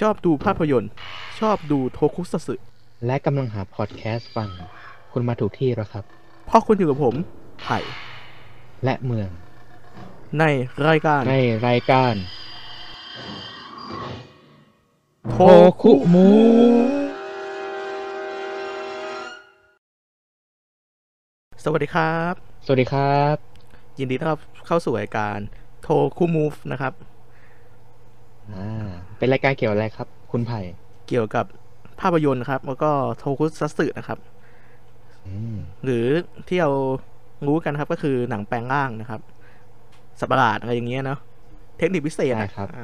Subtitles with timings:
[0.00, 0.90] ชอบดูภาพยนตร์
[1.38, 2.54] ชอบดูโทคุซัตสึ
[3.06, 4.48] และกำลังหาพอดแคสต์ฟัง
[5.12, 6.04] คุณมาถูกที่แล้วครับ
[6.46, 7.14] เพราะคุณอยู่กับผม
[7.62, 7.78] ไผ่
[8.84, 9.28] และเมือง
[10.38, 10.44] ใน
[10.88, 11.36] รายการใน
[11.68, 12.14] รายการ
[15.30, 15.40] โทโท
[15.82, 16.28] คุมู
[21.64, 22.34] สวัสดีครับ
[22.64, 23.36] สวัสดีครับ
[23.98, 25.38] ยินดีต้อนรับเข้าสู่รายการ
[25.82, 25.88] โท
[26.18, 26.94] คุมูฟนะครับ
[28.48, 28.54] อ่า
[29.18, 30.58] เป็นรายการเกี่ยวอะไรครับ คุณไผ่
[31.06, 31.44] เกี่ยวกับ
[32.00, 34.18] ภาพยนตร์ครับ แล้วก็โทคุซัตสึนะครับ
[35.26, 35.94] อืมหรือ
[36.48, 36.68] ที่เรา
[37.46, 39.20] รู้กันครับ ก็คือหนังแปลงร่างนะครับ
[40.20, 41.16] สัตว์ประหลาดอะไรอย่างเงี้ยเนาะ
[41.76, 42.78] เทคนิคพิเศษใช่อะครับอ่า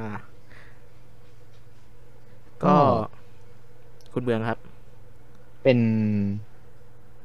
[2.59, 2.69] ก็
[4.13, 4.59] คุณเบืองครับ
[5.63, 5.79] เป็น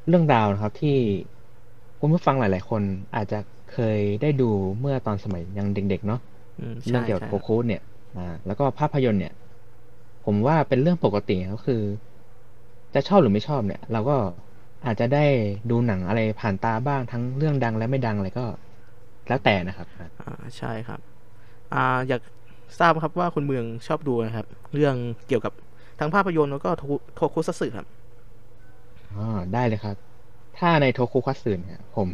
[0.08, 0.90] เรื่องราวนะครับที่
[2.00, 2.84] คุณผู้ฟังหลาย ๆ คน
[3.16, 3.36] อาจจะ
[3.68, 4.44] เคยได้ดู
[4.80, 6.18] เมื่อตอนสมัยยังเด็ก ๆ เนาะ
[6.58, 7.82] อืมเรื่องใช่เกี่ยวกับใช่โทคุเนี่ย
[8.16, 9.34] อ่าแล้วก็ภาพยนตร์เนี่ย
[10.26, 11.82] ผมว่าเป็นเรื่องปกติก็คือ
[12.94, 14.18] จะชอบหรือไม่ชอบเนี่ย เราก็
[14.86, 15.26] อาจจะได้
[15.70, 18.46] ดูหนังอะไรผ่านตาบ้างทั้งเรื่องดังและไม่ดังอะไรก็
[19.28, 19.88] แล้วแต่นะครับ
[20.20, 21.00] อ่าใช่ครับ
[21.74, 21.78] อ่า
[22.10, 22.22] อยาก
[22.80, 24.96] ทราบครับว่าคุณเมืองชอบดูนะครับ เรื่อง
[25.28, 25.54] เกี่ยวกับ
[26.00, 27.88] ทั้งภาพยนตร์แล้วก็โทคุโทคุซัตสึครับ
[29.14, 29.98] อ๋อได้เลยครับ
[30.58, 32.10] ถ้าในโทคุซัทสึเนี่ยผม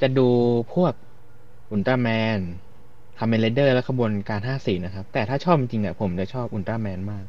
[0.00, 0.28] จะดู
[0.72, 0.92] พวก
[1.70, 2.40] อุลตร้าแมน
[3.18, 7.24] คาเมนไรเดอร์และขบวนการห้าสีนะครับ แต่ถ้าชอบจริงๆเนี่ยผมจะชอบอุลตร้าแมนมาก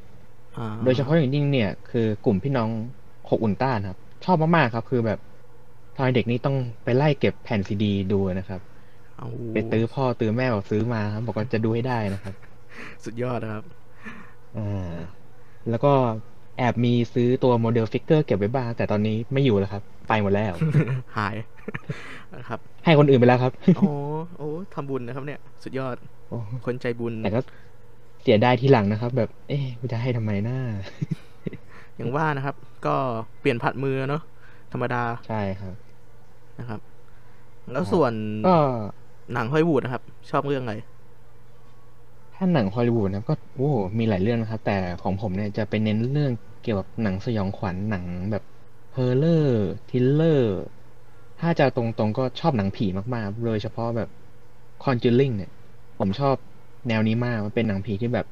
[0.58, 2.70] อ่าโดยเฉพาะอย่างยิ่งเนี่ยคือกลุ่มพี่น้อง
[3.30, 5.20] หกอุลตร้านะครับ ชอบมากๆครับ คือแบบ
[5.96, 8.62] ตอนเด็กนี่ต้องไปไล่เก็บแผ่นซีดีดูนะครับ
[9.18, 12.34] เอาไปตื้อพ่อตื้อแม่บอกซื้อมาครับบอกว่าจะดูให้ได้นะครับ
[13.04, 13.64] สุดยอดนะครับ
[14.58, 14.94] อ่า
[15.70, 15.94] แล้วก็
[16.58, 20.54] แอบมีซื้อตัวโมเดล figure เก็บไว้บ้างแต่ตอนนี้ไม่อยู่แล้วครับ ไปหมดแล้ว
[21.18, 21.48] หายนะ
[22.50, 23.92] ครับ ให้คนอื่นไปแล้วครับโอ้
[24.38, 25.96] โอ้ทำบุญนะครับ เนี่ย สุดยอด
[26.30, 27.42] โอ้คนใจบุญแต่ก็
[28.24, 30.60] เสียดายทีหลังนะครับ แบบ เอ๊ะกูจะให้ทำไมหน้า
[31.96, 32.96] อย่างว่านะครับ ก็
[33.40, 34.22] เปลี่ยนผลัดมือเนาะ
[34.74, 35.74] ธรรมดาใช่ครับ
[36.60, 36.80] นะครับ
[37.72, 38.14] แล้วครับส่วน
[38.48, 38.58] ก็
[39.34, 40.76] หนังฮอลลีวูดนะครับ ชอบเรื่องอะไร
[42.36, 46.32] ถ้าหนังฮอลลีวูดนะก็โอ้มีหลายเรื่องนะครับ แต่ของผมเนี่ยจะไปเน้นเรื่อง
[46.64, 48.44] เกี่ยวกับหนังสยองขวัญหนังแบบ
[48.94, 50.60] horror thriller
[51.40, 54.10] ถ้าจะตรงๆก็ชอบหนังผีมากๆ โดยเฉพาะแบบ
[54.84, 55.52] คอนจูริงเนี่ย
[56.00, 56.36] ผมชอบ
[56.88, 58.26] แนวนี้มาก มันเป็นหนังผีที่แบบ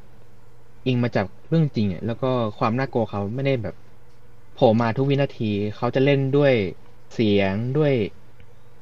[0.85, 3.75] อิงมาจากเรื่องจริงอะแล้วก็ความน่ากลัวเขาไม่ได้แบบ
[4.53, 6.53] โผล่มาทุกวินาที เขาจะเล่นด้วย
[7.13, 7.93] เสียงด้วย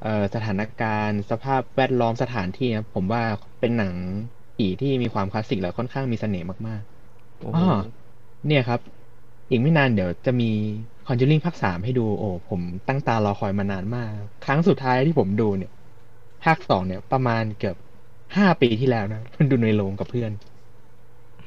[0.01, 3.23] เอ่อสถานการณ์ สภาพแวดล้อมสถานที่นะผมว่า
[3.59, 3.94] เป็นหนัง
[4.56, 6.81] ผีที่มีความคลาสสิกแล้วค่อนข้างมีเสน่ห์มาก
[7.41, 7.63] โอ้ๆโหอ๋อ
[8.47, 8.79] เนี่ยครับ
[9.50, 10.45] อีกไม่นานเดี๋ยวจะมี
[11.08, 14.12] Conjuring ภาคสามให้ดูโอ้ผมตั้งตารอคอยมานานมาก
[14.46, 15.72] ครั้งสุดท้ายที่ผมดูเนี่ย
[16.44, 17.75] ภาคสองเนี่ย ประมาณเกือบ
[18.36, 19.22] ห้าปีที่แล้วนะ
[19.52, 20.31] ดูในโรงกับเพื่อน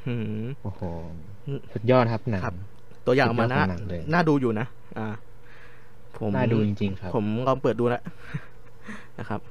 [0.05, 0.81] หืมโอ้โห
[1.45, 2.55] อืมสุดยอดครับหนังครับ
[3.05, 4.67] ตัวอย่างมาสุดยอดน่าของหนังเลยน่าดูอยู่นะ
[4.97, 5.07] อ่า
[6.19, 8.01] ผมน่าดูจริงๆครับ ผมลองเปิดดูแล้ว
[9.19, 9.41] นะครับ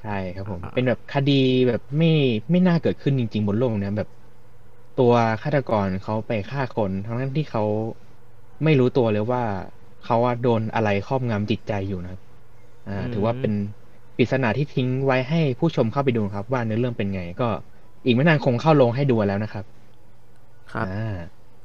[0.00, 1.32] ใช่ครับผมอ่าเป็นแบบคดี
[1.68, 2.06] แบบไม่
[2.50, 4.08] ไม่น่าเกิดขึ้นจริง ๆ บนโลกเนี้ยแบบ
[4.96, 5.12] ตัว
[5.42, 7.62] ฆาตกรเขาไปฆ่าคนทั้งนั้นที่เขา
[8.64, 9.42] ไม่รู้ตัวเลยว่า
[10.04, 12.20] เขาอะโดนอะไรครอบงำจิตใจอยู่นะครับ
[12.86, 13.52] อ่าอืมถือว่าเป็น
[14.16, 17.48] ปริศนาที่ทิ้งไว้ให้ผู้ชมเข้าไปดูครับ ว่าเนื้อเรื่องเป็นไง ก็
[18.04, 19.64] อีกไม่นานคงเข้าลงให้ดูแล้วนะครับ
[20.72, 20.86] ครับอ่า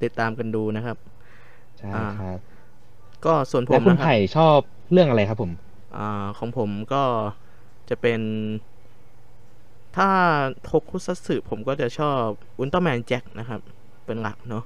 [0.01, 0.97] ติดตามกันดูนะครับ
[1.79, 2.39] ใช่อ่าครับ
[3.25, 4.59] ก็ส่วนผแล้มวคุณนะครับไผ่ชอบ
[4.91, 5.51] เรื่องอะไรครับผม
[5.91, 5.99] อ่า
[6.37, 6.97] ของผมก็
[7.89, 8.21] จะเป็น
[9.97, 10.09] ถ้า
[10.63, 13.59] โทคุซัตสึผมก็จะชอบอุลตร้าแมนแจ็คนะครับ
[14.05, 14.63] เป็นหลักเนาะ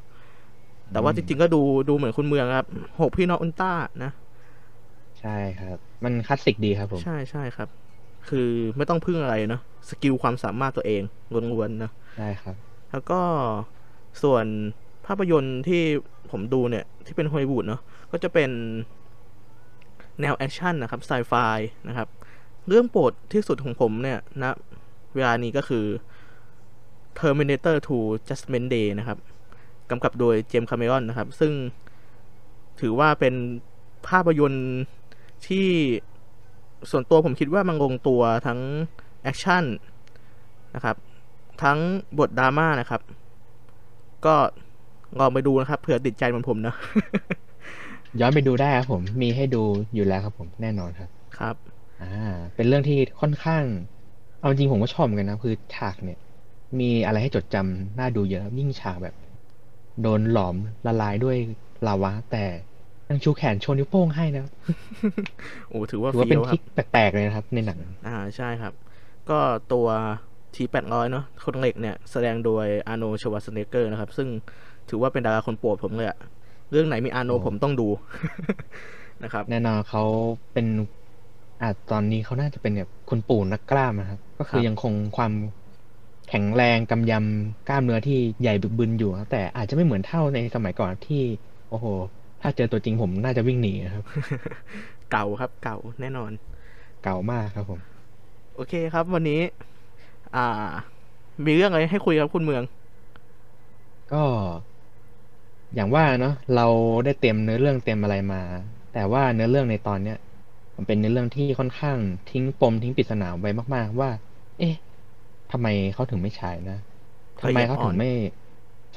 [0.92, 2.68] แต่ว่าจริงๆก็ดูดูเหมือนคุณเมืองครับ
[3.02, 3.74] หกพี่น้องอุลตร้า
[4.04, 4.12] นะ
[5.20, 7.70] ใช่ครับ มันคลาสสิกดีครับผม ใชใช่ครับ
[8.30, 11.02] คือไม่ต้องพึ่งอะไรเนาะ skill ความสามารถตัวเอง
[11.54, 12.56] ล้วนๆเนาะใช่ครับ
[12.92, 13.22] แล้วก็
[14.24, 14.46] ส่วน
[15.06, 15.82] ภาพยนตร์ที่
[16.32, 17.82] ผมดูเนี่ย ที่เป็นฮอลลีวูดเนาะ
[18.12, 18.52] ก็จะเป็น
[20.22, 21.34] แนว action นะครับไซไฟ
[21.88, 22.08] นะครับ
[22.68, 24.56] เรื่องโปรดที่สุดของผมเนี่ยนะ
[25.16, 25.86] เวลานี้ก็คือ
[27.20, 29.18] Terminator 2 Judgment Day นะครับ
[29.90, 31.52] กำกับโดยเจมส์คาเมรอนนะครับ ซึ่ง
[32.82, 33.34] ถือว่าเป็น
[34.08, 34.74] ภาพยนตร์
[35.48, 35.68] ที่
[36.92, 38.60] ส่วนตัวผมคิดว่ามันลงตัวทั้ง
[39.24, 39.64] แอคชั่น
[40.76, 40.96] นะครับ
[41.64, 41.78] ทั้ง
[42.20, 43.02] บทดราม่านะครับ
[44.26, 44.36] ก็
[45.20, 46.76] ลองไปดูนะครับเผื่อติดใจเหมือนผมนะ
[48.20, 49.64] ย้อนไปดูได้ครับผมมีให้ดู
[49.96, 51.56] อยู่แล้วครับผมแน่นอนครับครับ
[52.02, 53.64] อ่า เป็นเรื่องที่ค่อนข้าง
[54.40, 56.20] เอาจริงผมก็ชอบเหมือนกันนะคือฉากเนี่ย
[56.80, 59.16] มีอะไรให้จดจำน่าดูเยอะยิ่งฉากแบบ
[60.02, 60.56] โดนหลอม
[60.86, 61.36] ละลายด้วย
[61.86, 62.38] ลาวะ แต่
[63.10, 64.42] ยังชูแขนโชว์นิ้วโป้งให้นะ
[65.70, 68.74] โอ้ถือว่าถือว่าเป็นเฟี้ยวคทรัริบกแปลกๆเลยนะครับ ในหนัง อ่าใช่ครับ
[69.28, 69.34] ก็
[69.68, 69.88] ตัว
[70.52, 74.30] เจทีแปดร้อยเนาะคนเหล็กเนี่ย แสดงโดยอาร์โนชวัสเนเกอร์นะครับ ซึ่ง
[74.88, 76.18] ถือว่าเป็นดาราคนโปรดผมเลยอะ
[76.70, 77.84] เรื่องไหนมีอาร์โนโอ้ผมต้องดู
[79.24, 80.02] นะครับ แน่นอนเขา
[80.52, 80.68] เป็น
[81.62, 85.34] อาจตอนนี้เขาน่าจะเป็นแบบคุณปู่นักกล้ามนะครับ ก็คืคอรับยังคงความ
[86.28, 91.16] แข็งแรงกำยำกล้ามเนื้อที่ใหญ่บึกบึนอยู่ครับแต่อาจจะไม่เหมือนเท่าในสมัยก่อนที่
[91.68, 91.88] โอ้โห
[92.42, 94.04] ถ้าเจอตัวจริงผมน่าจะวิ่งหนีครับ
[95.10, 96.32] เก่าครับ เก่าแน่นอน
[97.02, 97.82] เก่ามากครับผม
[98.54, 99.40] โอเคครับ วันนี้
[100.34, 100.40] อ่า
[101.46, 102.64] มีเรื่องอะไรให้คุยครับคุณเมือง
[104.10, 104.18] ก็
[105.76, 106.62] อย่างว่าเนาะเรา
[107.04, 108.38] ได้เตรียมเนื้อเรื่องเตรียมอะไรมา
[108.90, 110.16] แต่ว่าเนื้อเรื่องในตอนเนี้ย
[110.78, 114.10] มันเป็นเนื้อเรื่องที่ค่อนข้างทิ้งปมทิ้งปริศนาไว้มาก ๆ ว่า
[114.58, 114.74] เอ๊ะ
[115.52, 116.78] ทำไมเขาถึงไม่ฉายนะ
[117.42, 118.12] ทำไมเขาถึงไม่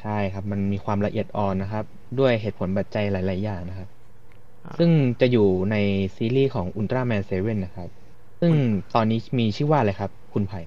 [0.01, 1.85] ใช่ครับ มันมีความละเอียดอ่อนนะครับ
[2.19, 3.89] ด้วยเหตุผลปัจจัยหลาย ๆ อย่างนะครับ
[4.65, 4.91] อ่าซึ่ง
[5.21, 5.77] จะอยู่ใน
[6.17, 7.89] ซีรีส์ของ Ultraman 7นะครับ
[8.41, 8.53] ซึ่ง
[8.95, 10.61] ตอนนี้มีชื่อว่าอะไรครับ คุณไผ่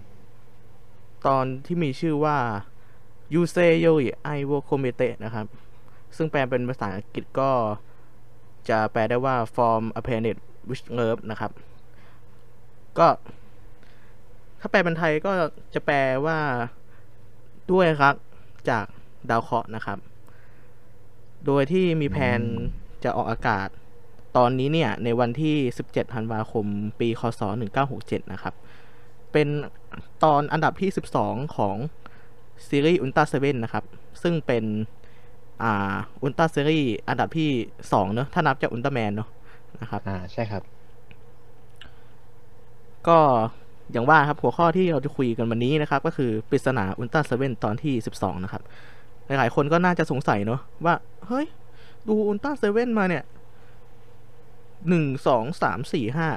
[1.28, 2.38] ตอนที่มีชื่อว่า
[3.34, 5.46] ยูเซโยอิไอโวโคเมเตนะครับ
[6.16, 7.52] ซึ่งแปลเป็นภาษาอังกฤษก็
[8.70, 10.38] จะแปลได้ว่า from a planet
[10.70, 11.52] which love นะครับ
[13.00, 13.08] ก็
[14.62, 15.32] ถ้าแปลเป็นไทยก็
[15.74, 16.40] จะแปลว่า
[17.72, 18.16] ด้วยรัก
[18.70, 18.86] จาก
[19.30, 19.98] ดาวเคราะห์นะครับ
[21.46, 23.68] โดยที่มีแผนอืมจะออกอากาศ
[24.38, 25.56] ตอนนี้เนี่ย ในวันที่
[25.86, 26.66] 17ธันวาคม
[27.00, 27.42] ปี คศ
[27.88, 28.54] 1967 นะครับ
[29.32, 29.48] เป็น
[30.24, 30.90] ตอนอันดับที่
[31.22, 31.76] 12 ของ
[32.68, 33.86] ซีรีส์อุลตร้าเซเว่นนะครับ
[34.22, 34.64] ซึ่งเป็น
[35.64, 37.50] อ่าอุลตร้าซีรีส์อันดับที่
[37.82, 39.30] 2 เนอะถ้านับจากอุลตร้าแมนเนอะ
[39.82, 40.64] นะครับ อ่า ใช่ครับ
[43.08, 43.20] ก็
[43.92, 48.62] อย่างว่าครับหัวข้อที่เราจะคุยกันวันนี้นะครับ ก็คือปริศนาอุลตร้าเซเว่นตอนที่ 12 นะครับ
[49.28, 50.96] หลายๆคนก็น่าจะสงสัยเนอะว่า
[51.28, 51.46] เฮ้ย
[52.08, 53.24] ดูอุลตร้าเซเว่นมาเนี่ย
[54.90, 56.28] หนึ่งสองสามสี่ห้า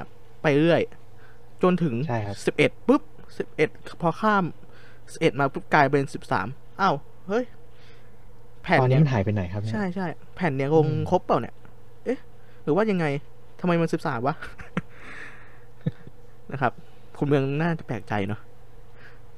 [0.41, 0.81] ไปเรื่อย
[1.63, 3.01] จนถึงใช่ครับสิบเอ็ดปุ๊บ
[3.37, 3.69] สิบเอ็ด
[4.01, 4.43] พอข้าม
[5.13, 6.47] สิบเอ็ดมาปุ๊บกลายเป็นสิบสาม
[6.81, 6.95] อ้าว
[7.27, 7.45] เฮ้ย
[8.63, 11.55] แผ่นตอนนี้เนี่ยมันหายไปไหนครับเนี่ยใช่ใช่แผ่นเนี่ยลงอืมครบเปล่าเนี่ย
[12.05, 12.19] เอ๊ะ
[12.63, 13.05] หรือว่ายังไง
[13.59, 14.35] ทำไมมันสิบสามวะ
[16.51, 16.73] นะครับ
[17.17, 18.39] คุณเมืองน่าจะแปลกใจเนาะ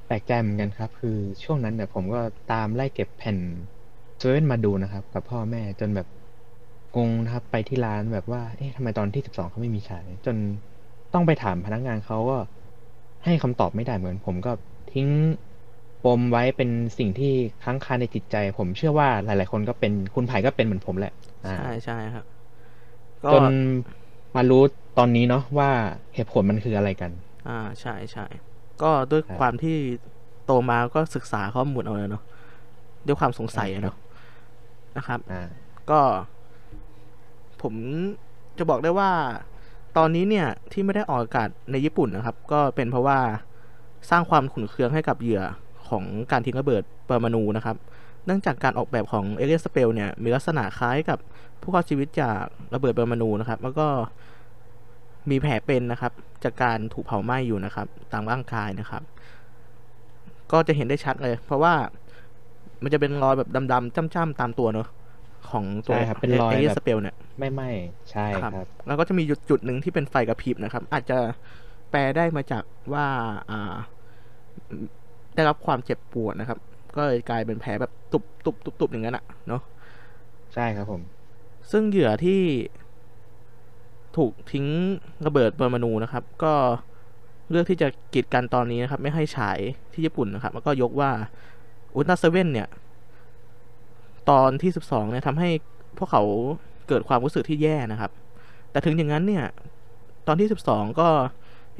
[0.06, 2.20] แปลกใจเหมือนกันครับ คือช่วงนั้นเนี่ยผมก็
[2.52, 3.38] ตามไล่เก็บแผ่น
[4.18, 6.06] เซเว่นมาดูนะครับ กับพ่อแม่จนแบบ
[6.96, 10.36] งงนะครับ ไปที่ร้านแบบว่า เอ๊ะทำไมตอนที่สิบสองเขาไม่มีฉาย จน
[11.14, 12.38] ต้องไปถามพนักงานเขาก็
[13.24, 14.52] ให้คำตอบไม่ได้เหมือน ผมก็
[14.92, 15.08] ทิ้ง
[16.04, 17.32] ปมไว้เป็นสิ่งที่
[17.64, 21.12] ค้างคาในจิตใจ ผมเชื่อว่าหลาย ๆ คนก็เป็นคุณไผ่ก็เป็นเหมือนผมแหละ
[21.44, 22.24] อ่าใช่ใช่ครับ
[23.22, 23.44] ก็จน
[24.34, 24.62] มารู้
[24.98, 25.70] ตอนนี้เนาะว่า
[26.14, 27.10] เหตุผลมันคืออะไรกัน
[27.46, 28.26] อ่าใช่ใช่
[28.82, 29.76] ก็ด้วยครับความที่
[30.44, 32.22] โตมาก็ศึกษาข้อมูลเอาเลยเนาะ
[33.06, 33.96] ด้วยความสงสัยอะเนาะ
[34.96, 35.42] นะครับอ่า
[35.90, 36.00] ก็
[37.62, 37.74] ผม
[38.58, 39.10] จะบอกได้ว่า
[39.96, 43.18] ตอนนี้เนี่ยที่ไม่ได้ออกอากาศในญี่ปุ่นนะครับ ก็เป็นเพราะว่า
[44.10, 45.42] สร้างความขุ่นเคืองให้กับเหยื่อ
[45.88, 47.76] ของการทิ้งระเบิดปรมาณูนะครับ
[48.26, 51.18] เนื่องจากการออกแบบของเอเลียนสเปลเนี่ยมีลักษณะคล้ายกับ
[51.60, 52.42] ผู้รอดชีวิตจาก
[52.74, 53.86] ระเบิดปรมาณูนะครับ แล้วก็
[55.30, 56.12] มีแผลเป็นนะครับ
[56.44, 59.02] จากการถูกเผาไหม้อยู่นะครับ ตามร่างกายนะครับ
[60.52, 61.74] ก็จะเห็นได้ชัดเลย เพราะว่า
[62.82, 64.88] มันจะเป็นรอยแบบดำๆจ้ำๆตามตัวเนอะ
[65.50, 67.70] ของตัวใช่ครับเป็นรอยเอเลียนแบบสเปลเนี่ยไม่ไม่
[68.10, 71.18] ใช่ครับครับแล้วก็จะมีจุดจุดหนึ่งที่เป็นไฟกระพริบนะครับ อาจจะ
[71.90, 73.06] แปลได้มาจากว่า
[73.50, 73.74] อ่า
[75.34, 76.58] ได้รับความเจ็บปวดนะครับ
[76.96, 79.62] ก็เลยกลายเป็นแผลแบบตุบตุบตุบตุบอย่างนั้นอะเนาะ
[80.54, 81.00] ใช่ครับผม
[81.70, 82.40] ซึ่งเหยื่อที่
[84.16, 84.66] ถูกทิ้ง
[85.26, 86.54] ระเบิดปรมาณูนะครับ ก็
[87.50, 89.58] เลือกที่จะกีดกันตอนนี้นะครับ ไม่ให้ฉาย
[89.92, 91.10] ที่ญี่ปุ่นนะครับ แล้วก็ยกว่า
[91.94, 92.68] อุลตร้าเซเว่นเนี่ย
[94.30, 95.48] ตอนที่สิบสองเนี่ยทำให้
[95.98, 96.22] พวกเขา
[96.88, 98.10] เกิดความรู้สึกที่แย่นะครับ
[98.70, 99.44] แต่ถึงอย่างนั้นเนี่ย
[100.26, 101.08] ตอนที่สิบสองก็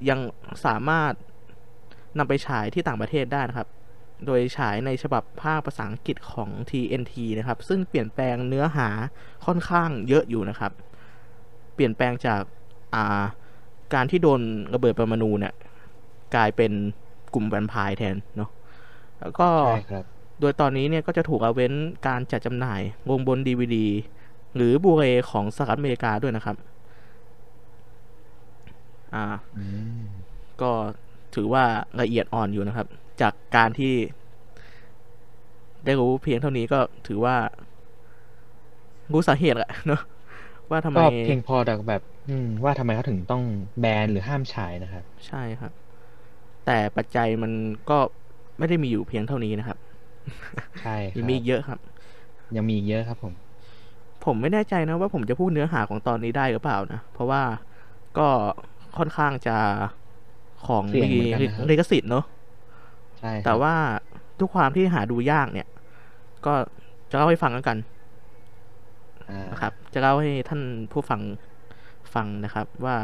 [0.08, 0.20] ยัง
[0.66, 1.12] สามารถ
[2.18, 3.68] นำไปฉายที่ต่างประเทศได้นะครับ
[4.26, 8.88] โดยฉายในฉบับภาคภาษาอังกฤษของ TNT นะครับ ซึ่งเปลี่ยนแปลงเนื้อหา
[9.46, 10.72] ค่อนข้างเยอะอยู่นะครับ
[11.78, 12.42] เปลี่ยนแปลงจาก
[12.94, 13.22] อ่า
[13.94, 14.40] การที่โดน
[14.74, 15.54] ระเบิดปรมาณูเนี่ย
[16.34, 16.72] กลายเป็น
[17.34, 18.50] กลุ่มแวมไพร์แทนเนาะ
[19.20, 20.04] แล้วก็ใช่ครับ
[20.40, 21.72] โดยตอนนี้เนี่ยก็จะถูกเอาเว้น
[22.06, 23.86] การจัดจำหน่ายลงบน DVD
[24.56, 26.56] หรือบูเรของสหรัฐอเมริกาด้วยนะครับ
[29.14, 29.24] อ่า
[29.56, 29.64] อื
[30.04, 30.08] ม
[30.62, 30.70] ก็
[31.34, 31.64] ถือว่า
[32.00, 32.86] ละเอียดอ่อนอยู่นะครับ
[33.20, 33.94] จากการที่
[35.84, 37.36] ได้รู้เพียงเท่านี้ก็ถือว่า
[39.12, 40.00] รู้สาเหตุแหละเนอะ
[40.70, 43.42] ว่าทำไมก็เพียงพอแต่แบบ อืม ว่าทำไมเขาถึงต้อง
[43.80, 45.72] แบนหรือห้ามฉายนะครับ ใช่ครับ
[46.66, 47.52] แต่ปัจจัยมัน
[47.90, 47.98] ก็
[48.58, 49.78] ไม่ได้มีอยู่เพียงเท่านี้นะครับ
[50.80, 51.78] ใช่คยัรังบมีอีกเยอะครับ
[52.56, 53.34] ยังมีอีกเยอะครับผม
[54.24, 57.42] ผมไม่แน่ใจนะว่าผมจะพูดเนื้อหาของตอนนี้ได้หรือเปล่านะ เพราะว่า
[58.18, 58.28] ก็
[58.96, 59.56] ค่อนข้างจะ
[60.66, 62.24] ของเสี่ยงมีเหมือนกันนะครับลิขสิทธิ์เนาะ
[63.18, 63.74] ใช่ครับแต่ว่า
[64.40, 65.66] ทุกความที่หาดูยากเนี่ย
[66.46, 66.54] ก็
[67.10, 67.97] จะเล่าให้ฟังแล้วกันอ่า
[69.52, 71.20] นะครับ จะเล่าให้ท่านผู้ฟัง
[72.14, 72.96] ฟังนะครับ ว่า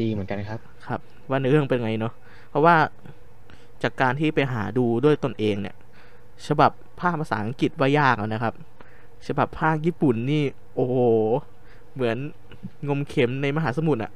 [0.00, 1.00] ดีเหมือนกันครับ ครับ
[1.30, 2.12] ว่าเนื้อเรื่องเป็นไงเนาะ
[2.50, 2.76] เพราะว่า
[3.82, 5.76] จากการที่ไปหาดูด้วยตนเองเนี่ย
[6.46, 8.54] ฉบับภาคภาษาอังกฤษว่ายากแล้วนะครับ
[9.26, 10.42] ฉบับภาคญี่ปุ่นนี่
[10.76, 10.96] โอ้โห
[11.94, 12.16] เหมือน
[12.88, 14.12] งมเข็มในมหาสมุทรอะ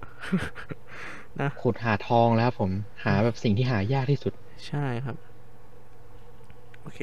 [1.60, 2.70] ขุดหาทองแล้วครับผม
[3.04, 4.32] หาแบบสิ่งที่หายากที่สุด
[4.66, 5.16] ใช่ครับ
[6.82, 7.00] โอเค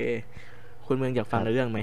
[0.86, 1.80] คุณเมืองอยากฟังครับเรื่องไหม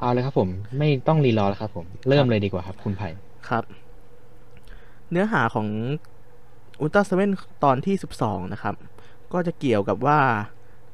[0.00, 3.08] เอาเลยครับผม ไม่ต้องรีรอแล้วครับผม เริ่มเลยดีกว่าครับ คุณไผ่
[3.48, 3.64] ครับ
[5.10, 5.68] เนื้อหาของ
[6.80, 7.30] อุลตร้าเซเว่น
[7.64, 8.74] ตอนที่ 12 นะครับ
[9.32, 10.18] ก็จะเกี่ยวกับว่า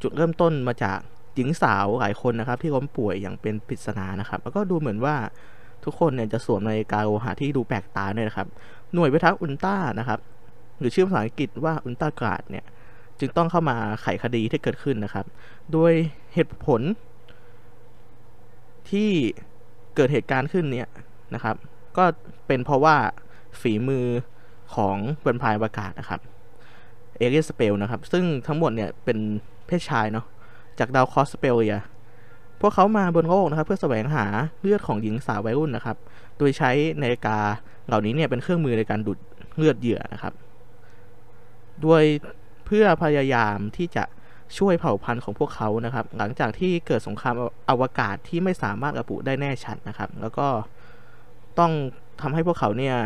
[0.02, 0.99] จุดเริ่มต้นมาจาก
[1.34, 5.16] หญิงสาวหลายคนนะครับ ที่ล้มป่วยอย่างเป็นปริศนานะครับ แล้วก็ดูเหมือนว่า
[5.84, 8.49] ทุกคนเนี่ยจะสวมนาฬิกาโลหะที่ดูแปลกตาเนี่ยนะครับ
[8.94, 10.18] หน่วยพิทักษ์อุลตร้านะครับ
[10.78, 12.64] หรือชื่อภาษาอังกฤษว่าอุลตร้ากราดเนี่ย
[13.20, 15.26] จึงต้องเข้ามาไขคดีที่เกิดขึ้นนะครับ
[15.73, 15.92] โดย
[16.34, 16.80] เหตุผล
[18.90, 19.10] ที่
[19.96, 20.88] เกิดเหตุการณ์ขึ้นเนี่ย
[21.34, 21.56] นะครับ
[21.96, 22.04] ก็
[22.46, 22.96] เป็นเพราะว่า
[23.60, 24.06] ฝีมือ
[24.74, 26.20] ของแวมไพร์อวกาศนะครับ
[27.18, 29.18] เอเรียสเปลนะครับ ซึ่งทั้งหมดเนี่ยเป็น
[29.66, 30.26] เพศชายเนาะ
[30.78, 31.76] จากดาวคอสเปเลีย
[32.60, 34.26] พวกเขามาบนโลกนะครับ เพื่อแสวงหา
[34.60, 35.96] เลือดของหญิงสาววัยรุ่นนะครับ
[36.38, 36.70] โดยใช้
[37.02, 37.36] นาฬิกา
[37.86, 39.18] เหล่านี้เนี่ยเป็นเครื่องมือในการดูด
[39.56, 40.34] เลือดเหยื่อนะครับ
[41.82, 42.04] โดย
[42.66, 44.04] เพื่อพยายามที่จะ
[44.58, 47.34] ช่วยเผ่าพันธุ์ของพวกเขานะครับ หลังจากที่เกิดสงคราม
[47.70, 50.46] อวกาศที่ไม่สามารถระบุได้แน่ชัดนะครับ แล้วก็
[51.58, 51.72] ต้อง
[52.20, 52.96] ทำให้พวกเขาเนี่ย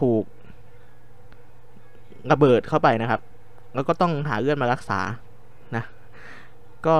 [0.00, 0.24] ถูก
[2.30, 3.20] ระเบิดเข้าไปนะครับ
[3.74, 5.00] แล้วก็ต้องหาเลือดมารักษา
[5.76, 5.84] นะ
[6.86, 6.96] ก็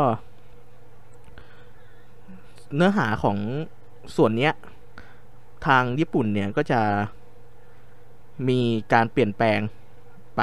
[2.75, 3.39] เนื้อหาของ
[4.17, 4.53] ส่วนเนี้ย
[5.67, 6.81] ทางญี่ปุ่นเนี่ยก็จะ
[8.49, 8.61] มี
[8.93, 9.61] การเปลี่ยนแปลง
[10.37, 10.43] ไป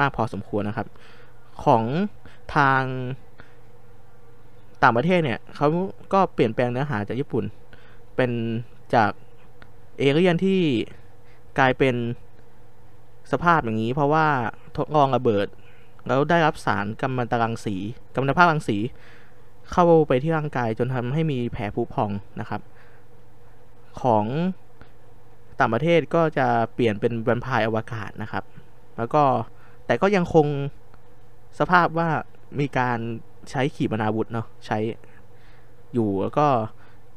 [0.00, 0.88] มากพอสมควรนะครับ
[1.64, 1.82] ของ
[2.54, 2.82] ทาง
[4.82, 5.68] ต่างประเทศเนี่ยเขา
[6.12, 7.44] ก็เปลี่ยนแปลงเนื้อหาจากญี่ปุ่น
[8.16, 8.30] เป็น
[8.94, 9.10] จาก
[9.98, 10.60] เอเลียนที่
[11.58, 11.94] กลายเป็น
[13.32, 14.26] สภาพอย่างนี้ เพราะว่า
[14.76, 15.46] ทดลองระเบิด
[16.06, 17.76] แล้วได้รับสารกัมมันตรังสี
[18.12, 18.76] กัมมันตภาพรังสี
[19.70, 22.10] เข้าไปที่ร่างกายจนทำให้มีแผลผุพอง
[22.40, 22.60] นะครับ
[24.02, 24.24] ของ
[25.60, 28.44] ต่างประเทศก็จะเปลี่ยนเป็นแวมไพร์อวกาศนะครับ
[28.96, 29.22] แล้วก็
[29.86, 30.46] แต่ก็ยังคง
[31.58, 32.10] สภาพว่า
[32.60, 32.98] มีการ
[33.50, 34.78] ใช้ขีปนาวุธเนาะใช้
[35.94, 36.46] อยู่แล้วก็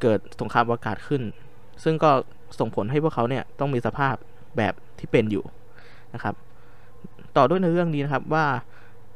[0.02, 1.22] เกิดสงครามอวกาศขึ้น
[1.84, 2.12] ซึ่งก็
[2.60, 4.16] ส่งผลให้พวกเขาเนี่ยต้องมีสภาพ
[4.58, 5.44] แบบที่เป็นอยู่
[6.14, 6.36] นะครับ
[7.38, 8.46] ต่อด้วยในเรื่องนี้นะครับว่า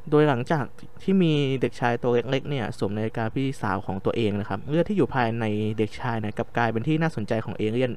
[0.10, 0.65] โดยหลังจาก
[1.03, 5.46] ที่มีเด็กชายตัวเล็กๆเนี่ยสวมนาฬิกาพี่สาวของตัวเองนะครับเลือดที่อยู่ภายใน
[5.77, 7.91] เด็กชายนี่ยกลับกลายเป็นที่น่าสนใจของเอเลี่ยน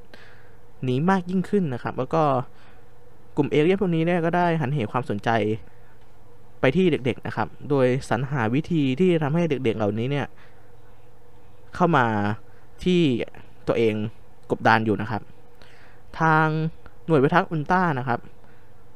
[0.89, 2.23] นี้มากยิ่งขึ้นนะครับ แล้วก็
[3.37, 5.31] กลุ่มเอเลี่ยนพวกนี้เนี่ยก็ได้หันเหความสนใจ
[6.77, 10.27] ที่เด็กๆนะครับ โดยสรรหาวิธีที่ทำให้เด็กๆเหล่านี้เนี่ย
[11.75, 12.07] เข้ามา
[12.85, 13.01] ที่
[13.69, 13.95] ตัวเอง
[14.51, 15.23] กบดานอยู่นะครับ
[16.21, 16.47] ทาง
[17.07, 18.21] หน่วยพิทักษ์อุลต้านะครับ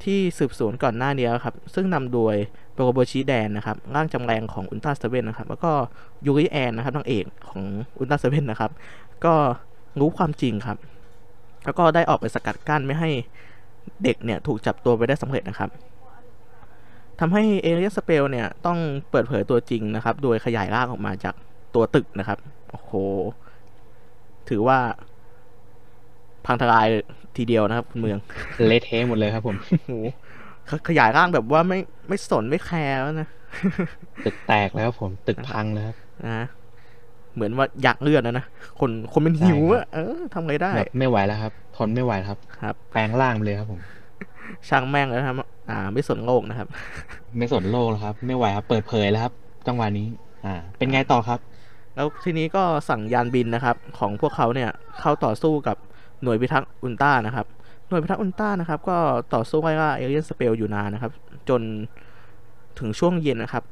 [0.03, 2.35] ที่สืบสวนก่อนหน้านี้ครับ ซึ่งนำโดย
[2.75, 5.71] โรโบชิแดนนะครับ ร่างจำแรงของอุลตร้าเซเว่นนะครับ แล้วก็
[6.25, 7.63] ยูริแอนนะครับนางเอกของ
[7.97, 8.71] อุลตร้าเซเว่นนะครับ
[9.25, 9.33] ก็
[9.99, 10.77] รู้ความจริงครับ
[11.65, 13.09] แล้วก็ได้ออกไปสกัดกั้นไม่ให้
[14.03, 15.69] เด็กเนี่ยถูกจับตัวไปได้สำเร็จนะครับ
[17.21, 18.77] ทำให้เอเลียสเปลเนี่ยต้อง
[19.11, 21.35] เปิดเผยตัวจริงนะครับ โดยขยายร่างออกมาจาก
[21.75, 22.37] ตัวตึกนะครับ
[22.71, 22.91] โอ้โห
[24.49, 24.79] ถือว่า
[26.45, 26.87] พังทลาย
[27.37, 28.19] ทีเดียวนะครับคุณเมือง
[28.67, 29.91] เละเทะหมดเลยครับผมโอ้โห
[30.69, 33.27] ขขยายร่างแบบว่าไม่ไม่สนไม่แคร์แล้วนะ
[34.25, 36.47] ตึกแตกแล้วครับผม ตึกพังแล้วครับนะ
[37.33, 38.45] เหมือนว่าอยากเลือดนะนะ
[38.79, 43.79] คนคนเป็นหิวอะเออทำไงได้แบบไม่ไหวแล้วครับ ทนไม่ไหวแล้วครับ ครับ แปลงร่างไปเลยครับผม
[44.69, 45.37] ช่างแม่งแล้วนะครับ
[45.69, 46.67] อ่า ไม่สนโลกนะครับ
[47.37, 49.33] ไม่สนโลกแล้วครับ ไม่ไหวครับ เปิดเผยแล้วครับ
[49.67, 50.07] จังหวะนี้
[50.45, 51.39] อ่า เป็นไงต่อครับ
[51.95, 54.69] แล้วทีนี้ก็สั่งยานบินนะครับ ของพวกเขาเนี่ย
[54.99, 55.77] เข้าต่อสู้กับ
[56.23, 57.45] หน่วยพิทักษ์อุลตร้านะครับ
[57.87, 58.97] หน่วยพิทักษ์อุลตร้านะครับ ก็
[59.33, 61.11] ต่อสู้ไล่ล่าเอเลียนสเปลอยู่นานนะครับ
[61.49, 61.61] จน
[62.79, 63.63] ถึงช่วงเย็นนะครับ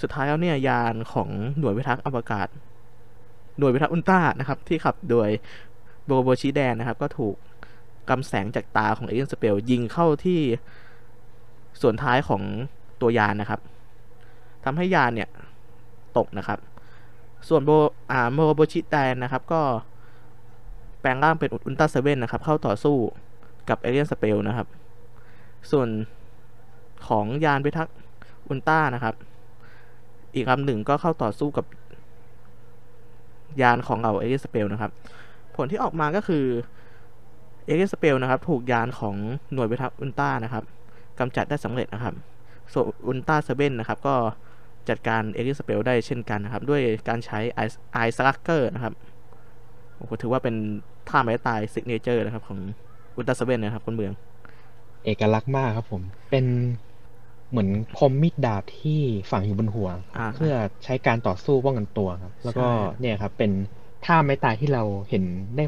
[0.00, 2.48] สุดท้ายแล้วเนี่ยยานของหน่วยพิทักษ์อวกาศ
[3.58, 5.28] หน่วยพิทักษ์อุลตร้านะครับ ที่ขับโดย
[6.06, 7.34] โบโบชิแดนนะครับ ก็ถูก
[8.10, 10.40] กำแสงจากตาของเอเลียนสเปลยิงเข้าที่
[11.80, 12.42] ส่วนท้ายของ
[13.00, 13.60] ตัวยานนะครับ
[14.64, 15.28] ทำให้ยานเนี่ย
[16.16, 16.58] ตกนะครับ
[17.48, 17.70] ส่วนโบ
[18.10, 19.60] อ่าโมโบชิแดนนะครับ ก็
[21.00, 22.96] แปลงร่างเป็นอุลตร้าเซเว่นนะครับ เข้าต่อสู้
[23.68, 24.66] กับเอเลียนสเปลนะครับ
[25.70, 25.88] ส่วน
[27.08, 27.96] ของยานพิทักษ์
[28.48, 29.14] อุลตร้านะครับ
[30.34, 31.66] อีกลำหนึ่งก็เข้าต่อสู้กับ
[33.62, 34.92] ยานของเราเอเลียนสเปลนะครับ
[35.56, 36.44] ผลที่ออกมาก็คือ
[37.66, 39.14] เอเลียนสเปลนะครับถูกยานของ
[39.52, 40.64] หน่วยพิทักษ์อุลตร้านะครับ
[41.18, 42.14] กำจัดได้สำเร็จนะครับ
[42.72, 44.14] ส่วนอุลตร้าเซเว่นนะครับก็
[44.88, 47.38] จัดการเอเลียนสเปลได้เช่นกันนะครับ ด้วยการใช้
[47.92, 48.94] ไอซ์ลักเกอร์นะครับ
[49.96, 50.54] โอ้โหถือว่าเป็น
[51.08, 52.58] ท่าไม้ตาย signature นะครับ ของ
[53.16, 54.12] อุลตร้าเซเว่นนะครับคนเมือง
[55.04, 56.46] เอกลักษณ์มากครับผมเป็น
[57.50, 57.68] เหมือน
[57.98, 60.54] คมมีดดาบที่ฝังอยู่บนหัวอ่าเพื่อ
[60.84, 63.50] ใช้การต่อสู้ป้องกันตัวครับ แล้วก็ใช่เนี่ยครับเป็น
[64.04, 65.24] ท่าไม้ตายที่เราเห็น
[65.56, 65.64] ได้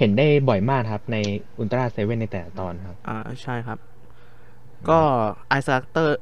[0.00, 1.16] เห็นได้บ่อยมากครับใน
[1.58, 3.78] อุลตร้าเซเว่นในแต่ละตอนครับ อ่าใช่ครับ
[4.88, 5.00] ก็
[5.48, 6.18] ไอซ์ลักเตอร์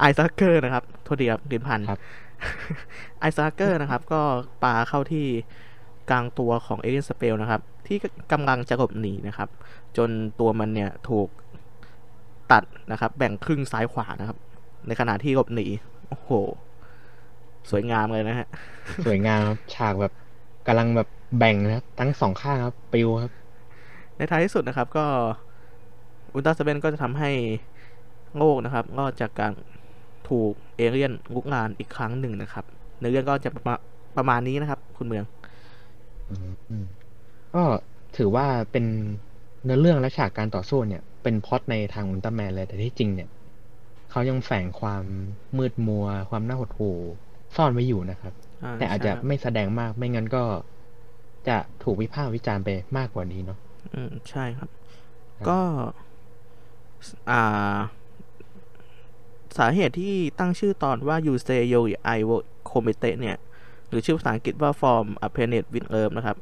[0.00, 2.00] ไอซ์ลักเกอร์นะครับโทษทีครับดินพันครับ
[3.20, 4.22] ไอซ์ลักเกอร์นะครับ ก็
[4.62, 5.26] ปาเข้าที่
[6.10, 7.98] กลางตัวของเอเลียนสเปลนะครับ ที่
[8.32, 9.48] กำลังจะหลบหนีนะครับ
[9.96, 11.28] จนตัวมันเนี่ยถูก
[12.52, 14.38] ตัดนะครับ แบ่งครึ่งซ้ายขวานะครับ
[14.86, 15.66] ในขณะที่หลบหนี
[16.08, 16.30] โอ้โห
[17.70, 18.48] สวยงามเลยนะฮะ
[19.06, 20.12] สวยงามครับฉากแบบ
[20.66, 23.32] กำลังแบบ แบ่งนะครับทั้งสองข้างครับปิวครับ
[24.16, 25.04] ในท้ายที่สุดนะครับก็
[26.32, 27.30] อุลตร้าเซเว่นก็จะทำให้
[28.36, 29.52] โลกนะครับรอดจากการ
[30.28, 32.64] ถูกเอเลี่ยนลุกงานอีกครั้งหนึ่งนะครับ
[33.00, 33.74] ในเรื่องก็จะประมา
[34.16, 35.24] ประมาณนี้นะครับ คุณเมือง
[36.30, 36.84] อืม
[37.54, 37.62] ก็
[38.16, 38.84] ถือว่าเป็น
[39.64, 43.28] เนื้อเรื่องและฉากการต่อสู้เนี่ย เป็นพล็อตในทางอุลตร้าแมนเลยแต่ที่จริงเนี่ย
[44.10, 45.04] เขายังแฝงความ
[45.58, 46.96] มืดมัว ความน่าหดหู่
[47.56, 48.32] ซ่อนไว้อยู่นะครับ
[48.64, 50.42] อ่าแต่อาจจะใช่ครับไม่แสดงมากไม่งั้นก็
[51.48, 53.58] จะถูกวิพากษ์วิจารณ์ไปมากกว่านี้เนาะ
[53.94, 54.68] อืมใช่ครับ
[55.36, 55.58] ครับก็
[57.30, 57.76] อ่า
[59.58, 61.80] สาเหตุที่ตั้งชื่อตอนว่า you say yo
[62.16, 63.36] I will comete เนี่ย
[63.88, 66.36] หรือชื่อภาษาอังกฤษว่า form a planet with Earth นะครับ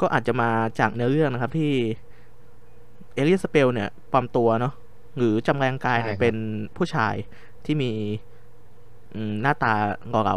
[0.00, 1.72] ก็อาจจะมาจากเนื้อเรื่องนะครับที่
[3.14, 4.74] เอเลียนสเปลเนี่ยปลอมตัวเนาะ
[5.16, 6.36] หรือจำแรงกายเนี่ยเป็น
[6.76, 7.14] ผู้ชาย
[7.64, 7.90] ที่มี
[9.14, 9.74] อืมหน้าตา
[10.10, 10.36] หล่อเหลา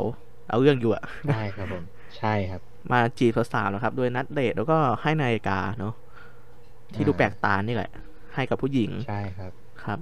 [0.49, 1.83] เอาเรื่องอยู่อะได้ครับผม
[2.17, 5.93] ใช่ครับ มาจีบสาวๆนะครับ โดยนัดเดทแล้วก็ให้นาฬิกาเนาะ
[6.93, 7.91] ที่ดูอ่าแปลกตานี่แหละ
[8.35, 9.51] ให้กับผู้หญิงใช่ครับ
[9.83, 9.99] ครับ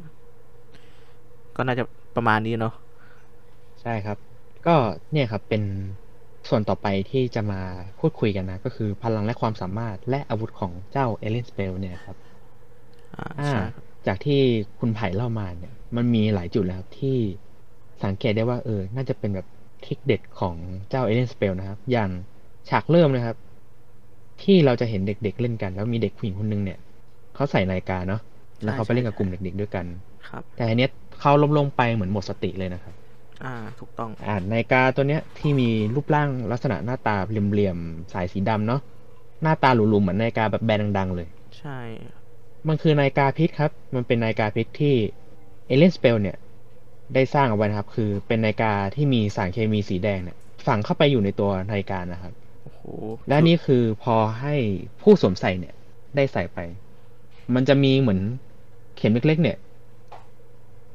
[1.55, 1.83] ก็น่าจะ
[2.15, 2.73] ประมาณนี้เนาะ
[3.81, 4.17] ใช่ครับ
[4.67, 4.75] ก็
[5.11, 5.63] เนี่ยครับเป็น
[6.49, 7.61] ส่วนต่อไปที่จะมา
[7.99, 12.17] พูดคุยกันนะ ก็คือพลังและความสามารถและอาวุธของเจ้าเอเลนสเปลเนี่ยครับ
[13.15, 14.39] อ่าอ่าใช่ครับจากที่
[14.79, 17.17] คุณไผ่เล่ามาเนี่ย มันมีหลายจุดแล้วครับที่
[18.03, 19.47] สังเกตได้ว่าเออ น่าจะเป็นแบบ
[19.85, 20.55] ทริคเด็ดของ
[20.89, 22.09] เจ้าเอเลนสเปลนะครับ อย่าง
[22.69, 23.37] ฉากเริ่มนะครับ
[24.43, 26.79] ที่เราจะเห็นเด็กๆเล่นกัน แล้วมีเด็กผู้หญิงคนหนึงเนี่ย
[27.35, 28.21] เขาใส่นาฬิกาเนาะ
[28.63, 29.85] แล้วเขาไปเล่นกับกลุ่มเด็กๆด้วยกัน
[30.29, 32.93] ครับ แต่อันเนี้ยเขาล้มลงไปเหมือนหมดสติเลยนะครับ
[33.43, 38.81] อ่า ถูกต้อง อ่านาฬิกาตัวเนี้ยที่มีรูปร่างลักษณะหน้าตาเหลี่ยมๆสายสีดำเนาะ
[39.43, 41.27] หน้าตาหรูๆเหมือนนาฬิกาแบบแบรนด์ดังๆเลย
[41.59, 41.79] ใช่
[42.67, 44.95] มันคือนาฬิกาพิษครับ มันเป็นนาฬิกาพิษที่
[45.67, 46.37] เอเลนสเปลเนี่ย
[47.13, 52.42] ได้สร้างเอาไว้นะครับ คือเป็นนาฬิกาที่มีสารเคมีสีแดงเนี่ยฝังเข้าไปอยู่ในตัวนาฬิกานะครับโอ้โห
[53.29, 54.55] และนี่คือพอให้
[55.01, 55.75] ผู้สวมใส่เนี่ย
[56.15, 56.59] ได้ใส่ไป
[57.55, 58.19] มันจะมีเหมือน
[58.95, 59.57] เข็มเล็ก ๆ เนี่ย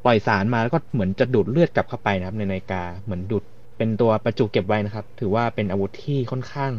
[0.04, 3.44] ปล่อยสารมาแล้วก็เหมือนจะดูดเลือดกลับเข้าไปนะครับ ในนาฬิกาเหมือนดูด
[3.76, 6.72] เป็นตัวประจุเก็บไว้นะครับ ถือว่าเป็นอาวุธที่ค่อนข้าง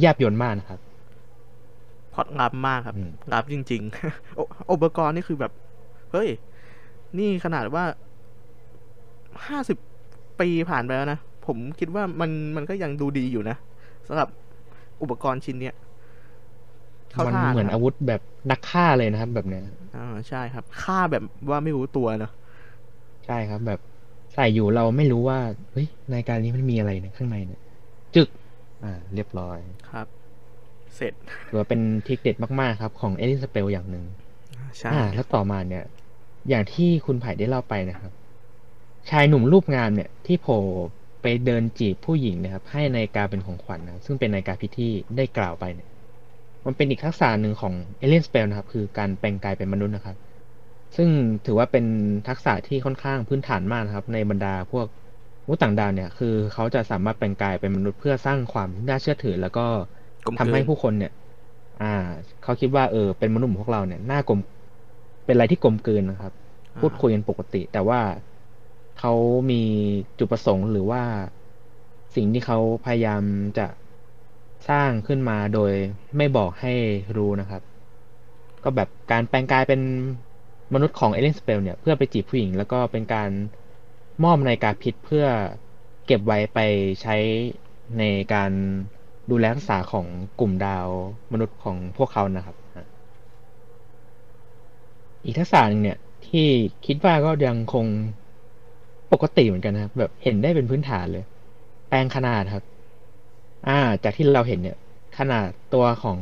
[0.00, 0.80] แยบยลมากนะครับ
[2.14, 4.40] พล็อดลับมากครับอืมลับจริงๆโอ
[4.72, 5.52] อุปกรณ์นี่คือแบบ
[6.12, 6.28] เฮ้ย
[7.18, 7.84] นี่ขนาดว่า
[9.46, 9.76] ห้าสิบ
[10.40, 13.56] ปีผ่านไปแล้วนะ ผมคิดว่ามันมันก็ยังดูดีอยู่นะ
[14.08, 14.28] สำหรับ
[15.02, 15.74] อุปกรณ์ชิ้นเนี้ย
[17.10, 19.64] เข้ามันท่าเหมือนนะครับอาวุธแบบนักฆ่าเลยนะครับ แบบเนี้ย
[19.96, 22.32] อ่าใช่ครับฆ่าแบบว่าไม่รู้ตัวเนอะ
[23.26, 23.80] ใช่ครับ แบบ
[24.34, 25.38] ใส่อยู่เราไม่รู้ว่า
[25.72, 27.60] เฮ้ยนาฬิกานี้มันมีอะไรเนี่ยข้างในเนี่ย
[28.14, 28.28] จึก
[28.84, 29.58] อ่า เรียบร้อย
[29.90, 30.06] ครับ
[30.96, 31.12] เสร็จ
[31.48, 34.04] ถือว่าเป็นทริคเด็ดมากๆครับ ของเอลิสเปลอย่างหนึ่ง
[34.78, 35.84] ใช่อ่าแล้วต่อมาเนี่ย
[36.48, 38.12] อย่างที่คุณไผ่ได้เล่าไปนะครับ
[39.10, 40.60] ชายหนุ่มรูปงามเนี่ย ที่โผล่
[41.26, 45.88] ไปเดินจีบผู้หญิงนะครับ ให้นาฬิกาเป็นของขวัญนะซึ่งเป็นนาฬิกาพิธีได้กล่าวไปเนี่ย
[46.66, 50.16] มันเป็นอีกทักษะหนึ่งของเอเลียนสเปลนะครับ คือการแปลงกายเป็นมนุษย์นะครับ
[50.96, 51.08] ซึ่ง
[51.46, 51.84] ถือว่าเป็น
[52.28, 54.86] ทักษะที่ค่อนข้างพื้นฐานมากนะครับ ในบรรดาพวก
[55.44, 59.66] มนุษย์ต่างดาวเนี่ย คือเขาจะสามารถแปลงกายเป็นมนุษย์เพื่อสร้างความน่าเชื่อถือ แล้วก็
[60.24, 61.12] กลมทำให้ผู้คนเนี่ย
[61.82, 61.94] อ่า
[62.42, 64.40] เขาคิดว่าเออเป็นมนุษย์เหมือนพวกเราเนี่ยน่ากลม
[65.24, 66.32] เป็นอะไรที่กลมกลืนนะครับ
[66.80, 68.00] พูดคุยกันปกติ แต่ว่า
[68.98, 69.12] เขา
[69.50, 69.62] มี
[70.18, 71.02] จุดประสงค์หรือว่า
[72.14, 73.22] สิ่งที่เขาพยายาม
[73.58, 73.66] จะ
[74.70, 75.72] สร้างขึ้นมาโดย
[76.16, 76.72] ไม่บอกให้
[77.16, 77.62] รู้นะครับ
[78.64, 79.80] ก็แบบการแปลงกายเป็น
[80.74, 83.30] มนุษย์ของเอเลนสเปลเนี่ยเพื่อไปจีบผู้หญิง แล้วก็เป็นการ
[84.24, 85.26] มอบนาฬิกาพิษเพื่อ
[86.06, 86.58] เก็บไว้ไป
[87.02, 87.16] ใช้
[87.98, 88.02] ใน
[88.34, 88.52] การ
[89.30, 90.06] ดูแลรักษาของ
[90.40, 90.88] กลุ่มดาว
[91.32, 92.56] มนุษย์ของพวกเขานะครับ
[95.24, 96.46] อีกทักษะหนึ่งเนี่ยที่
[96.86, 97.86] คิดว่าก็ยังคง
[99.12, 101.24] ปกติเหมือนกันนะครับแบบเห็นได้เป็นพื้นฐานเลย
[101.88, 102.64] แปลงขนาดครับ
[103.68, 104.76] อ่า จากที่เราเห็นเนี่ย
[105.18, 106.20] ขนาดตัวของ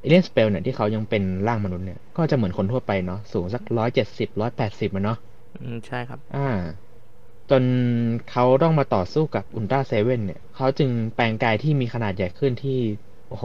[0.00, 5.18] เอเลียนสเปลเนี่ยที่เขายังเป็นร่างมนุษย์เนี่ย ก็จะเหมือนคนทั่วไปเนาะสูงสักร้อยเจ็ดสิบร้อยแปดสิบอะเนาะ
[5.62, 6.48] อืมใช่ครับ อ่า
[7.50, 7.64] จน
[8.30, 12.78] เขาต้องมาต่อสู้กับอุลตร้าเซเว่นเนี่ย เขาจึงแปลงกายที่มีขนาดใหญ่ขึ้นที่
[13.28, 13.44] โอ้โห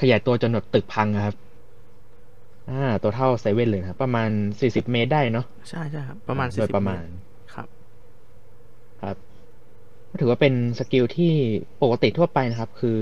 [0.00, 1.34] ขยายตัวจนแบบตึกพังอะครับ
[2.68, 7.31] อ่า ตัวเท่าเซเว่นเลยนะครับ ประมาณสี่สิบเมตรได้เนาะใช่ใช่ครับ ประมาณโดสี่ยสิบประมาณครับครับก็
[10.20, 11.32] ถือว่าเป็น skill ที่
[11.82, 12.98] ปกติทั่วไปนะครับ คือ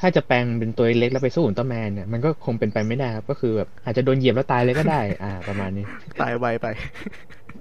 [0.00, 5.84] ถ้าจะแปลงเป็นตัวเล็กแล้วไปสู้อุลตร้าแมนเนี่ยมันก็คงเป็นไปไม่ได้ครับ ก็คือแบบอาจจะโดนเหยียบแล้วตายเลยก็ได้ อ่า ประมาณนี้
[6.22, 6.66] ตายไวไป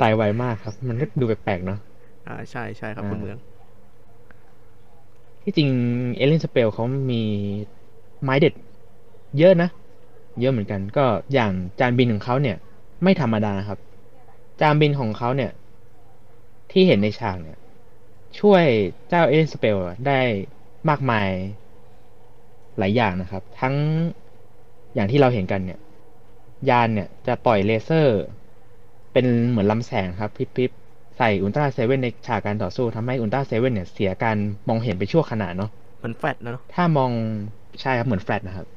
[0.01, 1.79] ตายไวมากครับ มันก็ดูแปลกๆเนาะ
[2.27, 3.37] อ่าใช่ใช่ครับอ่าคุณเมือง
[5.43, 5.69] ที่จริง
[6.17, 7.23] เอเลนสเปลเขามี
[8.23, 8.53] ไม้เด็ด
[9.37, 9.69] เยอะนะ
[10.39, 12.57] เยอะเหมือนกัน ก็อย่างจานบินของเขาเนี่ย
[13.03, 13.79] ไม่ธรรมดาครับ
[14.61, 15.51] จานบินของเขาเนี่ย
[16.71, 17.57] ที่เห็นในฉากเนี่ย
[18.39, 18.65] ช่วย
[19.08, 20.20] เจ้าเอเลนสเปลได้
[20.89, 21.30] มากมาย
[22.78, 23.76] หลายอย่างนะครับ ทั้ง
[24.94, 25.80] อย่างที่เราเห็นกันเนี่ย
[26.70, 28.17] ยานเนี่ยจะปล่อยเลเซอร์
[29.13, 37.12] เป็นเหมือนลำแสงครับพริบๆใส่อุลตร้าเซเว่นในฉากการต่อสู้ทำให้อุลตร้าเซเว่นเนี่ยเสียการมองเห็นไปชั่วขณะเนาะเหมือนแฟลชนะเนอะถ้ามอง
[37.82, 38.67] ใช่ครับเหมือนแฟลชนะครับ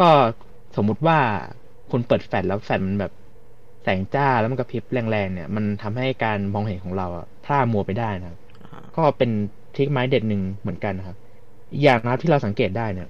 [0.00, 0.08] ก็
[0.76, 1.18] สมมุติว่า
[1.90, 3.12] คุณเปิดแฟลชแล้วแฟลชมันแบบ
[3.82, 8.43] แสงจ้าแล้วมันกระพริบแรงๆเนี่ย มันทำให้การมองเห็นของเราอะพร่ามัวไปได้นะครับอ่า
[8.96, 9.30] ก็เป็น
[9.74, 11.16] trick ไม้เด็ดหนึ่งเหมือนกันนะครับ
[11.72, 13.06] อีกอย่างนะครับที่เราสังเกตได้เนี่ย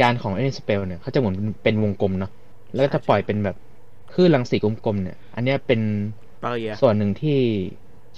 [0.00, 2.30] ยานของเอเนสเปลเนี่ยเขาจะเหมือนเป็นวงกลมเนาะ
[2.74, 3.56] แล้วก็จะปล่อยเป็นแบบ
[4.12, 5.80] คลื่นรังสีกลมๆเนี่ย อันเนี้ยเป็น
[6.42, 7.38] บาเรียส่วนหนึ่งที่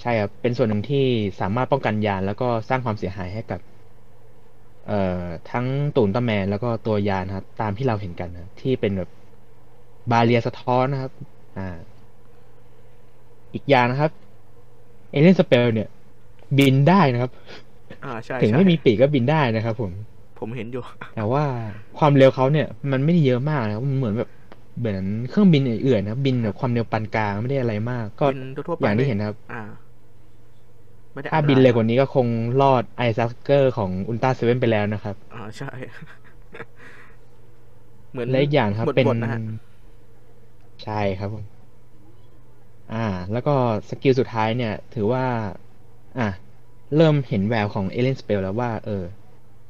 [0.01, 1.05] ใช่ครับเป็นส่วนหนึ่งที่
[1.41, 3.59] สามารถป้องกันยานแล้วก็สร้างความเสียหายให้กับ
[4.85, 4.93] เอ่อ
[5.47, 5.65] ทั้ง
[5.95, 9.09] ตูนตะแมนแล้วก็ตัวยานครับตามที่เราเห็นกันนะที่เป็นแบบ
[10.11, 11.11] บาเรียสะท้อนนะครับ
[11.55, 11.61] อ่า
[13.53, 14.11] อีกอย่างนะครับ
[15.11, 15.87] เอเลนสเปลเนี่ย
[16.59, 17.31] บินได้นะครับ
[18.05, 19.91] อ่าใช่ถึงใช่ไม่มีปีกก็บินได้นะครับผม
[20.39, 20.83] ผมเห็นอยู่
[21.15, 21.43] แต่ว่า
[21.99, 24.29] ความเร็วเขาเนี่ย มันไม่ได้เยอะมากนะครับมันเหมือนแบบ
[24.79, 29.63] เหมือนเครื่องบินอื่นๆนะครับบินแบบความเร็วปานกลางไม่ได้อะไรมาก ก็บินทั่วๆไปอย่างที่ไม่เห็นนะครับอ่า
[31.13, 32.27] ไม่ได้ถ้าอัตบินยเร็วกว่านี้ก็คง
[32.61, 35.71] รอดไอซักเกอร์ของอุลตร้าเซเว่นไปแล้วนะครับอ่าใช่
[38.11, 39.39] เหมือนและอีกอย่างครับหมดเป็นบทนะฮะ
[40.83, 41.43] ใช่ครับผม
[42.93, 43.55] อ่า แล้วก็
[43.89, 45.25] skill สุดท้ายเนี่ย ถือว่า
[46.19, 46.29] อะ
[46.95, 49.03] เริ่มเห็นแววของเอเลียนสเปลแล้วว่า เออ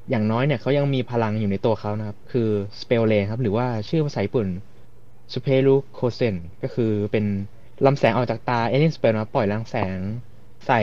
[0.09, 2.49] อย่างน้อยเนี่ยเขายังมีพลังอยู่ในตัวเขานะครับ คือ
[2.81, 4.47] สเปลเรย์ครับ หรือว่าชื่อภาษาญี่ปุ่น
[5.33, 7.25] สเปรูโคเซนก็คือเป็น
[7.85, 9.97] ลำแสงออกจากตาเอเลียนสเปลนะปล่อยลำแสง
[10.67, 10.81] ใส่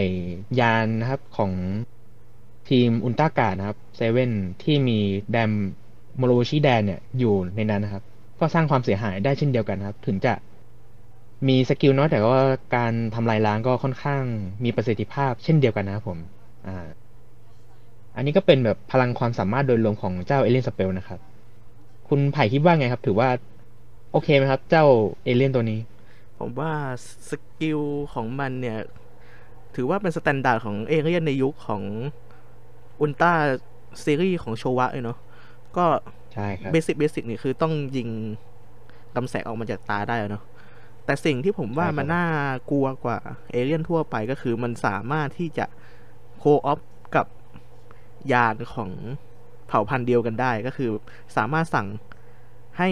[0.60, 1.52] ยานนะครับของ
[2.68, 4.30] ทีมอุลตร้าการ์ดนะครับเซเว่น
[4.62, 4.98] ที่มี
[5.32, 5.52] แดน
[6.16, 8.02] โมโรโบชิแดนเนี่ยอยู่ในนั้นนะครับ
[8.40, 10.34] ก็สร้างความเสียหายได้เช่นเดียวกันนะครับ ถึงจะ
[11.48, 12.42] มี skill น้อยแต่ว่า
[12.76, 14.22] การทำลายล้างก็ค่อนข้าง
[14.64, 16.18] มีประสิทธิภาพเช่นเดียวกันนะครับผม
[16.66, 16.86] อ่า
[18.16, 21.20] อันนี้ก็เป็นแบบพลังความสามารถโดยรวมของเจ้าเอเลียนสเปลนะครับ
[22.08, 23.28] คุณไผ่คิดว่าไงครับ ถือว่า
[24.12, 24.84] โอเคไหมครับ เจ้า
[25.24, 25.80] เอเลียนตัวนี้
[26.38, 26.72] ผมว่า
[27.28, 27.80] skill
[28.14, 28.78] ของมันเนี่ย
[29.74, 31.82] ถือว่าเป็นสแตstandard ของเอเลียนในยุคของ
[33.00, 33.32] อุลตร้า
[34.04, 35.18] ซีรีส์ของโชวะเลยเนาะ
[35.76, 35.86] ก็
[36.34, 38.08] ใช่ครับ basic basic นี่คือต้องยิง
[39.16, 40.42] ลำแสงออกมาจากตาได้อะเนาะ
[41.04, 42.26] แต่สิ่งที่ผมว่าใช่ครับมันน่า
[42.70, 43.18] กลัวกว่า
[43.50, 45.66] เอเลียนทั่วไปก็คือมันสามารถที่จะ
[46.38, 46.80] co-op
[47.16, 47.26] กับ
[48.32, 48.90] ยานของ
[49.66, 50.90] เผ่าพันธุ์เดียวกันได้ก็คือ
[51.36, 51.86] สามารถสั่ง
[52.78, 52.88] ให้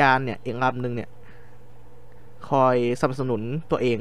[0.00, 1.10] ยานเนี่ยอีกลำหนึ่งเนี่ย
[2.50, 3.98] คอยสนับสนุนตัวเอง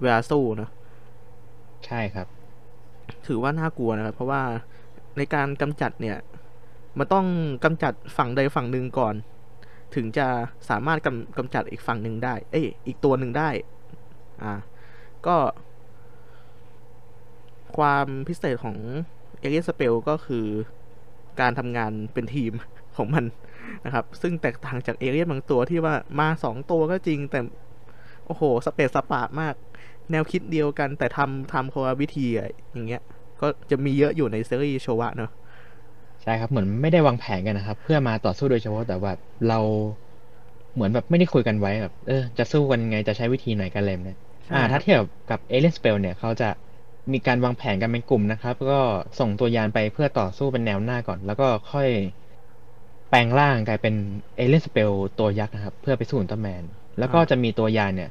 [0.00, 0.70] เวลาสู้เนอะ
[1.86, 2.26] ใช่ครับ
[3.26, 4.42] ถือว่าน่ากลัวนะครับ เพราะว่า
[5.16, 6.16] ในการกำจัดเนี่ย
[6.98, 7.26] มันต้อง
[7.64, 9.14] กำจัดฝั่งใดฝั่งหนึ่งก่อน
[9.96, 10.26] ถึงจะ
[10.70, 13.50] สามารถกำกำจัดอีกฝั่งหนึ่งได้ เอ้ยอีกตัวหนึ่งได้
[14.42, 14.52] อ่า
[15.26, 15.36] ก็
[17.76, 18.76] ความพิเศษของ
[19.40, 20.46] เอเ e ียสเปลก็คือ
[21.40, 22.52] การทำงานเป็นทีม
[22.96, 23.24] ของมัน
[23.84, 27.40] นะครับ ซึ่งแตกต่างจากเอเลียนบางตัวที่ว่ามาสองตัวก็จริงแต่
[28.26, 29.54] โอ้โห สเปซสปะมาก
[30.10, 33.02] แนวคิดเดียวกันแต่ทำทำคนละวิธีอะอย่างเงี้ย
[33.40, 35.30] ก็จะมีเยอะอยู่ในซีรีส์โชวะเนอะ
[36.22, 39.12] ใช่ครับเหมือนไม่ได้วางแผนกันนะครับ เพื่อมาต่อสู้โดยเฉพาะแต่ว่า
[39.48, 39.58] เรา
[40.74, 46.48] เหมือนแบบไม่ได้คุยกันไว้แบบเออจะสู้กันยังไงจะใช้วิธีไหนกันเลยเนี่ยใช่อ่าครัถ้าบเทียบกับเอเลนสเปลเนี่ยเขาจะ
[47.12, 48.80] มีการวางแผนกันเป็นกลุ่มนะครับ ก็
[49.18, 51.88] ส่งตัวยานไปเพื่อต่อสู้เป็นแนวหน้าก่อน แล้วก็ค่อย
[53.08, 53.94] แปลงร่างกลายเป็น
[54.36, 56.64] เอเลียนสเปลตัวยักษ์นะครับ เพื่อไปสู้อุลตร้าแมน
[56.98, 58.10] แล้วก็จะมีตัวยานเนี่ย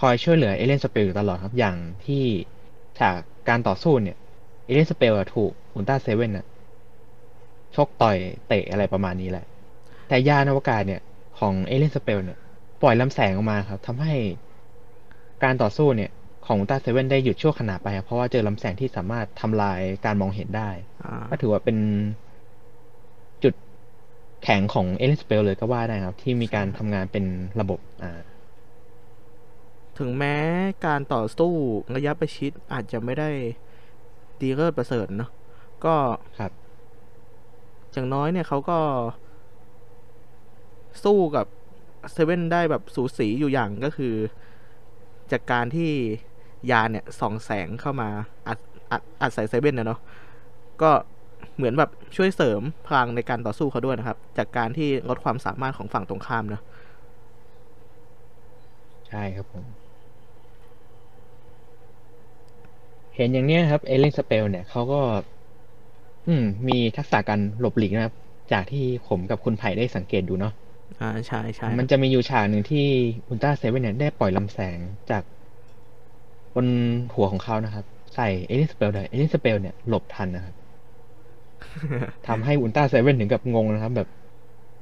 [0.00, 2.24] คอยช่วยเหลือเอเลียนสเปลอยู่ตลอดครับอย่างที่
[2.98, 4.16] ฉากการต่อสู้เนี่ย
[4.66, 6.46] เอเลียนสเปลถูกอุลตร้าเซเว่นน่ะ
[7.76, 8.16] ชกต่อย
[8.48, 9.44] เตะอะไรประมาณนี้แหละ
[10.08, 11.02] แต่ยานอวกาศเนี่ย
[11.38, 12.38] ของเอเลียนสเปลเนี่ย
[12.82, 14.14] ปล่อยลำแสงออกมาครับทำให้
[15.44, 16.10] การต่อสู้เนี่ย
[16.46, 20.70] ของอุลตร้าเซเว่นได้หยุดชั่วขณะไปครับเพราะว่าเจอลำแสงที่สามารถทำลายการมองเห็นได้
[21.04, 21.78] อ่าก็ถือว่าเป็น
[23.42, 23.54] จุด
[24.42, 27.24] แข็งของเอเลนสเปลเลยก็ว่าได้ครับ ที่มีการทำงานเป็น
[27.60, 28.20] ระบบอ่า
[29.98, 30.36] ถึงแม้
[30.86, 31.52] การต่อสู้
[31.96, 33.30] ระยะประชิดอาจจะไม่ได้
[34.40, 35.30] ดีเลิศประเสริฐเนาะ
[35.84, 35.94] ก็
[36.38, 36.52] ครับ
[37.92, 38.78] อย่างน้อยเนี่ยเขาก็
[41.04, 41.46] สู้กับ
[42.12, 44.14] เซเว่นได้แบบสูสีอยู่อย่างก็คือ
[45.32, 45.90] จากการที่
[46.70, 48.08] ยานเนี่ยส่องแสงเข้ามา
[48.48, 48.58] อัด
[48.90, 50.00] อัดอัดใส่เซเว่นนะเนาะ
[50.82, 50.90] ก็
[51.56, 56.62] เหมือนแบบช่วยเสริมพลังในการต่อสู้เขาด้วยนะครับ จากการที่ลดความสามารถของฝั่งตรงข้ามเนาะ
[59.08, 59.66] ใช่ครับผม
[63.14, 65.00] เห็นอย่างเนี้ยครับเอเลนสเปลเนี่ยเขาก็
[66.28, 68.14] อืม มีทักษะการหลบหลีกนะครับ
[68.52, 70.52] จากที่ผมกับคุณไผ่ได้สังเกตดูเนาะ
[71.00, 72.86] อ่าใช่ใช่มันจะมีอยู่ฉากหนึ่งที่
[73.28, 74.78] อุลตร้าเซเว่นเนี่ยได้ปล่อยลำแสง
[75.10, 75.22] จาก
[76.54, 76.66] บน
[77.14, 80.54] หัวของเขานะครับ ใส่เอเลียนสเปลเนี่ยเอเลียนสเปลเนี่ยหลบทันนะครับ
[82.28, 84.08] ทำให้อุลตร้าเซเว่นถึงกับงงนะครับ แบบ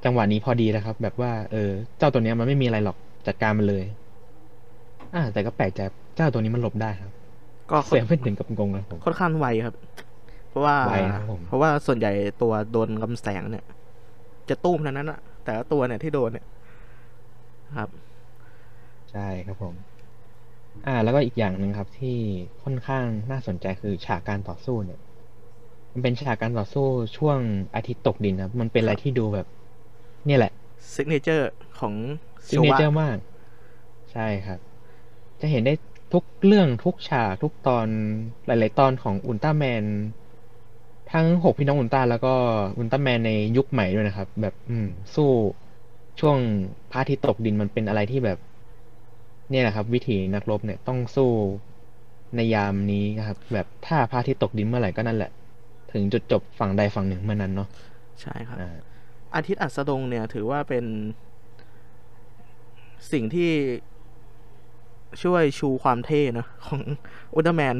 [0.05, 3.83] จังหวะนี้พอดีนะครับ แบบว่า เออ เจ้าตัวเนี้ยมันไม่มีอะไรหรอกจัดการมันเลย
[5.13, 5.81] อ่า แต่ก็แปลกใจ
[6.15, 7.11] เจ้าตัวนี้มันหลบได้ครับ
[7.71, 9.73] ก็เซเว่นถึงกับงงนะครับผมค่อนข้างไวครับ
[10.49, 13.65] เพราะว่าไวนะครับผมเพราะว่าส่วนใหญ่ตัวโดนลำแสงเนี่ย
[14.49, 16.45] จะตุ้มเท่านั้นอะแต่ละตัวเนี่ยที่โดนเนี่ย
[17.77, 17.89] ครับ
[19.11, 19.75] ใช่ครับผม
[20.87, 22.17] อ่า แล้วก็อีกอย่างหนึ่งครับ ที่
[22.63, 24.99] ค่อนข้างน่าสนใจคือฉากการต่อสู้เนี่ย
[25.93, 26.85] มันเป็นฉากการต่อสู้
[27.17, 27.39] ช่วง
[27.75, 29.47] อาทิตย์ตกดินครับ มันเป็นอะไรที่ดูแบบ
[30.25, 30.51] เนี่ยแหละ
[30.93, 31.93] ซิกเนเจอร์ของ
[32.47, 33.17] ซิโชงเนวะเจอร์มาก
[34.11, 34.59] ใช่ครับ
[35.41, 35.73] จะเห็นได้
[36.13, 37.87] ทุกเรื่องทุกฉากทุกตอน
[38.45, 39.83] หลาย ๆ ตอนของอุลตร้าแมน
[41.13, 42.33] ทั้งหกพี่น้องอุลตร้าแล้วก็
[42.77, 45.29] อุลตร้าแมนในยุคใหม่ด้วยนะครับ แบบอืม สู้
[46.19, 46.37] ช่วง
[46.91, 48.37] พระอาทิตย์ตกดินมันเป็นอะไรที่แบบ
[49.49, 51.31] เนี่ยแหละครับ วิถีนักรบเนี่ยต้องสู้
[52.35, 55.31] ในยามนี้นะครับ แบบถ้าพระอาทิตย์ตกดินเมื่อไหร่ก็นั่นแหละ
[55.91, 57.67] ถึงจุดจบฝั่งใดฝั่งหนึ่งเมื่อนั้นเนาะ
[58.21, 58.75] ใช่ครับอ่า
[59.35, 60.85] อาทิตย์อัสดงเนี่ย ถือว่าเป็น
[63.11, 63.51] สิ่งที่
[65.23, 66.81] ช่วยชูความเท่เนอะของ
[67.35, 67.75] อุลตร้าแมน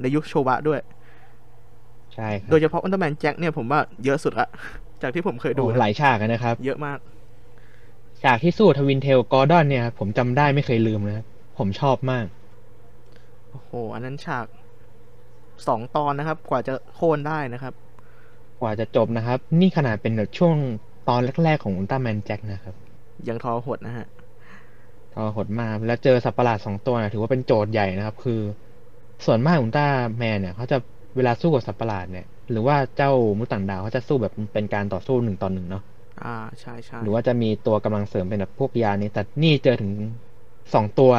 [0.00, 0.80] ในยุคโชวะด้วย
[2.18, 4.48] ใช่ครัโดยเฉพาะอุลตร้าแมนแจ็คเนี่ยผมว่าเยอะสุดละ
[5.02, 6.98] จากที่ผมเคยดูโอ้นะหลายฉากอะนะครับ เยอะมาก
[8.22, 11.26] ฉากที่สู้ทวินเทลกอร์ดอนเนี่ยครับผมจำได้ไม่เคยลืมนะครับ
[11.58, 12.26] ผมชอบมาก
[13.50, 14.46] โอ้โห อันนั้นฉาก
[15.66, 17.74] สองตอนนะครับ กว่าจะโค่นได้นะครับ
[18.60, 20.54] กว่าจะจบนะครับ นี่ขนาดเป็นแบบช่วง
[21.08, 22.74] ตอนแรก ๆ ของอุลตร้าแมนแจ็คนะครับ
[23.28, 24.06] ยังทอหดนะฮะ
[25.14, 28.40] ทอหดมาก แล้วเจอสัตว์ประหลาดสองตัวนะถือว่าเป็นโจทย์ใหญ่นะครับ คือ
[29.26, 29.86] ส่วนมากอุลตร้า
[30.18, 30.78] แมนเนี่ยเขาจะ
[31.16, 35.82] เวลาสู้กับสัตว์ประหลาดเนี่ย หรือว่าเจ้ามนุษย์ต่างดาวเขาจะสู้แบบเป็นการต่อสู้หนึ่งต่อหนึ่งเนาะ
[36.24, 39.92] อ่าใช่ใช่หรือว่าจะมีตัวกำลังเสริมเป็นแบบพวกยานี้แต่นี่เจอถึง
[40.74, 41.12] สองตัว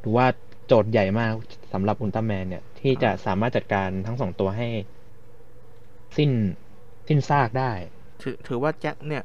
[0.00, 0.26] หรือว่า
[0.66, 1.32] โจทย์ใหญ่มาก
[1.72, 4.68] สำหรับอุลตร้าแมนเนี่ย ที่จะสามารถจัดการทั้งสองตัวให้
[6.16, 6.30] สิ้น
[7.08, 7.72] สิ้นซากได้
[8.22, 9.22] ถือถือว่าแจ็คเนี่ย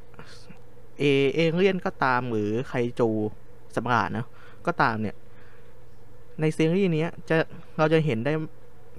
[0.99, 1.03] เอ
[1.35, 3.09] เอเลียนก็ตามหรือไคจู
[3.75, 4.25] สัตว์ประหลาดนะ
[4.67, 5.15] ก็ตามเนี่ย
[6.41, 7.37] ในซีรีส์เนี้ยจะ
[7.77, 8.33] เราจะเห็นได้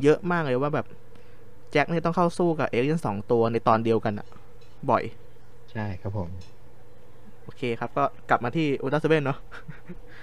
[0.02, 0.86] เยอะมากเลยว่าแบบ
[1.70, 4.26] แจ็คเนี่ยต้องเข้าสู้กับเอเลียนสองตัวในตอนเดียวกันอะ
[4.90, 5.02] บ่อย
[5.70, 6.30] ใช่ครับผม
[7.42, 9.36] โอเคครับ ก็กลับมาที่อุลตร้าเซเว่นเนาะ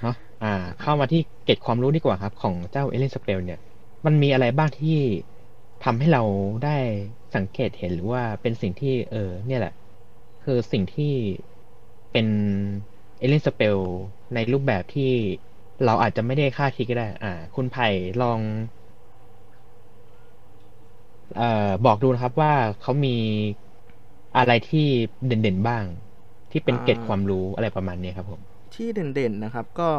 [0.02, 0.48] เนาะอ่า
[0.80, 3.60] เข้ามาที่เกร็ดความรู้ดีกว่าครับ ของเจ้าเอเลนสเปลเนี่ย
[4.06, 4.90] มันมีอะไรบ้างที่
[5.82, 6.22] ทำให้เรา
[6.62, 6.70] ได้
[7.36, 9.72] สังเกตเห็นหรือว่าเป็นสิ่งที่ เออ เนี่ยแหละ
[10.42, 11.06] คือสิ่งที่
[12.12, 12.28] เป็น
[13.18, 13.80] เอเลนสเปล
[14.34, 15.04] ในรูปแบบที่
[15.84, 17.86] เราอาจจะไม่ได้คาดคิดก็ได้ อ่า คุณไผ่
[18.20, 18.42] ลอง
[21.38, 23.16] เอ่อบอกดูนะครับว่าเขามี
[24.38, 24.88] อะไรที่
[25.26, 25.84] เด่นๆบ้าง
[26.52, 28.40] ที่เป็นเกร็ดความรู้อะไรประมาณเนี้ยครับผม
[28.74, 29.90] ที่เด่นๆนะครับก็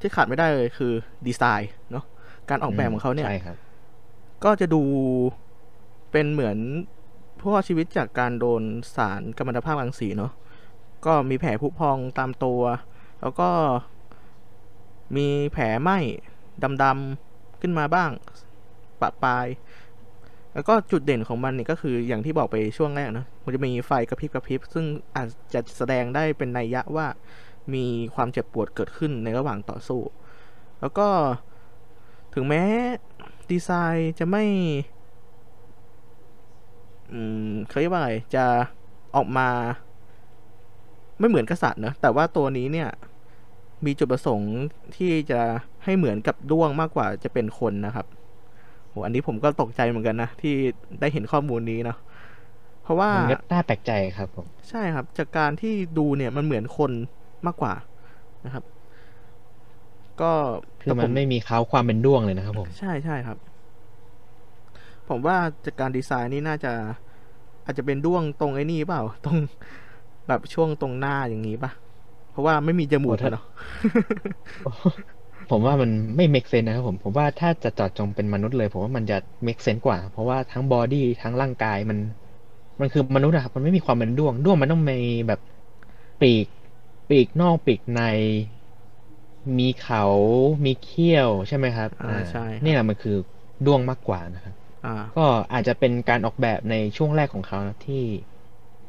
[0.00, 0.92] ที่ขาดไม่ได้เลยคือ
[1.26, 2.04] ดีไซน์เนาะ
[2.50, 3.56] การออกแบบของเขาเนี่ยใช่ครับ
[4.44, 4.82] ก็จะดู
[6.12, 6.58] เป็นเหมือน
[7.40, 8.62] ผู้รอดชีวิตจากการโดน
[8.96, 10.32] สารกัมมันตภาพรังสีเนาะ
[11.06, 12.60] ก็มีแผลผุพองตามตัว
[13.20, 13.48] แล้วก็
[15.16, 15.98] มีแผลไหม้
[16.82, 18.10] ดำๆขึ้นมาบ้าง
[19.04, 19.46] ปะปาย
[20.54, 24.84] แล้วก็จุดเด่นของมันเนี่ยก็คืออย่างที่บอกไปช่วงแรกนะมันจะมีไฟกระพริบกระพริบ ซึ่ง
[25.16, 27.06] อาจจะแสดงได้เป็นนัยยะว่า
[27.74, 30.00] มีความเจ็บปวดเกิดขึ้นในระหว่างต่อสู้
[30.80, 31.08] แล้วก็
[32.34, 32.62] ถึงแม้
[33.50, 34.44] ดีไซน์จะไม่
[37.12, 38.44] อืมเขาเรียกว่าอะไร จะ
[39.16, 39.48] ออกมา
[41.18, 42.88] ไม่เหมือนกษัตริย์เนะแต่ว่าตัวนี้เนี่ย
[43.86, 44.54] มีจุดประสงค์
[44.96, 45.40] ที่จะ
[45.84, 48.06] ให้เหมือนกับด้วงมากกว่าจะเป็นคนนะครับ
[48.94, 50.54] โหอันนี้ผมก็ตกใจเหมือนกันนะ ที่
[51.00, 51.98] ได้เห็นข้อมูลนี้เนาะ
[52.82, 56.92] เพราะว่ามันก็น่าแปลกใจครับผมใช่ครับ จากการที่ดูเนี่ยมันเหมือนคน
[57.46, 57.74] มากกว่า
[58.44, 58.64] นะครับ
[60.22, 60.32] ก็
[60.82, 63.38] คือแต่มัผนไม่มีเขาความเป็นด้วงเลยนะครับผมใช่ใช่ครับ
[65.08, 66.72] ผมว่าจากการดีไซน์นี่น่าจะ
[67.64, 69.36] อาจจะเป็นด้วงตรงไอ้นี่เปล่า ตรง
[70.28, 71.72] แบบช่วงตรงหน้าอย่างนี้ปะ
[72.30, 73.44] เพราะว่าไม่มีจมูกโอ้ถ้าอะเนาะ
[75.50, 81.98] ผมว่ามันไม่ make sense นะครับผมผมว่าถ้าจะเจอดจงเป็นมนุษย์เลย ผมว่ามันจะ make sense กว่า เพราะว่าทั้งบอดี้ทั้งร่างกายมัน
[82.80, 85.40] มันคือมนุษย์อะครับมันไม่มีความเป็นด้วงด้วงมันต้องมีแบบ
[86.20, 86.46] ปีก
[87.08, 88.02] ปีกนอกปีกใน
[89.58, 90.04] มีเขา
[90.64, 93.16] มีเขี้ยวใช่ไหมครับอ่าใช่ครับนี่แหละมันคือ
[93.66, 94.54] ด้วงมากกว่านะครับ
[94.84, 98.02] อ่าก็อาจจะเป็นการออกแบบในช่วงแรกของเขานะที่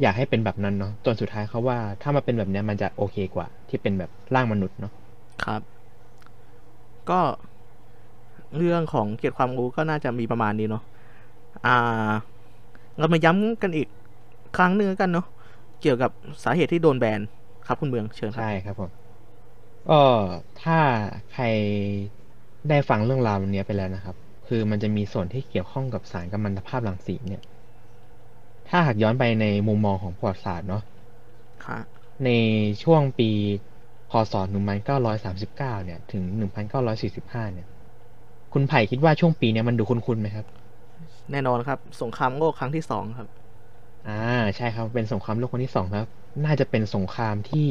[0.02, 4.94] อยากให้เป็นแบบนั้นเนาะจนสุดท้ายเขาว่าถ้ามาเป็นแบบเนี้ยมันจะโอเคกว่า ที่เป็นแบบร่างมนุษย์เนาะ
[5.44, 5.75] ครับ
[7.10, 7.16] ก็
[8.56, 10.82] เรื่องของเกียรติความรู้ก็น่าจะมีประมาณนี้เนาะ
[11.66, 11.72] อ่า
[12.98, 13.88] เรามาย้ำกันอีก
[14.58, 15.26] ครั้งหนึ่งแล้วกันเนาะ
[15.82, 16.12] เกี่ยวกับ
[16.44, 17.22] สาเหตุที่โดนแบน
[17.68, 18.92] ครับคุณเมืองเชิญครับใช่ครับผม
[19.86, 19.94] ก็
[20.58, 20.76] ถ้า
[21.28, 21.44] ใคร
[22.70, 24.16] ได้ฟังเรื่องราวเนี้ยไปแล้วนะครับ
[24.48, 27.44] คือมันจะมีส่วนที่เกี่ยวข้องกับสารกัมมันตภาพรังสีเนี่ย
[28.68, 30.82] ถ้าหากย้อนไปในมุมมองของประวัติศาสตร์เนาะ
[31.64, 32.28] ค่ะใน
[32.84, 33.26] ช่วงปี
[34.10, 37.68] พศ 1939 เนี่ย ถึง 1945 เนี่ย
[38.54, 40.46] คุณไผ่คิดว่าช่วงปีเนี้ยมันดูคุ้นๆไหมครับ
[41.32, 43.28] แน่นอนครับ สงครามโลกครั้งที่สองครับ
[44.06, 44.12] อ่า
[44.56, 46.08] ใช่ครับ เป็นสงครามโลกครั้งที่สองครับ
[46.44, 47.68] น่าจะเป็นสงครามที่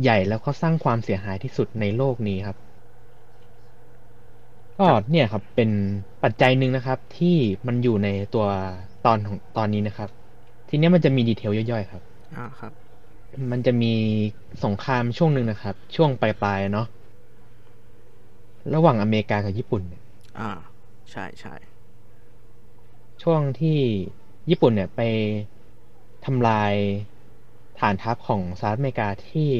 [0.00, 2.56] ใหญ่แล้วก็สร้างความเสียหายที่สุดในโลกนี้ครับ
[4.78, 5.70] ก็เนี่ยครับ เป็น
[6.22, 8.46] ปัจจัยหนึ่งนะครับ ที่มันอยู่ในตัว
[9.02, 10.08] ตอนของตอนนี้นะครับ
[10.68, 12.02] ทีเนี้ยมันจะมีดีเทลย่อยๆครับ
[12.34, 12.72] อ่า ครับ
[13.50, 13.94] มันจะมี
[14.64, 16.86] สงครามช่วงหนึ่งนะครับ ช่วงปลายๆเนาะ
[18.74, 20.02] ระหว่างอเมริกากับญี่ปุ่นเนี่ย
[20.38, 20.50] อ่า
[21.10, 21.54] ใช่ใช่
[23.22, 23.78] ช่วงที่
[24.50, 25.00] ญี่ปุ่นเนี่ยไป
[26.24, 26.74] ทำลาย
[27.78, 29.50] ฐานทัพของสหรัฐอเมริกาที่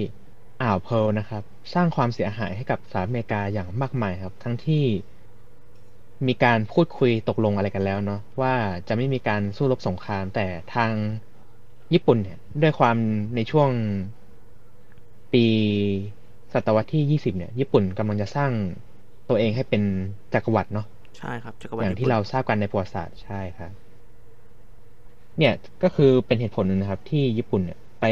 [0.62, 1.42] อ่าวเพิร์ลนะครับ
[1.74, 4.84] สร้างความเสียหายให้กับสหรัฐอเมริกาอย่างมากมายครับ ทั้งที่
[6.26, 8.54] มีการพูดคุยตกลงอะไรกันแล้วเนาะว่า
[8.88, 10.92] จะไม่มีการสู้รบสงครามแต่ทาง
[11.94, 12.96] ญี่ปุ่นเนี่ย ด้วยความ
[13.36, 13.70] ในช่วง
[15.32, 15.44] ปี
[16.52, 18.50] ศตวรรษที่20เนี่ย ญี่ปุ่นกำลังจะสร้าง
[19.28, 19.82] ตัวเองให้เป็น
[20.34, 20.86] จักรวรรดิเนาะ
[21.18, 23.72] ใช่ครับจักรวรรอดิย่างที่ญี่ปุ่นเราทราบกันในประวัติศาสตร์ใช่ครับ
[25.38, 28.04] เนี่ยก็คือเป็นเหตุผลหนึ่งนะครับ ที่ญี่ปุ่นเนี่ยไป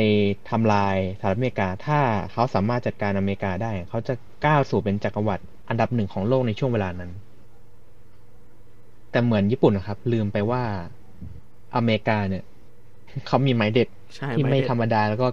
[0.51, 1.99] ทำลายสหรัฐอเมริกา ถ้า
[2.33, 4.15] เขาสามารถจัดการอเมริกาได้ เขาจะ
[4.47, 7.11] ก้าวสู่เป็นจักรวรรดิอันดับหนึ่งของโลกในช่วงเวลานั้น
[9.11, 10.63] แต่เหมือนญี่ปุ่นนะครับ ลืมไปว่า
[11.77, 12.45] อเมริกาเนี่ย
[13.27, 15.29] เขามีไม้เด็ดใช่ที่ไม่ไม่ได้ธรรมดาแล้วก็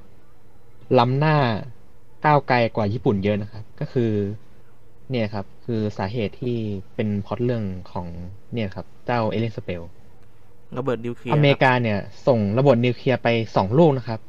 [1.00, 1.38] ล้ำหน้า
[2.26, 4.12] ก้าวไกลกว่าญี่ปุ่นเยอะนะครับ ก็คือ
[5.10, 6.58] เนี่ยครับ คือสาเหตุที่
[6.96, 8.08] เป็นพล็อตเรื่องของ
[8.54, 9.82] เนี่ยครับ เจ้าเอเลนสเปล
[10.78, 14.20] ระเบิดนิวเคลียร์อเมริครับกาเนี่ย ส่งระเบิดนิวเคลียร์ไปสองลูกนะครับ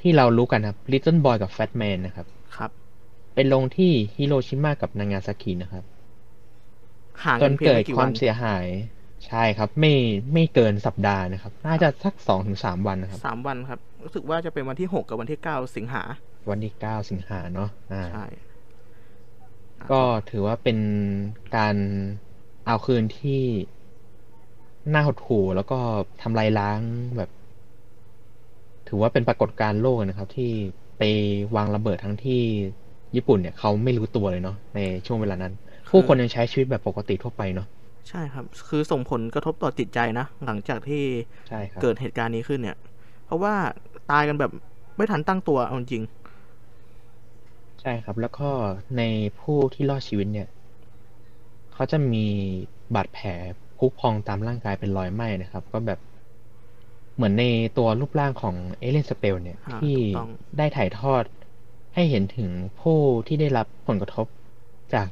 [0.00, 2.26] ที่เรารู้กันครับ Little Boy กับ Fat Man นะครับ
[2.56, 2.70] ครับ
[3.34, 5.84] เป็นลงที่ฮิโรชิมากับนางาซากินะครับ
[7.24, 8.66] ห่างจกันนเพียงเกิดไม่กี่ควาวัมนเสียหาย
[9.28, 9.92] ใช่ครับ ไม่
[10.32, 16.02] ไม่เกินสัปดาห์นะครับ น่าจะสักสองถึงสามวันนะครับสามวันครับ รู้สึกว่าจะเป็นวันที่หกกับวันที่เก้าสิงหา
[16.50, 18.26] วันที่เก้าสิงหาเนาะอ่าใช่
[19.90, 20.78] ก็ถือว่าเป็น
[21.56, 21.76] การ
[22.66, 23.42] เอาคืนที่
[24.94, 25.78] น่าหดหู่แล้วก็
[26.22, 26.80] ทำลายล้าง
[27.16, 27.30] แบบ
[28.88, 30.50] ถือว่าเป็นปรากฏการณ์โลกนะครับ ที่
[30.98, 31.02] ไป
[31.56, 32.42] วางระเบิดทั้งที่
[33.16, 35.52] ญี่ปุ่นเนี่ยเขาไม่รู้ตัวเลยเนาะในช่วงเวลานั้น
[35.90, 37.66] ผู้คนยังใช้ชีวิตแบบปกติทั่วไปเนาะ
[38.08, 41.02] ใช่ครับ คือส่งผลกระทบต่อจิตใจนะ หลังจากที่
[41.46, 42.76] ใช่ครับเกิดเหตุการณ์นี้ขึ้นเนี่ย
[43.24, 43.54] เพราะว่า
[44.10, 44.50] ตายกันแบบ
[44.96, 46.02] ไม่ทันตั้งตัวเอาจริง
[47.80, 48.48] ใช่ครับ แล้วก็
[48.96, 49.02] ใน
[49.38, 50.48] ผู้ที่รอดชีวิตเนี่ย
[51.72, 52.26] เขาจะมี
[52.94, 53.26] บาดแผล
[53.76, 55.98] พุพองตามร่างกายเป็นรอยไหม้นะครับ ก็แบบ
[57.14, 57.44] เหมือนใน
[57.78, 61.24] ตัวรูปร่างของเอเลนสเปลเนี่ยอ่าที่ถูกต้องได้ถ่ายทอด
[61.94, 62.48] ให้เห็นถึง
[62.80, 64.26] ผู้ที่ได้รับผลกระทบ
[64.94, 65.08] จาก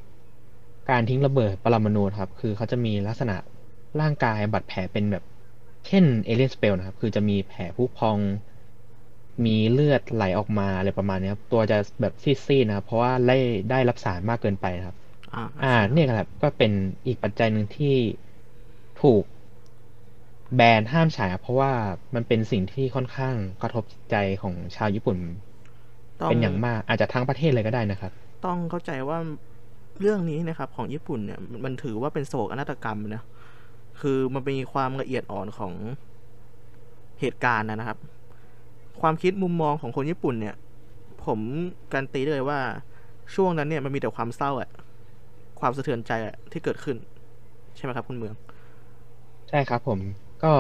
[0.90, 3.37] การทิ้งระเบิดปรมาณูครับ คือเขาจะมีลักษณะ
[4.01, 5.25] ร่างกายบาดแผลเป็นแบบ
[5.87, 8.18] เช่นเอเลนสเปลนะครับ คือจะมีแผลพุพอง
[9.47, 13.38] มีเลือดไหลออกมาอะไรประมาณนี้ครับ ตัวจะแบบซีดๆนะครับเพราะว่าได้
[13.70, 16.73] ได้รับสารมากเกินไปนะครับๆอ่าอ่า เนี่ยครับ ก็เป็น
[17.07, 17.94] อีกปัจจัยหนึ่งที่
[19.01, 19.25] ถูก
[20.57, 21.73] แบนห้ามฉายครับเพราะว่า
[22.14, 25.18] มันเป็นสิ่งที่ค่อนข้างกระทบจิตใจของชาวญี่ปุ่น
[26.23, 29.19] ต้องเป็นอย่างมากอาจจะทั้งประเทศเลยก็ได้นะครับ ต้องเข้าใจว่า
[30.01, 33.23] เรื่องนี้นะครับของญี่ปุ่นเนี่ยมันถือว่าเป็นโศกนาฏกรรมนะ
[34.01, 35.73] คือมันมีความละเอียดอ่อนของ
[37.21, 37.99] เหตุการณ์นะครับ
[39.01, 40.55] ความคิดมุมมองของคนญี่ปุ่นเนี่ย
[41.25, 41.40] ผม
[41.92, 42.61] การนตีเลยว่า
[43.35, 44.71] ช่วงนั้นเนี่ยมันมีแต่ความเศร้าอะ
[45.61, 46.97] ความสะเทือนใจอะที่เกิดขึ้น
[47.77, 48.35] ใช่ไหมครับคุณเมือง
[49.49, 50.01] ใช่ครับผม
[50.42, 50.53] ก็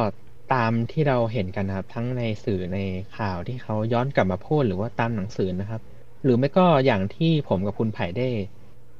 [0.52, 2.78] ตามที่เราเห็นกันนะครับ ทั้งในสื่อใน
[3.16, 5.80] ข่าวที่เขาย้อนกลับมาพูดหรือว่าตามหนังสือนะครับ
[6.24, 8.28] หรือไม่ก็อย่างที่ผมกับคุณไผ่ได้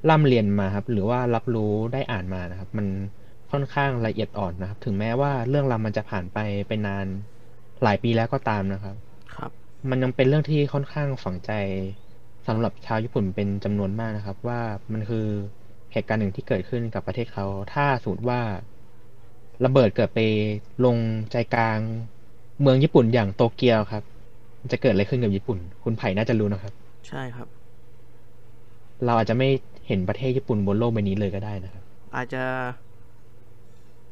[0.08, 2.86] ร่ำเรียนมาครับ หรือว่ารับรู้ได้อ่านมานะครับ มัน
[3.50, 6.38] ค่อนข้างละเอียดอ่อนนะครับ ถึงแม้ว่าเรื่องราวมันจะผ่านไป
[6.68, 7.06] ไปนาน
[7.82, 8.96] หลายปีแล้วก็ตามนะครับ
[9.34, 9.52] ครับ
[9.90, 11.50] มันยังเป็นเรื่องที่ค่อนข้างฝังใจ
[12.46, 14.60] สำหรับชาวญี่ปุ่นเป็นจำนวนมากนะครับ ว่า
[14.92, 15.26] มันคือ
[15.92, 18.40] เหตุการณ์หนึ่งที่เกิดขึ้นกับประเทศเขา ถ้าสมมติว่า
[19.64, 20.20] ระเบิดเกิดไป
[20.84, 20.96] ลง
[21.32, 21.80] ใจกลาง
[22.60, 24.04] เมืองญี่ปุ่นอย่างโตเกียวครับ
[24.60, 26.74] มันจะเกิดอะไรขึ้นกับญี่ปุ่น คุณไผ่น่าจะรู้นะครับ
[27.08, 27.48] ใช่ครับ
[29.04, 29.48] เราอาจจะไม่
[29.86, 31.84] เห็นประเทศญี่ปุ่นบนโลกใบนี้เลยก็ได้นะครับ
[32.16, 32.42] อาจจะ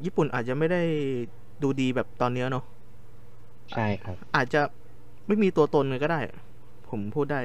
[0.04, 0.82] ญี่ปุ่นอาจจะไม่ได้
[1.62, 2.64] ดูดีแบบตอนเนี้ยเนาะ
[3.72, 4.60] ใช่ครับ อาจจะ
[5.26, 6.20] ไม่มีตัวตนเลยก็ได้
[6.90, 7.40] ผมพูดได้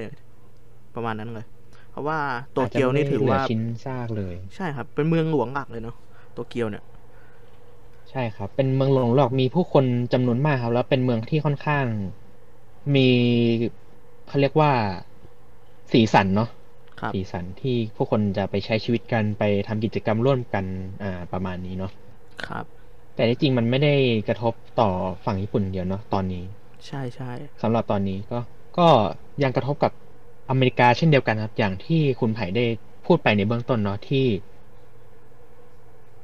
[0.95, 1.45] ประมาณนั้นเลย
[1.91, 2.19] เพราะว่า
[2.53, 5.95] โตเกียวนี่ถือว่าจจะไม่ได้เหลืชิ้นซากเลย ใช่ครับ เป็นเมืองหลวงหลักเลยเนาะ
[6.33, 6.83] โตเกียวเนี่ย
[8.11, 11.85] ใช่ครับ เป็นเมืองหลวงหลอกมีผู้คนจำนวนมากครับ แล้วเป็นเมืองที่ค่อนข้าง
[12.95, 13.07] มี
[14.27, 14.71] เขาเรียกว่า
[15.91, 16.56] สีสันเนาะครับ
[17.11, 20.65] สีสันที่ผู้คนจะไปใช้ชีวิตกันไปทำกิจกรรมร่วมกัน
[21.03, 21.91] อ่าประมาณนี้เนาะ
[22.45, 23.93] ครับ แต่ที่จริงมันไม่ได้
[24.27, 24.89] กระทบต่อ
[25.25, 26.43] ฝั่งญี่ปุ่นอย่างเดียวเนาะตอนนี้
[26.87, 27.31] ใช่ใช่
[27.61, 28.39] สำหรับตอนนี้ก็
[28.77, 28.87] ก็
[29.43, 29.91] ยังกระทบกับ
[30.49, 32.65] อเมริกาเช่นเดียวกันครับ อย่างที่คุณไผ่ได้
[33.05, 34.25] พูดไปในเบื้องต้นเนาะที่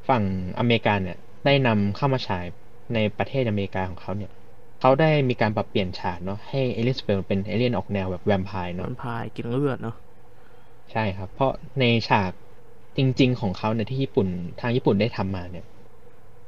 [0.08, 0.24] ฝั่ง
[0.60, 2.46] อเมริกาเนี่ย ได้นำเข้ามาฉาย
[2.94, 4.32] ในประเทศอเมริกาของเขาเนี่ย
[4.80, 9.96] เขาได้มีการปรับเปลี่ยนฉากเนาะให้เอลิสเบลเป็นเอเลียนออกแนวแบบแวมไพร์มัเนาะนพายกินเลือดเนาะ
[10.92, 12.32] ใช่ครับ เพราะในฉาก
[12.98, 14.28] จริง ๆ ของเขาเนี่ยที่ญี่ปุ่น
[14.60, 15.66] ทางญี่ปุ่นได้ทำมาเนี่ย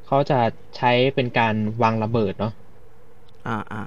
[0.05, 0.39] เขาจะ
[0.77, 2.53] ใช้เป็นการวางระเบิดเนาะ
[3.47, 3.81] อ่าอ่า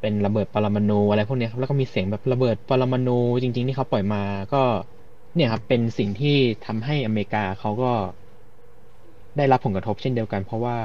[0.00, 4.22] เป็นระเบิดปรมาณูอะไรพวกเนี้ยครับแล้วก็มีเสียงแบบระเบิดปรมาณูจริง ๆ ที่เขาปล่อยมา
[4.54, 4.62] ก็
[5.34, 7.92] เนี่ยครับเป็นสิ่งที่ทำให้อเมริกาเขาก็
[9.36, 10.76] ได้รับผลกระทบเช่นเดียวกัน เพราะว่า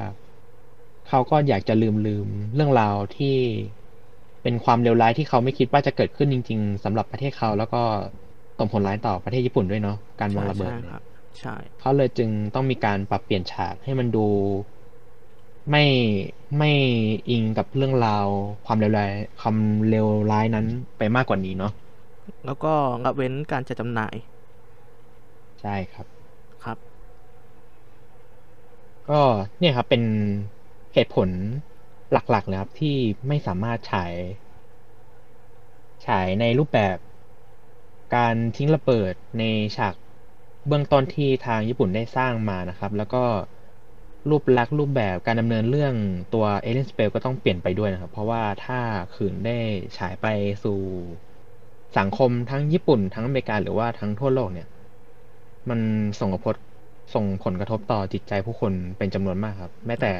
[1.07, 3.37] เขาก็อยากจะลืมลืมเรื่องราวที่
[4.43, 7.81] เป็นความเลวร้ายที่เขาไม่คิดว่าจะเกิดขึ้นจริง ๆสำหรับประเทศเขาแล้วก็
[8.57, 11.03] ส่งผลร้ายต่อประเทศญี่ปุ่นด้วยเนาะการวางระเบิดใช่เนี่ยครับ
[11.39, 14.19] ใช่เขาเลยจึงต้องมีการปรับเปลี่ยนฉากให้มันดู
[15.69, 15.79] ไม่
[16.57, 16.67] ไม่
[17.29, 18.27] อิงกับเรื่องราว
[18.65, 20.65] ความเลวร้ายความเลวร้ายนั้น
[20.97, 21.69] ไปมากกว่านี้เนาะ
[22.45, 22.73] แล้วก็
[23.03, 24.15] ละเว้นการจัดจำหน่าย
[25.61, 26.07] ใช่ครับ
[26.63, 26.77] ครับ
[29.09, 29.13] ก็
[29.59, 30.03] เนี่ยครับเป็น
[30.93, 31.29] เหตุผล
[32.11, 32.95] หลักๆเลยครับที่
[33.27, 34.13] ไม่สามารถฉาย
[36.05, 36.97] ฉายในรูปแบบ
[38.14, 39.43] การทิ้งระเบิดใน
[39.76, 39.95] ฉาก
[40.68, 43.24] เบื้องต้นที่ทางญี่ปุ่นได้สร้างมานะครับ แล้วก็
[44.30, 45.93] รูปลักษณ์รูปแบบการดำเนินเรื่อง
[46.34, 48.80] ตัวเอเลนสเปลก็ต้องเปลี่ยนไปด้วยนะครับ เพราะว่าถ้า
[49.14, 49.57] ขืนได้
[49.97, 50.26] ฉายไป
[50.64, 50.80] สู่
[51.97, 54.68] สังคมทั้งญี่ปุ่น ทั้งอเมริกาหรือว่าทั้งทั่วโลกเนี่ย
[55.70, 55.80] มัน
[56.20, 56.55] ส่งผล
[57.14, 60.14] ส่งผลกระทบต่อจิตใจผู้คนเป็นจำนวนมากครับ แม้แต่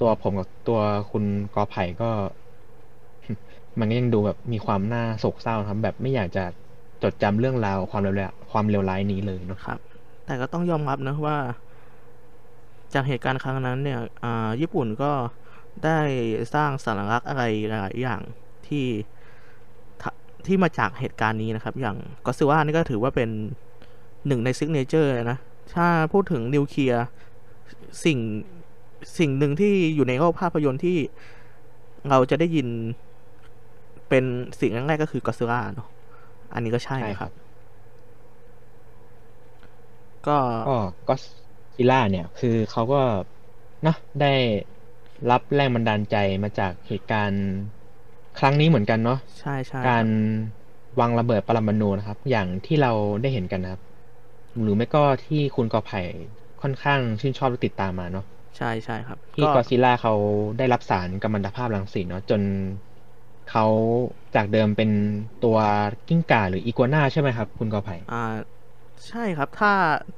[0.00, 2.10] ตัวผมกับตัวคุณกอไผ่ก็
[3.78, 6.44] มันก็ยังดูแบบมีความน่าโศกเศร้าครับแบบไม่อยากจะ
[7.02, 9.78] จดจำเรื่องราวความเลวร้ายความเลวร้ายนี้เลยนะครับ
[10.26, 11.36] แต่ก็ต้องยอมรับนะว่า
[12.94, 15.12] จากเหตุการณ์ครั้งนั้นเนี่ยอ่าญี่ปุ่นก็
[15.84, 15.98] ได้
[16.54, 18.20] สร้างสัญลักษณ์อะไรหลายอย่าง
[18.66, 18.86] ที่
[20.02, 20.04] ท,
[20.46, 23.28] ที่มาจากเหตุการณ์นี้นะครับ อย่างก็อดซิลล่านี่ก็ถือว่าเป็น
[24.26, 25.38] หนึ่งใน signature นะ
[25.74, 27.04] ถ้าพูดถึงนิวเคลียร์
[28.04, 28.18] สิ่ง
[29.18, 30.98] สิ่งหนึ่งที่อยู่ในโลกภาพยนตร์ที่
[32.10, 32.68] เราจะได้ยิน
[34.08, 34.24] เป็น
[34.60, 35.88] สิ่งแรกๆก็คือก็อดซิลล่าเนาะ
[36.52, 37.32] อันนี้ก็ใช่นะครับ
[40.22, 40.32] ก็
[40.64, 40.70] ก็
[41.06, 41.12] ก็
[41.76, 42.96] ซิล่าเนี่ย คือเขาก็
[43.82, 44.26] เนอะได้
[45.30, 47.42] รับแรงบันดาลใจมาจากเหตุการณ์
[48.38, 50.06] ครั้งนี้เหมือนกันเนาะใช่ใช่การ
[51.00, 53.80] วางระเบิดปรมาณูนะครับ อย่างที่เราได้เห็นกันนะครับ
[54.62, 55.98] หรือไม่ก็ที่คุณกอไผ่
[56.62, 58.24] ค่อนข้างชื่นชอบและติดตามมาเนาะ
[58.56, 60.12] ใช่ใช่ครับ ที่กอซิล่าเขา
[60.58, 62.42] ได้รับสารกัมมันตภาพรังสีเนาะจน
[63.50, 63.66] เขา
[64.34, 64.90] จากเดิมเป็น
[65.44, 65.56] ตัว
[66.08, 68.22] กิ้งก่าหรืออีกัวน่าใช่ไหมครับ คุณกอไผ่อ่า
[69.08, 69.72] ใช่ครับ ถ้า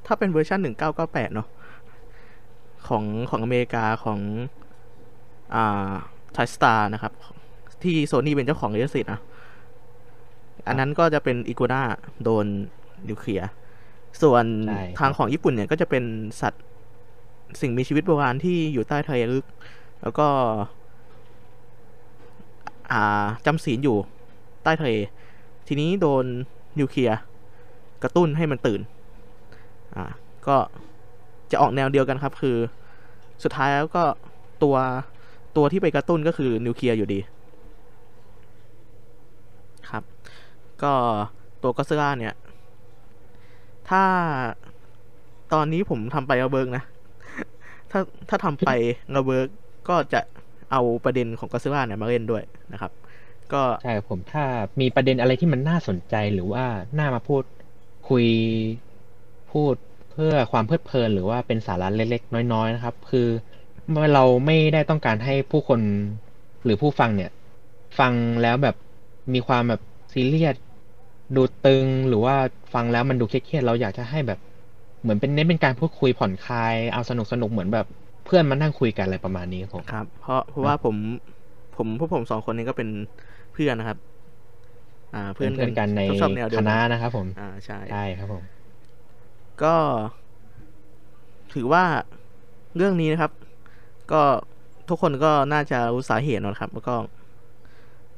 [0.05, 1.47] ถ้าเป็นเวอร์ชันหนึ่งเก้าเก้าแปดเนาะ
[2.87, 4.19] ของของอเมริกาของ
[5.55, 5.91] อ่า
[6.33, 7.13] TriStar นะครับ
[7.83, 9.21] ที่โซนี่เป็นเจ้าของลิขสิทธิ์นะ
[10.67, 11.81] อันนั้นก็จะเป็นอีกัวน่า
[12.23, 12.45] โดน
[13.07, 13.49] นิวเคลียร์
[14.21, 16.03] ส่วนใช่ทางของญี่ปุ่นเนี่ยก็จะเป็น
[16.41, 16.63] สัตว์
[17.61, 19.45] สิ่งมีชีวิตโบราณที่อยู่ใต้ทะเลลึก
[20.01, 20.78] แล้วก็อ่า
[23.45, 23.97] จำศีลอยู่
[24.63, 24.91] ใต้ทะเล
[25.67, 26.25] ทีนี้โดน
[26.79, 27.19] นิวเคลียร์
[28.03, 28.81] กระตุ้นให้มันตื่น
[29.95, 30.03] อ่า
[30.47, 30.57] ก็
[31.51, 32.57] จะออกแนวเดียวกันครับ คือ
[33.43, 34.03] สุดท้ายแล้วก็
[34.63, 34.75] ตัว
[35.57, 37.19] ตัวที่ไปกระตุ้นก็คือนิวเคลียร์อยู่ดี
[39.89, 40.03] ครับ
[40.83, 40.93] ก็
[41.61, 42.35] ตัวก็ซิล่าเนี่ย
[43.89, 44.03] ถ้า
[45.53, 46.83] ตอนนี้ผมทำไประเบิกนะ
[47.91, 48.69] ถ้าถ้าทำไป
[49.17, 49.47] ระเบิก
[49.89, 50.21] ก็จะ
[50.71, 52.43] เอาประเด็นของก็ซิล่าเนี่ยมาเล่นด้วย
[52.73, 52.91] นะครับ
[53.53, 54.43] ก็ใช่ครับผมถ้า
[54.81, 56.65] มีประเด็นอะไรที่มันน่าสนใจหรือว่า
[56.99, 57.43] น่ามาพูด
[58.09, 58.25] คุย
[59.51, 59.75] พูด
[60.11, 63.27] เพื่อความเพลิดเพลิน หรือว่าเป็นสาระเล็กๆ น้อยๆนะครับ คือ
[64.13, 65.81] เราไม่ได้ต้องการให้ผู้คน
[66.63, 67.31] หรือผู้ฟังเนี่ย
[67.99, 68.75] ฟังแล้วแบบ
[69.33, 69.81] มีความแบบ
[70.13, 70.55] ซีเรียส
[71.35, 72.35] ดูตึงหรือว่า
[72.73, 74.39] ฟังแล้วมันดูเครียดๆเราอยากจะให้แบบ
[75.01, 77.85] เหมือนเป็นเน้นเป็นการพูดคุยผ่อนคลายเอาสนุกสนุกเหมือนแบบ
[78.29, 80.95] เพื่อนมานั่งคุยกันอะไรประมาณนี้ครับผมครับ เพราะเพราะว่าผม
[81.77, 82.89] ผมพวกผมสองคนนี้ก็เป็น
[83.53, 83.97] เพื่อนนะครับ
[85.15, 88.43] อ่า เพื่เพื่ออนนเพื่อนกันในชอบแนวเดียควณะกันนะครับผม อ่าใช่ใช่ครับผม
[89.63, 89.75] ก็
[91.53, 91.83] ถือว่า
[92.75, 93.31] เรื่องนี้นะครับ
[94.11, 94.21] ก็
[94.89, 96.95] ทุกคนก็น่าจะรู้สาเหตุนะครับ แล้วก็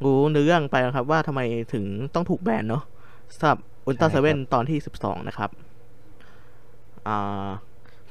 [0.03, 1.41] รู้เนื้อเรื่องไปนะครับ ว่าทำไม
[1.73, 2.83] ถึงต้องถูกแบนเนาะ
[3.35, 5.49] สำหรับอุลตร้าใช่เซครับเว่นตอนที่สิบสองนะครับ
[7.07, 7.47] อ่า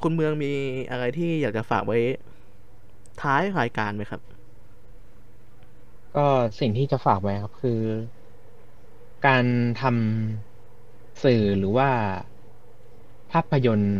[0.03, 0.53] คุณเมืองมี
[0.91, 1.97] อะไรที่อยากจะฝากไว้
[3.21, 4.21] ท้ายรายการไหมครับ
[6.17, 6.27] ก็
[6.61, 7.81] สิ่งที่จะฝากไว้ครับ คือ
[9.27, 9.45] การ
[9.81, 11.91] ทำสื่อหรือว่า
[13.33, 13.97] ภาพยนตร์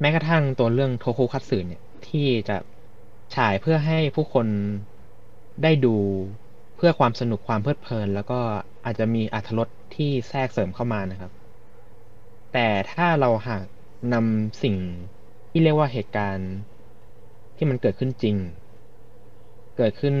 [0.00, 2.56] แม้กระทั่งตัวเรื่องโทคุคัตสึเนี่ย ที่จะ
[3.34, 4.46] ฉายเพื่อให้ผู้คน
[5.62, 5.96] ได้ดู
[6.76, 8.40] เพื่อความสนุกความเพลิดเพลิน แล้วก็
[8.84, 11.32] อาจจะมีอรรถรสที่แทรกเสริมเข้ามานะครับ
[12.52, 13.64] แต่ถ้าเราหาก
[14.12, 14.76] นำสิ่ง
[15.58, 16.50] ที่เรียกว่าเหตุการณ์
[17.56, 18.36] ที่มันเกิดขึ้นจริง
[19.76, 20.16] เกิดขึ้น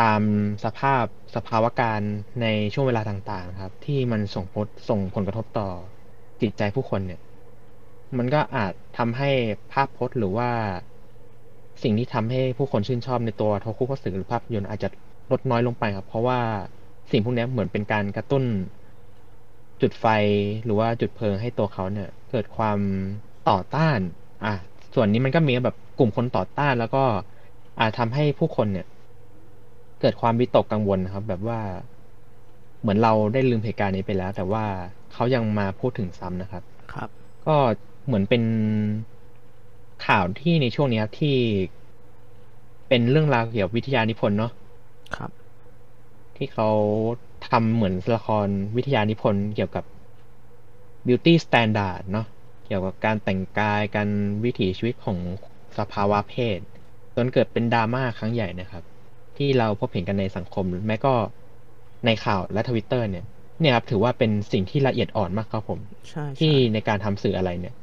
[0.00, 0.20] ตาม
[0.64, 1.04] สภาพ
[1.36, 2.00] สภาวะการ
[2.42, 5.68] ในช่วงเวลาต่างๆ ครับ ที่มันส่งผลส่งผลกระทบต่อ
[6.40, 7.20] จิตใจผู้คนเนี่ย
[8.18, 9.30] มันก็อาจทำให้
[9.72, 10.50] ภาพพจน์หรือว่า
[11.82, 14.88] สิ่งที่ทำให้ผู้คนชื่นชอบในตัวโทคุคัตสึหรือภาพยนตร์อาจจะ
[15.30, 16.40] ลดน้อยลงไปครับ เพราะว่า
[17.10, 18.44] สิ่งพวกนี้เหมือนเป็นการกระตุ้น
[19.80, 20.06] จุดไฟ
[20.64, 22.80] หรือว่าจุดเพลิงให้ตัวเขาเนี่ย เกิดความ
[23.48, 23.98] ต่อต้าน
[24.44, 24.54] อะ
[24.94, 27.04] ส่วนนี้มันก็มีแบบกลุ่มคนต่อต้านแล้วก็
[27.80, 28.86] อาจทำให้ผู้คนเนี่ย
[30.00, 31.60] เกิดความวิตกกังวลนะครับ แบบว่า
[32.80, 34.64] เหมือนเราได้ลืมเหตุการณ์นี้ไปแล้ว แต่ว่า
[35.12, 37.08] เขายังมาพูดถึงซ้ำนะครับ ครับ
[37.46, 37.56] ก็
[38.06, 38.42] เหมือนเป็น
[40.06, 41.36] ข่าวที่ในช่วงนี้ครับที่
[42.88, 44.52] เป็นเรื่องราวเกี่ยวกับวิทยานิพนธ์เนาะ
[45.16, 45.30] ครับ
[46.36, 46.68] ที่เขา
[47.48, 48.46] ทำเหมือนละคร
[48.76, 49.84] วิทยานิพนธ์เกี่ยวกับ
[51.06, 52.26] beauty standard เนาะ
[52.68, 54.08] เกี่ยวกับการแต่งกายการ
[54.44, 55.18] วิถีชีวิตของ
[55.78, 56.58] สภาวะเพศ
[57.16, 58.82] จนเกิดเป็นดราม่าครั้งใหญ่นะครับ
[59.36, 61.14] ที่เราพบเห็นกันในสังคม แม้ก็
[62.06, 63.24] ในข่าวและทวิตเตอร์เนี่ย
[63.60, 65.78] เนี่ยครับถือว่าเป็นสิ่งที่ละเอียดอ่อนมากครับผม
[66.10, 67.74] ใช่ที่ใช่ในการทำสื่ออะไรเนี่ย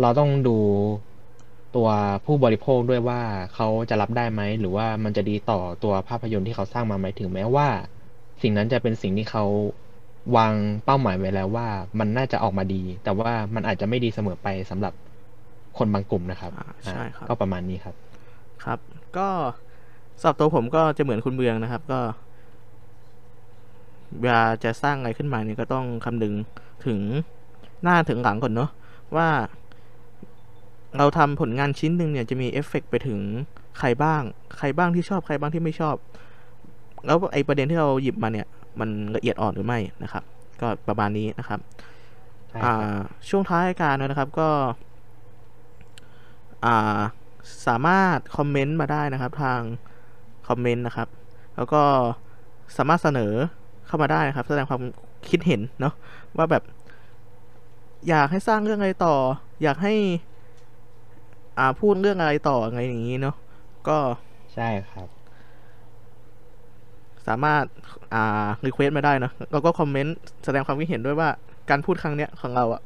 [0.00, 0.56] เราต้องดู
[1.76, 1.88] ตัว
[2.24, 3.20] ผู้บริโภคด้วยว่า
[3.54, 7.68] เขาจะรับได้ไหม หรือว่ามันจะดีต่อตัวภาพยนตร์ที่เขาสร้างมาไหมถึงแม้ว่า
[8.42, 9.44] สิ่งนั้นจะเป็นสิ่งที่เขา
[10.36, 10.54] วาง
[10.84, 11.68] เป้าหมายไว้แล้วว่า
[11.98, 14.92] มันน่าจะออกมาดี แต่ว่ามันอาจจะไม่ดีเสมอไปสำหรับ
[15.78, 17.94] คนบางกลุ่มนะครับอ่าใช่ครับก็ประมาณนี้ครับ
[18.64, 18.78] ครับ
[19.16, 19.28] ก็
[20.20, 22.00] สำหรับตัวผมก็จะเหมือนคุณเมืองนะครับ ก็
[24.22, 26.34] เวลาจะสร้างอะไรขึ้นมาเนี่ยก็ต้องคำนึง
[26.86, 26.98] ถึง
[27.82, 28.70] หน้าถึงหลังก่อนเนาะ
[29.16, 29.28] ว่า
[30.98, 33.18] เราทำผลงานชิ้นหนึ่งเนี่ยจะมีเอฟเฟกต์ไปถึง
[33.78, 34.22] ใครบ้าง
[34.58, 35.96] ใครบ้างที่ชอบใครบ้างที่ไม่ชอบ
[37.06, 38.46] แล้วไอประเด็นที่เราหยิบมาเนี่ย
[38.80, 40.24] มันละเอียดอ่อนหรือไม่นะครับ
[40.60, 41.60] ก็ประมาณนี้นะครับ
[42.50, 42.98] ใช่อ่ครับา
[43.28, 44.48] ช่วงท้ายรายการนะครับก็
[46.64, 47.00] อ่า
[47.66, 49.60] สามารถคอมเมนต์มาได้นะครับ ทาง
[50.48, 51.08] คอมเมนต์นะครับ
[51.56, 51.82] แล้วก็
[52.76, 53.32] สามารถเสนอ
[53.86, 54.82] เข้ามาได้นะครับ แสดงความ
[55.28, 55.94] คิดเห็นเนาะ
[56.36, 56.62] ว่าแบบ
[58.08, 59.16] อยากให้สร้างเรื่องอะไรต่อ
[59.62, 59.94] อยากให้
[61.58, 63.36] อ่าพูดเรื่องอะไรต่ออะไรอย่างนี้เนาะ
[63.88, 63.98] ก็
[64.54, 65.08] ใช่ครับ
[67.26, 67.64] สามารถ
[68.12, 68.18] อ่า
[68.66, 70.12] request มาได้เนอะแล้วก็คอมเมนต์
[70.44, 71.28] แสดงความคิดเห็นด้วยว่า
[71.68, 72.80] การพูดครั้งเนี้ยของเราอะ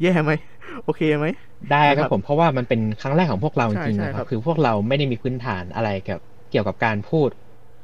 [0.00, 0.32] แย่ไหม
[0.82, 1.26] โอเคไหม
[1.70, 6.20] ได้คครัรับบผมเพราะว่ามันเป็นครั้งแรกของพวกเราจใช่ริงๆใช่นะคครัรับบคือพวกเราไม่ได้มีพื้นฐานอะไรเกี่ยว
[6.50, 7.30] เกี่ยวกับการพูด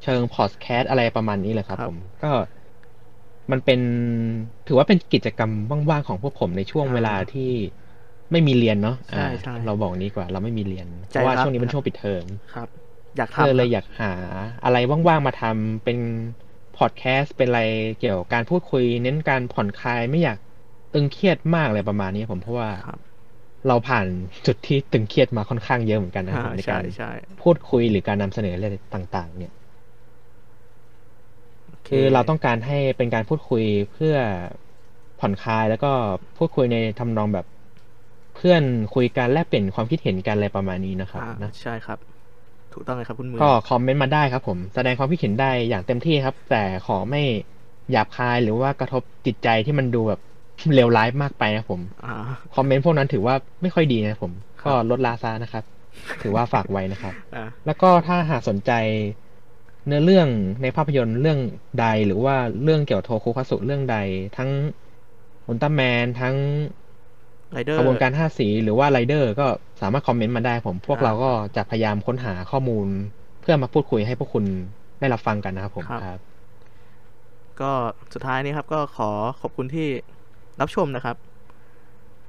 [0.03, 2.33] เชิงพอดแคสต์อะไรประมาณนี้เลยครับครับ ผมก็
[3.51, 3.81] มันเป็น
[4.67, 5.53] ถือว่าเป็นกิจกรรม
[5.91, 7.51] ว่างๆของพวกผมในช่วงอ่าเวลาที่
[8.33, 12.69] ไม่มีเรียนเนาะใช่อ่าใช่เราบอกนี้กว่า เราไม่มีเรียนเพใจราะว่ารักช่วงนี้เป็นครับช่วงปิดเทอมครับ
[13.17, 14.13] อยากก็ทำเลยครับอยากหา
[14.65, 14.77] อะไร
[15.09, 15.99] ว่างๆมาทำเป็น
[16.77, 17.63] พอดแคสต์เป็นอะไร
[17.99, 20.39] เกี่ยวกับการพูดคุย เน้นการผ่อนคลายไม่อยาก
[20.93, 23.17] ตึงเครียดมากอะไรประมาณนี้ผมเพราะว่าครับ
[23.67, 24.07] เราผ่าน
[24.47, 27.07] จุดที่ตึงเครียดมาค่อนข้างเยอะเหมือนกันนะครับอ่าในใช่การใช่
[27.41, 29.53] พูดคุยหรือการนำเสนออะไรต่าง ๆ เนี่ย
[31.91, 34.15] โอคือเราต้องการให้เป็นการพูดคุยเพื่อ
[35.19, 35.93] ผ่อนคลายแล้วก็
[36.37, 37.47] พูดคุยในทำนองแบบ
[38.35, 38.63] เพื่อน
[38.95, 41.99] คุยกันแลกเปลี่ยนความคิดเห็นกันอะไรประมาณนี้นะครับอ่านะใช่ครับ
[42.77, 47.23] ถูกต้องเลยครับคุณมือก็คอมเมนต์มาได้ครับผม แสดงความคิดเห็นได้อย่างเต็มที่ครับ แต่ขอไม่
[47.91, 50.21] หยาบคายหรือว่ากระทบจิตใจที่มันดูแบบ
[50.75, 52.15] เลวร้ายมากไปนะครับผมอ่า
[52.55, 55.65] คอมเมนต์พวกนั้นถือว่าไม่ค่อยดีนะครับผมครับก็ลดลาซานะครับ
[56.23, 58.73] ถือว่าฝากไว้นะครับอ่าแล้วก็ถ้าหากสนใจ
[59.87, 60.29] เนื้อเรื่อง
[60.63, 61.39] ในภาพยนตร์เรื่อง
[61.81, 63.97] ใดหรือว่าเรื่องเกี่ยวกับโทคุคัตสึเรื่องใด
[64.37, 64.51] ทั้ง
[65.47, 66.35] อุลตร้าแมนทั้ง
[67.53, 69.47] ไรเดอร์กระบวนการห้าสีหรือว่าไรเดอร์ก็
[69.81, 72.87] สามารถคอมเมนต์มาได้ผม พวกอ่าเราก็จะพยายามค้นหาข้อมูล
[73.41, 74.45] เพื่อมาพูดคุยให้พวกคุณ
[75.01, 76.21] ได้รับฟังกันนะครับผมครับครับ
[77.61, 77.73] ก็
[78.15, 79.89] สุดท้ายนี้ครับก็ขอขอบคุณที่
[80.61, 81.17] รับชมนะครับ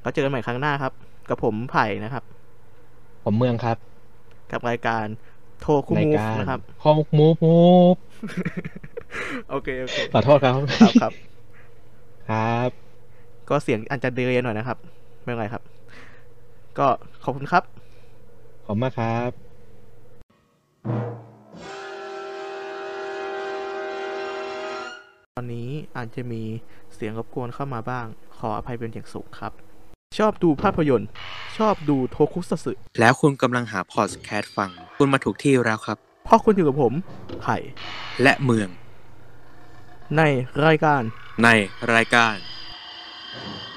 [0.01, 0.93] แล้วเจอกันใหม่ครั้งหน้าครับ
[1.29, 2.23] กับผมไผ่นะครับ
[3.23, 3.77] ผมเมืองครับ
[4.51, 5.05] กับรายการ
[5.61, 7.57] โทคุรายมูฟการนะครับคอมมูฟมู
[7.93, 7.95] ฟ
[9.49, 11.13] โอเคโอเคขอโทษครับ ครับครับ
[12.29, 12.69] ครับ
[13.49, 14.77] ก็เสียงอาจจะเดย์หน่อยนะครับ
[15.27, 15.63] ไม่เป็นไรครับ
[16.79, 16.87] ก็
[17.23, 17.63] ขอบคุณครับ
[18.65, 19.31] ขอบคุณมากครับ
[25.35, 26.43] ตอนนี้อาจจะมี
[26.95, 28.05] เสียงรบกวนเข้ามาบ้าง
[28.37, 29.51] ขออภัยเป็นอย่างสูงครับ
[30.17, 31.09] ชอบดูภาพยนตร์
[31.57, 36.93] ชอบดูโทคุสัตสึแล้วคุณกำลังหาพอดแคสต์ฟัง คุณมาถูกที่แล้วครับ เพราะคุณอยู่กับผม
[37.41, 37.57] ไผ่
[38.21, 38.69] และเมือง
[40.17, 40.21] ใน
[40.65, 41.01] รายการ
[41.43, 41.49] ใน
[41.93, 43.76] รายการโทโ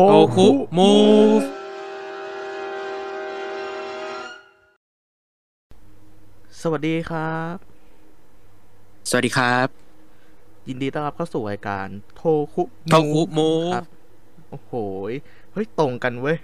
[0.00, 0.92] คุมู
[1.40, 1.42] ฟ
[6.62, 7.56] สวัสดีครับ
[9.10, 9.68] สวัสดีครับ
[10.68, 12.22] ยินดีต้อนรับเข้าสู่รายการโท
[12.54, 13.84] คุโทคุมูครับ
[14.50, 14.72] โอ้โห
[15.10, 15.12] ย
[15.52, 16.36] เฮ้ย ตรงกันเว้ย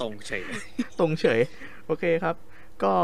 [0.00, 0.42] ตรงเฉย
[0.98, 1.40] ตรงเฉย
[1.86, 2.36] โอเคครับ
[2.84, 2.94] ก็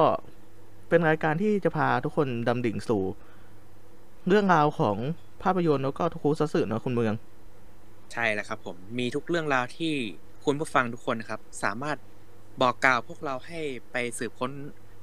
[0.89, 3.03] เป็นรายการที่จะพาทุกคนดำดิ่งสู่
[4.29, 4.97] เรื่องราวของ
[5.43, 7.15] ภาพยนตร์แล้วก็ทุกคูซัตสึเนอะคุณเมือง
[8.13, 9.93] ใช่แล้วครับผมมีทุกเรื่องราวที่
[10.45, 11.99] คุณผู้ฟังทุกคนนะครับ สามารถ
[12.61, 13.61] บอกกล่าวพวกเราให้
[13.93, 14.51] ไปสืบค้น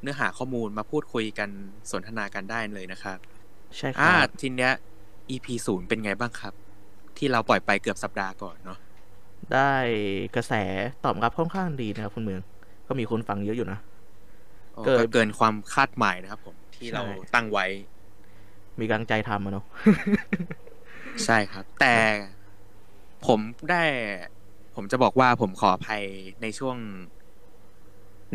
[0.01, 1.49] เนื้อหาข้อมูลมาพูดคุยกัน
[1.91, 3.17] สนทนากันได้เลยนะครับ
[3.77, 4.71] ใช่คอ่ารับทีเนี้ย
[5.31, 6.53] EP ศูนย์เป็นไงบ้างครับ
[7.17, 8.79] ที่เราปล่อยไปเกือบสัปดาห์ก่อนเนาะ
[9.53, 9.71] ได้
[10.35, 10.53] กระแส
[11.03, 12.41] ตอบรับค่อนข้างดีนะครับคุณเมือง
[12.87, 13.79] ก็มีคนฟังเยอะอยู่นะ
[14.73, 17.65] โอ้เกิดก็เกินความคาดหมายนะครับ ผมที่เราใช่ตั้งไว้
[18.79, 19.65] มีกำลังใจทำอะเนาะ
[21.25, 21.95] ใช่ครับ แต่
[23.27, 23.39] ผม
[23.71, 23.83] ได้
[24.75, 26.03] ผมจะบอกว่าผมขออภัย
[26.41, 26.77] ในช่วง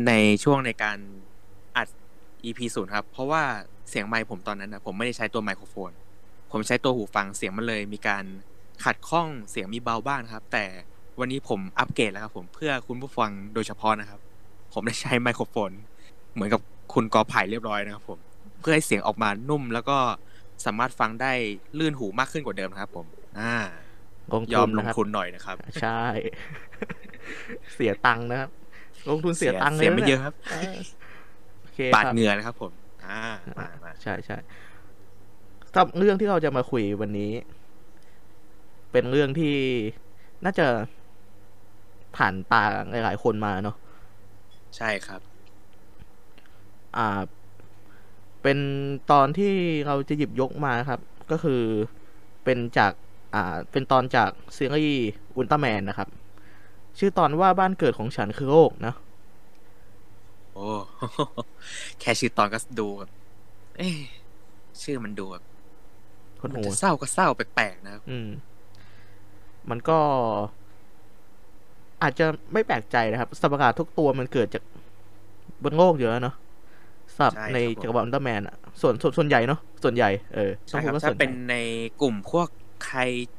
[0.07, 0.13] ใน
[0.45, 0.99] ช่วงในการ
[1.77, 1.89] อัด
[2.45, 3.43] EP ศูนย์ครับ เพราะว่า
[3.91, 5.91] เสียงไมค์ผมตอนนั้นนะผมไม่ได้ใช้ตัวไมโครโฟน
[6.53, 8.25] ผมใช้ตัวหูฟังเสียงมันเลย มีการ
[8.85, 10.65] ขัดข้องเสียงมีเบาบ้างครับ แต่
[11.21, 14.21] วันนี้ผมอัปเกรดแล้วครับผมเพื่อคุณผู้ฟังโดยเฉพาะนะครับ
[14.73, 15.71] ผมได้ใช้ไมโครโฟน
[16.35, 16.61] เหมือนกับ
[16.95, 18.19] คุณกอไผ่เรียบร้อยนะครับ ผม
[18.61, 19.99] เพื่อให้เสียงออกมานุ่ม แล้วก็
[20.65, 21.33] สามารถฟังได้
[21.79, 23.07] ลื่นหูมากขึ้นกว่าเดิมนะครับ ผม
[23.39, 23.55] อ่า
[24.33, 26.03] ลงยทุอมนลนะงครับ ทุนหน่อยนะครับ ใช่
[27.75, 28.51] เสียตังค์นะครับ
[29.09, 30.75] ลงทุนเสียตังค์เลยเสียไม่นเยอะครับ เออ
[31.61, 32.73] โอเคปาดครับเหงื่อนะครับผม
[33.07, 33.21] อ่า
[33.59, 34.37] มามาใช่ใช่
[35.73, 37.33] สำหรับเรื่องที่เราจะมาคุยวันนี้
[38.93, 39.57] เป็นเรื่องที่
[40.45, 40.67] น่าจะ
[42.17, 43.77] ผ่านตาหลายๆคนมาเนาะ
[44.77, 45.21] ใช่ครับ
[46.97, 47.21] อ่า
[48.43, 48.59] เป็น
[49.13, 49.53] ตอนที่
[49.87, 51.01] เราจะหยิบยกมาครับ
[51.31, 51.63] ก็คือ
[52.45, 52.93] เป็นจาก
[53.35, 54.99] อ่า เป็นตอนจากซีรีส์
[55.37, 56.09] อุลตร้าแมนนะครับ
[56.99, 58.95] ชื่อตอนว่าบ้านเกิดของฉันคือโลกนะ
[60.53, 60.61] โอ้
[62.01, 63.11] แค่ชื่อตอนก็ดูแบบ
[63.77, 63.99] เอ๊ะ
[64.83, 65.45] ชื่อมันดูแบบ
[66.41, 68.29] คนมันหูจะเศร้าก็เศร้าแปลกๆนะครับอืม
[69.71, 69.99] มันก็
[72.03, 74.63] อาจจะไม่แปลกใจนะครับสัตว์ประหลาดทุกตัวมันเกิดจาก
[75.65, 76.35] บนโลกอยู่แล้วเนาะ
[77.19, 81.55] สัตว์ใช่ในครับผมจักรวาลอุลตร้าแมนอะส่วนส่วนส่วนใหญ่เนาะส่วนใหญ่เออต้อใช่งคพูรัดบว่าถ้าส่วนใหเป็นญ่ใน
[82.01, 82.49] กลุ่มพวก
[82.85, 82.93] ไค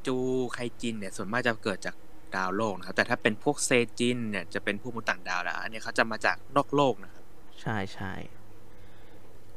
[0.08, 0.18] จู
[0.54, 1.96] ไคจินเนี่ยส่วนมากจะเกิดจาก
[2.36, 3.70] ดาวโลกนะครับ แต่ถ้าเป็นพวกเซ
[4.00, 7.24] จินเนี่ยจะเป็นพวกมนุษย์ต่างดาวแล้วอันนี้เขาจะมาจากนอกโลกนะครับ
[7.62, 8.14] ใช่ใช่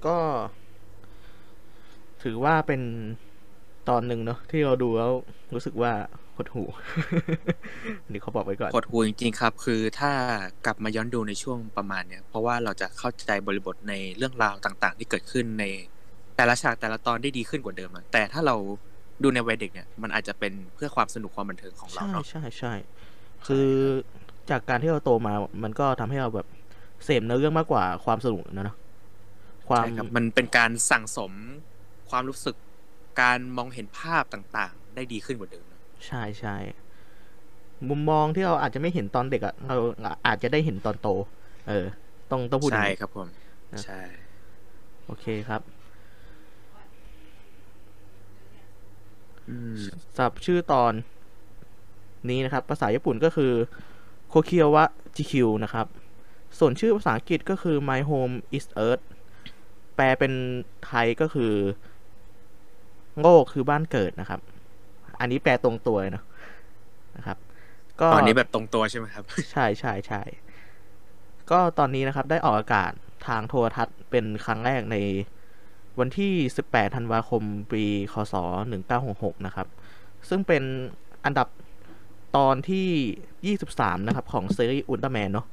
[0.06, 0.16] ก็
[2.22, 2.82] ถือว่าเป็น
[3.88, 5.12] ตอนหนึ่งเนาะที่เราดูแล้ว
[5.54, 5.92] รู้สึกว่า
[6.36, 6.64] หดหู
[8.04, 10.10] อันนี่เขาบอกไว้ก่อนกดหูจริงๆครับ คือถ้า
[10.66, 15.64] กลับมาย้อนดูในช่วงประมาณเนี้ยเพราะว่าเราจะเข้าใจบริบทในเรื่องราวต่าง ๆ ที่เกิดขึ้นใน
[16.36, 18.56] แต่ละฉากแต่ละตอนได้ดีขึ้นกว่าเดิมอะแต่ถ้าเรา
[19.22, 22.72] ดูในวัยเด็กเนี่ยมันอาจจะเป็นเพื่อความสนุกความบันเทิงของเราใช่เนาะใช่ใช่
[23.46, 23.68] คือ
[24.50, 26.46] จากการที่เราโตมา มันก็ทำให้เราแบบ
[27.04, 28.76] เสพเนื้อเรื่องมากกว่าความสนุกนะเนอะ
[29.68, 31.32] ความใช่ครับมันเป็นการสั่งสม
[32.10, 32.56] ความรู้สึก
[33.20, 36.56] การมองเห็นภาพต่างๆ ได้ดีขึ้นกว่าเดิมเนอะใช่ใช่
[37.88, 39.76] มุมมองที่เราอาจจะไม่เห็นตอนเด็กอะเรา
[40.26, 41.08] อาจจะได้เห็นตอนโต
[41.68, 41.86] เออ
[42.30, 43.28] ต้องต้องพูดอย่างใช่นี้ครับผม
[43.74, 44.00] นะใช่
[45.06, 48.52] โอเคครับ อืม
[50.14, 50.92] สำหรับชื่อตอน
[52.30, 53.52] นี้นะครับ ภาษาญี่ปุ่นก็คือ
[54.28, 54.84] โคเคียวะ
[55.16, 55.86] จิคิวนะครับ
[56.58, 59.04] ส่วนชื่อภาษาอังกฤษก็คือ My Home is Earth
[59.96, 60.32] แปลเป็น
[60.86, 61.52] ไทยก็คือ
[63.20, 64.40] โลกคือบ้านเกิดนะครับ
[65.20, 66.24] อันนี้แปลตรงตัวเลยเนอะ
[67.16, 67.38] นะครับ
[68.00, 70.22] ก็ตอนนี้แบบตรงตัวใช่ไหมครับ ใช่ใช่ใช่
[71.50, 72.92] ก็ตอนนี้นะครับได้ออกอากาศ
[73.26, 74.96] ทางโทรทัศน์เป็นครั้งแรกใน
[75.98, 76.32] วันที่
[76.64, 78.34] 18 ธันวาคม ปี คศ
[78.90, 79.66] 1966 นะครับ
[80.28, 80.62] ซึ่งเป็น
[81.24, 81.48] อันดับ
[82.36, 85.46] ตอนที่ 23 นะครับ ของซีรีส์อุลตร้าแมนเนาะ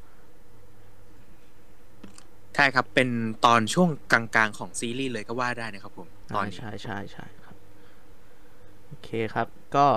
[2.56, 3.10] ใช่ครับ เป็น
[3.46, 7.56] ตอนช่วงกลางๆ ของซีรีส์เลยก็ว่าได้นะครับผม ตอนนี้ใช่ใช่ใช่ครับ
[8.88, 9.88] โอเคครับ ก็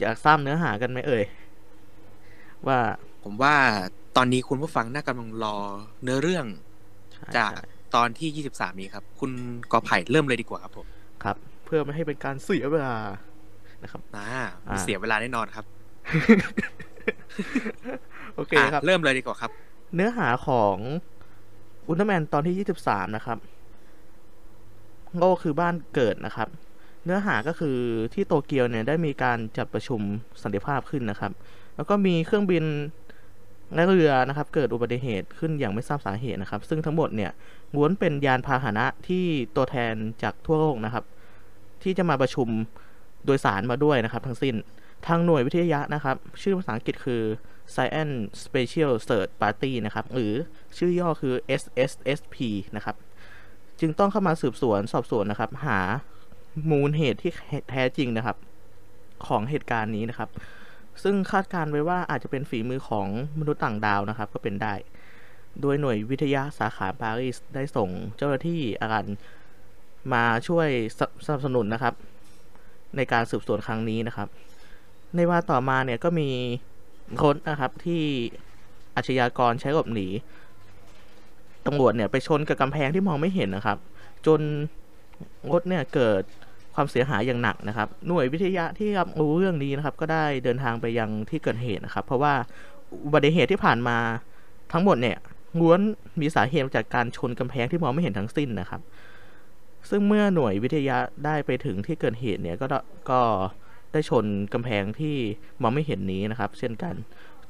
[0.00, 1.24] อยากทราบเนื้อหากันไหมเอ่ย
[2.66, 2.78] ว่า
[3.22, 3.54] ผมว่า
[4.16, 5.56] ตอนนี้คุณผู้ฟังน่ากำลังรอ
[6.02, 6.46] เนื้อเรื่อง
[7.12, 7.62] ใช่จากใช่
[7.96, 9.30] ตอนที่ 23 นี้ครับ คุณ
[9.72, 10.86] กอไผ่เริ่มเลยดีกว่าครับผม
[11.24, 12.96] ครับ เพื่อไม่ให้เป็นการเสียเวลา
[13.82, 14.26] นะครับอ่า
[14.68, 15.64] อ่าเสียเวลาแน่นอนครับ
[18.36, 19.50] โอเคอะครับ เริ่มเลยดีกว่าครับ
[19.94, 20.76] เนื้อหาของ
[21.88, 23.38] อุลตร้าแมนตอนที่ 23 นะครับ
[25.18, 26.48] โลกคือบ้านเกิดนะครับ
[27.04, 27.76] เนื้อหาก็คือ
[28.14, 30.00] ที่โตเกียวเนี่ยได้มีการจัดประชุม
[30.42, 31.32] สันติภาพขึ้นนะครับ
[31.76, 32.64] แล้วก็มีเครื่องบิน
[33.74, 37.30] และเรือนะครับ เกิดอุบัติเหตุขึ้นอย่างไม่ทราบสาเหตุนะครับ ซึ่งทั้งหมดเนี่ย
[37.74, 39.24] ล้วนเป็นยานพาหนะที่
[39.56, 41.04] ตัวแทนจากทั่วโลกนะครับ
[41.82, 42.48] ที่จะมาประชุม
[43.24, 44.54] โดยสารมาด้วยนะครับ ทั้งสิ้น
[45.06, 47.22] ทางหน่วยวิทยานะครับ ชื่อภาษาอังกฤษคือ
[47.74, 50.32] Science Special Search Party นะครับ หรือ
[50.78, 52.36] ชื่อย่อคือ SSSP
[52.76, 52.96] นะครับ
[53.80, 55.78] จึงต้องเข้ามาสืบสวนสอบสวนนะครับ หา
[56.70, 57.32] มูลเหตุที่
[57.70, 58.36] แท้จริงนะครับ
[59.26, 60.30] ของเหตุการณ์นี้นะครับ
[61.02, 63.06] ซึ่งคาดการณ์ไว้ว่าอาจจะเป็นฝีมือของ
[63.40, 64.74] มนุษย์ต่างดาวนะครับ ก็เป็นได้
[65.60, 69.04] โดยหน่วยวิทยาสาขาปารีสได้ส่งเจ้าหน้าที่อาการ
[70.12, 71.94] มาช่วยสสนับสนุนนะครับ
[72.96, 74.28] ในการสืบสวนครั้งนี้นะครับ
[75.14, 76.28] ในว่าต่อมาเนี่ยก็มี
[77.22, 78.02] รถนะครับที่
[78.96, 80.08] อาชญากรใช้หลบหนี
[81.66, 83.78] ตำรวจเนี่ยไปชนกับกำแพงที่มองไม่เห็นนะครับ
[84.26, 84.40] จน
[85.52, 86.22] รถเนี่ยเกิด
[86.74, 92.34] ความเสียหายอย่างหนักนะครับ หน่วยวิทยาที่รับรู้เรื่องนี้นะครับ ก็ได้เดินทางไปยังที่เกิดเหตุนะครับ เพราะว่า
[93.04, 93.96] อุบัติเหตุที่ผ่านมา
[94.72, 95.18] ทั้งหมดเนี่ย
[95.60, 95.80] ล้วน
[96.20, 98.80] มีสาเหตุมาจากการชนกำแพงที่มองไม่เห็นทั้งสิ้นนะครับ
[99.90, 102.78] ซึ่งเมื่อหน่วยวิทยาได้ไปถึงที่เกิดเหตุเนี่ยก็ได้
[103.10, 103.20] ก็
[103.92, 104.24] ได้ชน
[104.54, 105.16] กำแพงที่
[105.62, 106.94] มองไม่เห็นนี้นะครับ เช่นกัน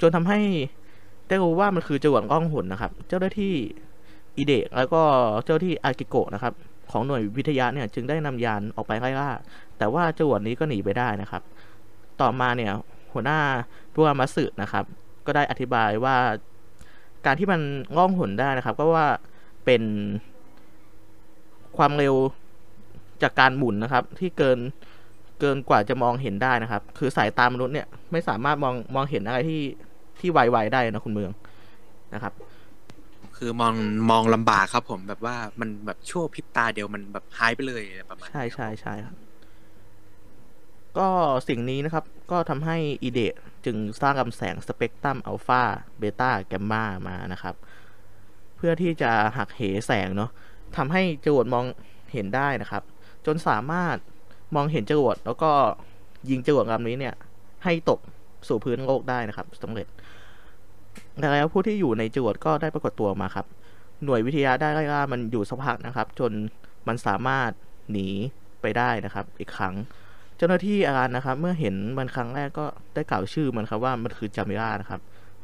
[0.01, 0.41] จนทำให้
[1.29, 3.55] ได้รู้ว่ามันคือจรวดล่องหุ่นนะครับ เจ้าหน้าที่
[4.37, 5.03] อีเดะแล้วก็
[5.45, 6.55] เจ้าที่อากิโกะนะครับ
[6.91, 9.31] ของหน่วยวิทยาเนี่ยจึงได้นำยานออกไปไล่ล่า
[9.79, 11.43] แต่ว่าจรวดนี้ก็หนีไปได้นะครับ
[12.21, 12.73] ต่อมาเนี่ย
[13.13, 13.41] หัวหน้า
[13.95, 14.85] บุรามาสึนะครับ
[15.27, 16.17] ก็ได้อธิบายว่า
[17.27, 17.61] การที่มัน
[17.97, 19.09] ล่องหนได้นะครับ ก็ว่า
[19.65, 19.83] เป็น
[21.77, 22.15] ความเร็ว
[23.23, 24.59] จากการหมุนนะครับ ที่เกิน
[25.41, 29.63] เกินกว่าจะมองเห็นได้นะครับ คือสายตามนุษย์เนี่ยไม่สามารถมองมองเห็นอะไรที่
[30.21, 31.31] ที่ไวๆได้นะคุณเมือง
[32.15, 32.33] นะครับ
[33.37, 33.75] คือมอง
[34.11, 39.17] มองลำบากครับผมแบบว่ามันแบบชั่วพริบตาเดียวมันแบบหายไปเลยอะไรประมาณใช่นี้ครับใช่ใช่ครับ
[40.99, 41.09] ก็
[41.49, 45.63] สิ่งนี้นะครับ ก็ทำให้อีเดะ จึงสร้างลำแสงสเปกตรัมอัลฟา
[45.99, 47.55] เบต้าแกมมามานะครับ
[48.57, 50.31] เพื่อที่จะหักเหแสงเนาะ
[50.77, 51.65] ทำให้จรวดมอง
[52.13, 52.83] เห็นได้นะครับ
[53.27, 53.97] จนสามารถ
[54.55, 55.51] มองเห็นจรวดแล้วก็
[56.31, 57.15] ยิงจรวดลำนี้เนี่ย
[57.65, 58.01] ให้ตก
[58.49, 59.87] สู่พื้นโลกได้นะครับสำเร็จ
[61.33, 63.47] แล้วผู้ที่อยู่ในจรวดก็ได้ปรากฏตัวมาครับ
[64.05, 66.33] หน่วยวิทยาได้ไล่ล่ามันอยู่สักพักนะครับ จน
[66.89, 67.51] มันสามารถ
[67.91, 68.09] หนี
[68.63, 69.75] ไปได้นะครับ อีกครั้ง
[70.37, 75.01] เจ้าหน้าที่อาการนะครับ เมื่อเห็นมันครั้งแรกก็ได้กล่าวชื่อมันครับว่ามันคือจามิรานะครับ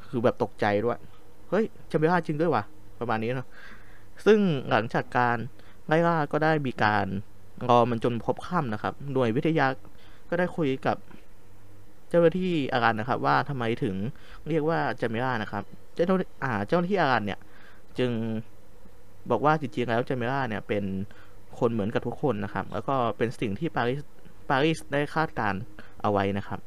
[0.09, 0.99] คือแบบตกใจด้วย
[1.51, 2.63] เฮ้ยจามิราจริงด้วยวะ
[3.01, 3.49] ประมาณนี้เนาะ
[4.27, 4.39] ซึ่ง
[4.71, 5.37] หลังจากการ
[5.87, 7.07] ไล่ล่าก็ได้มีการ
[7.69, 9.67] รอมันจนพบค่ำนะครับ หน่วยวิทยา
[10.31, 10.97] ก็ได้คุยกับ
[12.09, 13.95] เจ้าหน้าที่อาการนะครับ ว่าทำไมถึง
[14.49, 15.65] เรียกว่าจามิรานะครับ
[15.95, 17.39] เจ้าหน้าที่อ่าเจ้าหน้าที่อาการเนี่ย
[17.99, 18.11] จึง
[19.31, 20.85] บอกว่าจริงๆแล้วจามิราเนี่ยเป็น
[21.59, 24.01] คนเหมือนกับทุกคนนะครับ แล้วก็เป็นสิ่งที่ปารีส
[24.51, 25.55] ปารีสได้คาดการ
[26.03, 26.61] เอาไว้นะครับ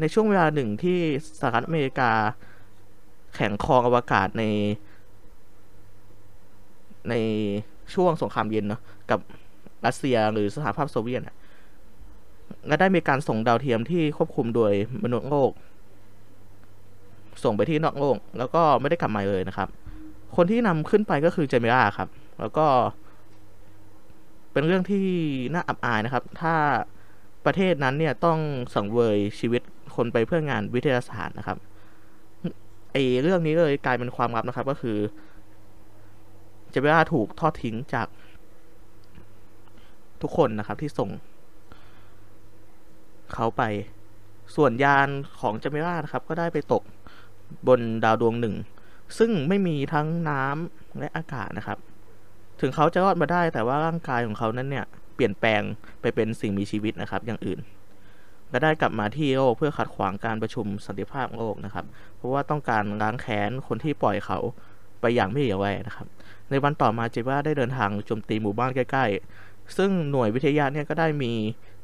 [0.00, 0.98] ในช่วงเวลาหนึ่งที่
[1.40, 2.10] สหรัฐอเมริกา
[3.34, 4.44] แข่งครองอวกาศใน
[7.10, 7.14] ใน
[7.94, 9.20] ช่วงสงครามเย็นเนาะกับ
[9.86, 11.36] รัสเซียหรือสหภาพโซเวียตอะ
[12.68, 14.72] และได้มีการส่งดาวเทียมที่ควบคุมโดย
[15.04, 15.50] มนุษย์โลก
[17.44, 19.68] ส่งไปที่นอกโลก แล้วก็ไม่ได้กลับมาเลยนะครับ
[20.36, 22.08] คนที่นำขึ้นไปก็คือเจมิราครับ
[22.40, 22.66] แล้วก็
[24.52, 25.06] เป็นเรื่องที่
[25.54, 26.54] น่าอับอายนะครับ ถ้า
[27.46, 28.38] ประเทศนั้นเนี่ยต้อง
[28.74, 29.62] สังเวยชีวิต
[29.96, 31.58] คนไปเพื่องานวิทยาศาสตร์นะครับ
[32.92, 34.98] ไอเรื่องนี้เลยกลายเป็นความลับนะครับ ก็คือ
[36.70, 38.08] เจมิราถูกทอดทิ้งจาก
[40.22, 41.10] ทุกคนนะครับที่ส่ง
[43.34, 43.62] เขาไป
[44.56, 45.08] ส่วนยาน
[45.40, 46.82] ของเจมิรานะครับ ก็ได้ไปตก
[47.68, 48.54] บนดาวดวงหนึ่ง
[49.18, 51.78] ซึ่งไม่มีทั้งน้ำและอากาศนะครับ
[52.60, 54.86] ถึงเขาจะรอดมาได้แต่ว่าร่างกายของเขานั้นเนี่ย
[55.16, 55.62] เปลี่ยนแปลง
[56.00, 57.58] ไปเป็นสิ่งมีชีวิตนะครับ อย่างอื่น
[58.50, 61.86] และได้กลับมาที่โลกเพื่อขัดขวางการประชุมสันติภาพโลกนะครับ
[62.16, 64.38] เพราะว่าต้องการล้างแค้นคนที่ปล่อยเขา
[65.00, 66.06] ไปอย่างไม่เหลียวแลนะครับ
[66.50, 69.06] ในวันต่อมาเจว่าได้เดินทางโจมตีหมู่บ้านใกล้
[69.40, 71.32] ๆ ซึ่งหน่วยวิทยาเนี่ยก็ได้มี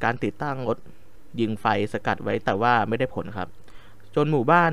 [0.05, 0.78] การติดตั้งรถ
[1.41, 3.49] ยิงไฟสกัดไว้แต่ว่าไม่ได้ผลครับ
[4.14, 4.72] จนหมู่บ้าน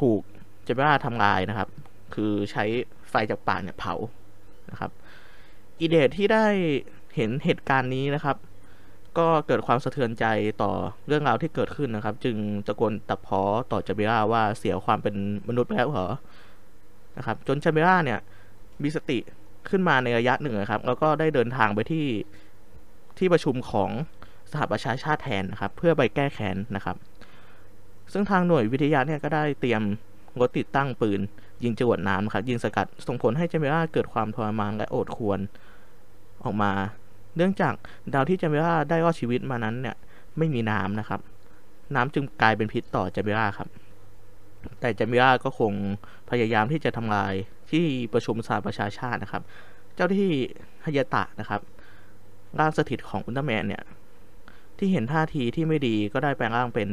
[0.00, 0.20] ถูก
[0.64, 1.68] เจว่าทำลายนะครับ
[2.14, 2.64] คือใช้
[3.10, 3.94] ไฟจากป่าเนี่ยเผา
[4.70, 4.90] นะครับ
[5.80, 6.46] อีเดทที่ได้
[7.16, 8.36] เห็นเหตุการณ์นี้นะครับ
[9.18, 10.24] ก็เกิดความสะเทือนใจ
[10.62, 10.70] ต่อ
[11.06, 12.36] เรื่องราวที่เกิดขึ้นนะครับ จึง
[12.66, 13.40] ตะโกนตัดพ้อ
[13.72, 15.14] ต่อจามิราว่าเสียความเป็น
[15.48, 16.08] มนุษย์ไปแล้วเหรอ
[17.18, 18.18] นะครับ จนจามิราเนี่ย
[18.82, 19.18] มีสติ
[19.68, 22.06] ขึ้นมาในระยะหนึ่งนะครับ แล้วก็ได้เดินทางไปที่
[23.18, 23.90] ที่ประชุมของ
[24.50, 26.96] สหประชาชาติแทนนะครับ เพื่อไปแก้แค้นนะครับ
[28.12, 29.82] ซึ่งทางหน่วยวิทยาเนี่ยก็ได้เตรียม
[30.40, 31.20] รถติดตั้งปืน
[31.64, 35.38] ยิงจรวดน้ำครับยิงสกัดส่งผลให้จามิราเกิดความทรมานและโอดควร
[36.44, 36.72] ออกมา
[37.36, 37.74] เนื่องจาก
[38.14, 39.96] ดาวที่จามิราได้รอดชีวิตมานั้นเนี่ย
[40.38, 41.20] ไม่มีน้ำนะครับ
[41.94, 43.68] น้ำจึงกลายเป็นพิษต่อจามิราครับ
[44.80, 45.72] แต่จามิราก็คง
[46.30, 47.32] พยายามที่จะทำลาย
[47.70, 49.42] ที่ประชุมสหประชาชาตินะครับ
[49.94, 50.30] เจ้าหน้าที่
[50.84, 51.60] ฮายาตะนะครับ
[52.58, 53.82] ร่างสถิตของอุลตร้าแมนเนี่ย
[54.78, 56.88] ที่เห็นท่าทีที่ไม่ดีก็ได้แปลงร่างเป็น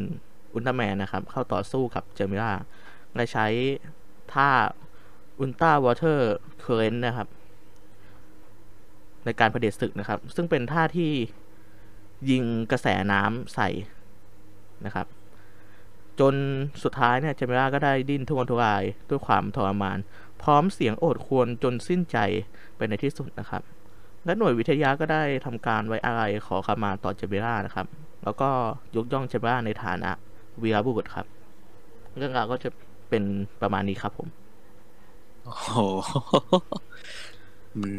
[0.54, 2.54] อุลตร้าแมนนะครับ เข้าต่อสู้กับเจมิล่า
[3.16, 3.48] และใช้
[4.34, 4.50] ท่า
[5.40, 7.28] Ultra Water Current นะครับ
[9.26, 11.12] ในการเผด็จศึกนะครับ ซึ่งเป็นท่าที่
[12.30, 13.70] ยิงกระแสน้ำใส่
[14.86, 15.08] นะครับ
[16.20, 16.36] จน
[16.84, 19.98] สุดท้ายเนี่ยเจมิล่าก็ได้ดิ้นทุรนทุรายด้วยความทรมาน
[20.42, 22.18] พร้อมเสียงโอดควญจนสิ้นใจ
[22.76, 23.62] ไปในที่สุดนะครับ
[24.26, 27.88] และหน่วยวิทยาก็ได้ทำการไว้อะไรขอขมาต่อเจเบรานะครับ
[28.24, 28.50] แล้วก็
[28.96, 30.12] ยกย่องเจเบราในฐานะ
[30.62, 31.26] วีรบุรุษครับ
[32.18, 32.70] เรื่องราวก็จะ
[33.10, 33.24] เป็น
[33.62, 34.28] ประมาณนี้ครับผม
[35.44, 35.78] โอ้โห
[37.82, 37.92] มัน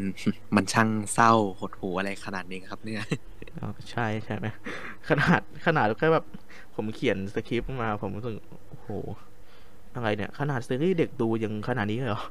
[0.56, 2.98] มันช่างเศร้าหดหูอะไรขนาดนี้ครับเนี่ย
[3.60, 4.46] อ๋อใช่ใช่ไหม
[5.08, 6.24] ขนาดขนาดแค่แบบ
[6.74, 8.34] ผมเขียนสคริปต์มา ผมรู้สึก
[8.68, 8.88] โอ้โห
[9.94, 12.22] อะไรเนี่ย ขนาดซีรีส์เด็กดูยังขนาดนี้เลยเหรอ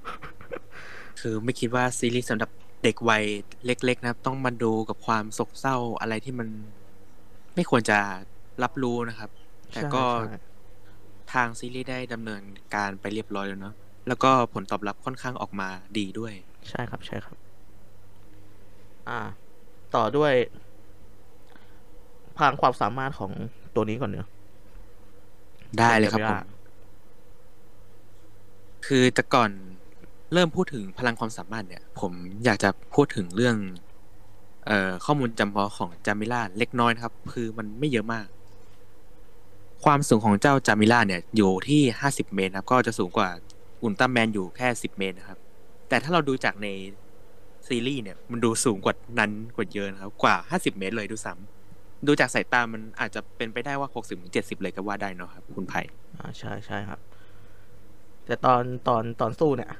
[1.21, 2.49] คือไม่คิดว่าซีรีส์สำหรับ
[2.83, 3.23] เด็กวัย
[3.65, 6.47] เล็ก ๆ นะครับ ต้องมาดูกับความโศกเศร้าอะไรที่มัน
[7.55, 7.97] ไม่ควรจะ
[8.63, 9.29] รับรู้นะครับ
[9.73, 10.39] แต่ก็ใช่ใช่
[11.33, 12.41] ทางซีรีส์ได้ดำเนิน
[12.75, 13.75] การไปเรียบร้อยแล้วเนาะ
[14.07, 16.33] แล้วก็ผลตอบรับค่อนข้างออกมาดีด้วย
[16.69, 17.37] ใช่ครับใช่ครับ
[19.09, 19.19] อ่า
[19.95, 20.33] ต่อด้วย
[22.37, 23.31] พลังความสามารถของ
[23.75, 24.27] ตัวนี้ก่อนเนอะ
[25.79, 26.39] ได้เลยครับเดี๋ผยวม
[28.85, 29.51] คือแต่ก่อน
[30.33, 32.11] เริ่มพูดถึงพลังความสามารถเนี่ย ผม
[32.45, 33.55] อยากจะพูดถึงเรื่อง
[34.65, 38.25] เอ่อข้อมูลจำเพาะของจามิล่าเล็กน้อยนะครับ คือมันไม่เยอะมาก
[39.83, 43.29] ความสูงของเจ้าจามิล่าเนี่ย อยู่ที่ห้าสิบเมตรนะครับ ก็จะสูงกว่า
[43.81, 45.39] อุลตร้าแมนอยู่แค่สิบเมตรนะครับ
[45.89, 46.67] แต่ถ้าเราดูจากใน
[47.67, 55.81] ซีรีส์เนี่ย มันดูสูงกว่านั้นกว่าเยอะนะครับ กว่าห้าสิบเมตรเลยดูซ้ำดูจากสายตามันอาจจะเป็นไปได้ว่าหกสิบถึงเจ็ดสิบเลยก็ว่าได้เนาะครับ คุณไผ่
[56.19, 56.99] อ่าใช่ใช่ครับ
[58.25, 59.71] แต่ตอนตอนตอนสู้เนี่ย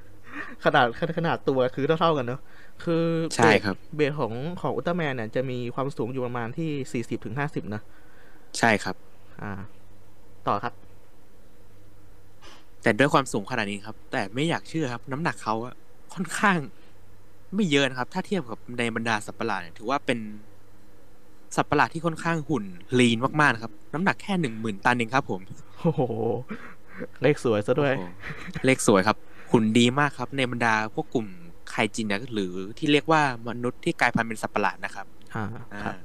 [0.64, 2.42] ขนาดขนาดขนาดตัวคือเท่าๆกันเนอะ
[2.84, 3.04] คือ
[3.36, 7.82] ใช่ครับเบสของของอุลตร้าแมนเนี่ยจะมีความสูงอยู่ประมาณที่สี่สิบถึงห้าสิบนะ
[8.60, 8.96] ใช่ครับ
[9.42, 9.52] อ่า
[10.48, 10.74] ต่อครับ
[12.84, 15.74] แต่ด้วยความสูงขนาดนี้ครับ แต่ไม่อยากเชื่อครับ น้ำหนักเขาอะ
[16.16, 16.58] ค่อนข้าง
[17.56, 20.20] ไม่เยอะนะครับ ถ้าเทียบกับในบรรดาสัตว์ประหลาดเนี่ยถือว่าเป็น
[21.56, 22.66] สัตว์ประหลาดที่ค่อนข้างหุ่น
[23.00, 25.42] ลีนมากๆนะครับ น้ำหนักแค่หนึ่งหมื่นตันเองครับ ผม
[25.80, 26.02] โอ้โห
[27.22, 29.18] เลขสวยซะด้วยโอ้โหเลขสวยครับ
[29.52, 31.28] หุ่นดีมากครับ ในบรรดาพวกกลุ่ม
[31.70, 35.06] ไคจินเนี่ยหรือที่เรียกว่ามนุษย์ที่กลายพันธุ์เป็นสัตว์ประหลาดนะครับ
[35.36, 35.96] อ่าอ่าครับ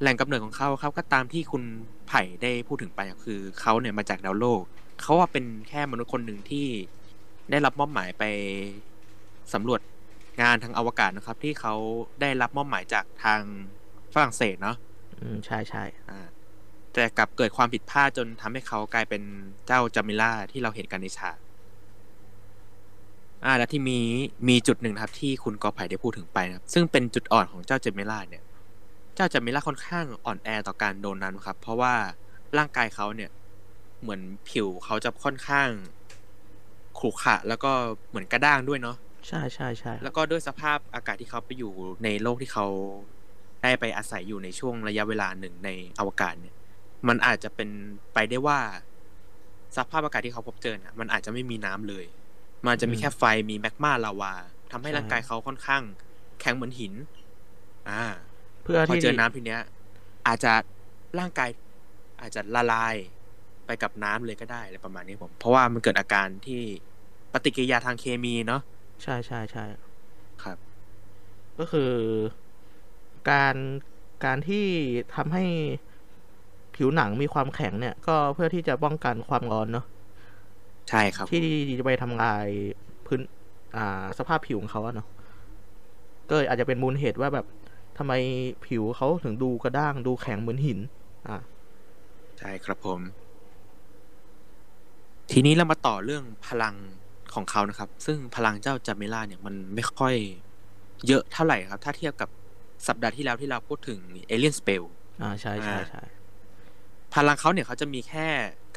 [0.00, 1.62] แหล่งกำเนิดของเขาครับ ก็ตามที่คุณ
[2.08, 4.62] ไผ่ได้พูดถึงไปอะคือเขาเนี่ยมาจากดาวโลก
[5.02, 6.66] เขาว่าเป็นแค่มนุษย์คนหนึ่งที่
[7.50, 8.24] ได้รับมอบหมายไป
[9.54, 9.80] สำรวจ
[10.42, 11.74] งานทางอวกาศนะครับ ที่เขา
[12.20, 13.40] ได้รับมอบหมายจากทาง
[14.14, 14.76] ฝรั่งเศสเนาะ
[15.20, 16.20] อืมใช่ใช่อ่า
[16.92, 19.22] แต่กลับเกิดความผิดพลาดจนทำให้เขากลายเป็น
[19.66, 21.36] เจ้าจามิล่าที่เราเห็นกันในฉาก
[23.44, 23.98] อ่าแล้วที่มี
[24.48, 28.42] มีจุดหนึ่งนะครับ ที่คุณกอไผ่ได้พูดถึงไปนะครับ ซึ่งเป็นจุดอ่อนของเจ้าจามิล่าเนี่ย
[29.14, 31.94] เจ้าจามิล่าค่อนข้างอ่อนแอต่อการโดนนั้นครับ เพราะว่า
[32.58, 33.30] ร่างกายเขาเนี่ย
[34.02, 35.68] เหมือนผิวเขาจะค่อนข้าง
[36.98, 37.72] ขรุขระแล้วก็
[38.08, 38.96] เหมือนกระด้างด้วยเนาะ
[39.28, 41.72] ใช่ใช่ใช่แล้วก็ด้วยสภาพอากาศที่เขาไปอยู่
[42.04, 42.66] ในโลกที่เขา
[43.62, 46.54] ได้ไปอาศัยอยู่ในช่วงระยะเวลาหนึ่งในอวกาศเนี่ย
[47.08, 47.68] มันอาจจะเป็น
[48.14, 48.58] ไปได้ว่า
[49.76, 52.04] สภาพอากาศที่เขาพบเจอเนี่ยมันอาจจะไม่มีน้ำเลย
[52.66, 54.34] มันจะมีแค่ไฟมีแมกมาลาวา
[54.72, 55.82] ทำให้ร่างกายเขาค่อนข้าง
[56.40, 56.94] แข็งเหมือนหิน
[57.90, 58.02] อ่า
[58.62, 59.62] เพื่อพอที่เจอน้ำทีเนี้ย
[60.26, 60.52] อาจจะ
[61.18, 61.50] ร่างกาย
[62.20, 62.94] อาจจะละลาย
[63.66, 66.62] ไปกับน้ำเลยก็ได้อะไรประมาณนี้ผม เพราะว่ามันเกิดอาการที่
[67.32, 68.62] ปฏิกิริยาทางเคมีเนาะ
[69.02, 69.64] ใช่ใช่ใช่
[70.42, 70.74] ครับ
[71.58, 71.92] ก็คือ
[73.28, 73.56] การ
[74.24, 74.66] การที่
[75.14, 75.44] ทำให้
[76.74, 79.86] ผิวหนังมีความแข็งเนี่ย ก็เพื่อที่จะป้องกันความร้อนเนาะ
[80.88, 81.38] ใช่ครับ ที่
[81.78, 82.48] จะไปทำลาย
[83.06, 83.20] พื้น
[83.74, 85.06] อ่า สภาพผิวของเขาอะเนาะ
[86.28, 87.46] ก็เลยอาจจะเป็นมูลเหตุว่าแบบ
[87.98, 88.12] ทำไม
[88.66, 90.78] ผิวเขาถึงดูกระด้างดูแข็งเหมือนหิน
[91.26, 91.36] อ่า
[92.38, 93.00] ใช่ครับผม
[95.32, 96.74] ทีนี้เรามาต่อเรื่องพลัง
[97.34, 100.14] ของเขานะครับ ซึ่งพลังเจ้าจาเมล่าเนี่ยมันไม่ค่อย
[101.06, 102.28] เยอะเท่าไหร่ครับ ถ้าเทียบกับ
[102.86, 103.98] สัปดาห์ที่แล้วที่เราพูดถึง
[104.30, 104.84] Alien Spell
[105.22, 106.02] อ่าใช่ใช่อ่าใช่
[107.14, 108.28] พลังเขาเนี่ยเขาจะมีแค่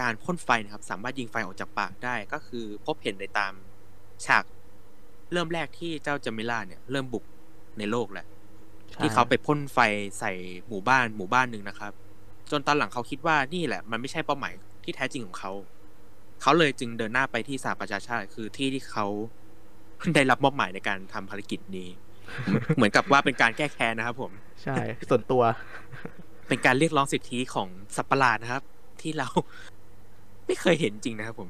[0.02, 3.54] การพ่นไฟนะครับ สามารถยิงไฟออกจากปากได้ก็คือพบเห็นในตาม
[4.26, 4.43] ฉาก
[5.32, 7.24] เริ่มแรกที่เจ้าจามิล่าเนี่ย เริ่มบุก
[7.78, 8.26] ในโลกแหละ
[8.91, 9.80] ใช่ที่เขาไปพ่นไฟ
[10.20, 10.32] ใส่
[10.68, 11.93] หมู่บ้านหมู่บ้านหนึ่งนะครับ
[12.52, 15.52] จนตอนหลังเขาคิดว่านี่แหละ มันไม่ใช่เป้าหมายที่แท้จริงของเขา
[16.42, 19.06] เขาเลยจึงเดินหน้าไปที่สหประชาชาติ คือที่ที่เขา
[20.16, 21.90] ได้รับมอบหมายในการทำภารกิจนี้
[22.76, 24.32] เหมือนกับว่าเป็นการแก้แค้นนะครับ ผม
[24.64, 24.76] ใช่
[25.10, 25.44] ส่วนตัว
[26.48, 28.64] เป็นการเรียกร้องสิทธิของสัตว์ประหลาดนะครับ
[29.02, 29.28] ที่เรา
[30.46, 31.50] ไม่เคยเห็นจริงนะครับผม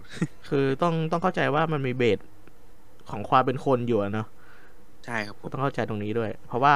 [0.50, 2.20] คือต้องต้องเข้าใจว่ามันมีเบส
[3.10, 4.28] ของความเป็นคนอยู่อะเนาะ
[5.06, 6.76] ใช่ครับผมต้องเข้าใจตรงนี้ด้วย เพราะว่า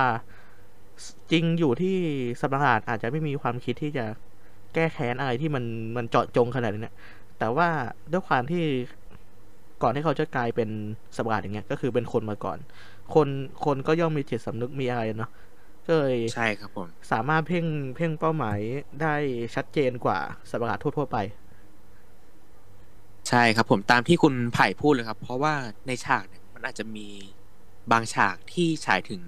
[1.31, 1.95] จริงอยู่ที่
[2.39, 4.05] สัตว์ประหลาดอาจจะไม่มีความคิดที่จะ
[4.73, 5.63] แก้แค้นอะไรที่มัน
[5.95, 6.95] มันเจาะจงขนาดนี้เนี่ย
[7.41, 7.69] แต่ว่า
[8.11, 8.63] ด้วยความที่
[9.83, 10.69] ก่อนที่เขาจะกลายเป็น
[11.15, 12.57] สัตว์ประหลาดอย่างเงี้ย ก็คือเป็นคนมาก่อน
[13.13, 13.27] คน
[13.65, 15.31] คนก็ย่อมมีจิตสำนึกมีอะไรเนาะ
[15.87, 17.65] ก็เลยใช่ครับผมสามารถเพ่ง
[17.95, 18.59] เพ่งเป้าหมาย
[19.01, 19.15] ได้
[19.55, 20.19] ชัดเจนกว่า
[20.49, 21.17] สัตว์ประหลาดทั่วๆไป
[23.29, 25.53] ใช่ครับผมตามที่คุณไผ่พูดเลยครับ เพราะว่า
[25.87, 27.07] ในฉากเนี่ยมันอาจจะมี
[27.91, 29.21] บางฉากที่ฉายถึง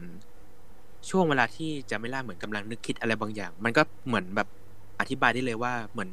[1.09, 4.47] ช่วงเวลาที่จะไม่ล่าเหมือนกำลังนึกคิดอะไรบางอย่าง มันก็เหมือนแบบ
[4.99, 6.09] อธิบายได้เลยว่าเหมือน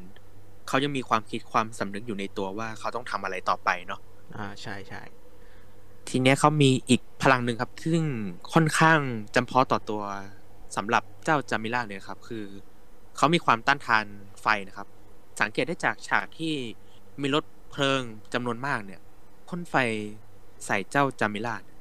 [0.71, 4.01] เขายังมีความคิดความสำนึกอยู่ในตัวว่าเขาต้องทำอะไรต่อไปเนาะ
[4.37, 5.03] อ่าใช่ใช่
[6.09, 8.05] ทีเนี้ยเขามีอีกพลังหนึ่งครับ ซึ่ง
[8.53, 9.01] ค่อนข้าง
[9.35, 10.03] จำเพาะต่อตัว
[10.77, 12.45] สำหรับเจ้าจามิล่าเลยครับ คือ
[13.17, 14.05] เขามีความต้านทาน
[14.43, 14.89] ไฟนะครับ
[15.41, 16.55] สังเกตได้จากฉากที่
[17.21, 18.03] มีรถเพลิง
[18.35, 19.01] จำนวนมากเนี่ย
[19.49, 19.75] พ่นไฟ
[20.67, 21.79] ใส่เจ้าจามิล่าเนี่ย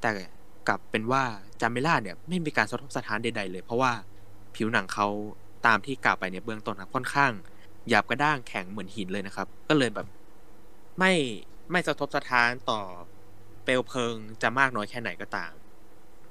[0.00, 0.10] แต่
[0.68, 1.22] กลับเป็นว่า
[1.60, 3.92] จามิล่าเนี่ยไม่มีการสะทกสะท้านใดๆเลย เพราะว่า
[4.54, 5.06] ผิวหนังเขา
[5.66, 7.32] ตามที่กล่าวไปในเบื้องต้นครับค่อนข้าง
[7.88, 10.06] หยาบกระด้างแข็งเหมือนหินเลยนะครับ ก็เลยแบบ
[10.98, 11.12] ไม่
[11.70, 12.80] ไม่สะทกสะท้านต่อ
[13.64, 15.54] เปลวเพลิงจะมากน้อยแค่ไหนก็ตาม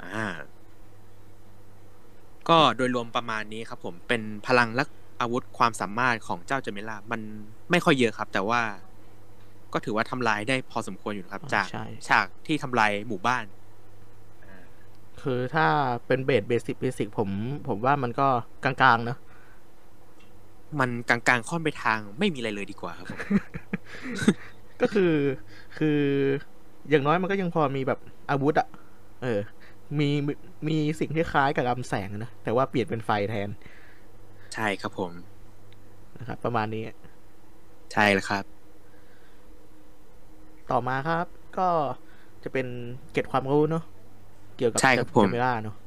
[0.02, 0.28] อ่า
[2.50, 4.84] ก็โดยรวมประมาณนี้ครับ ผมเป็นพลังและ
[5.22, 7.22] อาวุธความสามารถของเจ้าเจมิล่ามัน
[7.72, 8.62] ไม่ค่อยเยอะครับ แต่ว่า
[9.74, 13.46] ก็ถือว่าทำลายได้พอสมควรอยู่นะครับ จากใช่ฉากที่ทำลายหมู่บ้าน
[15.22, 15.68] คือถ้า
[16.08, 17.30] เป็น base basic basic ผม
[17.68, 18.28] ผมว่ามันก็
[18.64, 19.18] กลางๆเนอะ
[20.80, 23.20] มันกลางๆค่อนไปทางไม่มีอะไรเลยดีกว่าครับผม
[24.82, 25.14] ก็คือ
[25.78, 26.00] คือ
[26.90, 28.00] อย่างน้อยมันก็ยังพอมีแบบ
[28.30, 28.68] อาวุธอะ
[29.24, 29.40] เออ
[30.00, 30.34] มีมี
[30.68, 33.50] มีสิ่งที่คล้ายกับลำแสงอะนะ แต่ว่าเปลี่ยนเป็นไฟแทน
[34.54, 35.12] ใช่ครับผม
[36.20, 36.84] นะครับ ประมาณนี้
[37.94, 38.44] ใช่แล้วครับ
[40.72, 41.26] ต่อมาครับ
[41.58, 41.68] ก็
[42.44, 42.68] จะเป็น
[43.12, 43.84] เกร็ดความรู้เนาะ
[44.58, 45.87] เกี่ยวกับใช่ครับผมเจมิล่าเนาะเ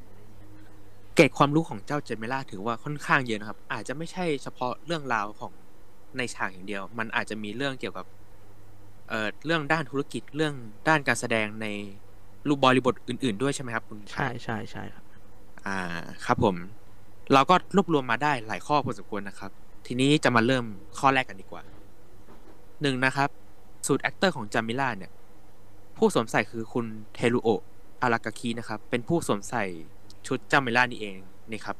[1.21, 5.51] ร็ดความรู้ของเจ้าเจมิล่าถือว่าค่อนข้างเยอะนะครับ อาจจะไม่ใช่เฉพาะเรื่องราวของ
[6.17, 8.05] ในฉากอย่างเดียว มันอาจจะมีเรื่องเกี่ยวกับ
[9.09, 10.53] เอ่อเรื่องด้านธุรกิจเรื่อง
[10.87, 11.67] ด้านการแสดงใน
[12.47, 15.05] รูปบริบทอื่น ๆ ด้วยใช่ไหมครับคุณใช่ใช่ใช่ครับ
[15.65, 15.77] อ่า
[16.25, 16.55] ครับผม
[17.33, 19.51] เราก็รวบรวมมาได้หลายข้อพอสมควรนะครับ
[19.87, 20.65] ทีนี้จะมาเริ่ม
[20.99, 21.61] ข้อแรกกันดีกว่า
[22.81, 23.29] หนึ่งนะครับ
[23.87, 25.11] suit actor ของจามิล่าเนี่ย
[25.97, 27.61] ผู้สวมใส่คือคุณเทรุโอะ
[28.01, 29.63] อารากาคินะครับ เป็นผู้สวมใส่
[30.27, 31.17] ชุดจามิล่านี่เอง
[31.51, 31.77] นี่ครับ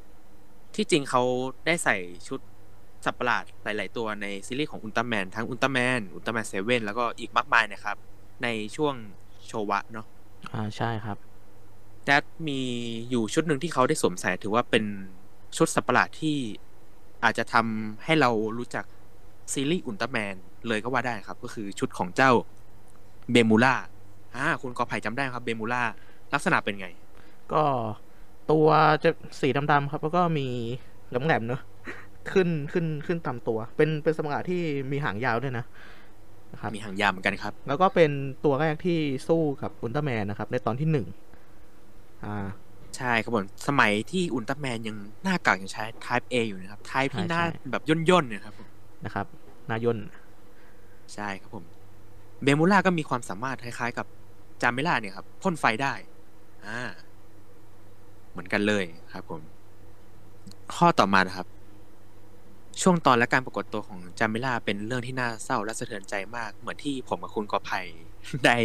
[0.75, 1.21] ที่จริงเขา
[1.65, 2.39] ได้ใส่ชุด
[3.05, 7.97] สัตว์ประหลาดหลาย ๆ ตัวในซีรีส์ของอุลตร้าแมนทั้งอุลตร้าแมนอุลตร้าแมนเซเว่นแล้วก็อีกมากมายนะครับ
[8.43, 8.95] ในช่วง
[9.47, 10.05] โชวะเนาะ
[10.53, 11.17] อ่าใช่ครับ
[12.05, 12.59] แต่มี
[13.09, 14.83] อยู่ชุดหนึ่งที่เขาได้สวมใส่ถือว่าเป็น
[15.57, 16.37] ชุดสัตว์ประหลาดที่
[17.23, 18.85] อาจจะทำให้เรารู้จัก
[19.53, 20.35] ซีรีส์อุลตร้าแมน
[20.67, 22.31] เลยก็ว่าได้ครับ ก็คือชุดของเจ้า
[23.31, 23.75] เบมูล่า
[24.35, 25.81] อ่าคุณกอไผ่จำได้ครับเบมูล่า
[26.33, 26.87] ลักษณะเป็นไง
[27.53, 27.63] ก็
[28.51, 28.67] ตัว
[29.03, 29.09] จะ
[29.41, 30.47] สีดำๆครับ แล้วก็มี
[31.09, 31.61] แหลมๆเนอะ
[32.31, 35.65] ขึ้นขึ้นขึ้นตามตัว เป็นเป็นสมการที่มีหางยาวด้วยนะ
[36.51, 38.11] นะครับมีหางยาวเหมือนกันครับ แล้วก็เป็น
[38.45, 41.07] ตัวแรกที่สู้กับอุลตร้าแมนนะครับ ในตอนที่หนึ่ง
[42.23, 42.47] อ่า
[42.97, 48.67] ใช่ครับผมสมัยที่อุลตร้าแมนยังหน้ากากยังใช้ Type A อยู่นะครับ Type ที่หน้าใช่ใช่แบบย่นๆเนี่ยครับผม
[49.05, 49.25] นะครับ
[49.71, 49.97] นายน
[51.13, 51.63] ใช่ครับผม
[52.43, 54.05] เบมูล่าก็มีความสามารถคล้ายๆกับ
[54.61, 55.93] จามิล่าเนี่ยครับพ่นไฟได้
[56.65, 56.81] อ่า
[58.31, 59.41] เหมือนกันเลยครับผม
[60.75, 61.47] ข้อต่อมานะครับ
[62.81, 67.79] ช่วงตอนและการปรากฏตัวของจามิล่าเป็นเรื่องที่น่าเศร้าและสะเทือนใจมาก เหมือนที่ผมกับคุณกอไผ่
[68.45, 68.55] ได้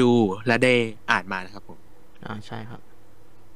[0.00, 0.10] ดู
[0.46, 0.74] และได้
[1.10, 1.78] อ่านมานะครับผม
[2.24, 2.80] อ่าใช่ครับ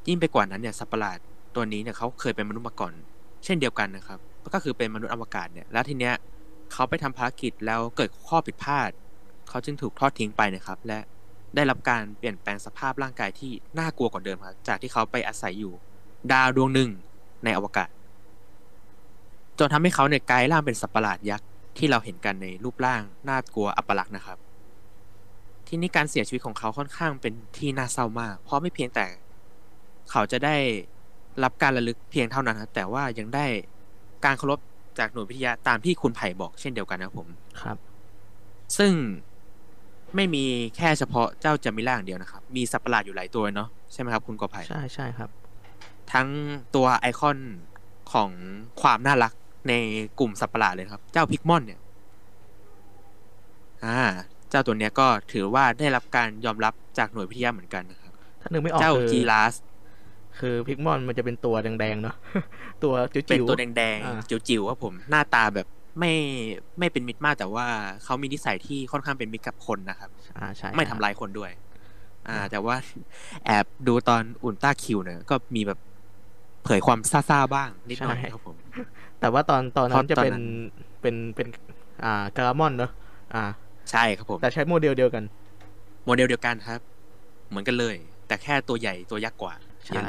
[0.08, 1.18] ยิ่งไปกว่านั้นเนี่ยสัตว์ประหลาด
[1.54, 2.92] ตัวนี้เนี่ยเขาเคยเป็นมนุษย์มาก่อน
[3.44, 4.18] เช่นเดียวกันนะครับ
[4.54, 6.14] ก็คือเป็นมนุษย์อวกาศเนี่ย แล้วทีเนี้ย
[6.72, 8.90] เขาไปทำภารกิจแล้วเกิดข้อผิดพลาด
[9.48, 10.98] เขาจึงถูกทอดทิ้งไปนะครับ และ
[11.54, 15.72] ได้รับการเปลี่ยนแปลงสภาพร่างกายที่น่ากลัวกว่าเดิมครับ จากที่เขาไปอาศัยอยู่
[16.32, 16.90] ดาวดวงหนึ่ง
[17.44, 17.88] ในอวกาศ
[19.58, 21.46] จนทำให้เขาเนี่ยกลายร่างเป็นสัตว์ประหลาดยักษ์
[21.78, 24.38] ที่เราเห็นกันในรูปร่างน่ากลัวอัปลักษณ์นะครับ
[25.66, 29.06] ที่นี้การเสียชีวิตของเขาค่อนข้างเป็นที่น่าเศร้ามาก เพราะไม่เพียงแต่
[30.10, 30.56] เขาจะได้
[31.42, 33.46] รับการระลึกเพียงเท่านั้นครับแต่ว่ายังได้
[34.24, 34.58] การเคารพ
[34.98, 37.28] จากหน่วยวิทยาตามที่คุณไผ่บอกเช่นเดียวกันนะครับผม
[37.62, 37.76] ครับ
[38.78, 38.92] ซึ่ง
[40.16, 40.44] ไม่มี
[40.76, 45.30] แค่เฉพาะเจ้าจามิล่าอย่างเดียวนะครับ มีสัตว์ประหลาดอยู่หลายตัวเนาะใช่ไหมครับคุณกอไผ่ใช่ใช่ครับ
[46.12, 46.28] ทั้ง
[46.74, 47.38] ตัวไอคอน
[48.12, 48.30] ของ
[48.80, 49.32] ความน่ารัก
[49.68, 49.72] ใน
[50.18, 51.80] กลุ่มสัตว์ประหลาดเลยครับ เจ้าพิกมอนเนี่ย
[53.86, 54.00] อ่า
[54.50, 59.54] เจ้าตัวเนี้ยก็ถือว่าได้รับการยอมรับจากหน่วยวิทยาเหมือนกันนะครับ ถ้านึกไม่ออกเจ้าคือจีราส
[60.38, 62.16] คือพิกมอนมันจะเป็นตัวแดงๆเนาะ
[62.84, 65.66] ตัวจิ๋วๆเป็นตัวแดงอ่าๆจิ๋วๆครับผมหน้าตาแบบ
[66.00, 66.12] ไม่
[66.78, 67.66] ไม่เป็นมิตรมากแต่ว่า
[68.04, 71.50] เขามีนิสัยที่ค่อนข้างเป็นมิตรกับคนนะครับ อ่าใช่ไม่ทำร้ายคนด้วย
[72.28, 72.76] อ่า แต่ว่า
[73.44, 75.78] แอบดูตอนอุลตร้าคิวเนี่ยก็มีแบบ
[76.64, 78.56] เผยความซ่าๆบ้างนิดหน่อยครับผม
[79.20, 80.46] แต่ว่าตอนตอนนั้นเพราะจะตอนเป็นนั้น
[81.02, 81.48] เป็นเป็น
[82.04, 82.90] อ่าการามอนเนาะ
[83.34, 83.44] อ่า
[83.90, 85.24] ใช่ครับผม แต่ใช้โมเดลเดียวกัน
[86.06, 86.80] โมเดลเดียวกันครับ
[87.48, 87.96] เหมือนกันเลย
[88.26, 89.54] แต่แค่ตัวใหญ่ตัวยักษ์กว่า
[89.86, 90.08] ใช่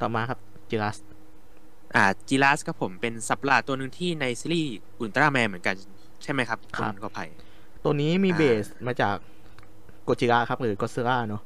[0.00, 0.96] ต่อมาครับจิรัส
[1.94, 5.76] อ่าจีราสครับผมเป็นสัตว์ประหลาดตัวหนึ่งที่ในซีรีส์อุลตร้าแมนเหมือนกัน
[6.22, 7.24] ใช่ไหมครับคุณกอไผ่
[7.84, 9.16] ตัวนี้มีอ่าเบสมาจาก
[10.04, 11.42] โกจิระครับหรือก็ซิล่าเนาะ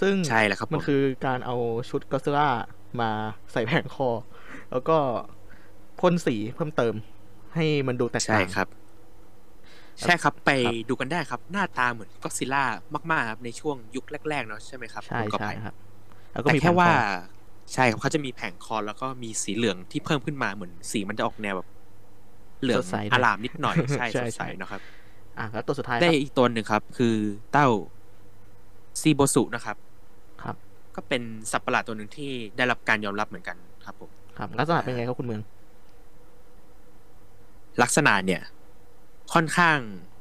[0.00, 1.56] ซึ่งใช่แล้วครับมันผมคือการเอา
[1.90, 2.48] ชุดก็ซิล่า
[3.00, 3.10] มา
[3.52, 4.08] ใส่แผงคอ
[4.70, 4.96] แล้วก็
[6.00, 6.94] พ่นสีเพิ่มเติม
[7.54, 8.68] ให้มันดูแตกใช่ต่างครับ
[10.00, 12.64] ใช่ครับไปครับดูกันได้ครับ หน้าตาเหมือนก็ซิล่า
[13.10, 15.74] มากๆครับในช่วงยุคแรกๆเนาะใช่ไหมครับใช่คุณกอใช่ไผ่ครับ
[16.32, 17.33] แล้วก็แต่มีแค่ว่าผงคอ
[17.72, 21.68] ใช่ครับเขาจะมีแผงคอแล้วก็มีสีเหลืองที่เพิ่มขึ้นมาเหมือนสีมันจะออกแนวแบบ
[22.62, 24.80] เหลืองสดใสหน่อยอารามนิดหน่อยใช่ใช่สดใสใช่นะครับ
[25.38, 27.14] อะแล้วตัวสุดท้ายคได้รับอีกตัวหนึ่งครับ คือ
[27.52, 27.68] เต้า
[29.00, 29.76] ซีโบสุนะครับ
[30.42, 30.56] ครับ
[30.96, 35.42] ก็เป็นสัตว์ประหลาดตัวหนึ่งที่ได้รับการยอมรับเหมือนกันครับผมครับ ลักษณะเป็นไงครับคุณเมือง
[37.82, 38.42] ลักษณะเนี่ย
[39.34, 39.78] ค่อนข้าง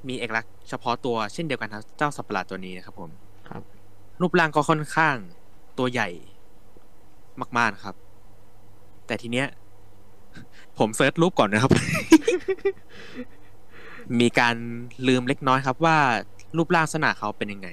[0.09, 3.09] มีเอกลักษณ์เฉพาะตัวเช่นเดียวกันครับเจ้าสัตว์ประหลาดตัวนี้นะครับผม
[3.49, 3.61] ครับ
[4.21, 5.15] รูปร่างก็ค่อนข้าง
[5.77, 6.09] ตัวใหญ่
[7.57, 7.95] มากๆนะครับ
[9.07, 9.47] แต่ทีเนี้ย
[10.79, 11.71] ผมเซิร์ชรูปก่อนนะครับ
[14.19, 14.55] มีการ
[15.07, 15.97] ลืมเล็กน้อยครับ ว่า
[16.57, 17.69] รูปร่างลักษณะเขาเป็นยังไง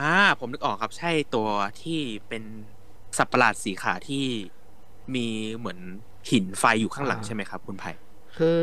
[0.00, 1.48] อ่าผมนึกออกครับ ใช่ตัว
[1.82, 2.42] ที่เป็น
[3.18, 4.24] สัตว์ประหลาดสีขาที่
[5.14, 5.78] มีเหมือน
[6.30, 7.90] หินไฟอยู่ข้างหลังอ่าใช่ไหมครับ คุณไผ่
[8.36, 8.60] คือ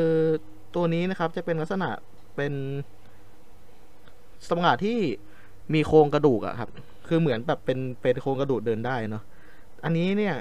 [0.75, 1.89] ตัวนี้นะครับ จะเป็นลักษณะ
[2.35, 2.53] เป็น
[4.47, 4.97] สมงาที่
[5.73, 6.69] มีโครงกระดูกอะครับ
[7.07, 9.23] คือเหมือนแบบเป็นเป็นโครงกระดูกเดินได้เนาะ
[9.83, 10.35] อันนี้เนี่ย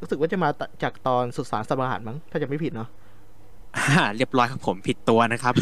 [0.00, 0.50] รู้สึกว่าจะมา
[0.82, 2.88] จากตอนสุสานสมหัสมั้งถ้าจะไม่ผิดเนาะ
[3.76, 5.54] อ่าเรียบร้อยครับผมผิดตัวนะครับ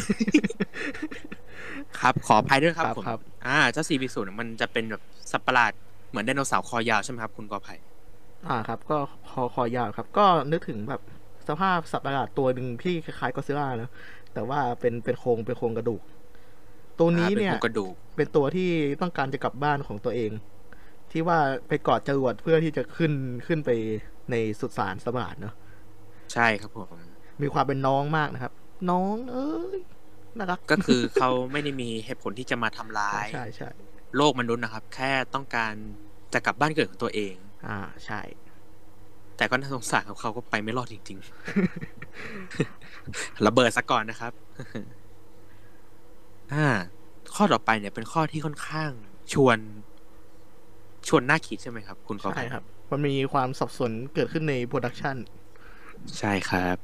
[2.00, 5.72] ครับขออภัยด้วยครับผมครับอ่าเจ้าซีบีสูนมันจะเป็นแบบสัตว์ประหลาด
[6.10, 7.74] เหมือนไดโนเสาร์คอยาวใช่ไหมครับ คุณกอไผ่
[8.48, 8.98] อ่าครับ ก็
[9.30, 11.00] คอคอยาวครับ ก็นึกถึงแบบ
[11.48, 13.90] สภาพสัตว์ประหลาดตัวหนึ่งที่คล้ายๆก็ซิล่านะ
[14.34, 16.02] แต่ว่าเป็นเป็นโครงเป็นโครงกระดูก
[16.98, 18.70] ตัวนี้อ่าเนี่ยป็โครงกระดูกเป็นตัวที่
[19.02, 20.30] ต้องการจะกลับบ้านของตัวเอง
[21.10, 21.38] ที่ว่า
[21.68, 23.12] ไปกอดจรวดเพื่อที่จะขึ้น
[23.46, 23.70] ขึ้นไป
[24.30, 25.54] ในสุสานสมานเนาะ
[26.32, 26.88] ใช่ครับผม
[27.42, 28.52] มีความเป็นน้องมากนะครับ
[28.90, 29.78] น้อง เอ้ย
[30.36, 33.68] น่ารักก็คือเขาไม่ได้มีเหตุผลที่จะมาทำร้ายใช่ใช่
[34.16, 35.72] โลกมนุษย์นะครับ แค่ต้องการ
[36.32, 37.34] จะกลับบ้านเกิดของตัวเอง
[37.68, 38.20] อ่าใช่
[39.36, 41.18] แต่ก็น่าสงสารครับเขาก็ไปไม่รอดจริง
[42.14, 44.32] ๆ ระเบิดซะก่อนนะครับ
[46.52, 46.66] อ่า
[47.34, 48.90] ข้อต่อไปเนี่ยเป็นข้อที่ค่อนข้าง
[49.32, 49.58] ชวน
[51.08, 55.16] ชวนน่าคิดใช่ไหมครับ คุณกอใช่ไผ่ครับ มันมีความสับสนเกิดขึ้นใน production
[56.18, 56.76] ใช่ครับ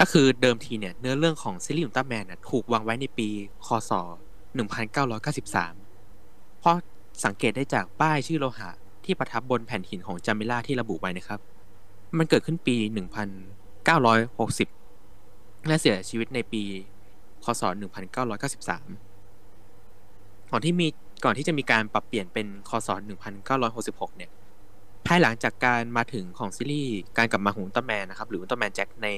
[0.00, 3.28] ก็คือเดิมทีเนี่ย เนื้อเรื่องของซีรีส์อุลตร้าแมนน่ะถูกวางไว้ในปี
[3.66, 3.92] คศ
[5.26, 6.76] 1993 เพราะ
[7.24, 8.70] สังเกตได้จากป้ายชื่อโลหะ
[9.04, 11.40] ที่ประทับบนแผ่นหินของจามิล่าที่ระบุไว้นะครับ
[12.18, 12.76] มันเกิดขึ้นปี
[14.80, 16.62] 1960 และเสียชีวิตในปี
[17.44, 20.88] คศ 1993 ก่อนที่มี
[21.24, 22.88] ก่อนที่จะมีการปรับเปลี่ยนเป็นคศ
[23.48, 24.30] 1966 เนี่ย
[25.06, 29.08] ภายหลังจากการมาถึงของซีรีส์การกลับมาของอุลตร้าแมนนะครับหรืออุลตร้าแมนแจ็คใน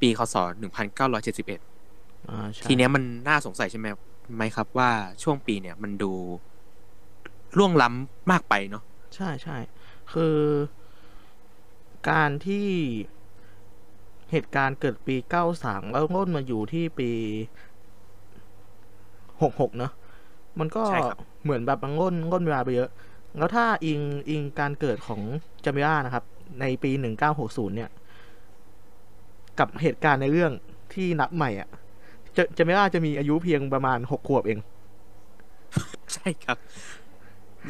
[0.00, 0.36] ปีคศ
[1.12, 3.86] 1971อ่าใช่ทีเนี้ยมันน่าสงสัยใช่ไหม
[4.36, 4.90] ไหมครับว่า
[5.22, 6.12] ช่วงปีเนี่ยมันดู
[7.58, 8.84] ล่วงล้ำมากไปเนาะ
[9.14, 9.56] ใช่ใช่
[10.12, 10.36] คือ
[12.10, 12.66] การที่
[14.34, 17.10] เหตุการณ์เกิดปีเก้าสามแล้วล่นมาอยู่ที่ปี
[19.42, 19.92] หกหกเนาะ
[20.58, 22.90] มันก็ใช่ครับเหมือนแบบมันล่นล่นเวลาไปเยอะ
[23.38, 24.00] แล้วถ้าอิง
[24.30, 25.20] อิงการเกิดของ
[25.64, 26.24] จามิล่านะครับ
[26.60, 27.90] ในปีหนึ่งเก้าหกศูนย์เนี่ย
[29.58, 30.52] กับเหตุการณ์ในเรื่อง
[30.94, 31.68] ที่นับใหม่อะ
[32.36, 34.58] จะจามิล่าจะมีอายุเพียงประมาณหกขวบเอง
[36.14, 36.58] ใช่ครับ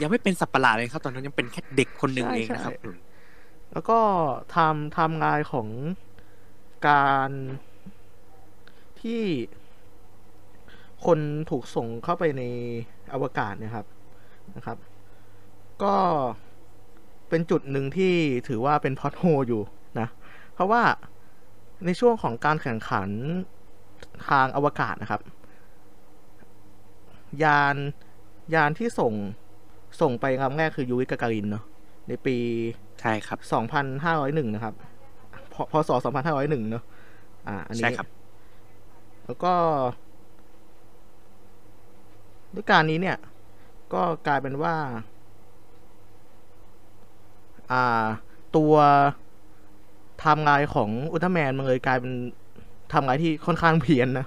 [0.00, 2.96] ยังไม่เป็นสัตว์ประหลาดเลยครับ ตอนนั้นยังเป็นแค่เด็กคนหนึ่งใช่เองนะครับใช่อืม
[3.72, 3.98] แล้วก็
[4.54, 5.68] ทำไทำลายของ
[6.86, 7.30] การ
[9.00, 9.22] ที่
[11.04, 11.18] คน
[11.50, 12.42] ถูกส่งเข้าไปใน
[13.12, 13.86] อวกาศเนะครับ
[14.56, 14.78] นะครับ
[15.82, 15.96] ก็
[17.28, 18.14] เป็นจุดหนึ่งที่
[18.48, 19.62] ถือว่าเป็นพอดโฮอยู่
[20.00, 20.08] นะ
[20.54, 20.82] เพราะว่า
[21.84, 23.08] ในช่วงของการแข่งขัน
[24.28, 25.20] ทางอวกาศนะครับ
[27.42, 27.76] ยาน
[28.54, 29.12] ยานที่ส่ง
[30.00, 31.64] ส่งไปลำแรกคือยูริกาการินเนาะ
[32.08, 32.36] ในปี
[33.00, 33.38] ใช่ครับ
[33.92, 34.74] 2,501 นะครับ
[35.54, 35.90] พพศ
[36.30, 36.84] 2,501เนาะ
[37.48, 38.08] อ่า อันนี้ใช่ครับ
[39.26, 39.52] แล้วก็
[42.54, 43.16] ด้วยการนี้เนี่ย
[43.92, 44.74] ก็กลายเป็นว่า
[47.72, 48.04] อ่า
[48.56, 48.74] ตัว
[50.18, 52.12] ไทม์ไลน์ของอุลตร้าแมนมันเลยกลายเป็น
[52.88, 54.26] ไทม์ไลน์ที่ค่อนข้างเพี้ยนนะ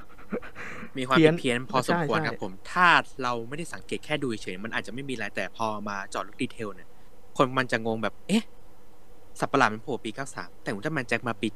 [0.98, 2.88] มีความเพี้ยนผิดเพี้ยนพอสมควรใช่ครับใช่ผม ถ้า
[3.24, 6.90] เราไม่ได้สังเกตแค่ดูเฉยๆมันอาจจะไม่มีอะไรแต่พอมาเจาะลึก detail เนี่ย
[7.38, 8.44] คนมันจะงงแบบ เอ๊ะ
[9.40, 11.48] สัตว์ประหลาดมันโผล่ปี93แต่อุลตร้าแมนแจ็คมาปี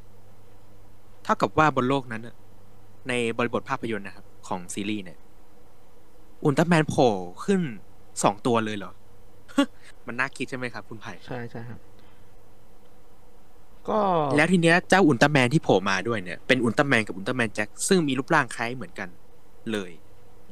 [0.00, 2.34] 71เท่ากับว่าบนโลกนั้นน่ะ
[3.08, 5.18] ในบริบทภาพยนตร์นะครับ ของซีรีส์เนี่ย
[6.44, 7.12] อุลตร้าแมนโผล่
[7.44, 7.60] ขึ้น
[8.22, 8.92] สองตัวเลยเหรอ
[10.06, 11.80] มันน่าคิดใช่ไหมครับ คุณไผ่ใช่ใช่ครับ
[13.88, 14.00] ก็
[14.36, 19.08] แล้วทีเนี้ยเจ้าอุลตร้าแมนที่โผล่มาด้วยเนี่ยเป็นอุลตร้าแมนกับอุลตร้าแมนแจ็คซึ่งมีรูปร่างคล้ายเหมือนกัน
[19.72, 19.90] เลย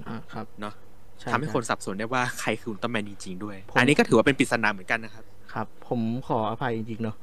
[0.09, 0.75] อ่าครับเนาะ
[1.23, 5.25] ช่ทำให้ช่คนสับสนได้ว่าใครคืออุลตร้าแมนจริงๆด้วยผมอันนี้ก็ถือว่าเป็นปริศนาเหมือนกันนะครับ
[5.57, 7.16] ครับ ผมขออภัยจริงๆเนาะ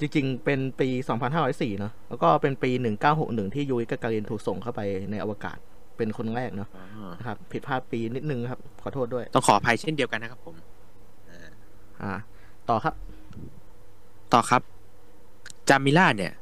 [0.00, 0.88] จริงๆ เป็นปี
[1.34, 2.70] 2504เนาะแล้วก็เป็นปี
[3.12, 4.80] 1961 ที่ยูริกาการินถูกส่งเข้าไป
[5.10, 5.58] ในอวกาศ
[5.96, 6.68] เป็นคนแรกเนาะ
[7.18, 10.54] นะครับ ผิดพลาดปีนิดนึงครับ ขอโทษด้วย ต้องขออภัยเช่นเดียวกันนะครับผม
[11.30, 11.48] อ่า
[12.02, 12.12] อ่า
[12.68, 12.94] ต่อครับ
[14.32, 14.62] ต่อครับ
[15.68, 16.32] จามิล่าเนี่ย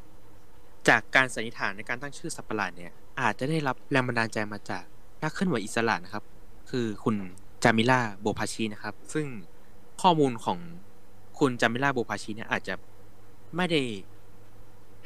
[0.88, 4.84] จากการสันนิษฐานในการตั้งชื่อสัตว์ประหลาดเนี่ย อาจจะได้รับแรงบันดาลใจมาจาก
[5.22, 6.24] นักเคลื่อนไหวอิสระนะครับ
[6.70, 7.16] คือคุณ
[7.62, 9.26] จามิล่าโบพาชีนะครับ ซึ่ง
[10.02, 10.58] ข้อมูลของ
[11.40, 12.74] คุณจามิล่าโบพาชีเนี่ยอาจจะ
[13.56, 13.82] ไม่ได้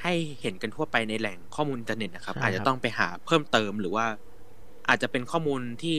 [0.02, 4.06] ให้เห็นกันทั่วไปในแหล่งข้อมูลอินเทอร์เน็ตนะครับใช่ครับ อาจจะต้องไปหาเพิ่มเติมหรือว่า
[4.88, 5.96] อาจจะเป็นข้อมูลที่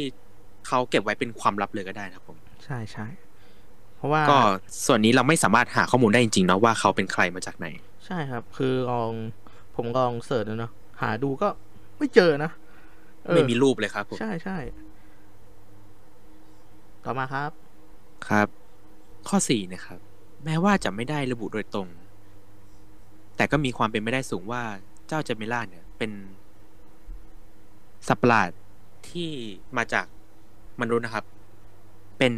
[0.68, 3.07] เขาเก็บไว้เป็นความลับเลยก็ได้นะครับผมใช่ใช่
[3.95, 4.40] เพราะว่าก็
[4.86, 7.68] ส่วนนี้เราไม่สามารถหาข้อมูลได้จริงๆเนาะว่าเขาเป็นใครมาจากไหน
[8.06, 9.12] ใช่ครับ คือลอง
[9.76, 10.72] ผมลองเสิร์ชดูเนาะ
[11.02, 11.48] หาดูก็
[11.98, 12.52] ไม่เจอนะ
[13.26, 14.57] เออไม่มีรูปเลยครับผมใช่ใช่
[17.06, 17.52] ต่อมาครับ
[18.30, 18.48] ครับ
[19.30, 19.99] ข้อสี่นะครับ
[20.45, 21.88] แม้ว่าจะไม่ได้ระบุโดยตรง
[23.38, 24.63] แต่ก็มีความเป็นไปได้สูงว่า
[25.07, 26.11] เจ้าจามิล่าเนี่ย เป็น
[28.07, 28.49] สัตว์ประหลาด
[29.09, 29.30] ที่
[29.77, 30.05] มาจาก
[30.81, 31.26] มนุษย์นะครับ
[32.17, 32.34] เป็น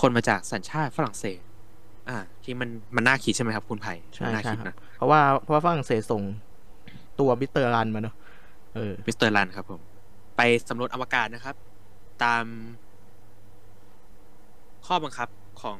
[0.00, 1.40] คนมาจากสัญชาติฝรั่งเศส
[2.08, 6.22] อ่า ที่มันมันน่าคิดใช่ไหมครับ คุณไผ่ใช่ใช่มันน่าคิดครับนะเพราะว่าเพราะว่าฝรั่งเศสส่ง
[7.20, 8.14] ตัวมิสเตอร์รันมาเนาะ
[8.74, 9.80] เออมิสเตอร์ลันครับผม
[10.36, 11.56] ไปสำรวจอวกาศนะครับ
[12.24, 12.44] ตาม
[14.86, 15.28] ข้อบังคับ
[15.62, 15.78] ของ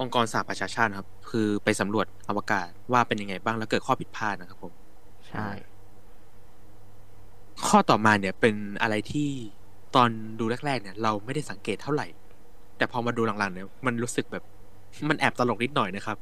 [0.00, 4.72] องค์กรสหประชาชาตินะครับ คือไปสำรวจอวกาศว่าเป็นยังไงบ้างแล้วเกิดข้อผิดพลาดนะครับผม
[5.28, 5.48] ใช่
[7.66, 9.28] ข้อต่อมาเนี่ยเป็นอะไรที่
[9.94, 10.08] ตอน
[10.38, 12.06] ดูแรกๆเนี่ย เราไม่ได้สังเกตเท่าไหร่
[12.76, 14.44] แต่พอมาดูหลังๆเนี่ยมันรู้สึกแบบ
[15.08, 16.16] มันแอบตลกนิดหน่อยนะครับ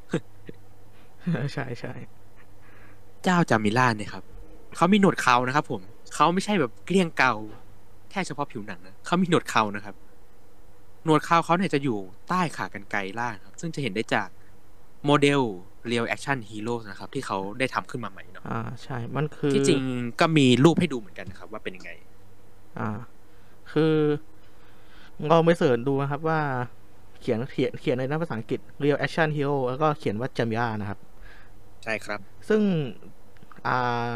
[1.54, 1.92] ใช่ใช่
[3.22, 4.24] เจ้าจามิล่าเนี่ยครับ
[4.76, 5.80] เขามีหนวดเขานะครับ ผม
[6.14, 7.32] เขาไม่ใช่แบบเกลี้ยงเกา
[8.10, 9.94] แค่เฉพาะผิวหนังนะเขามีหนวดเขานะครับ
[11.04, 11.98] หนวดเขาเขาเนี่ยจะอยู่
[12.28, 14.28] ใต้ขากรรไกรล่างครับ ซึ่งจะเห็นได้จาก
[15.04, 15.40] โมเดล
[15.90, 19.82] Real Action Hero นะครับ ที่เขาได้ทำขึ้นมาใหม่เนาะอ่าใช่ มันคือที่จริง
[20.20, 21.90] ก็มีรูปให้ดูเหมือนกันนะครับ ว่าเป็นยังไง
[22.78, 22.88] อ่า
[23.72, 23.94] คือ
[25.30, 26.40] ลองไปเสิร์ชดูนะครับว่า
[27.20, 30.98] เขียนเขียนเขียนในหน้าภาษาอังกฤษ Real Action Hero แล้วก็เขียนว่าจามิ a านะครับ
[31.84, 32.62] ใช่ครับ ซึ่ง
[33.66, 34.10] อ่า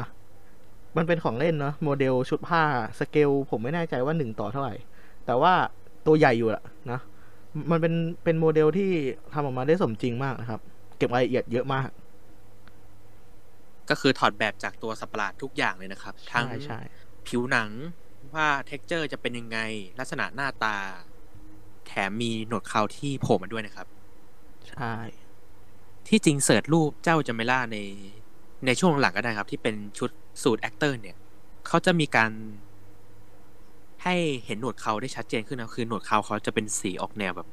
[0.97, 2.63] มันเป็นของเล่นเนาะโมเดลชุดผ้า
[2.99, 4.75] สเกลผมไม่แน่ใจว่าหนึ่งต่อเท่าไหร่
[5.27, 5.55] แต่ว่า
[6.07, 6.63] ตัวใหญ่อยู่อะ
[6.93, 7.01] นะ
[7.71, 7.95] มันเป็น
[8.25, 8.91] เป็นโมเดลที่
[9.33, 10.61] ทำออกมาได้สมจริงมากนะครับ
[10.99, 11.89] เก็บรายละเอียดเยอะมาก
[13.91, 16.81] ก็คือถอดแบบจากตัวสัตว์ประหลาดทุกอย่างเลยนะครับ ทั้งใช่ใช่
[17.27, 17.71] ผิวหนัง
[18.35, 19.59] ว่า texture จะเป็นยังไง
[19.99, 20.77] ลักษณะหน้าตา
[21.87, 23.87] แถมมีหนวดเขาที่โผล่มาด้วยนะครับ
[24.71, 24.95] ใช่
[26.09, 27.79] ที่จริง search รูปเจ้าจามิล่าใน
[28.67, 30.11] ในช่วงหลังก็ได้ครับ ที่เป็นชุด
[30.43, 31.17] suit actor เนี่ย
[31.67, 32.31] เขาจะมีการ
[34.05, 34.15] ให้
[34.47, 37.49] เห็นหนวดเขาได้ชัดเจนขึ้นนะคือหนวดเขาเขาจะเป็นสีออกแนวแบบ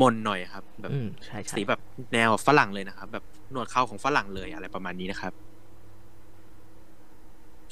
[0.00, 1.80] มนๆหน่อยครับ แบบอืมใช่ใช่สีแบบ
[2.14, 5.32] แนวฝรั่งเลยนะครับ แบบหนวดเขาของฝรั่งเลยอะไรประมาณนี้นะครับ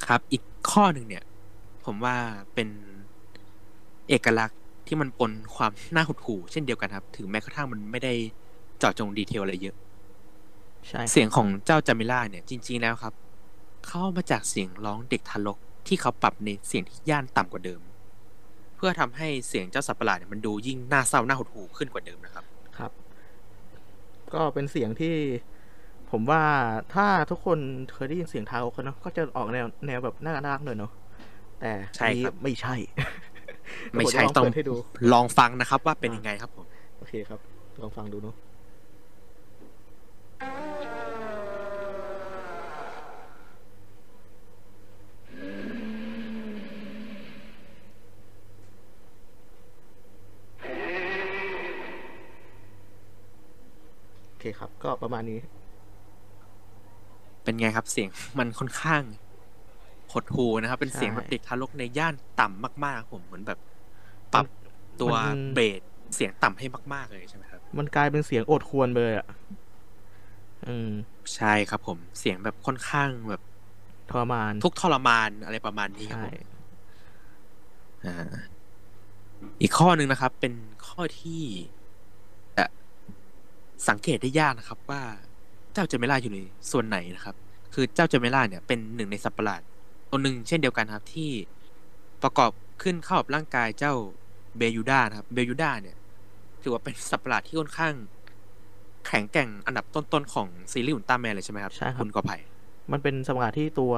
[0.06, 1.24] ครับ อีกข้อหนึ่งเนี่ย
[1.84, 2.16] ผมว่า
[2.54, 2.68] เป็น
[4.08, 8.12] เอกลักษณ์ที่มันปนความน่าหดหู่เช่นเดียวกันครับ ถึงแม้กระทั่งมันไม่ได้
[8.78, 9.76] เจาะจงดีเทลอะไรเยอะ
[10.88, 13.14] ใช่เสียงของเจ้าจามิล่าเนี่ย จริง ๆแล้วครับ
[13.86, 17.80] เข้ามาจากเสียงร้องเด็กทารก ที่เขาปรับในเสียงที่ย่านต่ำกว่าเดิม
[18.76, 22.44] เพื่อทำให้เสียงเจ้าสัตว์ประหลาดเนี่ยมันดูยิ่งน่าเศร้าน่าหดหู่ขึ้นกว่าเดิมนะครับ
[22.78, 22.92] ครับ
[24.34, 25.14] ก็เป็นเสียงที่
[26.10, 26.42] ผมว่า
[26.94, 27.58] ถ้าทุกคน
[27.92, 30.92] เคยได้ยินเสียงเท้าเขาเนาะก็จะออกแนวแนวแบบน่ารักๆหน่อยเนาะ
[31.60, 32.74] แต่ใช่อันนี้ครับไม่ใช่
[33.94, 34.74] ไม่ใช่เดี๋ยวผต้องจะลเปิดให้ดู
[35.12, 36.66] ลองฟังนะครับ ว่าเป็นยังไงครับผม
[36.98, 37.40] โอเคครับ
[37.80, 38.34] ลองฟังดูเนาะ
[54.42, 55.38] เคครับ ก็ประมาณนี้
[57.44, 58.08] เป็นไงครับเสียง
[58.38, 59.02] มันค่อนข้าง
[60.12, 63.58] หดหูนะครับ เป็นเสียงใช่แบบเด็กทารกในย่านต่ำมากๆครับผมเหมือนแบบ
[64.32, 64.46] ปรับ
[65.00, 65.80] ตัวมันเบส
[66.14, 69.26] เสียงต่ำให้มาก ๆ เลยใช่ไหมครับ มันกลายเป็นเสียงโอดควรไปเลยอะ
[70.66, 70.90] อืม
[71.34, 73.42] ใช่ครับผม เสียงแบบค่อนข้างแบบ
[74.10, 76.60] ทรมาน ทุกข์ทรมานอะไรประมาณนี้ครับใช่ผม
[78.06, 78.16] อ่า
[79.62, 80.54] อีกข้อหนึ่งนะครับ เป็น
[80.86, 81.42] ข้อที่
[81.78, 81.81] จะ
[83.88, 85.02] สังเกตได้ยากนะครับว่า
[85.72, 86.38] เจ้าเจเมล่าอยู่ใน
[86.70, 87.36] ส่วนไหนนะครับ
[87.74, 89.60] คือเจ้าเจเมล่าเนี่ยเป็นหนึ่งในสัตว์ประหลาด
[90.10, 91.30] ตัวหนึ่งเช่นเดียวกันครับที่
[92.22, 92.50] ประกอบ
[92.82, 93.94] ขึ้นเข้ากับร่างกายเจ้า
[94.56, 95.96] เบยูดานะครับเบยูดาเนี่ย
[96.62, 97.94] ถือว่าเป็นสัตว์ประหลาดที่ค่อนข้าง
[99.06, 102.36] แข็งแกร่งอันดับต้นๆของซีรีส์อุลตร้าแมนเลยใช่ไหมครับใช่ครับคุณกอไผ่
[102.92, 103.92] มันเป็นสมการที่ตัว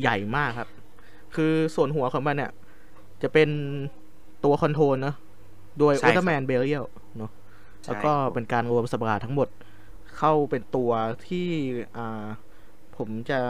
[0.00, 0.68] ใหญ่มากครับ
[1.34, 2.50] คือส่วนหัวของมันเนี่ย
[3.22, 3.48] จะเป็น
[4.44, 5.14] ตัว control เนอะ
[5.78, 7.07] โดยใช่อุครับลตร้าแมนเบเรียลเนาะใช่
[7.86, 9.48] แล้วก็เป็นการรวมสัตว์ประหลาดทั้งหมด
[10.16, 10.90] เข้าเป็นตัว
[11.28, 11.48] ที่
[11.96, 12.26] อ่า
[12.96, 13.40] ผมจะ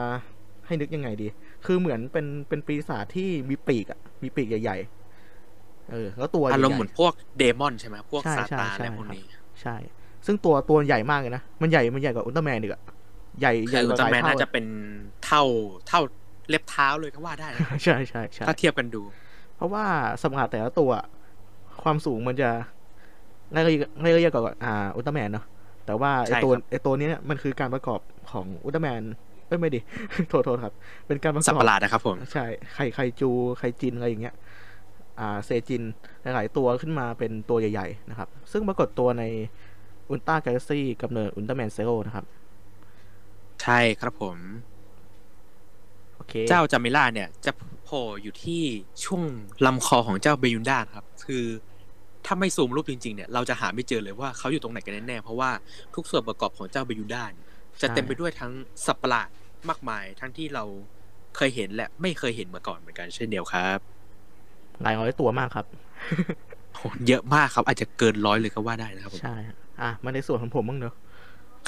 [0.66, 1.28] ให้นึกยังไงดี
[1.66, 4.78] คือเหมือนเป็นเป็นปีศาจที่มีปีกอะมีปีกใหญ่
[5.34, 9.24] ๆ เออ แล้วตัวใหญ่อารมณ์ๆเหมือนพวก demon ใช่ไหมพวกซาตานใช่ใช่ตานใช่อะไรพวกครับนี้
[9.62, 9.76] ใช่
[10.26, 12.82] ซึ่งตัวตัวใหญ่มากเลยนะ มันใหญ่ มันใหญ่กว่าอุลตร้าแมนอีกอะ
[13.40, 14.64] ใหญ่ใหคืญ่อกอุลว่าตร้าหลายแมนเท่าน่าจะเป็น
[15.26, 15.42] เท่า
[15.88, 16.00] เท่า
[16.48, 19.02] เล็บเท้าเลยก็ว่าได้นะใช่ใช่ใช่ถ้าเทียบกันดู
[19.56, 19.84] เพราะว่า
[20.22, 20.90] สมการแต่ละตัว
[21.82, 22.50] ความสูงมันจะ
[23.52, 25.44] ไล่เรียกไล่เรียกกับอ่าอุลตร้าแมนเนาะ
[25.86, 28.00] แต่ว่าไอใช่ตัวครับไอตัวนี้เนี่ยมันคือการประกอบ
[28.30, 29.02] ของอุลตร้าแมน
[29.46, 29.80] เอ้ยไม่ดิ
[30.28, 30.74] โทษโทษครับ
[31.06, 32.44] เป็นการประกสัตอบว์ประหลาดนะครับผม ใช่
[32.74, 34.34] ไข่ไข่จูไข่จินอะไรอย่างเงี้ย
[35.20, 35.82] อ่าเซจิน
[36.22, 39.24] หลายๆตัวขึ้นมาเป็นตัวใหญ่ ๆ นะครับ ซึ่งปรากฏตัวใน
[40.10, 42.24] อุลตร้ากาแลคซี่กับเนอะอุลตร้าแมนเซโร่นะครับ
[43.62, 44.38] ใช่ครับผม
[46.14, 47.52] โอเคเจ้าจามิล่าเนี่ย จะ
[47.84, 48.62] โผล่อยู่ที่
[49.04, 49.22] ช่วง
[49.66, 51.44] ลำคอของเจ้าเบยุนดาครับ คือ
[52.30, 55.50] ถ้าไม่ซูมรูปจริงๆเนี่ยเราจะหาไม่เจอเลยว่าเขาอยู่ตรงไหนกันแน่ๆเพราะว่า
[55.94, 57.46] ทุกส่วนประกอบของเจ้าเบยุนดาเนี่ย
[57.82, 58.52] จะเต็มไปด้วยทั้ง
[58.86, 59.28] สัตว์ประหลาด
[59.68, 60.64] มากมาย ทั้งที่เรา
[61.36, 63.78] เคยเห็นและไม่เคยเห็นมาก่อนเหมือนกันเช่นเดียวครับ
[64.82, 65.66] หลายร้อยตัวมากครับ
[66.74, 69.36] โหเยอะมากครับ อาจจะเกินร้อยเลยก็ว่าได้นะครับผมใช่
[69.80, 70.94] อะมาในส่วนของผมบ้างเนอะ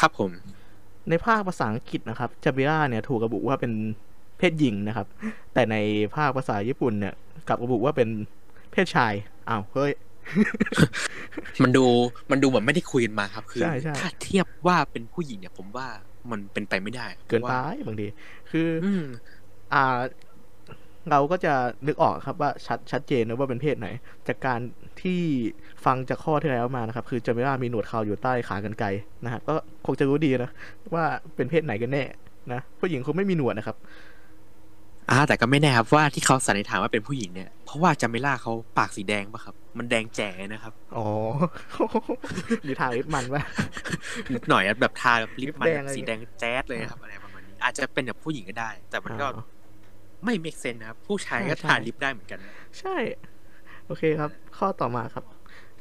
[0.01, 0.31] ครับผม
[1.09, 3.73] ในภาคภาษาอังกฤษนะครับจาบิล่าเนี่ยถูกระบุว่าเป็น
[4.39, 5.07] เพศหญิงนะครับ
[5.55, 5.77] แต่ใน
[6.15, 7.15] ภาคภาษาญี่ปุ่นเนี่ย
[7.49, 8.09] กลับระบุว่าเป็น
[8.73, 9.13] เพศชาย
[9.49, 9.93] อ้าวเฮ้ย
[11.63, 11.85] มันดู
[12.31, 15.87] มันดูเหมือนไม่ได้คุยกันมาครับ คือใช่ใช่ถ้าเทียบว่าเป็นผู้หญิงเนี่ย ผมว่า
[16.31, 18.07] มันเป็นไปไม่ได้ครับเกินไปพราะว่าบางที
[18.51, 19.05] คือออืม
[19.75, 20.01] อ่า
[21.11, 21.55] เราก็จะ
[21.87, 23.89] นึกออกครับว่าชัดชัดเจนนะว่าเป็นเพศไหน
[24.29, 24.61] จากการ
[25.03, 25.21] ที่
[25.85, 28.87] ฟังจากข้อที่แล้วมานะครับ คือจาบิล่ามีหนวดเขาอยู่ใต้ขากรรไกร
[29.25, 29.55] นะฮะก็
[29.87, 30.51] คงจะรู้ดีนะ
[30.95, 31.05] ว่า
[31.37, 32.05] เป็นเพศไหนกันแน่
[32.53, 33.77] นะผู้หญิงคงไม่มีหนวดนะครับ
[35.11, 41.07] อ่าแต่ก็ไม่แน่ครับว่าที่เขาสันนิษฐานว่าเป็นผู้หญิงเนี่ย เพราะว่าจามิล่าเขาปากสีแดงปะครับ มันแดงแจ๋นะครับ อ๋อ
[42.67, 43.43] มีทางลิปมันว่า
[44.33, 49.45] นิดหน่อยอะแบบทาแบบลิปมันแดงอะไรสีแดงแจ๊ดเลยนะครับอะไรประมาณนี้ อาจจะเป็นแบบผู้หญิงก็ได้ แต่มันก็อ๋อ
[50.25, 52.97] ไม่เมกเซนนะครับ ผู้ชายก็ใช่ทาใช่ลิปได้เหมือนกันนะใช่
[53.87, 55.25] โอเคครับ ข้อต่อมาครับ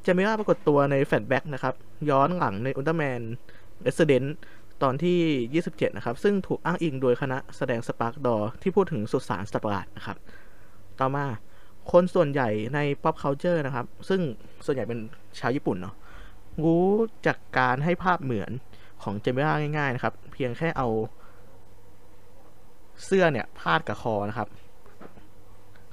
[0.05, 1.75] จามิล่าปรากฏตัวในแฟลชแบ็กนะครับ
[2.09, 3.21] ย้อนหลังในอุลตร้าแมน
[3.83, 4.29] เ e สเดนต
[4.83, 10.17] ตอนที่ 27 นะครับ ซึ่งถูกอ้างอิงโดยคณะแสดงสปาร์กดอที่พูดถึงสุสานสัตว์ประหลาดนะครับ
[10.99, 11.25] ต่อมา
[11.91, 14.21] คนส่วนใหญ่ใน pop culture นะครับ ซึ่ง
[14.65, 14.99] ส่วนใหญ่เป็น
[15.39, 15.95] ชาวญี่ปุ่นเนาะ
[16.63, 16.87] รู้
[17.27, 18.51] จากการให้ภาพเหมือน
[19.03, 20.87] ของเจมิล่าง่าย ๆ นะครับ เพียงแค่เอา
[23.05, 24.49] เสื้อเนี่ยพาดกับคอนะครับ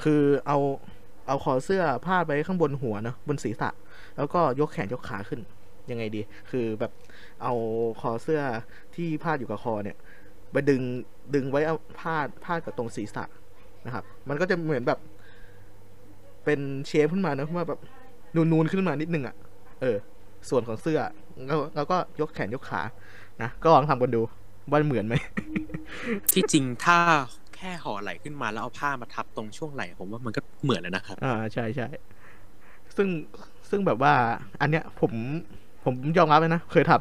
[0.03, 0.59] คือเอา
[1.29, 3.71] เอาคอเสื้อพาดไปข้างบนหัวเนอะบนศีรษะ
[4.17, 5.41] แล้วก็ยกแขนยกขาขึ้น
[5.91, 6.93] ยังไงดี คือแบบ
[7.43, 7.55] เอา
[8.01, 8.43] คอเสื้อ
[8.95, 9.97] ที่พาดอยู่กับคอเนี่ย
[10.53, 10.83] ไปดึง
[11.35, 13.25] ดึงไว้เอาพาดพาดกับตรงศีรษะ
[13.87, 14.99] นะครับ มันก็จะเหมือนแบบ
[16.45, 17.81] เป็นเชฟขึ้นมาเนอะว่าแบบ
[18.37, 19.37] นูนๆขึ้นมานิดนึงอะ่ะ
[19.81, 19.97] เออ
[20.49, 21.01] ส่วนของเสื้อ
[21.47, 22.81] แล้วแล้วก็ยกแขนยกขา
[23.43, 24.21] นะก็ลองทำกันดู
[24.71, 25.15] ว่าเหมือนไหม
[26.33, 26.99] ที่จริงถ้า
[27.57, 31.89] แค่ห่อไหล่ขึ้นมาแล้วเอาผ้ามาทับตรงช่วงไหล่ผมว่ามันก็เหมือนแล้วนะครับ อ่าใช่ใช่
[32.97, 33.09] ซึ่ง
[33.71, 34.15] ซึ่งแบบว่า
[34.61, 35.13] อันเนี้ยผม
[35.87, 36.93] ผมยอมรับเลยนะ เคยท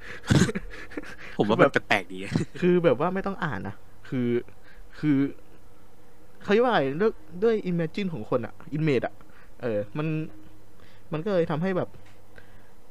[0.00, 2.18] ำผมว่าแบแบบบแปลกๆดี
[2.60, 3.74] คือแบบว่าไม่ต้องอ่านนะ
[4.08, 4.28] คือ
[5.00, 5.16] คือ
[6.42, 7.12] เขาเรียกว่าอะไรด้วย
[7.42, 9.14] ด้วย imagine ของคนอะ image อะ
[9.62, 10.06] เออ มัน
[11.12, 11.88] มันก็เลยทำให้แบบ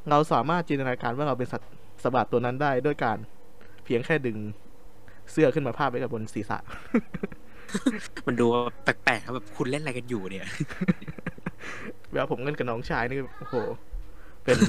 [0.10, 1.72] เราสามารถจินตนาการว่าเราเป็นสัตว์
[2.04, 3.18] สตว์ประหลาดตัวนั้นได้ด้วยการ
[3.84, 4.38] เพียงแค่ดึง
[5.32, 6.58] เสื้อขึ้นมาพาดไว้กับบนศีรษะ
[8.28, 8.46] มันดู
[8.84, 10.48] แปลกๆครับแบบคุณเล่นอะไรกันอยู่เนี่ย
[12.12, 13.56] เวลาผมเล่นกับน้องชายนี่โอ้โห
[14.48, 14.60] เป็น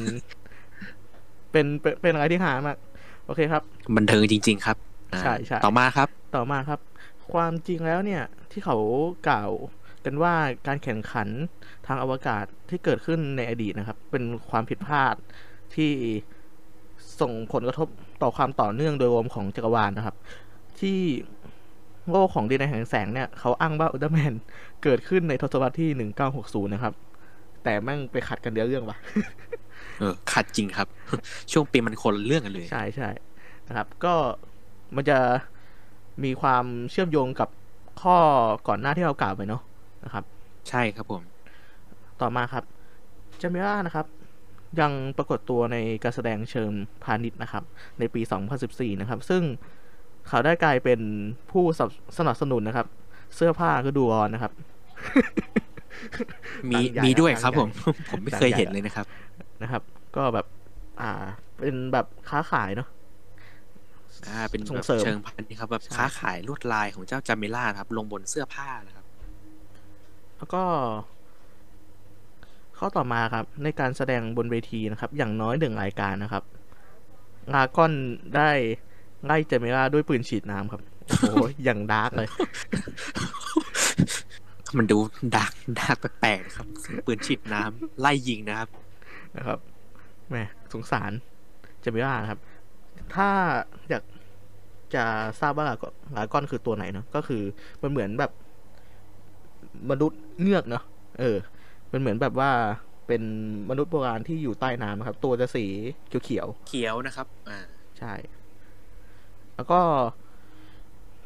[1.53, 2.77] เป็น เป็นเป็นอะไรที่หามาก
[3.27, 3.63] โอเคครับ
[3.97, 4.77] บันเทิงจริง ๆ ครับ
[5.15, 6.81] อ่าใช่ใช่ต่อมาครับ ต่อมาครับ
[7.33, 8.23] ความจริงแล้วเนี่ย
[8.53, 8.77] ที่เขา
[9.29, 9.51] กล่าว
[10.05, 10.35] กันว่า
[10.67, 11.29] การแข่งขัน
[11.87, 15.15] ทางอวกาศที่เกิดขึ้นในอดีตนะครับ เป็นความผิดพลาด
[15.75, 15.93] ที่
[17.21, 17.89] ส่งผลกระทบ
[18.23, 20.17] ต่อความต่อเนื่องโดยรวมของจักรวาลนะครับ
[20.81, 20.99] ที่
[22.11, 24.35] โลกของดินแดนแห่งแสงเนี่ย เขาอ้างว่าอุลตร้าแมน
[24.83, 26.95] เกิดขึ้นในทศวรรษที่ 1960 นะครับ
[27.65, 28.97] แต่แม่งไปขัดกันเดียวเรื่องว่ะ
[29.99, 30.89] เออขัดจริงครับ
[31.53, 33.11] ช่วงปีมันคนละเรื่องกันเลย ใช่ใช่
[33.69, 34.15] นะครับ ก็
[34.97, 35.19] มันจะ
[36.25, 37.49] มีความเชื่อมโยงกับ
[38.03, 38.17] ข้อ
[38.69, 39.63] ก่อนหน้าที่เรากล่าวไปเนาะ
[40.05, 40.25] นะครับ
[40.69, 41.23] ใช่ครับผม
[42.21, 42.65] ต่อมาครับ
[43.41, 44.07] จามิล่านะครับ
[44.81, 46.71] ยังปรากฏตัวในการแสดงเชิง
[47.05, 47.65] พาณิชย์นะครับ
[47.99, 48.21] ในปี
[48.61, 49.43] 2014 นะครับ ซึ่ง
[50.29, 51.01] เขาได้กลายเป็น
[51.51, 52.87] ผู้สนับสนับสนุนนะครับ
[53.35, 54.53] เสื้อผ้าก็ดูร้อนนะครับ
[56.71, 57.69] มีต่างใหญ่มีด้วยต่างครับใหญ่ผม
[58.11, 59.07] ผมไม่เคยเห็นเลยนะครับ
[59.63, 59.83] นะครับ
[60.17, 60.47] ก็แบบ
[61.01, 61.25] อ่า
[61.59, 62.89] เป็นแบบค้าขายเนาะ
[64.29, 69.07] อ่าเป็นแบบส่งเสริมเชิงพาณิชย์ครับแบบใช่ค้าขายลวดลายของเจ้าจามิล่าครับ ลงบนเสื้อผ้านะครับ
[70.37, 70.63] แล้วก็
[72.79, 76.45] ข้อต่อมาครับ ในการแสดงบนเวทีนะครับ อย่างน้อยหนึ่งรายการนะครับ
[77.55, 77.93] ลาก้อน
[78.37, 78.51] ได้
[79.25, 82.29] ไล่เจเมล่าด้วยปืนฉีดน้ำครับ โอ้โหอย่าง dark เลย
[84.77, 84.99] มันดู
[85.37, 86.67] ดักดักแปลกๆครับ
[87.07, 88.69] ปืนฉีดน้ำไล่ยิงนะครับ
[89.39, 89.59] นะครับ
[90.29, 90.37] แหม
[90.73, 91.13] สงสาร
[91.81, 92.41] เจเมล่านะครับ
[93.15, 93.29] ถ้า
[93.89, 94.03] อยาก
[94.95, 95.05] จะ
[95.41, 95.75] ทราบว่าลา
[96.17, 97.43] ลาก้อนคือตัวไหนเนาะก็คือ
[97.83, 98.33] มันเหมือนแบบ
[99.91, 100.85] มนุษย์เงือกเนาะ
[101.21, 101.37] เออ
[101.93, 102.51] มันเหมือนแบบว่า
[103.07, 103.23] เป็น
[103.71, 105.65] มนุษย์โบราณที่อยู่ใต้น้ำครับ ตัวจะสี
[106.25, 107.61] เขียวๆเขียวนะครับ อ่า
[107.99, 108.13] ใช่
[109.57, 109.81] แล้วก็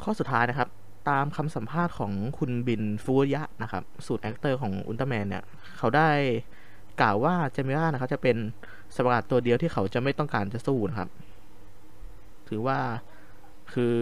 [0.03, 0.69] ข้อสุดท้ายนะครับ
[1.11, 5.45] ตามคำสัมภาษณ์ของคุณบินฟูยะนะครับ suit actor ของอุลตร้าแมนเนี่ย
[5.79, 6.11] เขาได้
[7.01, 8.37] กล่าวว่าเจมิล่านะครับจะเป็น
[8.95, 11.09] สัตว์ประหลาดตัวเดียวที่เขาจะไม่ต้องการจะสู้นะครับ
[12.49, 12.79] ถือว่า
[13.73, 13.99] คือ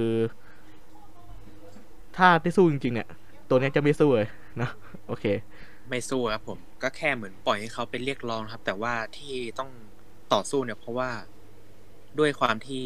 [2.16, 3.08] ถ้าได้สู้จริงๆ เนี่ย
[3.48, 4.28] ตัวเนี้ยจะไม่สู้เลย
[4.62, 4.70] นะ
[5.06, 5.24] โอเค
[5.88, 9.70] ไม่สู้ครับผม ก็แค่เหมือนปล่อยให้เขาเป็นเรียกร้องครับ แต่ว่าที่ต้อง
[10.32, 11.10] ต่อสู้เนี่ย เพราะว่า
[12.18, 12.84] ด้วยความที่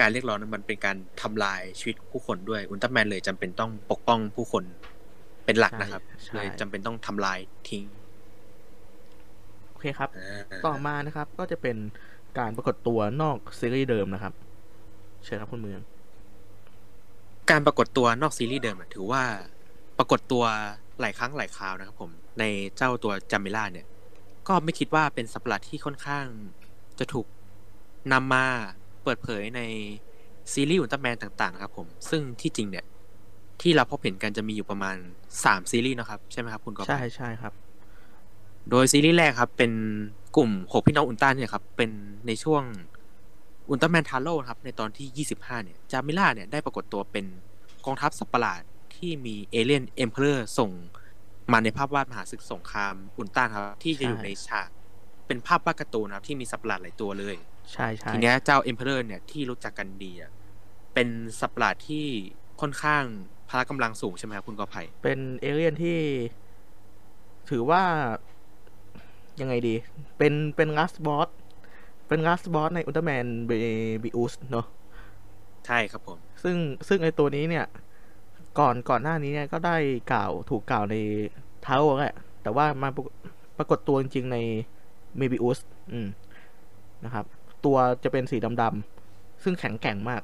[0.00, 4.64] การเรียกร้องนั้นมันเป็นการทำลายชีวิตผู้คนด้วยอุลตร้าแมนเลยจำเป็นต้องปกป้องผู้คน
[5.44, 8.03] เป็นหลักนะครับใช่เลยจำเป็นต้องทำลายทิ้งโอ
[9.84, 11.76] เคครับอ่าต่อมานะครับ ก็จะเป็น
[12.38, 14.34] การปรากฏตัวนอกซีรีส์เดิมนะครับ
[15.24, 15.80] เชิญครับคุณเมือง
[17.50, 19.22] การปรากฏตัวนอกซีรีส์เดิมอะถือว่า
[19.98, 20.44] ปรากฏตัว
[21.00, 22.44] หลายครั้งหลายคราวนะครับผมใน
[22.76, 23.86] เจ้าตัวจามิล่าเนี่ย
[24.48, 26.26] ก็ไม่คิดว่าเป็นสัตว์ประหลาดที่ค่อนข้าง
[26.98, 27.26] จะถูก
[28.12, 28.44] นำมา
[29.02, 29.60] เปิดเผยใน
[30.52, 32.84] ซีรีส์อุลตร้าแมนต่างๆนะครับผม ซึ่งที่จริงเนี่ย
[33.62, 34.96] ที่เราพบเห็นกันจะมีอยู่ประมาณ
[35.44, 37.52] สามซีรีส์นะครับ ใช่ไหมครับคุณกอไผ่ใช่ใช่ครับ
[38.70, 39.72] โดยซีรีส์แรกครับ เป็น
[40.36, 41.90] กลุ่มหกพี่น้องอุลตร้าเนี่ยครับเป็น
[42.26, 42.62] ในช่วง
[43.68, 47.24] อุลตร้าแมนทาโร่ครับในตอนที่ 25 เนี่ยจามิล่าเนี่ยได้ปรากฏตัวเป็น
[47.86, 48.62] กองทัพสัตว์ประหลาด
[48.96, 50.70] ที่มีเอเลียนเอ็มเพอร์ส่ง
[51.52, 54.68] มาในภาพวาดมหาศึกสงครามอุลตร้าครับ ที่จะอยู่ใช่ในฉาก
[55.26, 57.36] เป็นภาพวาดการ์ตูนครับที่มีสัตว์ประหลาดหลายตัวเลย
[57.72, 60.30] ใช่ใช่ทีเนี้ยเจ้าเอ็มเพอร์เนี่ยที่รู้จักกันดีอะ
[60.94, 61.08] เป็น
[61.40, 62.06] สัตว์ประหลาดที่
[62.60, 63.04] ค่อนข้าง
[63.48, 65.98] พละกำลังสูงใช่ไหมครับคุณกอไผ่เป็นเอเลี่ยนที่
[67.50, 67.82] ถือว่า
[69.40, 69.74] ยังไงดี
[70.18, 71.28] เป็นเป็น last boss
[72.08, 73.52] เป็น last boss ในอุลตร้าแมนเบ
[74.02, 74.66] บิอุสเนาะ
[75.66, 76.56] ใช่ครับผม ซึ่ง
[76.88, 77.66] ซึ่งไอตัวนี้เนี่ย
[78.58, 79.76] ก่อนก่อนหน้านี้เนี่ยก็ได้
[80.12, 80.96] กล่าวถูกกล่าวใน
[81.62, 83.12] เท้าแหละแต่ว่ามาปรากฏ
[83.58, 84.38] ปรากฏตัวจริงๆใน
[85.16, 85.58] เมบิอุส
[85.92, 86.08] อืม
[87.04, 87.24] นะครับ
[87.64, 90.22] ตัวจะเป็นสีดำๆซึ่งแข็งแกร่งมาก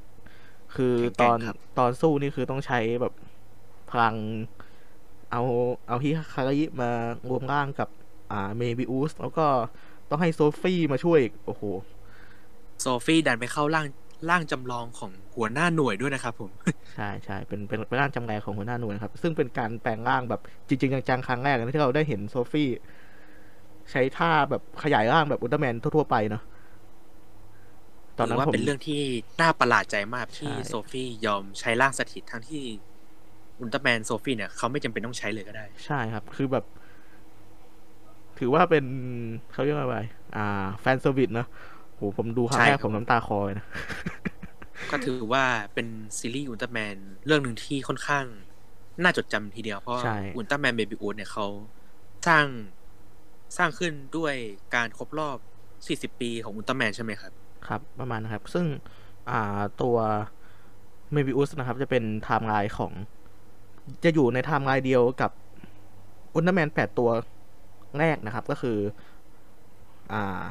[0.74, 3.12] คือตอนแข็งแกร่งครับตอนสู้นี่คือต้องใช้แบบ
[3.90, 4.16] พลัง
[5.30, 5.42] เอา
[5.88, 6.90] เอาฮิคารายิมา
[7.30, 7.88] รวมร่างกับ
[8.30, 9.46] อ่าเมบิอุสแล้วก็
[10.10, 11.62] ต้องให้โซฟี่มาช่วยอีกโอ้โห
[12.80, 13.86] โซฟี่ดันไปเข้าร่าง
[14.30, 16.50] ร่างจำลองของหัวหน้าหน่วยด้วยนะครับ ผม
[16.94, 22.68] ใช่ใช่เป็นเป็นเป็นร่างจำแลงของหัวหน้าหน่วยนะครับ ซึ่งเป็นการแปลงร่างแบบจริง ๆ จังๆครั้งแรกนะที่เราได้เห็นโซฟี่
[23.90, 26.42] ใช้ท่าแบบขยายร่างแบบอุลตร้าแมนทั่วๆไปเนาะ
[28.18, 29.00] ตอนนั้นถืว่าผมเป็นเรื่องที่
[29.40, 32.62] น่าประหลาดใจมากที่ใช่โซฟี่ยอมใช้ร่างสถิตทั้งที่
[33.60, 36.64] อุลตร้าแมนโซฟี่เนี่ยเขาไม่จำเป็นต้องใช้เลยก็ได้ ใช่ครับ คือแบบ
[38.40, 38.84] ถือว่าเป็น
[39.52, 40.00] เขาเรียกว่าอะไร
[40.36, 41.48] อ่า fan service เนอะ
[41.96, 43.66] โหผมดูครั้งแรก ใช่ครับผมน้ำตาคลอเลยนะ
[44.90, 45.44] ก็ถือว่า
[45.74, 45.86] เป็น
[46.18, 46.96] ซีรีส์อุลตร้าแมน
[47.26, 48.24] เรื่องหนึ่งที่ค่อนข้าง
[49.02, 51.46] น่าจดจำทีเดียว เพราะใช่อุลตร้าแมนเมบิอุสเนี่ยเขา
[52.28, 52.46] สร้าง
[53.56, 54.34] สร้างขึ้นด้วย
[54.74, 55.36] การครบรอบ
[56.14, 57.32] 40 ปีของอุลตร้าแมนใช่ไหมครับ
[57.66, 58.66] ครับ ประมาณนะครับ ซึ่ง
[59.30, 59.96] อ่าตัว
[61.12, 62.92] เมบิอุสนะครับ จะเป็นไทม์ไลน์ของ
[64.04, 65.30] จะอยู่ในไทม์ไลน์เดียวกับ
[66.34, 67.10] อุลตร้าแมนแปดตัว
[67.98, 68.78] แรกนะครับก็คือ
[70.12, 70.42] อ่า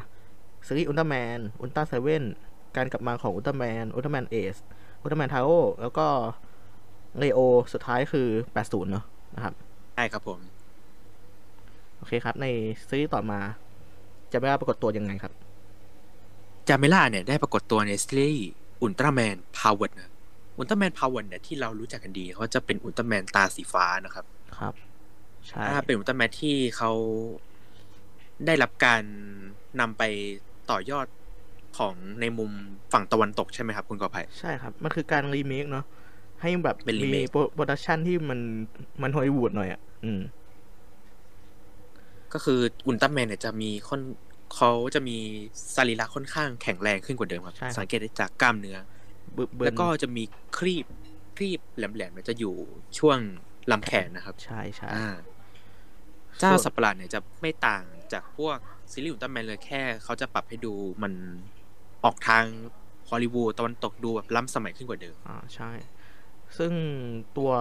[0.67, 2.23] ซีรีส์อุลตร้าแมนอุลตร้าเซเว่น
[2.77, 4.57] การกลับมาของอุลตร้าแมนอุลตร้าแมนเอส
[5.01, 5.49] อุลตร้าแมนทาโร่
[5.81, 6.07] แล้วก็
[7.19, 7.39] เลโอ
[7.73, 8.27] สุดท้ายคือ
[8.59, 9.05] 80 เนอะ
[9.35, 9.53] นะครับ
[9.95, 10.39] ใช่ครับผม
[11.97, 12.47] โอเคครับ ใน
[12.87, 13.39] ซีรีส์ต่อมา
[14.31, 15.33] จะไม่ว่าปรากฏตัวยังไงครับ
[16.67, 18.47] จามิล่าเนี่ยได้ปรากฏตัวในซีรีส์
[18.81, 20.11] อุลตร้าแมนพาวเวอร์นะ
[20.57, 24.25] อุลตร้าแมนพาวเวอร์เนี่ยที่เรารู้จักกันดีเขาจะเป็นอุลตร้าแมนตาสีฟ้านะครับ
[24.59, 24.73] ครับ
[25.47, 26.91] ใช่ถ้าเป็นอุลตร้าแมนที่เขา
[28.45, 29.03] ได้รับการ
[29.79, 30.03] นำไป
[30.71, 31.07] ต่อยอด
[31.77, 32.51] ของในมุม
[32.93, 35.85] ฝั่งตะวันตกใช่ไหมครับ คุณกอภัยใช่ครับ มันคือการรีเมคเนาะ
[36.41, 38.39] ให้แบบเป็นมี remake production ที่มัน
[39.01, 40.21] มันฮอลลีวูดหน่อยอะอืม
[42.33, 44.01] ก็คืออุลตร้าแมนเนี่ยจะมีค่อน
[44.55, 45.17] เขาจะมี
[45.75, 48.77] สรีระค่อนข้างแข็งแรงขึ้นกว่าเดิมครับใช่ครับสังเกตได้จากกล้ามเนื้อ
[49.37, 50.23] บึกบึนแล้วก็จะมี
[50.57, 50.85] ครีบ
[51.37, 52.53] ครีบแหลมๆเนี่ยจะอยู่
[52.99, 53.19] ช่วง
[53.71, 55.09] ลำแขนนะครับ ใช่ใช่อ่า
[56.39, 57.83] เจ้าส่วนสัตว์ประหลาดเนี่ยจะไม่ต่าง
[58.13, 58.57] จากพวก
[58.91, 60.73] ซีรีส์อุลตร้าแมนเลยแค่เขาจะปรับให้ดู
[61.03, 61.13] มัน
[62.03, 62.43] ออกทาง
[63.09, 65.71] ฮอลลีวูดตะวันตกดูแบบล้ำสมัยขึ้นกว่าเดิมอ่าใช่
[66.57, 66.71] ซึ่ง
[67.37, 67.51] ตัว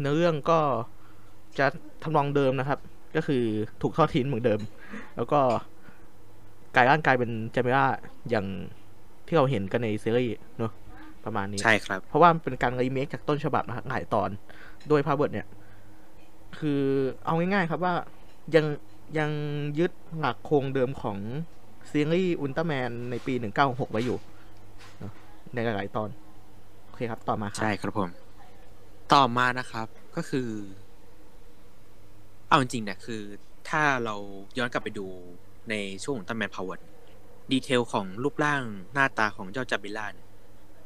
[0.00, 0.58] เนื้อเรื่องก็
[1.58, 1.66] จะ
[2.02, 2.78] ทำนองเดิมนะครับ
[3.16, 3.44] ก็คือ
[3.82, 4.60] ถูกทอดทิ้งเหมือนเดิม
[5.16, 5.40] แล้วก็
[6.74, 7.84] กลายร่างกายเป็นจามิล่า
[8.30, 8.46] อย่าง
[9.26, 10.72] ที่เราเห็นกันในซีรีส์เนอะ
[11.24, 14.30] ประมาณนี้ใช่ครับ เพราะว่ามันเป็นการรีเมคจากต้นฉบับนะครับหลายตอน
[14.88, 15.46] โดยพาวเวอร์เนี่ย
[16.58, 16.82] คือ
[17.24, 17.94] เอาง่ายๆครับว่า
[18.54, 18.66] ยัง
[19.18, 19.30] ยัง
[19.78, 21.18] ยึดหลักโครงเดิมของ
[21.90, 24.18] ซีรีส์อุลตร้าแมนในปี 1966 ไว้อยู่
[25.54, 26.08] ในหลายๆตอน
[26.86, 28.10] โอเคครับ ต่อมาครับ ใช่ครับผม
[29.14, 29.86] ต่อมานะครับ
[30.16, 30.48] ก็คือ
[32.48, 33.22] เอาจริงๆเนี่ยคือ
[33.68, 34.14] ถ้าเรา
[34.58, 35.06] ย้อนกลับไปดู
[35.70, 36.80] ในช่วงของอุลตร้าแมนพาวเวอร์
[37.52, 38.62] detail ของรูปร่าง
[38.94, 40.28] หน้าตาของเจ้าจามิล่าเนี่ย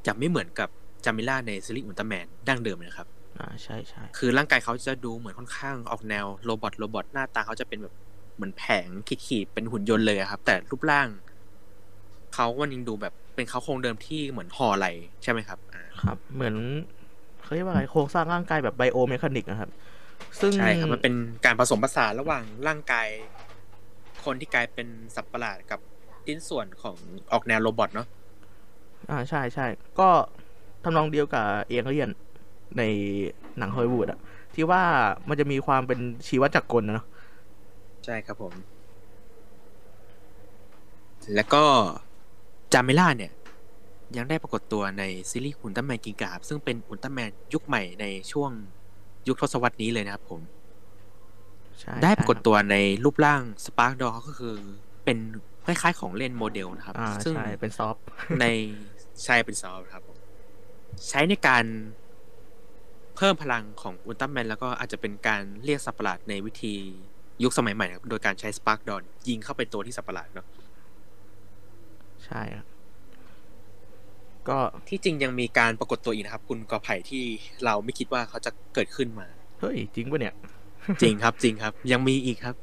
[0.06, 0.68] จะไม่เหมือนกับ
[1.04, 3.08] จามิล่าในซีรีส์อุลตร้าแมนดั้งเดิมนะครับ
[3.42, 7.94] อ่าใช่ใช่คือร่างกายเขาจะดูเหมือนค่อนข้างออกแนว robot robot หน้าตาเขาจะเป็นแบบ
[8.36, 8.86] เหมือนแผง
[9.26, 11.08] ขีดๆเป็นหุ่นยนต์เลยอะครับ แต่รูปร่าง
[12.34, 14.86] เขามันยังดูแบบเป็นเขาโครงเดิมที่เหมือนห่อไหล่
[15.22, 16.54] ใช่ไหมครับอ่าครับ เหมือน
[17.42, 19.70] เขาเรียกว่าอะไรโครงสร้างร่างกายแบบ biomechanic นะครับ
[20.40, 21.14] ซึ่งใช่ครับมันเป็น
[21.46, 23.08] การผสมผสานระหว่างร่างกาย
[24.24, 25.80] คนที่กลายเป็นสัตว์ประหลาดกับ
[26.26, 26.96] ชิ้นส่วนของ
[27.32, 28.06] ออกแนว robot เนาะ
[29.10, 29.66] อ่าใช่ใช่
[29.98, 30.08] ก็
[30.82, 32.10] ทำนองเดียวกับเอียงเลียน
[32.78, 32.82] ใน
[33.58, 34.20] หนังฮอลลีวูดอะ
[34.54, 34.82] ที่ว่า
[35.28, 37.06] มันจะมีความเป็นชีวจักรกลนะเนาะ
[38.04, 38.52] ใช่ครับผม
[41.34, 41.62] แล้วก็
[42.72, 43.32] จามิล่าเนี่ย
[44.16, 48.50] ยังได้ปรากฏตัวในซีรีส์อุลตร้าแมนกิงกาครับซึ่งเป็นอุลตร้าแมนยุคใหม่ในช่วง
[49.28, 50.40] ยุคทศวรรษนี้เลยนะครับผม
[51.80, 54.54] ใช่ได้ปรากฏใช่ครับตัวในรูปร่าง Spark Doll ก็คือ
[55.04, 55.18] เป็น
[55.66, 58.04] คล้ายๆของเล่นโมเดลนะครับอ่าซึ่งใช่เป็น soft
[58.40, 58.44] ใน
[59.24, 60.18] ใช้เป็น soft ครับผม
[61.08, 61.64] ใช้ในการ
[62.01, 66.74] เพิ่มพลังของอุลตร้าแมนแล้วก็อาจจะเป็นการเรียกสัตว์ประหลาดในวิธี
[67.42, 70.46] ยุคสมัยใหม่นะครับโดยการใช้สปาร์กดอนยิงเข้าไปตัวที่สัตว์ประหลาดเนาะ
[72.24, 72.66] ใช่ครับ
[74.48, 74.58] ก็
[74.88, 77.22] ที่จริงยังมีการปรากฏตัวอีกนะครับ คุณกอไผ่ที่
[77.64, 79.26] เราไม่คิดว่าเขาจะเกิดขึ้นมา
[79.60, 80.34] เฮ้ยจริงปะเนี่ย
[81.02, 82.56] จริงครับจริงครับ ยังมีอีกครับ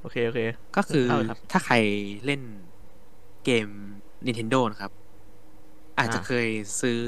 [0.00, 0.40] โอเคโอเค
[0.76, 1.76] ก็คือเอาเลยครับถ้าใคร
[2.24, 2.42] เล่น
[3.44, 3.68] เกม
[4.26, 4.92] Nintendo นะครับ
[5.98, 6.48] อาจจะอ่าเคย
[6.80, 7.00] ซื้อ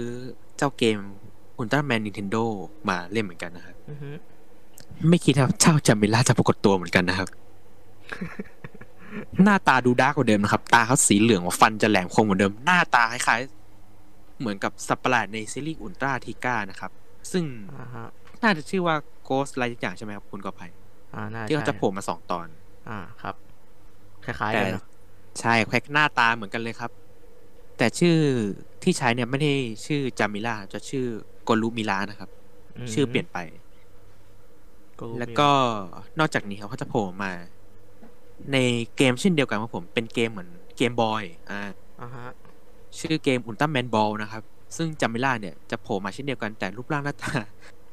[0.57, 0.99] เจ้าเกม
[1.61, 2.43] Ultraman Nintendo
[2.89, 4.11] มาเล่นเหมือนกันนะครับอือฮึ
[5.09, 7.29] ไม่คิดครับเจ้าจามิล่าจะปรากฏตัวเหมือนกันนะครับ
[9.43, 16.91] หน้าตาดูดาร์กกว่าเดิมนะครับ ตาเขาสีเหลืองว่าฟันจะแหลมคมเหมือนเดิม หน้าตาคล้ายๆ เหมือนกับสัตว์ประหลาดในซีรีส์อุลตราทิก้านะครับ
[17.33, 17.45] ซึ่ง
[17.79, 18.07] อ่าฮะ
[18.43, 20.67] น่าจะชื่อว่าโกสอะไรอย่างใช่ไหมครับคุณกอไผ่
[21.15, 22.47] อ่าน่าที่เขาจะใช่โผล่มาสองตอน
[22.89, 23.35] อ่าครับ
[24.25, 24.85] คล้ายๆแต่กันเนอะ
[25.41, 26.91] ใช่แควกหน้าตาเหมือนกันเลยครับ
[27.79, 28.17] แต่ชื่อ
[28.83, 29.53] ที่ใช้เนี่ยไม่ได้
[29.87, 31.05] ชื่อจามิล่าจะชื่อ
[31.45, 32.31] โกลูมิลานะครับ
[32.87, 33.39] มชื่อเปลี่ยนไป
[34.99, 35.51] ก็รู้แล้วก็
[36.19, 37.33] นอกจากนี้ครับเขาจะโผล่มา
[38.53, 38.57] ใน
[38.97, 41.61] เกมเช่นเดียวกันครับผม เป็นเกมเหมือนเกมบอยอ่า
[42.01, 42.29] อ่าฮะ
[42.99, 44.43] ชื่อเกมอุลตร้าแมนบอลนะครับ
[44.77, 47.33] ซึ่งจามิล่าเนี่ยจะโผล่มาเช่นเดียวกันแต่รูปร่างหน้าตา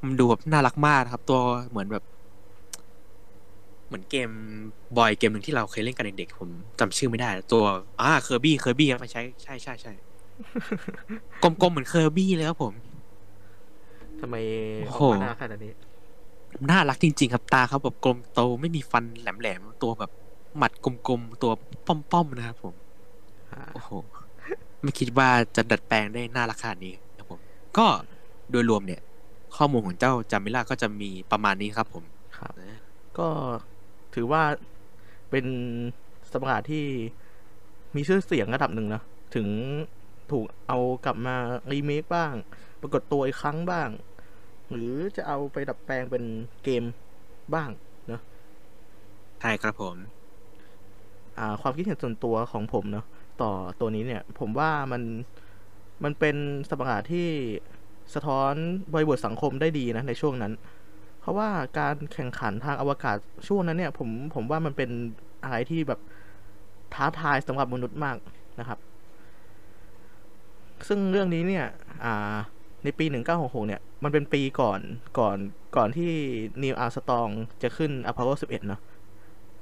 [0.05, 1.39] มันดูแบบน่ารักมากนะครับ ตัว
[1.69, 2.03] เหมือนแบบ
[3.87, 4.29] เหมือนเกม
[4.97, 6.49] บอยเกมหนึ่งที่เราเคยเล่นกันเด็กๆผม
[6.79, 7.63] จำชื่อไม่ได้ ตัว
[8.01, 9.93] อ่าเคอร์บี้เคอร์บี้ไม่ใช่ใช่ใช่ใช่
[11.43, 12.73] กลมๆเหมือนเคอร์บี้เลยครับผม
[14.19, 14.35] ทำไม
[14.87, 15.73] โอ้ออโหกมาหน้าขนาดนี้
[16.69, 20.11] น่ารักจริง ๆ ครับตาเขาแบบกลมโตไม่มีฟันแหลมๆตัวแบบ
[20.57, 21.51] หมัดกลมๆตัว
[22.11, 22.73] ป้อมๆนะครับผม
[23.51, 23.89] อ่าโอ้โห
[24.81, 27.39] ไม่คิดว่าจะดัดแปลงได้น่ารักขนาดนี้ครับผม
[27.77, 27.85] ก็
[28.51, 29.01] โดยรวมเนี่ย
[29.57, 32.03] ข้อมูลของเจ้าจามิล่าก็จะมีประมาณนี้ครับผม
[32.37, 32.53] ครับ
[33.17, 33.27] ก็
[34.15, 34.43] ถือว่า
[35.29, 35.45] เป็น
[36.27, 36.83] สตว์ประหลาดที่
[37.95, 39.01] มีชื่อเสียงระดับหนึ่งนะ
[39.35, 39.47] ถึง
[40.31, 41.35] ถูกเอากลับมา
[41.71, 42.33] รีเมคบ้าง
[42.81, 43.89] ปรากฏตัวอีกครั้งบ้าง
[44.71, 46.23] หรือจะเอาไปดัดแปลงเป็น
[46.63, 46.83] เกม
[47.53, 47.69] บ้าง
[48.07, 48.21] เนอะ
[49.39, 49.97] ใช่ครับผม
[51.37, 53.05] อ่า ความคิดเห็นส่วนตัวของผมเนาะ
[53.41, 55.01] ต่อตัวนี้เนี่ย ผมว่ามัน
[56.03, 56.35] มันเป็น
[56.69, 57.27] สัตว์ประหลาดที่
[58.13, 58.53] สะท้อน
[58.93, 60.53] บริบทสังคมได้ดีนะในช่วงนั้น
[61.19, 61.49] เพราะว่า
[61.79, 64.89] การแข่งขันทางอวกาศช่วงนั้นเนี่ย ผมผมว่ามันเป็น
[65.43, 65.99] อะไรที่แบบ
[66.93, 68.17] ท้าทายสำหรับมนุษย์มาก
[68.59, 68.79] นะครับ
[70.87, 71.65] ซึ่งเรื่องนี้เนี่ย
[72.83, 74.79] ในปี 1966 เนี่ย มันเป็นปีก่อน
[75.19, 75.37] ก่อน
[75.75, 76.11] ก่อนที่
[76.61, 77.27] นีลอาร์มสตรอง
[77.63, 78.81] จะขึ้นอพอลโล 11 เนาะ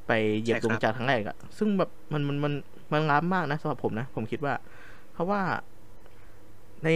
[0.08, 2.54] ไปเหยียบดวงจันทร์ครั้งแรกอะซึ่งแบบมันมันมัน
[2.94, 4.54] มันล้ำมากนะสำหรับผมนะ ผมคิดว่า
[5.14, 5.42] เพราะว่า
[6.86, 6.90] ใน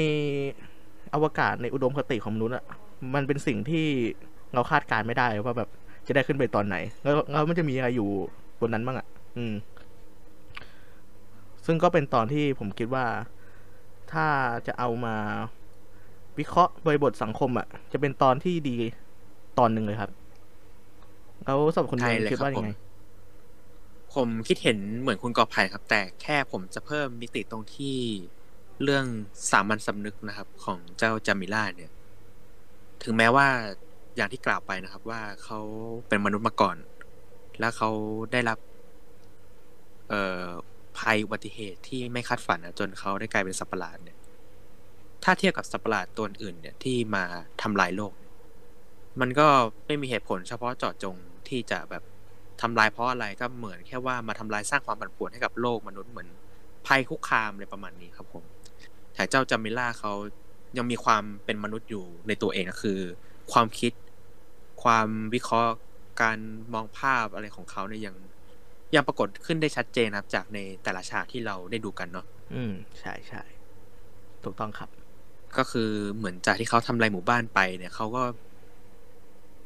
[1.14, 2.64] อวกาศในอุดมคติของมนุษย์อะ
[3.16, 3.86] มันเป็นสิ่งที่
[4.54, 5.70] เราคาดการณ์ไม่ได้ว่าแบบ
[6.08, 8.10] จะได้ขึ้นไปตอนไหน แล้วแล้วมันจะมีอะไรอยู่
[8.60, 9.54] บนนั้นบ้างอะอืม
[11.66, 13.06] ซึ่งก็เป็นตอนที่ผมคิดว่า
[14.14, 14.28] ถ้า
[14.68, 15.16] จะเอามา
[16.40, 18.78] วิเคราะห์บริบทสังคมอะจะเป็นตอนที่ดี
[19.60, 20.12] ตอนหนึ่งเลยครับ
[21.46, 22.70] แล้วสำหรับคนใช่เมืองเลยคิดครับว่าผยัมงไง
[24.16, 27.98] ผมคิดเห็นเหมือนคุณกอไผ่ครับ แต่แค่ผมจะเพิ่มมิติตรงที่
[28.84, 29.06] เรื่อง
[29.52, 31.92] สามัญสำนึกนะครับ ของเจ้าจามิล่าเนี่ย
[33.04, 33.48] ถึงแม้ว่า
[34.16, 35.60] อย่างที่กล่าวไปนะครับ ว่าเขา
[36.08, 36.78] เป็นมนุษย์มาก่อน
[37.60, 37.90] แล้วเขา
[38.32, 38.60] ได้รับ
[40.10, 40.46] เอ่อ
[41.00, 44.18] ภัยอุบัติเหตุที่ไม่คาดฝันนะจนเขาได้กลายเป็นสัตว์ประหลาดเนี่ย
[45.24, 47.24] ถ้าเทียบกับสัตว์ประหลาดตัวอื่นเนี่ยที่มา
[47.62, 48.14] ทำลายโลก
[49.22, 49.48] มันก็
[49.86, 51.16] ไม่มีเหตุผลเฉพาะเจาะจง
[51.48, 52.04] ที่จะแบบ
[52.62, 56.30] ทำลายเพราะอะไรก็เหมือนแค่ว่ามาทำลายสร้างความปั่นป่วนให้กับโลกมนุษย์เหมือน
[56.88, 58.44] ภัยคุกคามอะไรประมาณนี้ครับผม
[59.14, 60.14] แต่เจ้าจามิล่าเขา
[60.78, 63.00] ยังมีความเป็นมนุษย์อยู่ในตัวเองก็คือ
[63.52, 63.92] ความคิด
[64.84, 65.74] ความวิเคราะห์
[66.22, 66.38] การ
[66.74, 68.16] มองภาพอะไรของเขาเนี่ยยัง
[68.96, 73.42] ยังปรากฏขึ้นได้ชัดเจนนะครับจากในแต่ละฉากที่เราได้ดูกันเนาะอืมใช่ใช่
[74.44, 74.90] ถูกต้องครับ
[75.58, 78.24] ก็คือเหมือนจากที่เขาทำลายหมู่บ้านไปเนี่ยเขาก็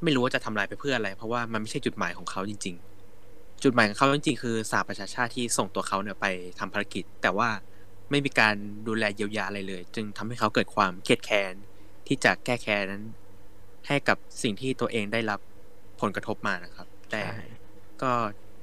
[0.04, 2.76] ไม่รู้ว่าจะทำลายไปเพื่ออะไร เพราะว่ามันไม่ใช่จุดหมายของเขาจริง
[3.20, 6.26] ๆ จุดหมายของเขาจริงๆคือสหประชาชาติที่ส่งตัวเขาเนี่ยไป
[6.60, 7.50] ทำภารกิจ แต่ว่า
[8.12, 8.56] ไม่มีการ
[8.88, 11.54] ดูแลเยียวยาอะไรเลย จึงทำให้เขาเกิดความเครียดแค้น
[12.08, 13.04] ที่จะแก้แค้นนั้น
[13.88, 15.40] ให้กับสิ่งที่ตัวเองได้รับ
[16.02, 17.46] ผลกระทบมานะครับ แต่ใช่
[18.02, 18.12] ก็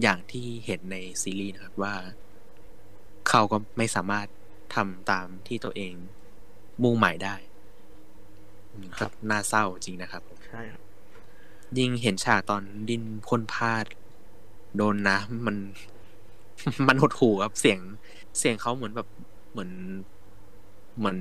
[0.03, 1.95] อย่างที่เห็นในซีรีส์นะครับว่า
[3.29, 4.27] เขาก็ไม่สามารถ
[4.75, 5.95] ทำตามที่ตัวเอง
[6.83, 7.35] มุ่งหมายได้
[8.73, 10.83] อืมครัก็บน่าเศร้าจริงนะครับใช่ครับ
[11.79, 13.85] ยิ่งเห็นฉากตอนดินพ่นพลาด
[14.77, 15.57] โดนน้ำมัน
[16.89, 17.81] มันหดหูครับเสียง
[18.39, 19.09] เสียงเขาเหมือนแบบ
[19.51, 19.71] เหมือน
[20.99, 21.19] เหมือน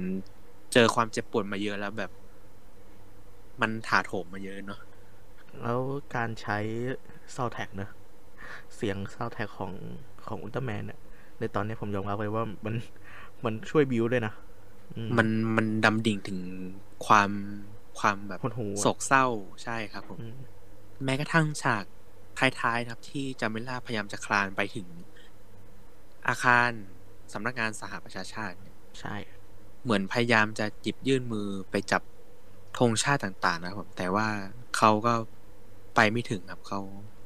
[0.73, 2.11] เจอความเจ็บปวดมาเยอะแล้วแบบ
[3.61, 4.79] มันถาโถมมาเยอะเนาะ
[5.61, 5.79] แล้ว
[6.15, 6.57] การใช้
[7.35, 7.89] ซาวแท็กเนอะ
[8.75, 9.73] เสียงซาวแท็กของ
[10.27, 10.99] ของอุลตร้าแมนเนี่ย
[11.39, 12.75] ในตอนนี้ผมยอมรับเลยว่ามัน
[13.45, 14.33] มันช่วยบิวด้วยนะ
[14.95, 16.39] อืมันมันดำดิ่งถึง
[17.05, 17.31] ความ
[17.99, 19.25] ความแบบหดหู่อะโศกเศร้า
[19.63, 20.37] ใช่ครับผมอืม
[21.03, 21.85] แม้กระทั่งฉาก
[22.39, 24.87] ท้ายๆนะครับ ที่จามิล่าพยายามจะคลานไปถึง
[26.27, 26.69] อาคาร
[27.33, 29.15] สำนักงานสหประชาชาติเนี่ยใช่
[29.83, 32.01] เหมือนพยายามจะหยิบยื่นมือไปจับ
[32.77, 34.27] ธงชาติต่าง ๆ นะครับผมแต่ว่า
[34.77, 35.13] เขาก็
[35.95, 36.79] ไปไม่ถึงครับเขา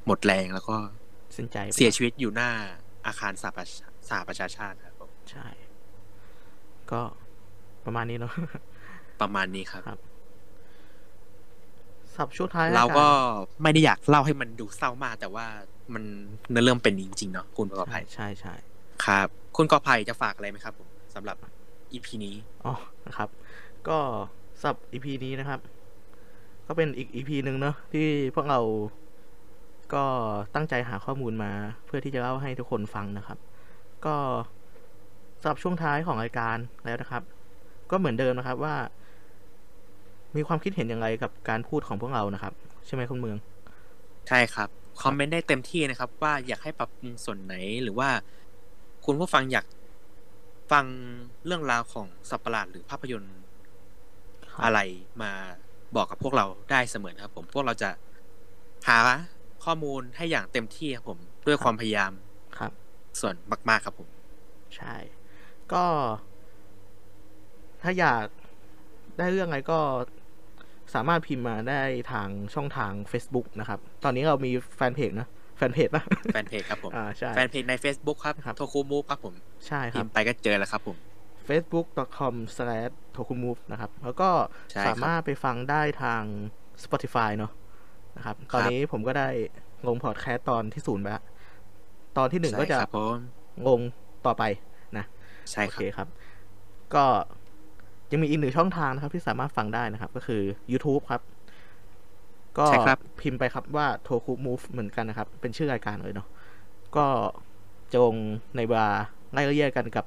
[0.06, 0.78] หมดแรงแล้วก็
[1.42, 2.50] สิ้นใจไปเสียชีวิตอยู่หน้า
[3.08, 5.48] อาคารสหประชาสหประชาชาติครับผมใช่
[6.92, 7.02] ก็
[7.86, 8.34] ประมาณนี้เนาะ
[9.22, 10.00] ประมาณนี้ครับครับ
[12.16, 13.12] สับช่วงท้ายเราก็ย
[13.64, 15.46] ไม่ได้อยากเล่าให้มันดูเศร้ามาก แต่ว่า
[15.94, 16.04] มัน
[16.50, 18.54] เนื้อเรื่องเป็นจริงๆเนาะคุณกอการไผ่ใช่ใช่
[19.06, 19.28] ครับ
[19.58, 21.38] คุณกอไผ่จะฝากอะไรไหมครับผมสำหรับ
[21.92, 22.36] อีพีนี้
[22.66, 22.74] อ๋อ
[23.08, 23.30] นะครับ
[23.88, 23.98] ก็
[24.62, 25.60] สับอีพีนี้นะครับ
[26.68, 28.60] ก็เป็นอีกอีพีหนึ่งเนาะที่พวกเรา
[29.94, 30.04] ก็
[30.56, 31.52] ตั้งใจหาข้อมูลมา
[31.86, 33.38] เพื่อที่จะเล่าให้ทุกคนฟังนะครับ
[34.06, 34.16] ก็
[35.42, 37.24] สำหรับช่วงท้ายของรายการแล้วนะครับ
[37.92, 38.76] ก็เหมือนเดิมนะครับว่า
[40.36, 42.54] มีความคิดเห็นอย่างไรกับการพูดของพวกเรานะครับ
[42.86, 43.38] ใช่ไหมคุณเมือง
[44.28, 44.70] ใช่ครับ
[45.02, 48.10] คอมเมนต์ได้เต็มที่นะครับ ว่าอยากให้ปรับปรุงส่วนไหนหรือว่า
[49.06, 49.66] คุณผู้ฟังอยาก
[50.72, 50.86] ฟัง
[51.46, 53.38] เรื่องราวของสัตว์ประหลาดหรือภาพยนตร์
[54.64, 54.80] อะไร
[55.22, 55.32] มา
[55.96, 57.90] บอกกับพวกเราได้เสมอครับ ผมพวกเราจะ
[58.88, 58.98] หา
[59.66, 62.12] ข้อมูลให้อย่างเต็มที่ครับผม ด้วยความพยายาม
[62.58, 62.72] ครับ
[63.20, 63.36] ส่วน
[63.70, 64.08] มาก ๆ ครับผม
[64.76, 64.96] ใช่
[65.74, 65.84] ก็
[67.82, 68.26] ถ้าอยาก
[69.18, 69.80] ได้เรื่องอะไรก็
[70.94, 71.82] สามารถพิมพ์มาได้
[72.12, 75.28] ทางช่องทาง Facebook นะครับ ตอนนี้เรามีแฟนเพจนะ
[75.58, 79.34] แฟนเพจนะแฟนเพจครับผมอ่าใช่แฟนเพจใน Facebook ครับครับโทคูมูฟครับผม
[79.68, 80.98] ใช่คพิรับมพ์ไปก็เจอแล้วครับผม
[81.50, 84.30] facebook.com/tokumove นะครับ แล้วก็
[84.72, 86.22] ใช่ครับสามารถไปฟังได้ทาง
[86.84, 87.52] Spotify เนอะ
[88.18, 89.28] นะครับ ตอนนี้ผมก็ได้
[89.88, 91.24] ลงพอดแคสต์ตอนที่ศูนย์ไปแล้ว
[92.18, 93.14] ตอนที่หนึ่งก็จะใช่ครับผม
[93.68, 93.80] ลง
[94.26, 94.44] ต่อไป
[94.98, 95.06] นะ
[95.52, 96.08] ใช่โอคเครับครับ
[96.96, 97.04] ก็
[98.12, 101.22] ยังมีอีกหนึ่งช่องทางนะครับ ที่สามารถฟังได้นะครับ ก็คือ YouTube ครับ
[102.58, 106.28] ก็ใช่ครับพิมพ์ไปครับว่า Toku Move เหมือนกันนะครับ เป็นชื่อรายการเลยเนาะ
[106.96, 107.06] ก็
[107.96, 108.14] จง
[108.56, 108.90] ในเวลา
[109.34, 110.06] ไล่เรียกกันกับ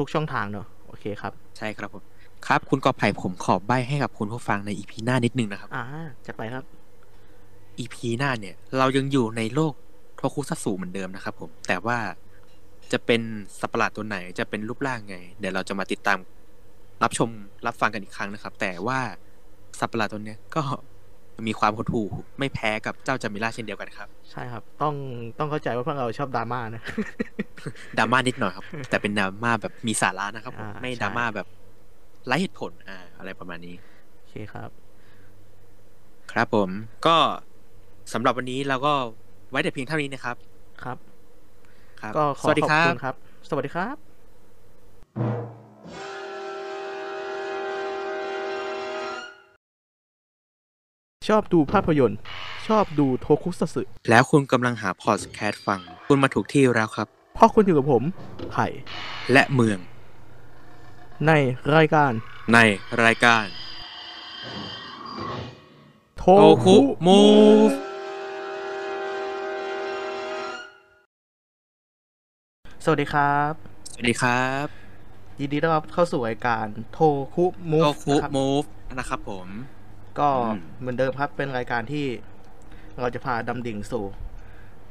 [0.00, 2.02] ทุกๆช่องทางเนอะโอเคครับ ใช่ครับผม
[2.46, 5.84] ครับ คุณกอไผ่ผมขอใบให้กับคุณผู้ฟังในอีพีหน้านิดนึงนะครับ อ่า
[6.26, 6.64] จัดไปครับ
[7.78, 9.72] อีพีหน้าเนี่ย เรายังอยู่ในโลก
[10.16, 11.98] โทคุซัตสึเหมือนเดิมนะครับผม แต่ว่า
[12.92, 13.20] จะเป็น
[13.60, 16.18] สัตว์ประหลาดตัวไหนจะเป็นรูปร่างไง เดี๋ยวเราจะมาติดตาม
[17.02, 17.28] รับชม
[17.66, 19.00] รับฟังกันอีกครั้งนะครับ แต่ว่า
[19.78, 20.62] สัตว์ประหลาดตัวเนี้ยก็
[21.46, 22.08] มีความหดหู่
[22.38, 24.94] ไม่แพ้กับเจ้าจามิล่าเช่นเดียวกันครับ ใช่ครับ ต้อง
[25.38, 26.82] ต้องเข้าใจว่าพวกเราชอบดราม่านะ
[27.98, 31.46] ดราม่านิดหน่อยครับ แต่เป็นดราม่าแบบมีสาระนะครับผมอ่าไม่ใช่ดราม่าแบบ
[32.26, 33.74] ไร้เหตุผลอ่าอะไรประมาณนี้
[34.14, 34.70] โอเคครับ
[36.32, 36.70] ครับผม
[37.06, 37.16] ก็
[38.12, 38.92] สำหรับวันนี้เราก็
[39.50, 40.36] ไว้แต่เพียงเท่านี้นะครับ
[40.84, 40.96] ครับ
[42.00, 43.14] ครับ ก็ขอสวัสดีขอบครับคุณครับ
[43.48, 43.96] สวัสดีครับ
[51.28, 52.18] ชอบดูภาพยนตร์
[52.68, 58.02] ชอบดูโทคุซัตสึแล้วคุณกำลังหาพอดแคสต์ฟัง คุณมาถูกที่แล้วครับ เพราะคุณอยู่กับผม
[58.50, 58.66] ไผ่
[59.32, 59.78] และเมือง
[61.26, 61.32] ใน
[61.76, 62.12] รายการ
[62.52, 62.58] ใน
[63.04, 63.46] รายการ
[66.18, 66.76] โทโอคุ
[67.06, 67.20] มู
[67.68, 67.70] ฟ
[72.88, 73.52] สวัสดีครับ
[73.92, 74.66] สวัสดีครับ
[75.40, 76.98] ยินดีต้อนรับเข้าสู่รายการโท
[77.34, 78.64] คุมูโอฟคุนะครับมูฟ
[78.98, 79.48] นะครับผม
[80.18, 82.06] ก็อืมเหมือนเดิมครับ เป็นรายการที่
[83.00, 84.04] เราจะพาดำดิ่งสู่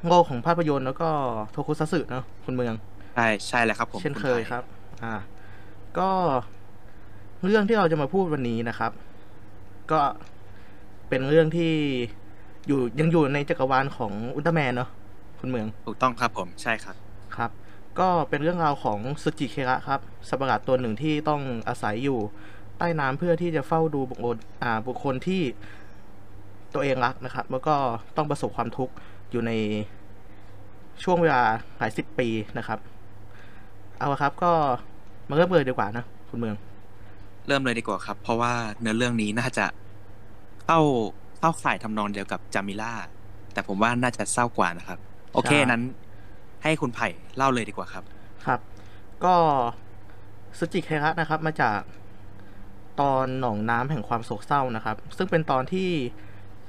[0.07, 1.09] โลกของภาพยนตร์แล้วก็
[1.51, 2.73] โทคุซัตสึเนาะคุณเมือง
[3.15, 4.63] ใช่ใช่แล้วครับผม เช่นณเคยไผ่ครับ
[5.03, 5.13] อ่า
[5.97, 6.09] ก็
[7.45, 8.91] เรื่องที่เราจะมาพูดวันนี้นะครับ
[9.91, 9.99] ก็
[11.09, 11.71] เป็นเรื่องที่
[12.67, 14.89] อยู่ยังอยู่ในจักรวาลของอุลตร้าแมนเนาะ
[15.39, 17.04] คุณเมือง ถูกต้องครับผม ใช่ครับครับ
[17.99, 22.19] ก็เป็นเรื่องราวของสุจิเคระครับสัตว์ประหลาดตัวหนึ่งที่ต้องอาศัยอยู่
[22.77, 25.41] ใต้น้ำเพื่อที่จะเฝ้าดูบุคคลอ่าบุคคลที่
[26.73, 27.75] ตัวเองรักนะครับแล้วก็
[28.17, 28.93] ต้องประสบความทุกข์
[29.31, 29.51] อยู่ใน
[31.03, 31.41] ช่วงเวลา
[31.77, 32.27] หลายสิบปี
[32.57, 32.79] นะครับ
[33.97, 34.51] เอาละครับก็
[35.29, 36.55] มาเริ่มเลยดีกว่านะคุณเมือง
[37.47, 39.65] เริ่มเลยดีกว่าครับ เพราะว่าเนื้อเรื่องนี้น่าจะ
[40.65, 40.79] เข้า
[41.39, 42.93] เข้าข่ายทำนองเดียวกับจามิล่า
[43.53, 44.99] แต่ผมว่าน่าจะเศร้ากว่านะครับ
[45.33, 45.83] โอเคใช่นั้น
[46.65, 48.03] ให้คุณไผ่เล่าเลยดีกว่าครับ
[48.45, 48.59] ครับ
[49.23, 49.35] ก็
[50.57, 51.79] สุจิเคระนะครับ มาจาก
[53.01, 55.89] ตอนหนองน้ำแห่งความโศกเศร้านะครับ ซึ่งเป็นตอนที่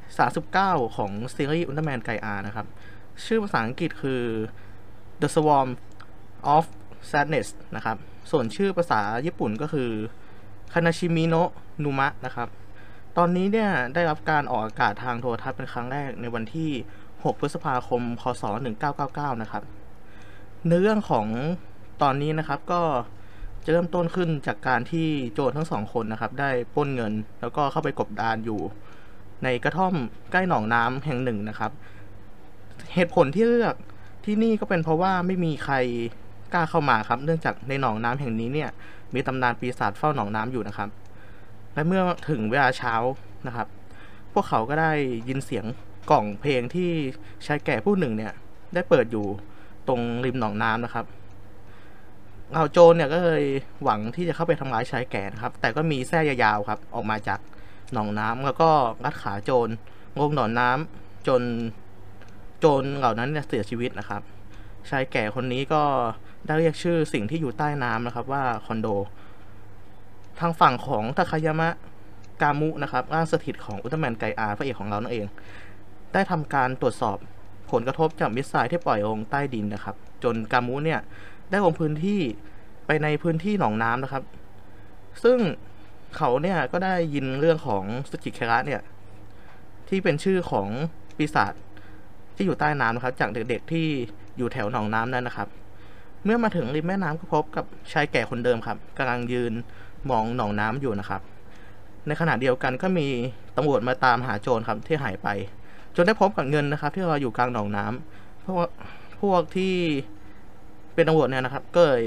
[0.08, 2.66] 39 ของซีรีส์อุลตร้าแมนไกอานะครับ
[3.24, 4.22] ชื่อภาษาอังกฤษคือ
[5.20, 5.68] The Swarm
[6.54, 6.64] of
[7.10, 7.96] Sadness นะครับ
[8.30, 9.90] ส่วนชื่อภาษาญี่ปุ่นก็คือ
[10.72, 11.42] Kanashimi no
[11.84, 12.48] Numa นะครับ
[13.16, 16.70] ตอนนี้เนี่ยได้รับการออกอากาศทางโทรทัศน์เป็นครั้งแรกในวันที่
[17.04, 18.42] 6 พฤษภาคม คศ
[18.92, 19.62] 1999 นะครับ
[20.66, 21.26] เนื้อเรื่องของ
[22.02, 22.82] ตอนนี้นะครับก็
[23.64, 28.60] จะเริ่มต้นขึ้นจากการที่โจรทั้งสองคนนะครับ ได้ปล้นเงิน แล้วก็เข้าไปกบดานอยู่
[29.44, 29.94] ในกระท่อม
[30.32, 31.70] ใกล้หนองน้ำแห่งหนึ่งนะครับ
[32.94, 33.74] เหตุผลที่เลือก
[34.24, 35.74] ที่นี่ก็เป็นเพราะว่าไม่มีใคร
[36.52, 38.70] กล้าเข้ามาครับ เนื่องจากในหนองน้ำแห่งนี้เนี่ย
[39.14, 40.88] มีตำนานปีศาจเฝ้าหนองน้ำอยู่นะครับ
[41.74, 42.94] และเมื่อถึงเวลาเช้า
[43.46, 43.66] นะครับ
[44.32, 44.92] พวกเขาก็ได้
[45.28, 45.64] ยินเสียง
[46.10, 46.90] กล่องเพลงที่
[47.46, 48.32] ชายแก่ผู้หนึ่งเนี่ย
[48.74, 49.26] ได้เปิดอยู่
[49.88, 51.06] ตรงริมหนองน้ำนะครับ
[52.54, 53.44] เอาโจรเนี่ยก็เลย
[53.84, 57.40] หวังที่จะเข้าไปทำร้ายชายแก่นะครับ แต่ก็มีแส้ยาวๆครับ ออกมาจาก
[57.92, 58.70] หนองน้ำแล้วก็
[59.04, 59.68] รัดขาโจร
[60.18, 61.42] งงหนองน้ำจน
[62.60, 64.22] โจรเหล่านั้นเนี่ยเสียชีวิตนะครับ
[64.90, 65.82] ชายแก่คนนี้ก็
[66.46, 68.88] ได้เรียกชื่อสิ่งที่อยู่ใต้น้ำนะครับว่าคอนโด
[70.40, 71.68] ทางฝั่งของทาคายามะ
[72.42, 75.26] กามุนะครับร่างสถิตของอุลตร้าแมนไกอาพระเอกของเรานั่นเอง
[76.12, 77.18] ได้ทำการตรวจสอบ
[77.70, 81.00] ผลกระทบจากมิสไซล์ที่ปล่อยลงใต้ดินนะครับ จนกามุเนี่ย
[81.50, 82.20] ได้ลงพื้นที่
[82.86, 84.22] ไปในพื้นที่หนองน้ำนะครับ
[85.24, 85.38] ซึ่ง
[86.16, 88.80] เขาเนี่ยก็ได้ยินเรื่องของสุจิเคระเนี่ย
[89.88, 90.68] ที่เป็นชื่อของ
[91.16, 91.52] ปีศาจ
[92.36, 93.86] ที่อยู่ใต้น้ำนะครับ จากเด็กๆที่
[94.36, 95.48] อยู่แถวหนองน้ำนั้นนะครับ
[96.24, 99.52] เมื่อมาถึงริมแม่น้ำก็พบกับชายแก่คนเดิมครับกำลังยืน
[100.10, 101.20] มองหนองน้ำอยู่นะครับ
[102.06, 103.06] ในขณะเดียวกันก็มี
[103.56, 105.28] ตำรวจมาตามหาโจรครับที่หายไป
[105.96, 108.68] จนได้พบกับเงินนะครับ ที่เราอยู่กลางหนองน้ำพวก
[109.20, 109.74] พวกที่
[110.94, 112.04] เป็นตำรวจเนี่ยนะครับ ก็เลย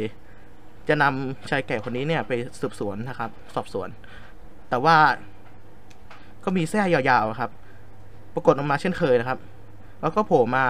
[0.87, 3.89] จะนำชายแก่คนนี้เนี่ยไปสืบสวนนะครับ สอบสวน
[4.69, 4.95] แต่ว่า
[6.43, 7.51] ก็มีแส้ยาวๆครับ
[8.33, 9.39] ปรากฏออกมาเช่นเคยนะครับ
[10.01, 10.65] แล้วก็โผล่มา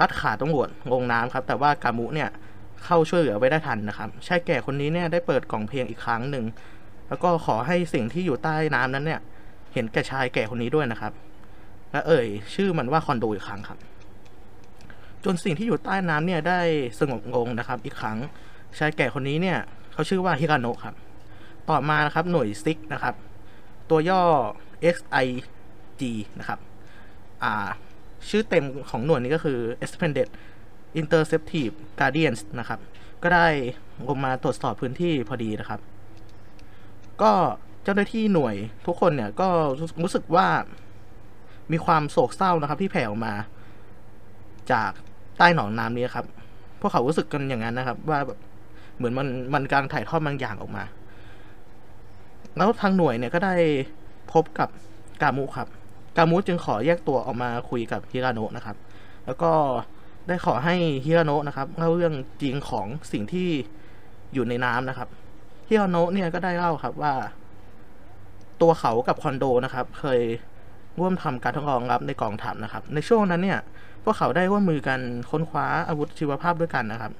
[0.00, 2.28] รัดขาตำรวจลงน้ำครับ แต่ว่ากามุเนี่ย
[2.84, 6.44] เข้าช่วยเหลือไว้ได้ทันนะครับชายแก่คนนี้เนี่ยได้เปิดกล่องเพลงอีกครั้งหนึ่ง
[7.08, 9.20] แล้วก็ขอให้สิ่งที่อยู่ใต้น้ำนั้นเนี่ย
[9.74, 11.12] เห็นแก่ชายแก่คนนี้ด้วยนะครับ
[11.92, 13.78] และเอ่ย ชื่อมันว่าคอนโดอีกครั้งครับ
[15.24, 16.60] จนสิ่งที่อยู่ใต้น้ำเนี่ยได้
[17.00, 18.18] สงบลงนะครับ อีกครั้ง
[18.78, 19.58] ชายแก่คนนี้เนี่ย
[19.92, 20.94] เขาชื่อว่าฮิราโนะครับ
[21.68, 23.14] ต่อมานะครับหน่วยซิกนะครับ
[23.90, 24.22] ตัวย่อ
[24.94, 26.02] XIG
[26.38, 26.58] นะครับ
[27.42, 27.68] อ่า
[28.28, 30.28] ชื่อเต็มของหน่วยนี้ก็คือ Expanded
[31.00, 32.80] Interceptive Guardians นะครับ
[33.22, 33.46] ก็ได้
[34.08, 35.80] ลงมาตรวจสอบพื้นที่พอดีนะครับ
[37.22, 37.32] ก็
[37.84, 38.54] เจ้าหน้าที่หน่วย
[38.86, 39.48] ทุกคนเนี่ยก็
[40.02, 40.48] รู้สึกว่า
[41.72, 43.34] มีความโศกเศร้านะครับ ที่แผ่ออกมา
[44.72, 44.90] จาก
[45.38, 46.26] ใต้หนองน้ำนี้ครับ
[46.80, 48.38] พวกเขารู้สึกกันอย่างนั้นนะครับ ว่าแบบ
[48.96, 50.84] เหมือนมันมันกำลังถ่ายทอดบางอย่างออกมา
[52.56, 53.54] แล้วทางหน่วยเนี่ยก็ได้
[54.32, 54.68] พบกับ
[55.22, 55.68] กามุครับ
[56.16, 58.76] กามุจึงขอแยกตัวออกมาคุยกับฮิราโนะนะครับ
[59.26, 59.52] แล้วก็
[60.28, 60.74] ได้ขอให้
[61.04, 63.48] ฮิราโนะนะครับเล่าเรื่องจริงของสิ่งที่
[64.32, 65.08] อยู่ในน้ำนะครับ
[65.68, 67.12] ฮิราโนะเนี่ยก็ได้เล่าครับว่า
[68.60, 70.20] ตัวเขากับคอนโดนะครับ เคย
[70.98, 73.58] ร่วมทำการทดลองรับในกองทัพนะครับ ในช่วงนั้นเนี่ย
[74.04, 75.00] พวกเขาได้ร่วมมือกัน
[75.30, 77.12] ค้นคว้าอาวุธชีวภาพด้วยกันนะครับ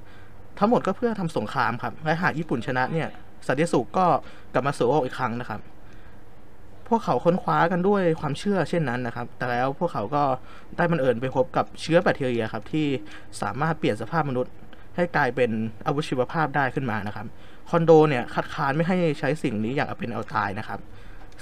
[0.59, 3.09] ทั้งหมดก็เพื่อทำสงครามครับและหากญี่ปุ่นชนะเนี่ย
[3.47, 4.07] สันติสุขก็
[4.53, 5.61] กลับมาสู่โลกอีกครั้งนะครับ
[6.89, 10.23] พวกเขาค้นคว้ากันด้วยความเชื่อเช่นนั้นนะครับ แต่แล้วพวกเขาก็
[10.77, 12.87] ได้บังเอิญไปพบกับเชื้อแบคทีเรียครับที่
[13.41, 14.53] สามารถเปลี่ยนสภาพมนุษย์
[14.97, 15.51] ให้กลายเป็น
[15.87, 17.27] อาวุธชีวภาพได้ขึ้นมานะครับ
[17.71, 20.81] คอนโดเนี่ยคัดค้านไม่ให้ใช้สิ่งนี้อย่างเป็นเอาตายนะครับ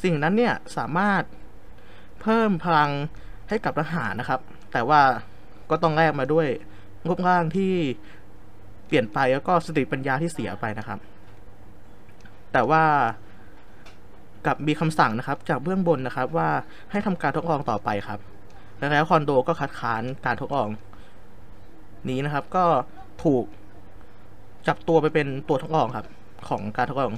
[0.05, 1.23] สิ่งนั้นเนี่ยสามารถ
[2.25, 2.91] เพิ่มพลัง
[3.49, 4.41] ให้กับทหารนะครับ
[4.73, 5.01] แต่ว่า
[5.71, 6.47] ก็ต้องแลกมาด้วย
[7.07, 7.73] รูปร่างที่
[8.87, 10.99] เปลี่ยนไปแล้วก็สติปัญญาที่เสียไปนะครับ
[12.53, 12.83] แต่ว่า
[14.47, 16.49] กับมีคำสั่งนะครับ จากเบื้องบนนะครับว่า
[16.91, 18.21] ให้ทำการทดลองต่อไปครับ
[18.79, 20.69] และแล้วคอนโดก็คัดค้านการทดลอง
[22.09, 22.65] นี้นะครับก็
[23.25, 23.45] ถูก
[24.69, 26.07] จับตัวไปเป็นตัวทดลองครับ
[26.49, 27.13] ของการทดลอง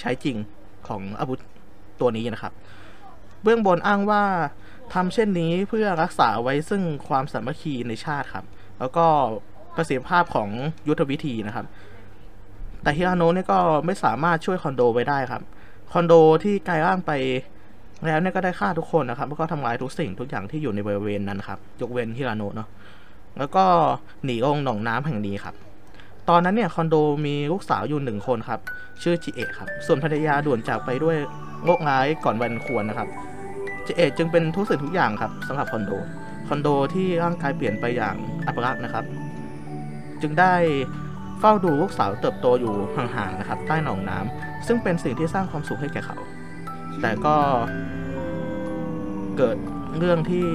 [0.00, 0.36] ใช้จริง
[0.88, 1.38] ของอาวุธ
[2.00, 2.52] ตัวนี้นะครับ
[3.42, 4.24] เบื้องบนอ้างว่า
[4.94, 8.44] ทำเช่นนี้เพื่อรักษาไว้ซึ่งความสามัคคีในชาติครับ
[8.80, 9.06] แล้วก็
[9.76, 10.48] ประสิทธิภาพของ
[10.88, 11.66] ยุทธวิธีนะครับ
[12.82, 15.42] แต่ฮิราโนะเนี่ยก็ไม่สามารถช่วยคอนโดไว้ได้ครับ
[15.92, 17.12] คอนโดที่กลายร่างไป
[18.06, 22.68] แล้วเนี่ยก็ได้ฆ่าทุกคนนะครับ แล้วก็ทำลายทุกสิ่งทุกอย่างที่อยู่ในบริเวณนั้นครับ ยกเว้นฮิราโนะเนาะ
[23.38, 23.64] แล้วก็
[24.24, 25.54] หนีลงหนองน้ำแห่งนี้ครับ
[26.28, 26.96] ตอนนั้นเนี่ยคอนโด
[27.26, 28.60] มีลูกสาวอยู่หนึ่งคนครับ
[29.02, 31.16] ชื่อจิเอะครับ ส่วนภรรยาด่วนจากไปด้วย
[31.64, 33.08] โรคร้ายก่อนวันควรนะครับ
[33.86, 35.90] จิเอจึงเป็นทุกสิ่งทุกอย่างครับสำหรับคอนโด
[36.48, 38.16] คอนโดที่ร่างกายเปลี่ยนไปอย่าง
[38.46, 39.04] อัปลักษณ์นะครับ
[40.22, 40.54] จึงได้
[41.40, 46.18] เฝ้าดูลูกสาวเติบโตอยู่ห่างๆนะครับ ใต้หนองน้ำซึ่งเป็นสิ่งที่สร้างความสุขให้แก่เขา
[47.00, 47.36] แต่ก็
[49.36, 49.56] เกิด
[49.98, 50.46] เรื่องที่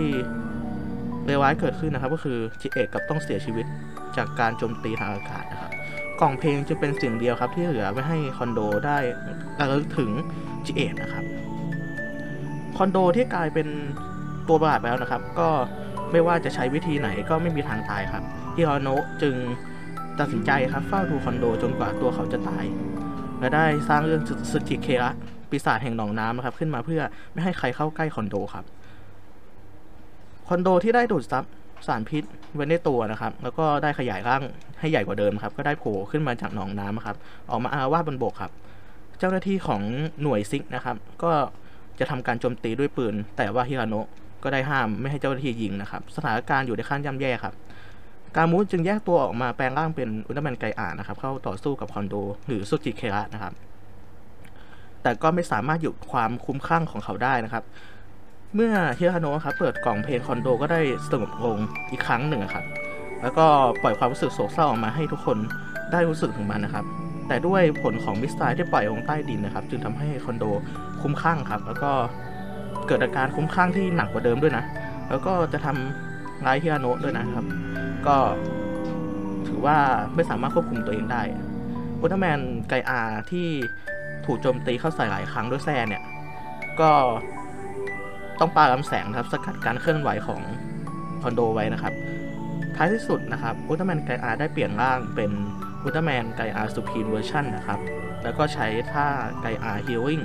[1.26, 3.66] เลวร้ายเกิดขึ้นนะครับ ก็คือจิเอะกับต้องเสียชีวิต
[4.18, 5.72] จากการโจมตีทางอากาศนะครับ
[6.20, 8.98] กล่องเพลงจะเป็นสิ่งเดียวครับที่เหลือไว้ให้คอนโดได้
[9.60, 10.10] ระลึกถึง
[10.66, 11.24] จิเอะนะครับ
[12.78, 13.68] คอนโดที่กลายเป็น
[14.48, 15.50] ตัวประหลาดไปแล้วนะครับ ก็
[16.12, 18.24] ไม่ว่าจะใช้วิธีไหนก็ไม่มีทางตายครับ
[18.56, 19.36] ฮิฮาโนะจึง
[20.20, 22.66] ตัดสินใจครับเฝ้าดูคอนโดจนกว่าตัวเขาจะตาย
[23.40, 24.22] และได้สร้างเรื่อง
[24.52, 25.12] สึจิเคระ
[25.50, 27.02] ปีศาจแห่งหนองน้ำนะครับ ขึ้นมาเพื่อ
[27.34, 28.66] ไม่ให้ใครเข้าใกล้คอนโดครับ
[30.48, 31.44] คอนโดที่ได้ดูดซับ
[31.88, 32.24] สารพิษ
[32.54, 34.42] ไว้ในตัวนะครับ แล้วก็ได้ขยายร่าง
[34.80, 37.16] ให้ใหญ่กว่าเดิมครับ ก็ได้โผล่ขึ้นมาจากหนองน้ำครับ
[37.50, 38.52] ออกมาอาวาสบนบกครับ
[39.20, 39.82] เจ้าหน้าที่ของ
[40.22, 41.32] หน่วยซิกนะครับ ก็
[42.00, 44.08] จะทำการโจมตีด้วยปืน แต่ว่าฮิราโนะ
[44.44, 47.54] ก็ได้ห้ามไม่ให้เจ้าหน้าที่ยิงนะครับ สถานการณ์อยู่ในขั้นย่ำแย่ครับ
[48.36, 52.16] กามูจึงแยกตัวออกมาแปลงร่างเป็นอุลตร้าแมนไกอานะครับ เข้าต่อสู้กับคอนโด
[52.48, 53.54] หรือสุจิเคระนะครับ
[55.04, 57.64] แต่ก็ไม่สามารถหยุดความคุ้มคลั่งของเขาได้นะครับ
[58.56, 61.58] เมื่อฮิราโนะครับเปิดกล่องเพลงคอนโดก็ได้สงบลง
[61.92, 62.66] อีกครั้งหนึ่งครับ
[63.22, 63.46] แล้วก็
[63.82, 65.38] ปล่อยความรู้สึกโศกเศร้าออกมาให้ทุกคน
[65.92, 66.86] ได้รู้สึกถึงมันนะครับ
[67.28, 70.46] แต่ด้วยผลของมิสไซล์ที่ปล่อยลงใต้ดินนะครับ จึงทำให้คอนโด
[71.06, 71.92] คุ้มคลั่งครับ แล้วก็
[72.88, 74.64] เกิดอาการคุ้มคลั่งที่หนักกว่าเดิมด้วยนะ
[75.10, 77.46] แล้วก็จะทำร้ายฮิราโนะด้วยนะครับ
[78.08, 78.18] ก็
[79.48, 79.78] ถือว่า
[80.16, 81.22] ไม่สามารถควบคุมตัวเองได้
[82.00, 83.02] อุลตร้าแมนไกอา
[83.32, 83.48] ที่
[84.26, 86.04] ถูกโจมตีเข้าใส่หลายครั้งด้วยแส้เนี่ย
[86.80, 86.92] ก็
[88.40, 90.42] ต้องปาลำแสงครับ สกัดการเคลื่อนไหวของ
[91.22, 91.94] คอนโดไว้นะครับ
[92.76, 95.32] ท้ายที่สุดนะครับอุลตร้าแมนไกอาได้เปลี่ยนร่างเป็น
[95.84, 97.80] อุลตร้าแมนไกอา Supreme Version นะครับ
[98.24, 99.08] แล้วก็ใช้ท่า
[99.42, 100.22] ไกอา Healing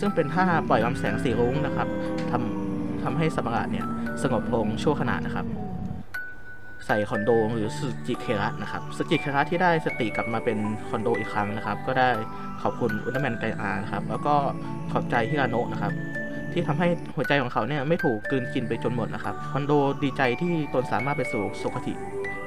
[0.00, 1.88] ซึ่งเป็นท่าปล่อยลำแสงสีรุ้งนะครับ
[2.30, 3.86] ทำทำให้สมการเนี่ย
[4.22, 5.46] สงบลงชั่วขณะนะครับ
[6.86, 10.58] ใส่คอนโดหรือสุจิเคระนะครับสุจิเคระที่ได้สติกลับมาเป็น
[10.88, 12.08] คอนโดอีกครั้งนะครับ ก็ได้
[12.62, 14.34] ขอบคุณอุลตร้าแมนไกอานะครับแล้วก็
[14.92, 15.92] ขอบใจฮิราโนะนะครับ
[16.52, 19.72] ที่ทำให้หัวใจของเขาเนี่ยไม่ถูกกลืนกินไปจนหมดนะครับคอนโด
[20.02, 21.92] ดีใจที่ตนสามารถไปสู่สุคติ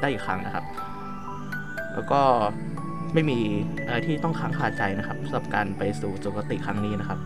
[0.02, 0.66] ได้อีกครั้งนะครับ
[1.94, 2.22] แล้วก็
[3.18, 3.42] ไม่มี
[3.86, 7.20] อะไรที่ต้องค้างคาใจนะครับสำหรับการไปสู่สุคติครั้งนี้นะครับ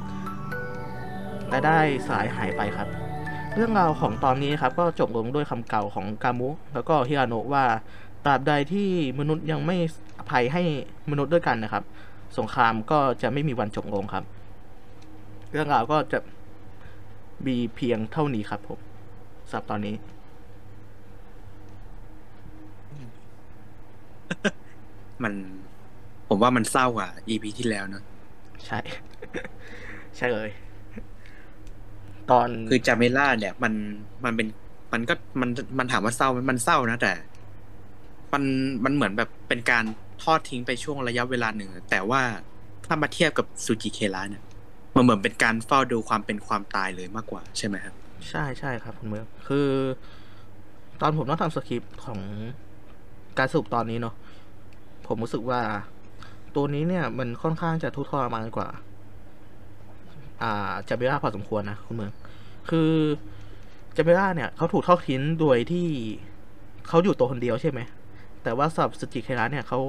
[1.49, 2.87] และได้สายหายไปครับ
[3.55, 7.63] เรื่องราวของตอนนี้ครับก็จบลงด้วยคำเก่าของกามุ แล้วก็ฮิราโนะว่า
[8.25, 8.87] ตราบใดที่
[9.19, 9.77] มนุษย์ยังไม่
[10.19, 10.63] อภัยให้
[11.11, 11.83] มนุษย์ด้วยกันนะครับ
[12.37, 14.23] สงครามก็จะไม่มีวันจบลงครับ
[15.51, 16.19] เรื่องราวก็จะ
[17.47, 18.79] มีเพียงเท่านี้ครับผม
[19.49, 19.95] สำหรับตอนนี้
[25.23, 25.33] มัน
[26.33, 28.03] ผมว่ามันเศร้ากว่า EP ที่แล้วเนอะ
[28.65, 28.79] ใช่
[30.17, 30.49] ใช่เลย
[32.31, 33.73] ตอนคือจาเมล่าเนี่ย มัน
[34.23, 34.47] มันเป็น
[34.93, 37.13] มันก็มันมันถามว่าเศร้าไหมมันเศร้านะแต่
[38.33, 38.43] มัน
[38.83, 39.83] มันเหมือนแบบเป็นการ
[40.23, 42.21] ทอดทิ้งไปช่วงระยะเวลาหนึ่งอะแต่ว่า
[42.85, 44.43] ถ้ามาเทียบกับซูจิเคระเนี่ย
[44.95, 47.93] มันเหมือนเป็นการเฝ้าดูความเป็นความตายเลยมากกว่า ใช่ไหมครับ
[48.29, 49.67] ใช่ใช่ครับคุณเมืองคือ
[51.01, 52.19] ตอนผมต้องทำสคริปต์ของ
[53.37, 54.15] การสรุปตอนนี้เนาะ
[55.07, 55.61] ผมรู้สึกว่า
[56.55, 58.67] ตัวนี้เนี่ยมันค่อนข้างจะทุกข์ทรมานกว่า
[60.41, 62.11] อ่าจาเบล่าพอสมควรนะคุณเมือง
[62.69, 62.91] คือ
[63.95, 65.87] จาเบล่าเนี่ยเขาถูกทอดทิ้งโดยที่
[66.87, 67.79] เขาอยู่ตัวคนเดียวใช่ไหม
[68.43, 69.79] แต่ว่าสำหรับสจิเคระเนี่ยเขา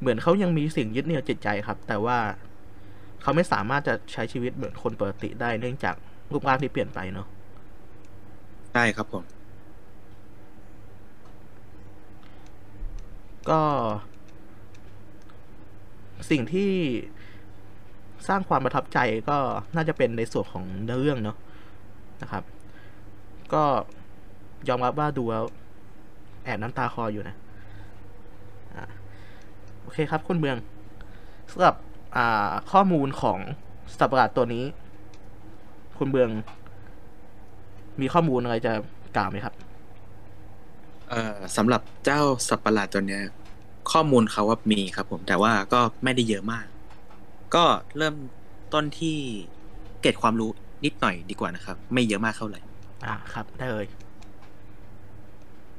[0.00, 2.18] เหมือนเขายังมีสิ่งยึดเหนี่ยวจิตใจครับ แต่ว่า
[3.22, 5.94] เขาไม่สามารถจะใช้ชีวิตเหมือนคนปกติได้เนื่องจาก
[6.32, 7.26] รูปร่างที่เปลี่ยนไปเนาะ
[8.72, 9.24] ใช่ครับผม
[13.50, 13.60] ก็
[16.30, 16.70] สิ่งที่
[18.28, 18.98] สร้างความประทับใจ
[19.28, 19.36] ก็
[19.76, 21.36] น่าจะเป็นในส่วนของเนื้อเรื่องเนาะ
[22.22, 22.44] นะครับ
[23.52, 23.62] ก็
[24.68, 25.44] ยอมรับว่าดูแล้ว
[26.44, 27.36] แอบน้ำตาคออยู่นะ
[28.76, 28.84] อะ
[29.82, 30.56] โอเคครับคุณเมือง
[31.52, 31.74] สำหรับ
[32.70, 33.38] ข้อมูลของ
[33.98, 34.64] สัตว์ประหลาดตัวนี้
[35.98, 36.28] คุณเมือง
[38.00, 38.72] มีข้อมูลอะไรจะ
[39.16, 39.54] กล่าวไหมครับ
[41.10, 43.22] เอ่อสำหรับเจ้าสัตว์ประหลาดตัวเนี้ย
[43.92, 46.66] ข้อมูลเขาว่ามีครับผมแต่ว่าก็ไม่ได้เยอะมาก
[47.54, 47.64] ก็
[47.96, 48.14] เริ่ม
[48.74, 49.16] ต้นที่
[50.00, 50.50] เกร็ดความรู้
[50.84, 52.60] นิดหน่อยดีกว่านะครับ ไม่เยอะมากเท่าไหร่
[53.06, 53.86] อ่าครับ ได้เลย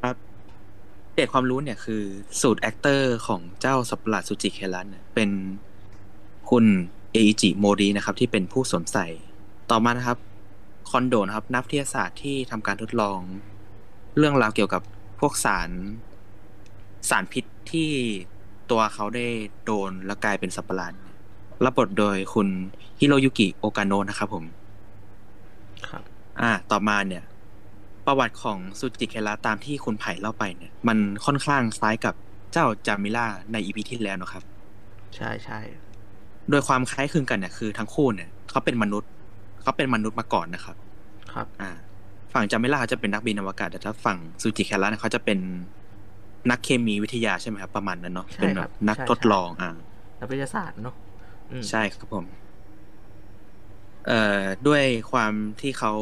[0.01, 0.15] ครับ
[1.13, 2.03] เกร็ดความรู้เนี่ยคือ
[2.41, 5.29] suit actor ของเจ้าสัตว์ประหลาดซูจิเครันเนี่ยเป็น
[6.49, 6.65] คุณ
[7.11, 9.07] เออิจิโมรินะครับ ที่เป็นผู้สวมใส่
[9.71, 10.17] ต่อมานะครับ
[10.89, 13.19] คอนโดนะครับ นักวิทยาศาสตร์ที่ทำการทดลอง
[14.17, 14.81] เรื่องราวเกี่ยวกับ
[15.19, 15.69] พวกสาร
[17.09, 17.89] สารพิษที่
[18.71, 19.27] ตัวเขาได้
[19.65, 21.15] โดนแล้วกลายเป็นสัตว์ประหลาดเนี่ย
[21.65, 22.47] รับบทโดยคุณ
[22.99, 24.45] ฮิโรยุกิโอกาโนะนะครับผม
[25.87, 26.03] ครับ
[26.41, 27.23] อ่า ต่อมาเนี่ย
[28.05, 32.13] ประวัติของซูจิเคระตามที่คุณไผ่เล่าไปเนี่ย มันค่อนข้างคล้ายกับ
[32.51, 34.43] เจ้าจามิล่าในอีพีที่แล้วนะครับ
[35.15, 35.59] ใช่ใช่
[36.49, 39.09] โดยความคล้ายคลึงกันเนี่ยคือทั้งคู่เนี่ยเขาเป็นมนุษย์
[39.61, 40.75] เขาเป็นมนุษย์มาก่อนนะครับ
[41.33, 41.71] ครับ อ่า
[42.33, 45.39] ฝั่งจามิล่าเขาจะเป็นนักบินอวกาศแต่ถ้าฝั่งซูจิแคระเนี่ยเขาจะเป็น
[46.49, 49.71] นักเคมีวิทยาใช่ไหมครับประมาณนั้นเนาะใช่เป็นคแบรับบนักใช่ทดใช่ลองอ่า
[50.19, 50.95] นักวิทยาศาสตร์เนาะ
[51.51, 52.25] อืมใช่ครับผม
[54.07, 55.93] เอ่อด้วยความที่เขา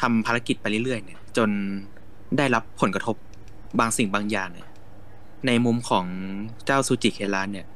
[0.00, 1.50] ทำภารกิจไปเรื่อยๆเนี่ย จน
[2.36, 3.16] ได้รับผลกระทบ
[3.80, 4.68] บางสิ่งบางอย่างเนี่ย
[5.46, 6.06] ในมุมของ
[6.66, 7.66] เจ้าซูจิเคระเนี่ย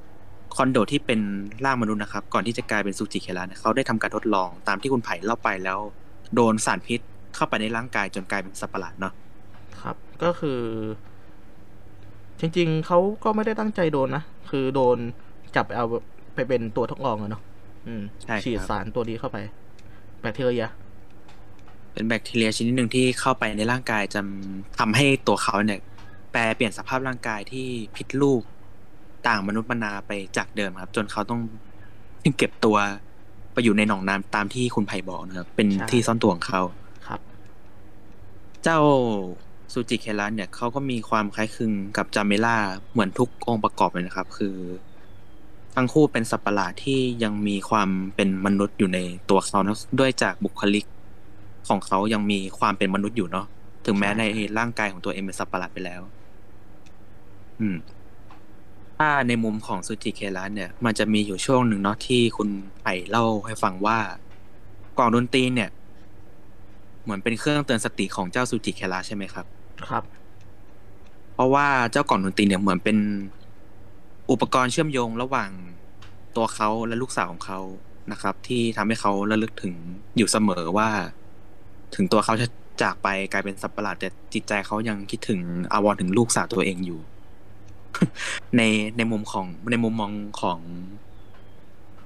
[0.56, 1.20] คอนโดที่เป็น
[1.64, 5.78] ร่างมนุษย์นะครับ ก่อนที่จะกลายเป็นซูจิเคระเนี่ยเขาได้ทำการทดลองตามที่คุณไผ่เล่าไปแล้ว
[6.34, 7.00] โดนสารพิษ
[7.34, 9.23] เข้าไปในร่างกายจนกลายเป็นสัตว์ประหลาดเนาะครับ
[10.24, 10.60] ก็คือ
[12.40, 14.98] จริง ๆ เขาก็ไม่ได้ตั้งใจโดนนะ คือโดน
[15.56, 15.86] จับเอา
[16.34, 17.42] ไปเป็นตัวทดลองอะเนาะ
[17.86, 19.38] อืมใช่ครับฉีดสารตัวนี้เข้าไป
[20.20, 20.68] แบคทีเรีย
[21.92, 24.20] เป็นแบคทีเรียชนิดหนึ่งที่เข้าไปในร่างกายจะ
[24.78, 25.80] ทำให้ตัวเขาเนี่ย
[26.32, 28.42] แปลเปลี่ยนสภาพร่างกายที่ผิดรูป
[29.26, 31.40] ต่างมนุษย์มนาไปจากเดิมครับ จนเขาต้อง
[32.38, 32.76] เก็บตัว
[33.52, 36.62] ไปอยู่ในหนองน้ำตามที่คุณไผ่บอกนะครับ เป็นใช่ที่ซ่อนตัวของเขา
[37.08, 37.20] ครับ
[38.64, 38.78] เจ้า
[39.74, 42.56] ซูจิเครันเนี่ยเขาก็มีความคล้ายคลึงกับจาเมล่า
[42.92, 44.56] เหมือนทุกองค์ประกอบเลยนะครับ คือ
[45.74, 48.98] ทั้งคู่เป็นสัตว์ประหลาดที่ยังมีความเป็นมนุษย์อยู่ใน
[49.30, 50.84] ตัวเขานะด้วยจากบุคลิก
[51.68, 53.46] ของเขายังมีความเป็นมนุษย์อยู่เนาะ
[53.84, 54.24] ถึงแม้ใน
[54.58, 56.00] ร่างกายของตัวเองเป็นสัตว์ประหลาดไปแล้ว
[57.60, 57.76] อืม
[58.98, 62.48] ถ้าในมุมของซูจิเครันเนี่ย มันจะมีอยู่ช่วงหนึ่งเนาะที่คุณ
[62.80, 63.98] ไผ่เล่าให้ฟังว่า
[64.98, 65.70] กล่องดนตรีเนี่ย
[67.02, 69.46] เหมือนเป็นเครื่องเตือนสติของเจ้าซูจิเคระใช่ไหมครับ
[69.88, 70.04] ครับ
[71.34, 72.98] เพราะว่าเจ้ากล่องดนตรีเนี่ยเหมือนเป็น
[74.30, 75.50] อุปกรณ์เชื่อมโยงระหว่าง
[76.36, 77.60] ตัวเขาและลูกสาวของเขา
[78.12, 79.74] นะครับ ที่ทำให้เขาระลึกถึง
[80.16, 80.88] อยู่เสมอว่า
[81.94, 82.46] ถึงตัวเขาจะ
[82.82, 85.40] จากไปกลายเป็นสัตว์ประหลาดแต่จิตใจเขายังคิดถึง
[85.72, 87.00] อาวรถึงลูกสาวตัวเองอยู่
[88.56, 88.62] ใน
[88.96, 90.58] ในมุมของในมุมมองของ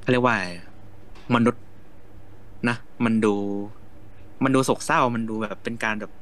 [0.00, 0.36] เขาเรียกว่า
[1.34, 1.64] มนุษย์
[2.68, 3.34] นะมันดู
[4.44, 6.12] มันดูโศกเศร้ามันดูแบบเป็นการแบบ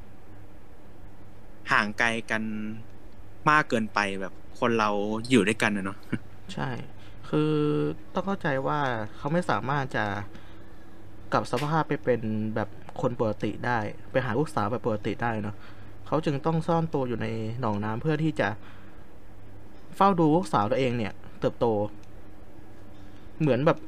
[1.73, 2.43] ห่างไกลกัน
[3.51, 4.91] มากเกินไปแบบคนเรา
[5.31, 5.99] อยู่ด้วยกันนะเนาะ
[6.55, 6.71] ใช่
[7.29, 7.55] คือ
[8.15, 8.81] ต้องเข้าใจว่า
[9.17, 10.05] เขาไม่สามารถจะ
[11.33, 12.21] กลับสภาพไปเป็น
[12.55, 12.69] แบบ
[13.01, 13.79] คนปกติได้
[14.11, 15.57] ไปหาลูกสาวแบบปกติได้เนาะ
[16.07, 17.27] เขาจึงต้องซ่อนตัวอยู่ใน
[17.61, 18.49] หนองน้ำเพื่อที่จะ
[19.97, 21.67] เฝ้าดูลูกสาวตัวเองเนี่ย เติบโต
[23.41, 23.79] เหมือนแบบ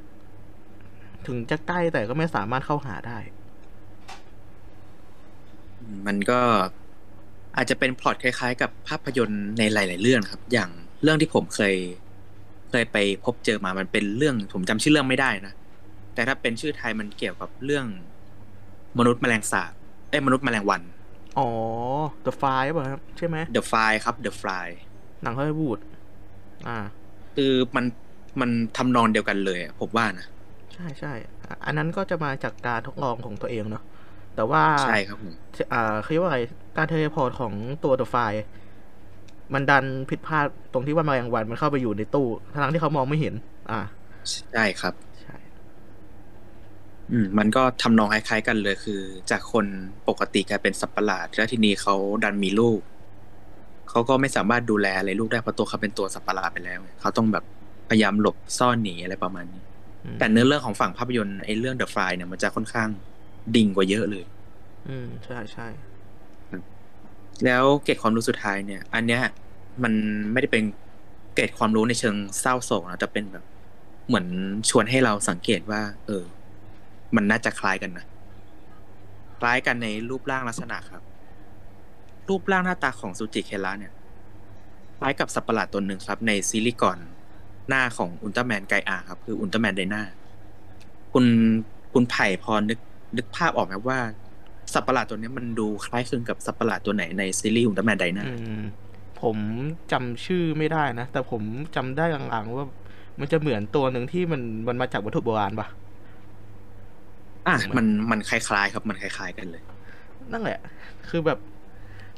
[1.27, 3.19] ถึงจะใกล้แต่ก็ไม่สามารถเข้าหาได้
[6.07, 6.41] มันก็
[7.59, 10.71] อาจจะเป็นพล็อตคล้าย ๆ กับภาพยนตร์ในหลาย ๆ เรื่องครับ อย่าง
[11.03, 11.75] เรื่องที่ผมเคย
[12.71, 15.53] เคยไปพบเจอมามันเป็นเรื่องผมจำชื่อเรื่องไม่ได้นะ
[16.15, 17.87] แต่ถ้าเป็นชื่อไทยมันเกี่ยวกับเรื่อง
[18.99, 19.73] มนุษย์แมลงสาบ
[20.09, 20.83] เอ้ยมนุษย์แมลงวัน
[21.39, 21.49] อ๋อ
[22.27, 24.67] The Fly ป่ะครับใช่ไหม The Fly ครับ The Fly
[25.23, 25.79] หนังฮอลลีวูด
[26.69, 26.79] อ่า
[27.37, 27.85] คือมัน
[28.41, 30.27] มันทำนองเดียวกันเลยอะผมว่านะ
[30.75, 31.13] ใช่ใช่
[31.43, 33.85] อะอันนั้นก็จะมาจากการทดลองของตัวเองเนาะ
[34.35, 35.35] แต่ว่าใช่ครับผม
[35.73, 36.39] อ่าเขาเรียกว่าอะไร
[36.79, 37.53] การ teleport ของ
[37.85, 38.33] ตัว The Fly
[39.55, 43.35] มันดันผิดพลาดตรงที่ว่าแมลงวันมันเข้าไปอยู่ในตู้ทั้งที่เขามองไม่เห็น
[43.71, 43.81] อ่า
[44.53, 45.37] ใช่ครับ ใช่
[47.11, 49.01] อืม มันก็ทำนองคล้ายๆกันเลยคือ
[49.31, 49.67] จากคน
[50.09, 51.95] ปกติกลายเป็นสัตว์ประหลาด แล้วทีนี้เขา
[52.25, 52.81] ดันมีลูก
[53.91, 57.45] เขาก็ไม่สามารถดูแลอะไรลูกได้เพราะตัวเขาเป็นตัวสัตว์ประหลาดไปแล้วไงเขาต้องแบบ
[57.89, 59.63] พยายามหลบซ่อนหนีอะไรประมาณนี้
[60.05, 62.89] อืมแต่เนื้อเรื่องของฝั่งภาพยนตร์ไอ้เรื่อง The Fly เนี่ยมันจะค่อนข้าง
[63.55, 64.25] ดิ่งกว่าเยอะเลย
[64.89, 65.69] อืม ใช่ใช่
[67.45, 69.23] แล้วเกร็ดความรู้สุดท้ายเนี่ย อันเนี้ย
[69.83, 69.93] มัน
[70.33, 70.65] ไม่ได้เป็น
[71.35, 73.45] เกร็ดความรู้ในเชิงเศร้าโศกนะแต่เป็นแบบ
[74.07, 74.27] เหมือน
[74.71, 76.25] ชวนให้เราสังเกตว่า เออ
[77.17, 78.05] มันน่าจะคล้ายกันนะ
[79.39, 81.03] คล้ายกันในรูปร่างลักษณะครับ
[82.29, 83.93] รูปร่างหน้าตาของซูจิเคระเนี่ย
[84.99, 86.99] คล้ายกับสัตว์ประหลาดตัวหนึ่งครับ ในซีรีส์ก่อน
[87.69, 90.03] หน้าของอุลตร้าแมนไกอาครับ คืออุลตร้าแมนไดนา
[91.13, 91.25] คุณ
[91.93, 92.79] คุณไผ่พอนึก
[93.17, 93.99] นึกภาพออกไหมว่า
[94.73, 98.61] สัตว์ประหลาดตัวเนี้ยมันดูคล้ายคลึงกับสัตว์ประหลาดตัวไหนในซีรีส์อุลตร้าแมนไดนาอืม
[99.23, 99.37] ผม
[99.93, 101.43] จำชื่อไม่ได้นะ แต่ผม
[101.77, 102.67] จำได้ลางๆว่า
[103.21, 105.67] มันจะเหมือนตัวหนึ่งที่มันมันมาจากวัตถุโบราณปะ
[107.47, 109.63] อะมันมันคล้ายๆ ครับมันคล้ายๆกันเลย
[110.33, 110.59] นั่นแหละ
[111.09, 111.39] คือแบบ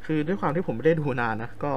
[0.05, 1.73] คือด้วยความที่ผมไม่ได้ดูนานนะก็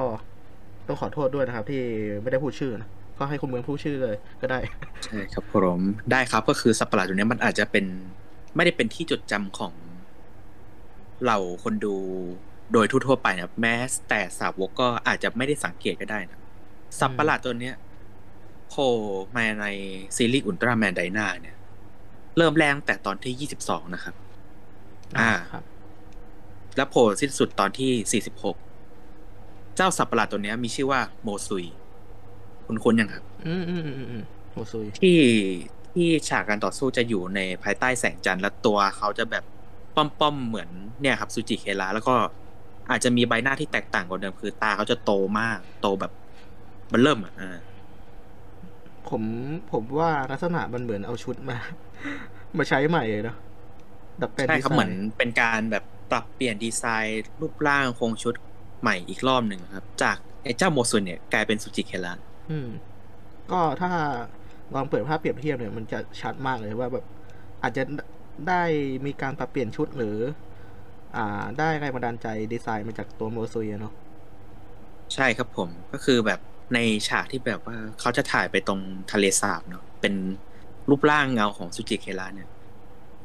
[0.86, 1.80] ต้องขอโทษด้วยนะครับ ที่
[2.22, 2.88] ไม่ได้พูดชื่อนะ
[3.18, 4.58] ก็ให้คุณเมืองพูดชื่อเลย ก็ได้
[5.04, 5.80] ใช่ครับผม
[6.10, 7.84] ได้ครับก็คือสัตว์ประหลาดตัวเนี้ยมันอาจจะเป็น
[8.56, 9.72] ไม่ได้เป็นที่จดจำของ
[11.22, 11.96] เหล่าคนดู
[12.72, 13.74] โดยทั่วๆไปนะแม้
[14.08, 16.38] แต่สาวกก็อาจจะไม่ได้สังเกตก็ได้นะ
[16.98, 17.74] สัตว์ประหลาดตัวเนี้ย
[18.68, 18.92] โผล่
[19.36, 19.66] มาใน
[20.16, 21.56] ซีรีส์อุลตร้าแมนไดนาเนี่ย
[22.36, 24.14] เริ่มแรงแต่ตอนที่ยี่สิบสองนะครับ
[25.18, 25.64] อ่าครับ
[26.76, 28.56] และโผล่สิ้นสุดตอนที่สี่สิบหก
[29.76, 31.64] เจ้าสัตว์ประหลาดตัวเนี้ยมีชื่อว่าโมซุย
[32.66, 34.22] คุณคุ้นๆยังครับ อืมอืมอืมอืม
[34.52, 35.18] โอซุยที่
[35.94, 39.44] ที่ฉากการต่อสู้จะอยู่ในภายใต้แสงจันทร์และตัวเขาจะแบบ
[39.96, 40.68] ป้อมๆเหมือน
[41.00, 42.14] เนี่ยครับซูจิเคระแล้วก็
[42.90, 46.12] อาจจะมีใบหน้าที่แตกต่างกว่าเดิมคือตาเขาจะโตมาก โตแบบ
[46.92, 47.58] มันเริ่มอะอ่า
[49.08, 49.22] ผม
[49.72, 51.56] ผมว่าลักษณะมันเหมือนเอาชุดมา
[52.58, 53.36] มาใช้ใหม่เลยเนอะ
[54.20, 58.34] ดัดแปลงใช่ครับดีไซเหมือนเป็นการแบบปรับเปลี่ยนดีไซน์รูปร่างโครงชุด
[58.80, 62.12] ใหม่อีกรอบหนึ่งครับ จากไอ้เจ้าโมซุนเนี่ยกลายเป็นซูจิเคระ
[62.50, 62.68] อืม
[63.52, 63.90] ก็ถ้า
[64.74, 67.04] ลองเปิดภาพเปรียบเทียบเนี่ยมันจะชัดมากเลยว่าแบบ
[67.62, 67.82] อาจจะ
[68.48, 68.62] ได้
[69.06, 70.16] มีการปรับเปลี่ยนชุดหรือ
[71.16, 73.94] อ่า ได้แรงบันดาลใจดีไซน์มาจากตัวโมซุยอะเนาะ
[75.14, 76.40] ใช่ครับผมก็คือแบบ
[76.74, 76.78] ใน
[77.08, 78.80] ฉากที่แบบว่าเขาจะถ่ายไปตรง
[79.12, 80.14] ทะเลสาบเนาะเป็น
[80.90, 82.48] รูปร่างเงาของซูจิเคระเนี่ย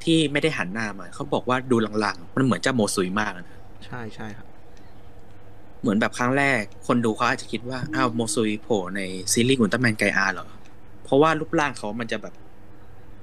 [0.03, 4.47] ที่ไม่ได้หันหน้ามาเขาบอกว่าดูลางๆ มันเหมือนเจ้าโมซุยมากนะใช่ใช่ครับ
[5.81, 10.47] เหมือนแบบครั้งแรก คนดูเขาอาจจะคิดว่าอ้าวโมซุยโผล่ในซีรีส์อุลตร้าแมนไกอาเหรอ
[11.03, 12.33] เพราะว่ารูปร่างเขามันจะแบบ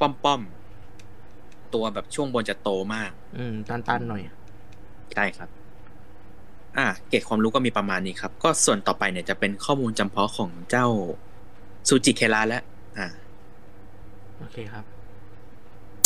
[0.00, 0.65] ป้อมๆ
[1.76, 4.22] ตัวแบบช่วงบนจะโตมาก อืมตันตันๆหน่อย
[5.14, 5.48] ใช่ครับ
[6.78, 10.86] อะเกร็ดความรู้ก็มีประมาณนี้ครับ ก็ส่วนต่อไปเนี่ยจะเป็นข้อมูลจำเพาะของเจ้า
[11.88, 12.62] ซูจิเคระแล้ว
[12.98, 13.06] อ่า
[14.38, 14.84] โอเคครับ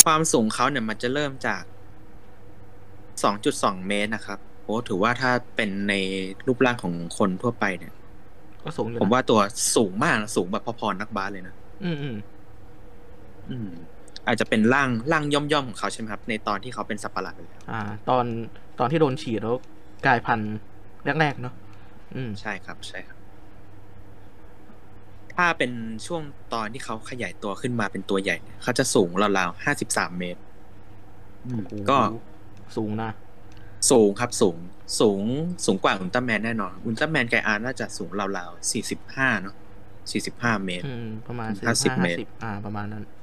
[0.05, 1.63] ความสูงเขาเนี่ยมันจะเริ่มจาก
[3.15, 5.93] 2.2เมตรนะครับโอ้ถือว่าถ้าเป็นใน
[6.47, 7.93] รูปร่างของคนทั่วไปเนี่ย
[8.63, 9.39] ก็สูงอยู่ผมนะว่าตัว
[9.75, 12.17] สูงมากนะสูงแบบพอๆนักบาสเลยนะ อืมอืม
[13.49, 13.69] อืม
[14.27, 18.25] อาจจะเป็นร่างร่างย่อมๆของเขาใช่ไหมครับในตอนที่เขาเป็นสัตว์ประหลาดไปแล้วอ่า ตอน
[18.79, 19.57] ตอนที่โดนฉีดแล้ว
[20.05, 20.55] กลายพันธุ์
[21.19, 21.53] แรกๆเนาะ
[22.15, 23.17] อืมใช่ครับใช่ครับ
[25.35, 25.71] ถ้าเป็น
[26.05, 26.21] ช่วง
[26.53, 30.41] ตอนที่เขาขยายตัวขึ้นมาเป็นตัวใหญ่เนี่ยเขาจะสูงราวๆห้าสิบสามเมตร
[31.45, 31.97] อืมก็
[32.77, 33.11] สูงนะ
[33.91, 34.57] สูงครับสูง
[34.99, 35.23] สูง
[35.65, 39.55] สูงกว่าอุลตร้าแมนแน่นอนอุลตร้าแมนไกอาร์น่าจะสูงราวๆสี่สิบห้าเนาะ
[40.11, 43.20] สี่สิบห้าเมตรอืมประมาณห้าสิบ45เมตร50อ่า ประมาณนั้นคือ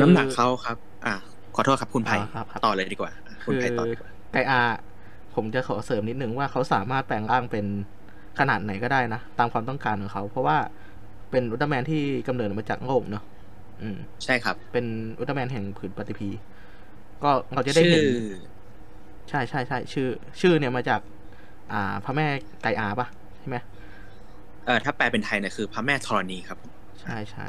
[0.00, 1.14] น้ำหนักเขาครับ อะ
[1.54, 3.12] ขอโทษครับคุณไผ่อ่าครับครับต่อเลยดีกว่า
[3.46, 4.60] คุณไผ่ต่อดีกว่าไกอา
[5.34, 7.66] ผมจะขอเสริมนิดนึงว่าเขาสามารถแปลงร่างเป็น
[8.38, 10.56] ขนาดไหนก็ได้นะ ตามความต้องการของเขา เพราะว่า
[11.30, 13.22] เป็นอุลตร้าแมนที่กำเนิดมาจากโลกเนาะ
[13.82, 14.86] อืม ใช่ครับ เป็น
[15.18, 16.28] อุลตร้าแมนแห่งผืนปฏิพี
[17.24, 18.06] ก็เราจะได้ชื่เห็อน
[19.28, 20.08] ใช่ใช่ใช่ชื่อ
[20.40, 21.00] ชื่อเนี่ยมาจาก
[21.72, 22.26] อ่า พระแม่
[22.62, 23.06] ไกอาปะ
[23.38, 23.56] ใช่ไหม
[24.66, 26.58] เออถ้าแปลเป็นไทยเนี่ยคือ พระแม่ธรณีครับ
[27.02, 27.46] ใช่ใช่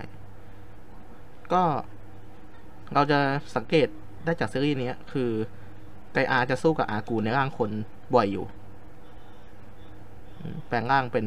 [1.53, 1.63] ก็
[2.93, 3.19] เราจะ
[3.55, 3.87] สังเกต
[4.25, 5.29] ได้จากซีรีส์นี้คือ
[6.13, 7.69] ไกอาจะสู้กับอากูในร่างคน
[8.13, 8.45] บ่อยอยู่
[10.67, 11.25] แปลงร่างเป็น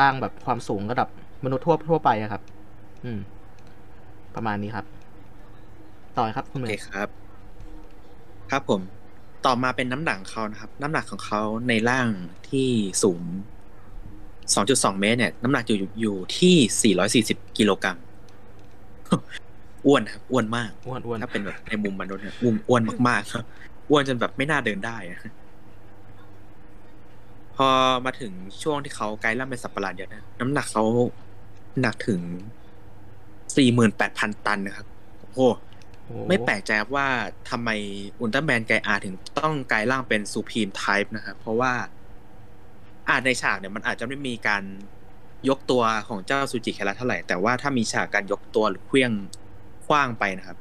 [0.00, 1.08] ร่างแบบความสูงระดับ
[1.44, 2.42] มนุษย์ทั่วทั่วไปอะครับ
[3.04, 3.20] อืม
[4.34, 4.86] ประมาณนี้ครับ
[6.16, 7.08] ต่อครับคุณเมย์ครับ
[8.50, 8.80] ครับผม
[9.46, 12.08] ต่อมาเป็นน้ำหนักเขานะครับ น้ำหนักของเขาในร่าง
[12.50, 12.68] ที่
[13.02, 13.20] สูง
[14.30, 16.94] 2.2 เมตรเนี่ย น้ำหนักอยู่อยู่ที่
[17.44, 17.96] 440 กิโลกรัม
[19.86, 23.44] อ้วนครับอ้วนมากอ้วนอ้วนถ้าเป็นแบบในมุมมนุษย์เนี่ยอ้วนอ้วนมากๆครับ
[23.90, 25.20] อ้วนจนแบบไม่น่าเดินได้อะ
[27.56, 27.68] พอ
[28.04, 28.32] มาถึง
[28.62, 30.84] ช่วงที่เขากลายร่างเป็นสัตว์ประหลาดเยอะนะน้ำหนักเขา
[31.80, 32.20] หนักถึง
[33.48, 34.86] 48,000ตันนะครับ
[35.20, 35.40] โอ้โห
[36.04, 37.08] โอ้ไม่แปลกใจครับว่า
[37.50, 37.70] ทำไม
[38.20, 41.72] อุลตร้าแมนไกอาถึงต้องกลายร่างเป็นซูพีมไทป์นะครับ เพราะว่า
[43.08, 44.62] อาจในฉากเนี่ยมันอาจจะไม่มีการ
[45.48, 49.12] ยกตัวของเจ้าซูจิแคระเท่าไหร่ แต่ว่าถ้ามีฉากการยกตัวหรือเคลื่อง
[49.90, 50.58] คว้างไปนะครับ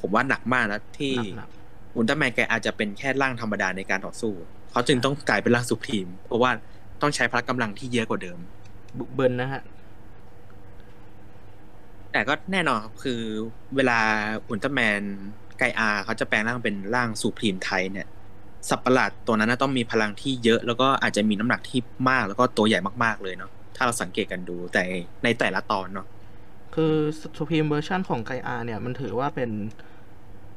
[0.00, 1.48] ผมว่าหนักมากนะที่หนักหนัก
[1.94, 4.32] อุลตร้าแมนไกอาจจะเป็นแค่ร่างธรรมดาในการต่อสู้
[4.72, 6.50] เขาจึงต้องกลายเป็นร่างซูพีม เพราะว่า
[7.02, 8.38] ต้องใช้พละกำลังที่เยอะกว่าเดิม
[8.98, 9.62] บุกเบิลนะฮะ
[12.12, 13.20] แต่ก็แน่นอนครับคือ
[13.76, 13.98] เวลา
[14.48, 15.00] อุลตร้าแมน
[15.58, 18.06] ไกอาเขาจะแปลงร่างเป็นร่าง Supreme Type เนี่ย
[18.68, 24.82] สัตว์ประหลาดตัวนั้นนะต้องมีพลังที่เยอะ แล้วก็อาจจะมีน้ำหนักที่มากแล้วก็ตัวใหญ่มากๆเลยเนาะถ้าเราสังเกตกันดูแต่
[25.24, 26.06] ในแต่ละตอนเนาะ
[26.74, 26.94] คือ
[27.38, 29.50] Supreme Version ของไกอาเนี่ย มันถือว่าเป็น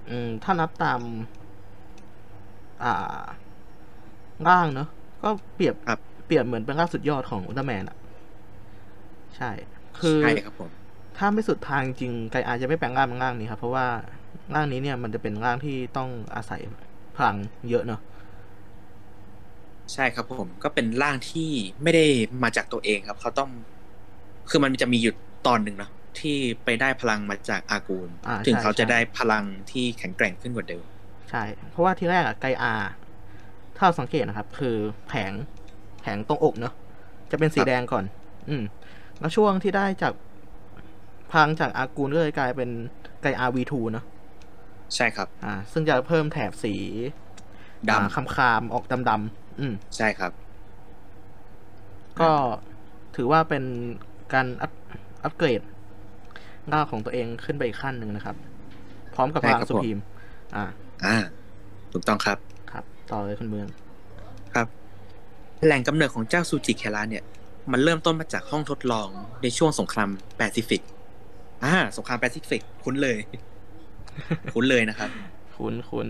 [0.10, 1.02] อืมถ้านับตาม
[2.84, 3.24] อ่า
[4.48, 4.88] ร่างเนอะ
[5.24, 7.98] ก็เปรียบครับเปรียบเหมือนเป็นร่างสุดยอดของอุลตร้าแมนอะ
[9.36, 9.52] ใช่
[10.00, 10.72] คือใช่ครับผม
[11.18, 13.86] ถ้าไม่สุดทางจริงไกอาจะไม่แปลงร่างเป็นร่างนี้ครับ เพราะว่า
[14.54, 16.62] ร่างนี้เนี่ยมันจะเป็นร่างที่ต้องอาศัย
[17.16, 17.38] พลัง
[17.70, 18.02] เยอะเนอะ
[19.94, 21.50] ใช่ครับผมก็เป็นร่างที่
[21.84, 22.06] ไม่ได้
[22.44, 23.50] มาจากตัวเองครับ เขาต้อง
[24.50, 25.14] คือมันจะมีอยู่
[25.48, 25.92] ตอนหนึ่งเนาะ
[26.22, 30.86] ที่ไปได้พลังมาจากอากูลอ่าถึงใช่เขาจะใช่ได้พลังที่แข็งแกร่งขึ้นกว่าเดิม
[31.30, 32.74] ใช่ เพราะว่าที่แรกอะไกอา
[33.76, 34.76] ถ้าเราสังเกตนะครับ คือ
[35.08, 35.32] แผง
[36.02, 36.74] แผงตรงอกเนอะ
[37.32, 38.06] จะเป็นสีครับแดงก่อน
[38.50, 38.64] อืม
[39.20, 40.14] แล้วช่วงที่ได้จาก
[41.32, 42.70] พลังจากอากูลก็เลยกลายเป็น
[43.22, 44.06] ไกอา V2 เนอะ
[44.96, 46.76] ใช่ครับ อ่า ซึ่งจะเพิ่มแถบสี
[47.90, 50.32] ดอ่าคำคามๆออกดำๆอืมำใช่ครับ
[52.20, 52.32] ก็
[53.16, 53.64] ถือว่าเป็น
[54.34, 54.72] การอัพ
[55.24, 55.62] อัปเกรด
[56.74, 58.36] ร่างของตัวเองขึ้นไปอีกขั้นหนึ่งนะครับ
[59.16, 59.98] พร้อมกับพใช่ลังครับสุผมพีม
[60.56, 60.64] อ่า
[61.06, 61.16] อ่า
[61.92, 62.38] ถูกต้องครับ
[62.72, 63.68] ครับ ต่อเลยคุณเมือง
[64.54, 64.68] ครับ
[65.66, 67.24] แหล่งกำเนิดของเจ้าซูจิแคระเนี่ย
[67.72, 69.10] มันเริ่มต้นมาจากห้องทดลอง
[69.42, 70.82] ในช่วงสงครามแปซิฟิก
[71.64, 73.18] อ่า สงครามแปซิฟิก คุ้นเลย
[74.54, 75.10] คุ้นเลยนะครับ
[75.56, 76.08] คุ้นคุ้น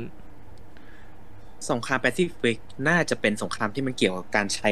[1.70, 2.58] สงครามแปซิฟิก
[2.88, 4.72] น่าจะเป็นสงครามที่มันเกี่ยวกับการใช้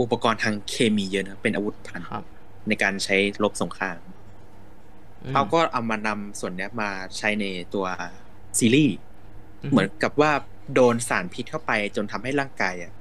[0.00, 2.24] อุปกรณ์ทางเคมีเยอะนะ เป็นอาวุธพันครับ
[2.68, 4.13] ในการใช้รบสงครามอืม
[5.30, 7.44] เขาก็เอามานำส่วนเนี้ยมาใช้ใน
[7.74, 7.86] ตัว
[8.58, 8.96] ซีรีส์
[9.70, 10.32] เหมือนกับว่า
[10.74, 12.92] โดนสารพิษเข้าไปจนทำให้ร่างกายอะ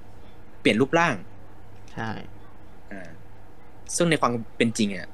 [0.62, 1.16] เปลี่ยนรูปร่าง
[1.94, 2.10] ใช่
[2.92, 3.10] อ่า
[3.96, 5.08] ซึ่งในความเป็นจริงอะ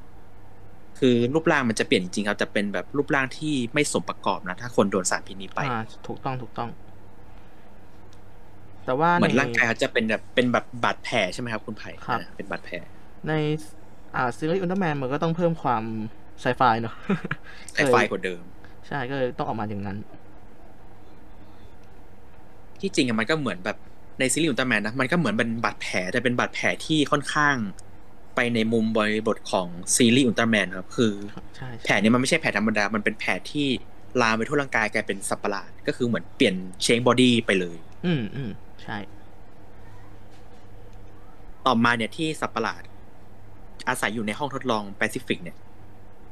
[0.99, 6.69] คือรูปร่างมันจะเปลี่ยนจริงครับแต่เป็นแบบรูปร่างที่ไม่สมประกอบนะถ้าคนโดนสารพิษนี้ไปอ่าถูกต้องถูกต้อง
[8.85, 12.75] แต่ว่าเหมือนในร่างกายเขาจะเป็นแบบเป็นแบบบาดแผลใช่ไหมครับคุณไผ่ครับอ่าเป็นบาดแผล
[13.27, 13.33] ใน
[14.15, 15.83] อ่าซีรีส์อุลตร้าแมนมันก็ต้องเพิ่มความ
[16.41, 16.95] ไซไฟเนาะ
[17.73, 18.43] ไฟไฟกว่าเดิม
[18.87, 19.97] ใช่ก็เลยต้องออกมาอย่างนั้น
[22.81, 23.77] ที่จริงอะมันก็เหมือนแบบ
[24.19, 27.55] ในซีรีส์อุลตร้าแมนนะมันก็เหมือนเป็นบาดแผลแต่เป็นบาดแผลที่ค่อนข้าง
[28.35, 31.13] ไปในมุมบริบทของซีรีส์อุลตร้าแมนครับคือ
[31.57, 33.67] ใช่แผลเนี้มันไม่ใช่แผลธรรมดา มันเป็นแผลที่
[34.21, 38.51] ลามไปทั่วร่างกายกลายเป็นสัตว์ประหลาดก็คือเหมือนเปลี่ยนเชงบอดี้ไปเลย อืมอืม
[38.83, 38.97] ใช่
[41.65, 42.81] ต่อมาเนี่ยที่สัตว์ประหลาด
[43.87, 45.57] อาศัยอยู่ในห้องทดลองแปซิฟิกเนี่ย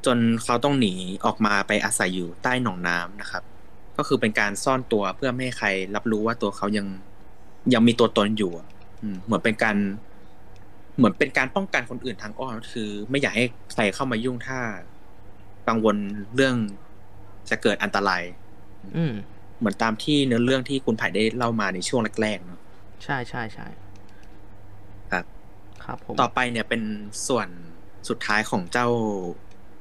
[0.08, 0.94] จนเขาต้องหนี
[1.26, 3.44] ออกมาไปอาศัยอยู่ใต้หนองน้ำนะครับ
[3.98, 6.88] ก็คือเป็นการซ่อนตัวเพื่อไม่ให้ใครรับรู้ว่าตัวเขายัง
[7.74, 8.68] ยังมีตัวตนอยู่อะ
[9.04, 9.76] อืมเหมือนเป็นการ
[10.98, 14.60] เหมือนเป็นการป้องกันคนอื่นทางอ้อมคือ ไม่อยากให้ใครเข้ามายุ่งถ้า
[15.68, 15.96] กังวล
[16.36, 16.56] เรื่อง
[17.50, 18.24] จะเกิดอันตราย
[18.98, 19.14] อืม
[19.60, 22.60] เหมือนตามที่เนื้อเรื่องที่คุณไผ่ได้เล่ามาในช่วงแรกๆเนาะ
[23.04, 23.68] ใช่ใช่ใช่
[25.12, 25.26] ครับ
[25.84, 26.82] ครับผมต่อไปเนี่ยเป็น
[27.28, 27.48] ส่วน
[28.10, 28.88] สุดท้ายของเจ้า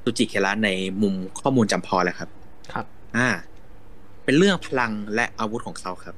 [0.08, 0.70] ซูจิเคระใน
[1.02, 2.30] มุมข้อมูลจำเพอแล้วครับ
[2.72, 3.28] ครับ อ่า
[4.24, 6.16] เป็นเรื่องพลังและอาวุธของเขาครับ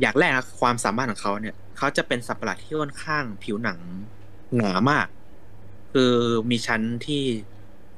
[0.00, 3.78] อย่างแรกนะความสามารถของเขาเนี่ย เขาจะเป็นสัตว์ประหลาดที่ค่อนข้างผิวหนัง
[4.56, 5.06] หนามาก
[5.92, 6.12] คือ
[6.50, 7.22] มีชั้นที่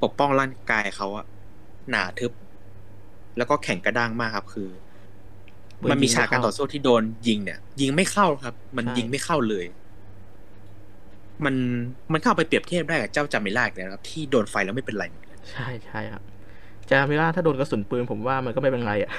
[0.03, 1.25] ปกป้องร่างกายเขาอะ
[1.89, 2.31] หนาทึบ
[3.37, 4.69] แล้วก็แข็งกระด้างมากครับ คือ
[5.91, 9.65] มันมีฉากการต่อสู้ที่โดนยิงเนี่ย ยิงไม่เข้าครับ มันยิงไม่เข้าเลย
[11.45, 11.55] มัน
[12.13, 16.23] มันเข้าไปเปรียบเทียบได้กับเจ้าจามิล่าอีกแล้วนะครับ ที่โดนไฟแล้วไม่เป็นไรเหมือนกันใช่ใช่ครับ
[16.89, 19.11] จามิล่าถ้าโดนกระสุนปืนผมว่ามันก็ไม่เป็นไรอะ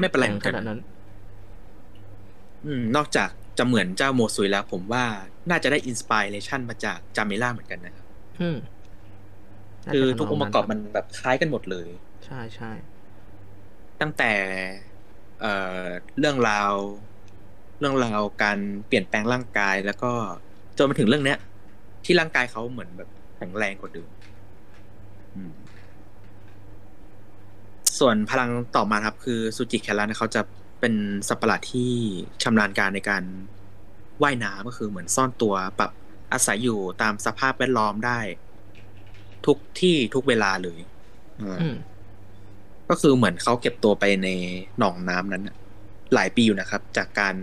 [0.00, 0.80] ไม่เป็นไรแข็เหงมือนขกันนาดนั้น
[2.66, 5.04] อืม นอกจากจะเหมือนเจ้าโมซุยแล้ว ผมว่า
[5.50, 8.06] น่าจะได้ inspiration มาจากจามิล่าเหมือนกันนะครับ
[8.40, 8.56] อืม
[9.86, 11.88] น่าคือจะทุกองค์ประกอบมันแบบคล้ายกันหมดเลย
[12.26, 12.70] ใช่ใช่
[14.00, 14.32] ตั้งแต่
[15.40, 15.52] เอ่
[15.82, 15.84] อ
[16.18, 16.72] เรื่องราว
[17.78, 20.12] เรื่องราวการเปลี่ยนแปลงร่างกายแล้วก็
[20.78, 21.38] จนมาถึงเรื่องเนี้ย
[22.04, 24.08] ที่ร่างกายเขาเหมือนแบบแข็งแรงกว่าเดิม
[25.36, 25.52] อืม
[27.98, 30.40] ส่วนพลังต่อมาครับ คือซูจิแคลนเขาจะ
[30.80, 30.94] เป็น
[31.28, 31.90] สัตว์ประหลาดที่
[32.42, 33.22] ชำนาญการในการ
[34.22, 35.90] ว่ายน้ำก็คือเหมือนซ่อนตัวปรับ
[36.32, 38.18] อาศัยอยู่ตามสภาพแวดล้อมได้
[39.46, 40.80] ทุกที่ทุกเวลาเลย
[41.42, 41.76] อ่าอืม
[42.88, 44.28] ก็คือเหมือนเขาเก็บตัวไปใน
[44.78, 45.56] หนองน้ำนั้นน่ะ
[46.14, 47.34] หลายปีอยู่นะครับ จากการ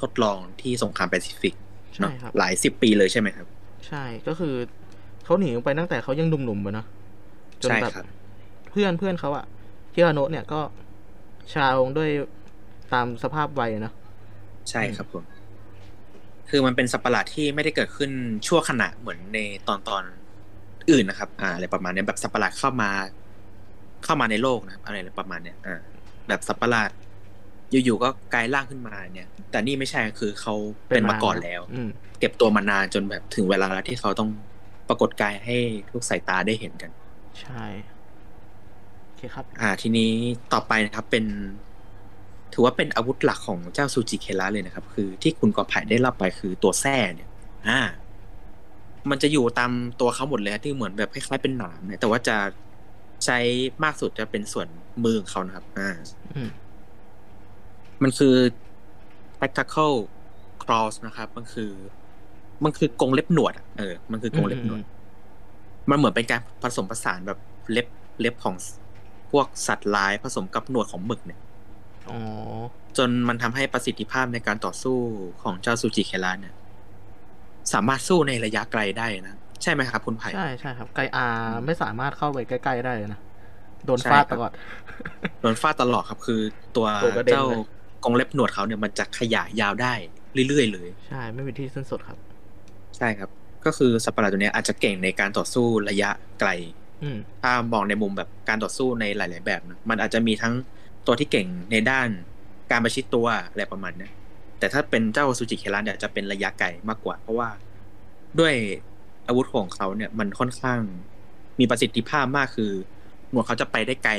[0.00, 1.54] ทดลองที่สงครามแปซิฟิก
[1.94, 3.46] ใช่เนาะครับ หลายสิบปีเลยใช่ไหมครับ
[3.88, 4.54] ใช่ก็คือ
[5.24, 6.86] เขาหนีออกไปตั้งแต่เขายังหนุ่มๆเลยเนอะ
[7.62, 8.06] จนใช่แบบครับ
[8.70, 9.44] เพื่อนเพื่อนเขาอะ
[9.94, 10.60] ฮิราโนะเนี่ยก็
[11.52, 12.10] ชาลงด้วย
[12.92, 13.94] ตามสภาพวัยเนอะ
[14.70, 15.24] ใช่ครับผม
[16.50, 18.10] คือมันเป็นสัตว์ประหลาดที่ไม่ได้เกิดขึ้น
[18.46, 19.38] ชั่วขณะเหมือนใน
[19.68, 20.02] ตอนตอน
[20.90, 22.90] อื่นนะครับ อ่าอะไรประมาณเนี้ยแบบสัตว์ประหลาดเข้ามา
[24.04, 25.80] เข้ามาในโลกนะครับอะไรประมาณเนี้ยอ่า
[26.28, 26.90] แบบสัตว์ประหลาด
[27.84, 30.54] อยู่ๆก็กลายร่างขึ้นมาเนี่ย แต่นี่ไม่ใช่คือเขา
[30.88, 31.88] เป็นมาก่อนแล้วอืม
[32.20, 34.30] เก็บตัวมานานจนแบบถึงเวลาแล้วที่เขาต้อง
[34.88, 35.56] ปรากฏกายให้
[35.90, 36.90] ทุกสายตาได้เห็นกัน
[37.40, 37.64] ใช่
[39.04, 40.10] โอเคครับ อ่า ทีนี้
[40.52, 41.24] ต่อไปนะครับเป็น
[42.52, 47.28] ถือว่าเป็นอาวุธหลักของเจ้าซูจิเคระเลยนะครับ คือที่คุณกอไผ่ได้รับไปคือตัวแส้เนี่ย
[47.68, 47.80] อ่า
[49.10, 52.36] มันจะอยู่ตามตัวเขาหมดเลยฮะที่เหมือนแบบคล้ายๆเป็นหนามเนี่ยแต่ว่าจะ
[53.24, 53.38] ใช้
[53.84, 54.68] มากสุดจะเป็นส่วน
[55.04, 55.90] มือของเขานะครับ อ่า
[56.36, 56.42] อื
[58.00, 58.34] มมันคือ
[59.34, 59.96] spectacle
[60.62, 61.72] cross นะครับ มันคือ
[62.64, 64.82] มันคือกรงเล็บหนวดอะเออ มันคือกรงเล็บหนวด
[65.90, 67.38] มันเหมือนเป็นการผสมผสานแบบ
[67.70, 67.86] เล็บ
[68.20, 68.54] เล็บของ
[69.32, 71.40] พวกสัตว์ลายผสมกับหนวดของหมึกเนี่ย
[72.08, 72.18] อ๋อ
[72.96, 74.98] จนมันทำให้ประสิทธิภาพในการต่อสู้
[75.42, 76.54] ของเจ้าซูจิเคระเนี่ย
[77.72, 81.26] สามารถสู้ในระยะไกลได้นะใช่ไหมครับคุณไผ่ใช่ใช่ครับ ไกอา
[81.66, 83.20] ไม่สามารถเข้าไปใกล้ๆได้เลยนะ
[83.86, 84.50] โดนใช่ฟาดครับตลอด
[85.40, 86.40] โดนฟาดตลอดครับ คือ
[86.76, 87.58] ตัวตัวกระเด็นเจ้าเลย
[88.04, 89.94] กรงเล็บหนวดเขาเนี่ยมันจะขยายยาวได้
[90.48, 92.18] เรื่อยๆเลย ใช่ไม่มีที่สิ้นสุดครับ
[92.96, 93.30] ใช่ครับ
[93.64, 96.10] ก็คือสัตว์ประหลาดตัวเนี้ยอาจจะเก่งในการต่อสู้ระยะ
[96.40, 96.50] ไกล
[97.02, 100.54] อืมถ้ามองในมุมแบบการต่อสู้ในหลาย ๆ แบบนะมันอาจจะมีทั้ง
[101.06, 102.08] ตัวที่เก่งในด้าน
[102.70, 104.12] การประชิดตัวอะไรประมาณเนี้ย
[104.58, 107.48] แต่ถ้าเป็นเจ้าซูจิเคระเนี่ยจะเป็นระยะไกลมากกว่า เพราะว่า
[108.38, 108.54] ด้วย
[109.28, 110.80] อาวุธของเขาเนี่ยมันค่อนข้าง
[111.60, 112.72] มีประสิทธิภาพมากคือ
[113.30, 114.12] หนวดเขาจะไปได้ไกล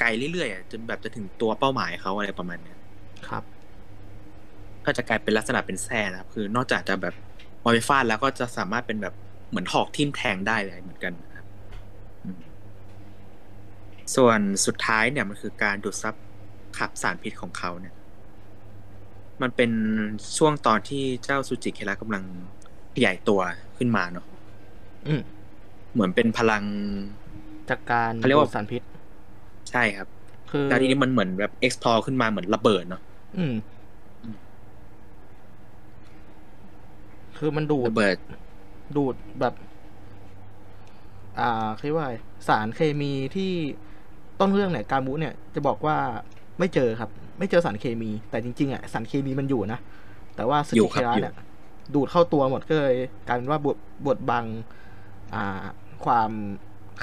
[0.00, 2.76] ไกลเรื่อยๆอะจนแบบจะถึงตัวเป้าหมายเขาอะไรประมาณเนี้ย
[3.28, 3.42] ครับ
[4.84, 7.14] ก็จะกลายเป็นลักษณะเป็นแส้นะครับ คือนอกจากจะแบบ
[7.62, 9.14] พอไปฟาดแล้วก็จะสามารถเป็นแบบ
[9.48, 11.46] เหมือนหอกทิ่มแทงได้เลยเหมือนกันนะครับ
[12.24, 12.38] อืม
[14.16, 16.14] ส่วนสุดท้ายเนี่ยมันคือการดูดซับ
[16.78, 17.94] ขับสารพิษของเขาเนี่ย
[19.42, 19.70] มันเป็น
[20.36, 22.24] ช่วงตอนที่เจ้าซูจิเคระกำลัง
[22.94, 23.40] ขยายตัว
[23.78, 24.26] ขึ้นมาเนาะ
[25.06, 25.20] อืม
[25.92, 26.64] เหมือนเป็นพลัง
[27.70, 28.82] จากการเขาเรียกว่าดูดสารพิษ
[29.70, 30.08] ใช่ครับ
[30.50, 33.02] คือแล้วทีนี้มันเหมือนแบบ explore ขึ้นมาเหมือนระเบิดเนาะ
[33.36, 33.54] อืม
[37.38, 38.16] คือมันดูดระเบิด
[38.96, 39.54] ดูดแบบ
[41.38, 42.14] อ่าเรียกว่าไง
[42.48, 43.52] สารเคมีที่
[44.40, 45.96] ต้นเรื่องเนี่ย การมุเนี่ย จะบอกว่า
[46.58, 49.78] ไม่เจอครับ ไม่เจอสารเคมี แต่จริงๆอะสารเคมีมันอยู่นะ
[50.36, 51.34] แต่ว่าสอยู่กิครับเคราอยู่เนี่ย
[51.94, 52.96] ดูดเข้าตัวหมดก็เลย
[53.26, 53.76] กลายเป็นว่าบด
[54.06, 54.44] บดบัง
[55.34, 55.64] อ่า
[56.04, 56.30] ความ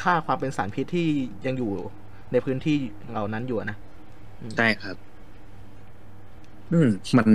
[0.02, 1.08] ค่าความเป็นสารพิษที่
[1.46, 1.72] ยังอยู่
[2.32, 2.78] ในพื้นที่
[3.12, 3.78] เหล่านั้นอยู่อะนะ
[4.58, 4.96] ใช่ครับ
[6.72, 7.30] อืมมัน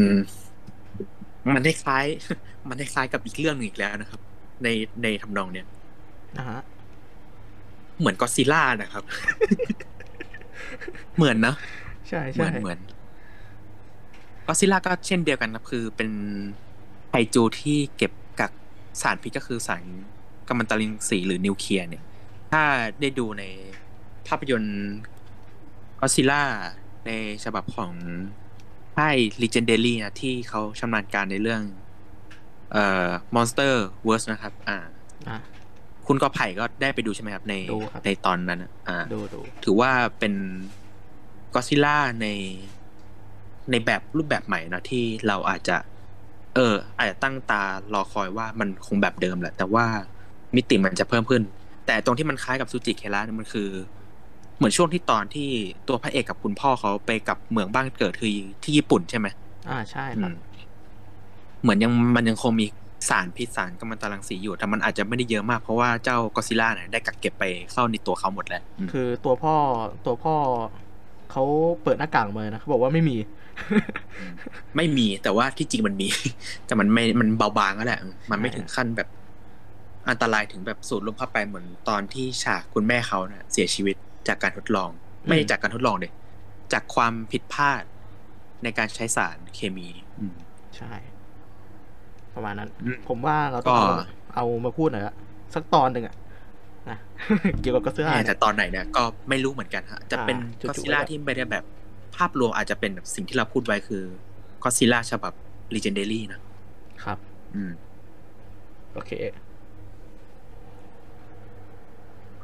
[1.55, 4.21] มันคล้ายๆมันคล้ายๆกับอีกเรื่องหนึ่งอีกแล้วนะครับ
[4.63, 4.69] ใน
[5.03, 5.67] ในทำนองเนี้ย
[6.39, 6.61] นะฮะ
[7.99, 9.05] เหมือนก็ซิล่านะครับ
[11.17, 11.57] เหมือนเนอะ
[12.09, 12.79] ใช่เหมืใช่อนเหมือน
[14.47, 16.11] ก็ซิล่าก็เช่นเดียวกันครับคือเป็น
[17.09, 18.53] ไคจูที่เก็บกัก
[19.03, 19.85] สารพิษก็คือสาร
[20.49, 22.05] กัมมันตรังสีหรือนิวเคลียร์เนี่ย
[22.53, 22.63] ถ้า
[23.01, 23.45] ได้ดูใน
[24.27, 24.77] ภาพยนตร์
[26.01, 26.43] ก็ซิล่า
[27.07, 27.11] ใน
[27.45, 27.93] ฉบับของ
[29.01, 31.63] ค่าย Legendary นะที่เขาชำนาญการในเรื่อง
[32.73, 33.75] เอ่อ Monster
[34.07, 34.79] Verse นะครับ อ่า
[35.29, 35.39] อะ
[36.07, 40.35] คุณกอไผ่ก็ได้ไปดูใช่ไหมครับ ในดูครับในตอนนั้นอะอ่าดูดูถือว่าเป็น
[41.55, 42.27] ก็ซิล่าใน
[43.71, 45.77] ในแบบรูปแบบใหม่นะที่เราอาจจะ
[46.55, 47.63] เออ อาจจะตั้งตา
[47.95, 49.87] รอคอยว่ามันคงแบบเดิมแหละ แต่ว่า
[50.57, 51.43] มิติมันจะเพิ่มขึ้น
[51.87, 53.69] แต่ตรงที่มันคล้ายกับซูจิเคระเนี่ยมันคือ
[54.61, 55.49] เหมือนช่วงที่ตอนที่
[55.89, 58.31] ตัวพระเอกกับคุณพ่อเขาไปกับเมืองบ้านเกิดคือ
[58.63, 59.27] ที่ญี่ปุ่นใช่ไหม
[59.71, 60.35] อ่าใช่อืครับม
[61.63, 62.67] เหมือนยังมันยังคงมี
[63.09, 69.55] สารพิษสารกัมมันตรังสีอยู่ แต่มันอาจจะไม่ได้เยอะมาก เพราะว่าเจ้าก็ซิล่าเนี่ยได้กักเก็บไปเข้าในตัวเขาหมดแล้วอืมคือตัวพ่อ
[70.07, 70.35] ตัวพ่อ
[71.33, 71.45] เขา
[71.83, 73.17] เปิดหน้ากากมาเลยนะเขาบอกว่าไม่มี
[74.77, 76.09] ไม่มีแต่ว่าที่จริงมันมี
[76.67, 78.01] แต่มันไม่มันเบาบางก็แหละ
[78.31, 79.09] มันไม่ถึงขั้นแบบ
[80.09, 83.97] อันตรายถึงแบบสูดลมเข้าไปเหมือนตอนที่ฉากคุณแม่เขาเนะเสียชีวิต
[84.29, 84.91] จากการทดลอง
[85.27, 86.13] ไม่ได้จากการทดลองเลย
[86.73, 87.83] จากความผิดพลาด
[88.63, 89.89] ในการใช้สารเคมี
[90.21, 90.35] อืม
[90.77, 90.93] ใช่
[92.35, 95.15] ประมาณนั้นอืมผมว่าเราต้องเอาก็เอามาพูดหน่อยละ
[95.55, 96.15] สักตอนหนึ่งอะ
[96.91, 96.99] นะ
[97.61, 101.65] เกี่ยวกับก็เสื้อแน่เนี่ยแต่ตอนไหนเนี่ยก็ไม่รู้เหมือนกันฮะ จะเป็นอ่าก็จู่ๆซิล่าก็ที่ไม่ได้แบบ
[102.17, 104.03] ภาพรวมอาจจะเป็นแบบสิ่งที่เราพูดไว้คือ
[104.63, 105.33] ก็ซิล่าฉบับ
[105.75, 106.41] Legendary นะ
[107.05, 107.19] ครับ
[107.55, 107.73] อืม
[108.95, 109.11] โอเค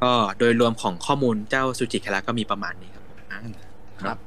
[0.01, 3.39] ก็โดยรวมของข้อมูลเจ้าซูจิคาระก็มีประมาณนี้ครับอ่า
[4.01, 4.17] ครับ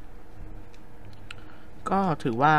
[1.91, 2.55] ก็ถือว่า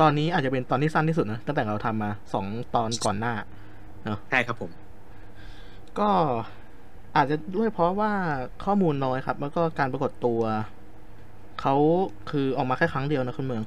[0.00, 3.34] ตอนนี้อาจจะเป็นตอนที่สั้นที่สุดนะตั้งแต่เราทำมาสองตอนก่อนหน้า
[4.30, 4.70] ใช่ครับผม
[5.98, 6.10] ก็
[7.16, 8.12] อาจจะด้วยเพราะว่า
[8.64, 10.40] ข้อมูลน้อยครับ แล้วก็การปรากฏตัว
[11.60, 11.74] เขา
[12.30, 13.62] คือออกมาแค่ครั้งเดียวนะคุณเมือง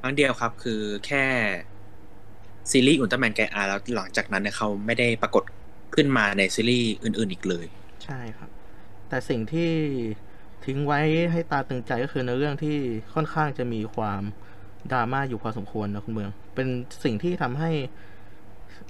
[0.00, 1.24] ครั้งเดียวครับ คือแค่
[2.70, 5.42] ซีรีส์อุลตร้าแมนไกอาแล้วหลังจากนั้นเนี่ยเขาไม่ได้ปรากฏ
[5.96, 7.66] ขึ้นมาในซีรีส์อื่น ๆอีกเลย
[8.04, 8.50] ใช่ครับ
[9.08, 9.72] แต่สิ่งที่
[10.64, 11.00] ทิ้งไว้
[11.32, 12.76] ให้ตาตึงใจก็คือในเรื่องที่
[13.14, 14.22] ค่อนข้างจะมีความ
[14.92, 16.68] ดราม่าอยู่พอสมควรนะคุณเมือง เป็น
[17.04, 17.70] สิ่งที่ทำให้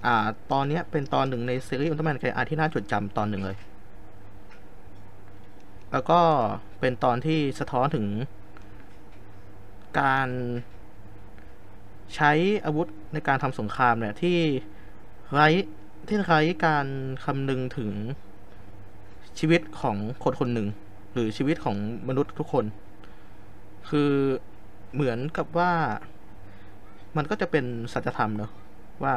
[0.06, 3.56] อ่า ตอนเนี้ยเป็นตอนหนึ่งในซีรีส์อุลตร้าแมนไกอาที่น่าจดจำตอนหนึ่งเลย
[5.92, 6.20] แล้วก็
[6.80, 8.06] เป็นตอนที่สะท้อนถึง
[10.00, 10.28] การ
[12.14, 12.32] ใช้
[12.64, 14.38] อาวุธในการทำสงครามเนี่ยที่
[15.32, 15.48] ไร้
[16.08, 16.86] ที่ไร้การ
[17.24, 17.90] คำนึงถึง
[19.38, 20.68] ชีวิตของคนคนหนึ่ง
[21.12, 21.76] หรือชีวิตของ
[22.08, 22.64] มนุษย์ทุกคน
[23.88, 24.12] คือ
[24.94, 25.72] เหมือนกับว่า
[27.16, 28.50] มันก็จะเป็นสัจธรรมเนอะ
[29.02, 29.14] ว่า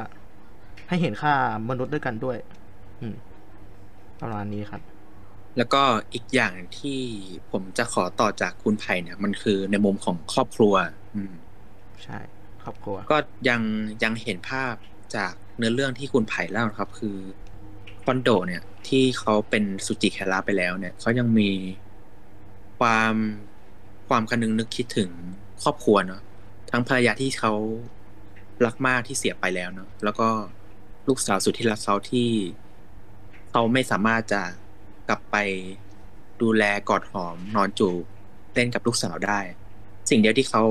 [0.87, 1.33] ให้เห็นค่า
[1.69, 2.37] มนุษย์ด้วยกันด้วย
[3.01, 3.15] อืม
[4.21, 4.81] ประมาณนี้ครับ
[5.57, 5.83] แล้วก็
[6.13, 6.99] อีกอย่างที่
[7.51, 10.73] ผมจะขอต่อจากคุณไผ่เนี่ย มันคือในมุมของครอบครัว
[11.15, 11.33] อืม
[12.03, 12.19] ใช่
[12.63, 13.17] ครอบครัว ก็
[13.49, 13.61] ยัง
[14.03, 14.73] ยังเห็นภาพ
[15.15, 17.17] จาก เนื้อเรื่องที่คุณไผ่เล่านะครับ คือ
[18.03, 21.49] คอนโดเนี่ย ที่เขาเป็นสุจิแคระไปแล้วเนี่ยเขายังมี
[22.79, 23.13] ความ
[24.09, 25.09] ความคนึงนึกคิดถึง
[25.63, 26.21] ครอบครัวเนาะ
[26.71, 27.53] ทั้งภรรยาที่เขา
[28.65, 30.29] รักมากที่เสียไปแล้วเนาะแล้วก็
[31.07, 32.29] ลูกสาวสุดที่รักเขาที่
[33.51, 34.41] เขาไม่สามารถจะ
[35.09, 35.35] กลับไป
[36.41, 38.03] ดูแลกอดหอมนอนจูบ
[38.53, 39.39] เล่นกับลูกสาวได้
[40.09, 40.63] สิ่งเดียวที่เขา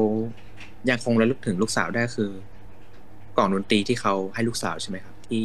[0.91, 2.31] ยังคงระลึกถึงลูกสาวได้คือ
[3.39, 5.45] กล่องดนตรีที่เขาให้ลูกสาวใช่ไหมครับ ที่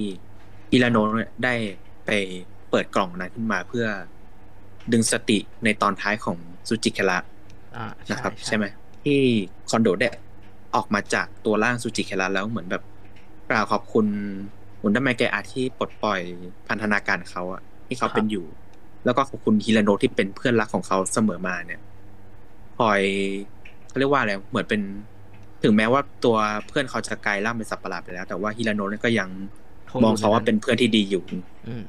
[0.72, 1.54] อิราโนะเนี่ยได้
[2.06, 2.10] ไป
[2.70, 3.86] เปิดกล่องนั้นขึ้นมาเพื่อ
[4.92, 6.38] ดึงสติในตอนท้ายของ
[6.68, 7.18] ซูจิคาระ
[7.76, 8.66] อ่าใช่นะครับใช่ใช่ไหม
[9.04, 9.20] ที่
[9.70, 10.08] คอนโดได้
[10.76, 12.84] ออกมาจากตัวร่างซูจิเคระแล้วเหมือนแบบ
[13.50, 14.06] กล่าวขอบคุณ
[14.82, 16.22] อุลตร้าแมนไกอาที่ปลดปล่อย
[16.68, 18.46] พันธนาการเขาอะที่เขาเป็นอยู่
[19.06, 21.82] แล้วก็ขอบคุณฮิราโนะที่เป็นเพื่อนรักของเขาเสมอมาเนี่ย
[22.78, 23.02] คอย
[23.88, 24.82] เขาเรียกว่าอะไรเหมือนเป็น
[25.64, 26.38] ถึงแม้ว่าตัว
[26.68, 29.30] เพื่อนเขาจะกลายร่างเป็นสัตว์ประหลาดไปแล้ว แต่ว่าฮิราโนะเนี่ยก็ยัง
[29.92, 31.24] คงมองยู่เขาว่าใเป็นเพื่อนที่ดีอยู่
[31.68, 31.84] อืม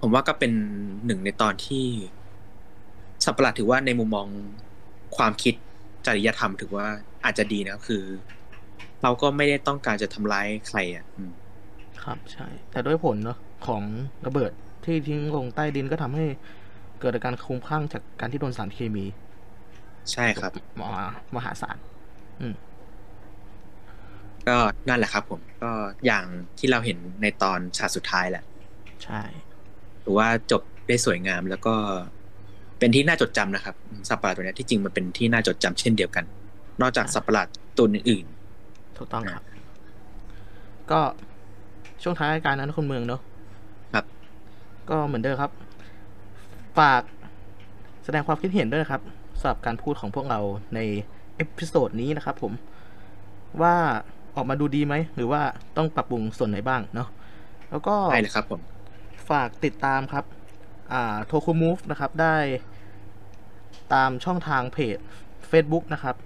[0.00, 0.52] ผมว่าก็เป็น
[1.06, 1.86] หนึ่งในตอนที่
[3.24, 4.26] สัตว์ประหลาดถือว่าในมุมมอง
[5.16, 5.54] ความคิด
[6.06, 6.86] จริยธรรมถือว่า
[7.24, 8.02] อาจจะดีนะคือ
[9.02, 11.32] เราก็ไม่ได้ต้องการจะทำร้ายใครอะอืม
[12.04, 13.82] ครับใช่ แต่ด้วยผลเนาะของ
[14.26, 14.52] ระเบิด
[14.84, 16.24] ที่ทิ้งลงใต้ดินก็ทำให้
[17.00, 19.04] เกิดอาการคลุ้มคลั่งจากการที่โดนสารเคมี
[20.12, 21.04] ใช่ครับมา
[21.36, 21.76] มหาศาล
[24.48, 24.56] ก็
[24.88, 25.70] นั่นแหละครับผมก็
[26.06, 26.24] อย่าง
[26.58, 28.44] ที่เราเห็นในตอนฉากสุดท้ายแหละ
[29.04, 29.22] ใช่
[30.00, 31.74] หรือว่าจบได้สวยงามแล้วก็
[32.78, 36.24] เป็นที่น่าจดจำนะครับอืมสัตว์ประหลาดตัวเนี้ยที่จริงมันเป็นที่น่าจดจำเช่นเดียวกัน
[36.80, 37.48] นอกจากสัตว์ประหลาด
[37.78, 38.26] ตัวอื่น
[38.96, 39.44] ถูกต้องครับ
[40.90, 41.00] ก็
[42.02, 43.20] ช่วงท้ายรายการนั้นคุณเมืองเนาะ
[43.94, 44.04] ครับ
[44.90, 45.50] ก็เหมือนเดิมครับ
[46.78, 47.02] ฝาก
[48.04, 49.02] แสดงความคิดเห็นด้วยนะครับ
[49.40, 50.40] สำหรับการพูดของพวกเรา
[50.74, 50.80] ใน
[51.36, 52.52] episode นี้นะครับผม
[53.62, 53.74] ว่า
[54.36, 55.40] ออกมาดูดีไหม หรือว่า
[55.76, 57.08] ต้องปรับปรุงส่วนไหนบ้างเนาะ
[57.70, 58.60] แล้วก็ๆใช่เลยครับผม
[59.30, 60.24] ฝากติดตามครับ
[60.92, 62.36] อ่าโทคุมูฟนะครับ ได้
[63.94, 64.98] ตามช่องทางเพจ
[65.50, 66.16] Facebook นะครับ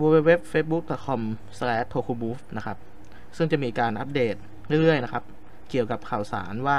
[0.00, 2.76] www.facebook.com/tokumove นะครับ
[3.36, 4.34] ซึ่งจะมีการอัปเดต
[4.82, 5.24] เรื่อยๆนะครับ
[5.70, 6.78] เกี่ยวกับข่าวสารว่า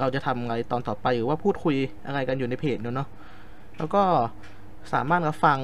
[0.00, 3.08] เราจะทำอะไรตอนต่อไปหรือว่าพูดคุยอะไรกันอยู่ในเพจเนอะเนาะ
[3.78, 4.02] แล้วก็
[4.92, 5.58] สามารถรับฟัง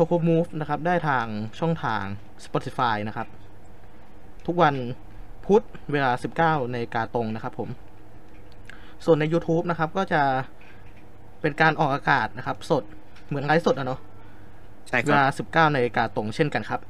[0.00, 1.26] t o k o Move นะครับ ได้ทาง
[1.60, 2.02] ช่องทาง
[2.44, 3.28] Spotify นะครับ
[4.46, 4.74] ทุกวัน
[5.46, 5.62] พุธ
[5.92, 6.10] เวลา
[6.42, 7.68] 19 ในกาตรงนะครับผม
[9.04, 10.22] ส่วนใน YouTube นะครับ ก็จะ
[11.40, 12.84] เป็นการออกอากาศนะครับ สด
[13.28, 14.00] เหมือนไลฟ์สดอะเนาะ
[14.88, 16.80] ใช่คเวรับลา 19นาฬิกาตรงเช่นกันครับ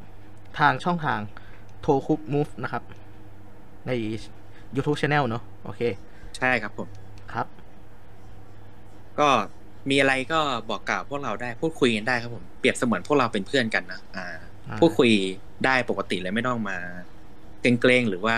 [0.59, 1.21] ทางช่องทาง
[1.81, 2.83] โทคุปมูฟนะครับ
[3.87, 3.91] ใน
[4.77, 5.81] YouTube Channel เนาะโอเค
[6.37, 6.89] ใช่ครับผม
[7.33, 7.47] ครับ
[9.19, 9.29] ก็
[9.91, 10.41] มีอะไรก็
[10.71, 14.27] บอกกล่าวพวกเราได้พูดคุยกันได้ครับผมเปรียบเสมือนพวกเราเป็นเพื่อนกันนะอ่า
[14.69, 15.11] อ่า พูดคุย
[15.65, 16.77] ได้ปกติเลยไม่ต้องมา
[17.61, 18.37] เกร็งๆหรือว่า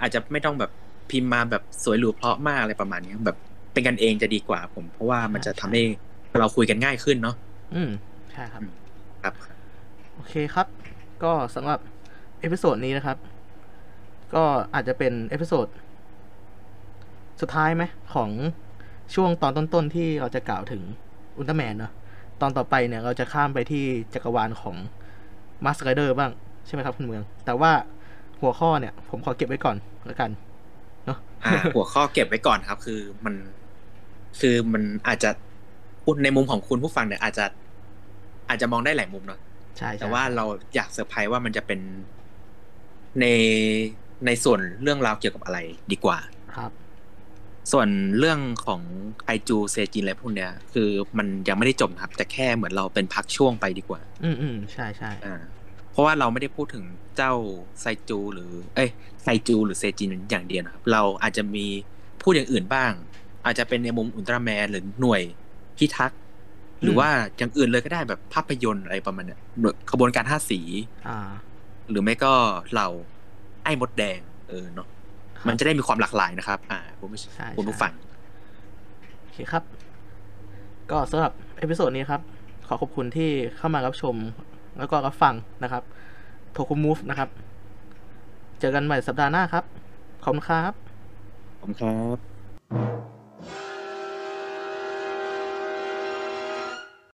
[0.00, 0.70] อาจจะไม่ต้องแบบ
[1.10, 3.38] พิมพ์มาแบบสวยหรูเพราะมากอะไรประมาณนี้แบบ
[3.72, 5.82] เป็นกันเองจะดีกว่า ผม เพราะว่ามันจะทำให้
[6.38, 7.36] เราคุยกันง่ายขึ้นเนาะ
[7.74, 7.90] อืม
[8.32, 8.62] ใช่ครับ
[9.22, 9.34] ครับ
[10.14, 10.66] โอเคครับ
[11.22, 11.78] ก็สำหรับ
[12.40, 13.16] episode นี้นะครับ
[14.34, 14.44] ก็
[14.74, 15.66] อาจจะเป็น episode
[17.40, 17.84] สุดท้ายไหม
[18.14, 18.30] ของ
[19.14, 20.82] ช่วงตอนต้นๆที่เราจะกล่าวถึง
[21.36, 21.92] อุลตร้าแมนเนอะ
[22.40, 23.84] ตอนต่อไปเนี่ยเราจะข้ามไปที่
[24.14, 24.76] จักรวาลของ
[25.64, 26.30] มาสไ r เดอร์บ้าง
[26.66, 27.72] ใช่ไหมครับคุณเมือง แต่ว่า
[28.40, 29.76] หัวข้อเนี่ย ผมขอเก็บไว้ก่อน
[30.06, 30.30] แล้วกัน
[31.06, 33.34] เนาะอ่าหัวข้อเก็บไว้ก่อนครับ คือมัน
[34.40, 35.30] คือมันอาจจะ
[36.04, 37.44] พูดในมุมของคุณผู้ฟังเนี่ยอาจจะ
[38.48, 39.40] อาจจะมองได้หลายมุมเนาะ
[39.78, 41.80] ใช่ใช่แต่ว่าเราอยากเซอร์ไพรส์ว่ามันจะเป็น
[43.20, 43.26] ใน
[44.26, 45.58] ในส่วนเรื่องราวเกี่ยวกับอะไร
[45.92, 46.18] ดีกว่า
[46.56, 46.70] ครับ
[47.72, 47.88] ส่วน
[48.18, 48.80] เรื่องของ
[49.26, 50.88] ไอจูเซจินอะไรพวกเนี้ย คือ
[51.18, 55.36] มันยังไม่ได้จบนะครับ แต่แค่เหมือนเราเป็นพักช่วงไปดีกว่า อืมอืมใช่ใช่อ่า
[55.92, 56.84] เพราะว่าเราไม่ได้พูดถึง
[57.16, 57.32] เจ้า
[57.80, 58.90] ไซจู หรือ เอ้ย
[59.22, 61.66] ไซจูหรือเซจินอย่างเดียวนะครับ เราอาจจะมี
[62.22, 62.92] พูดอย่างอื่นบ้าง
[63.44, 65.22] อาจจะเป็นในมุมอุลตร้าแมนหรือหน่วย
[65.78, 66.20] พิทักษ์
[66.82, 70.60] หรือว่าอย่างอื่นเลยก็ได้แบบภาพยนตร์อะไรประมาณเนี้ยหน่วยขบวนการห้าสี
[71.08, 71.30] อ่า
[71.90, 72.32] หรือไม่ก็
[72.74, 72.86] เรา
[73.64, 74.99] ไอ้มดแดง เออเนาะครับ
[75.46, 77.92] มันจะได้มีความหลากหลายนะครับ อ่าคุณผู้ชมใช่คุณผู้ใช่ฟัง
[79.20, 79.62] โอเคครับ
[80.90, 82.20] ก็สำหรับ episode นี้ครับ
[82.66, 84.14] ขอขอบคุณที่เข้ามารับชม
[84.78, 85.82] แล้วก็รับฟังนะครับ
[86.52, 87.28] โทคุมูฟนะครับ
[88.60, 89.64] เจอกันใหม่สัปดาห์หน้าครับ
[90.22, 90.72] ขอบคุณครับ
[91.60, 92.18] ผมครับ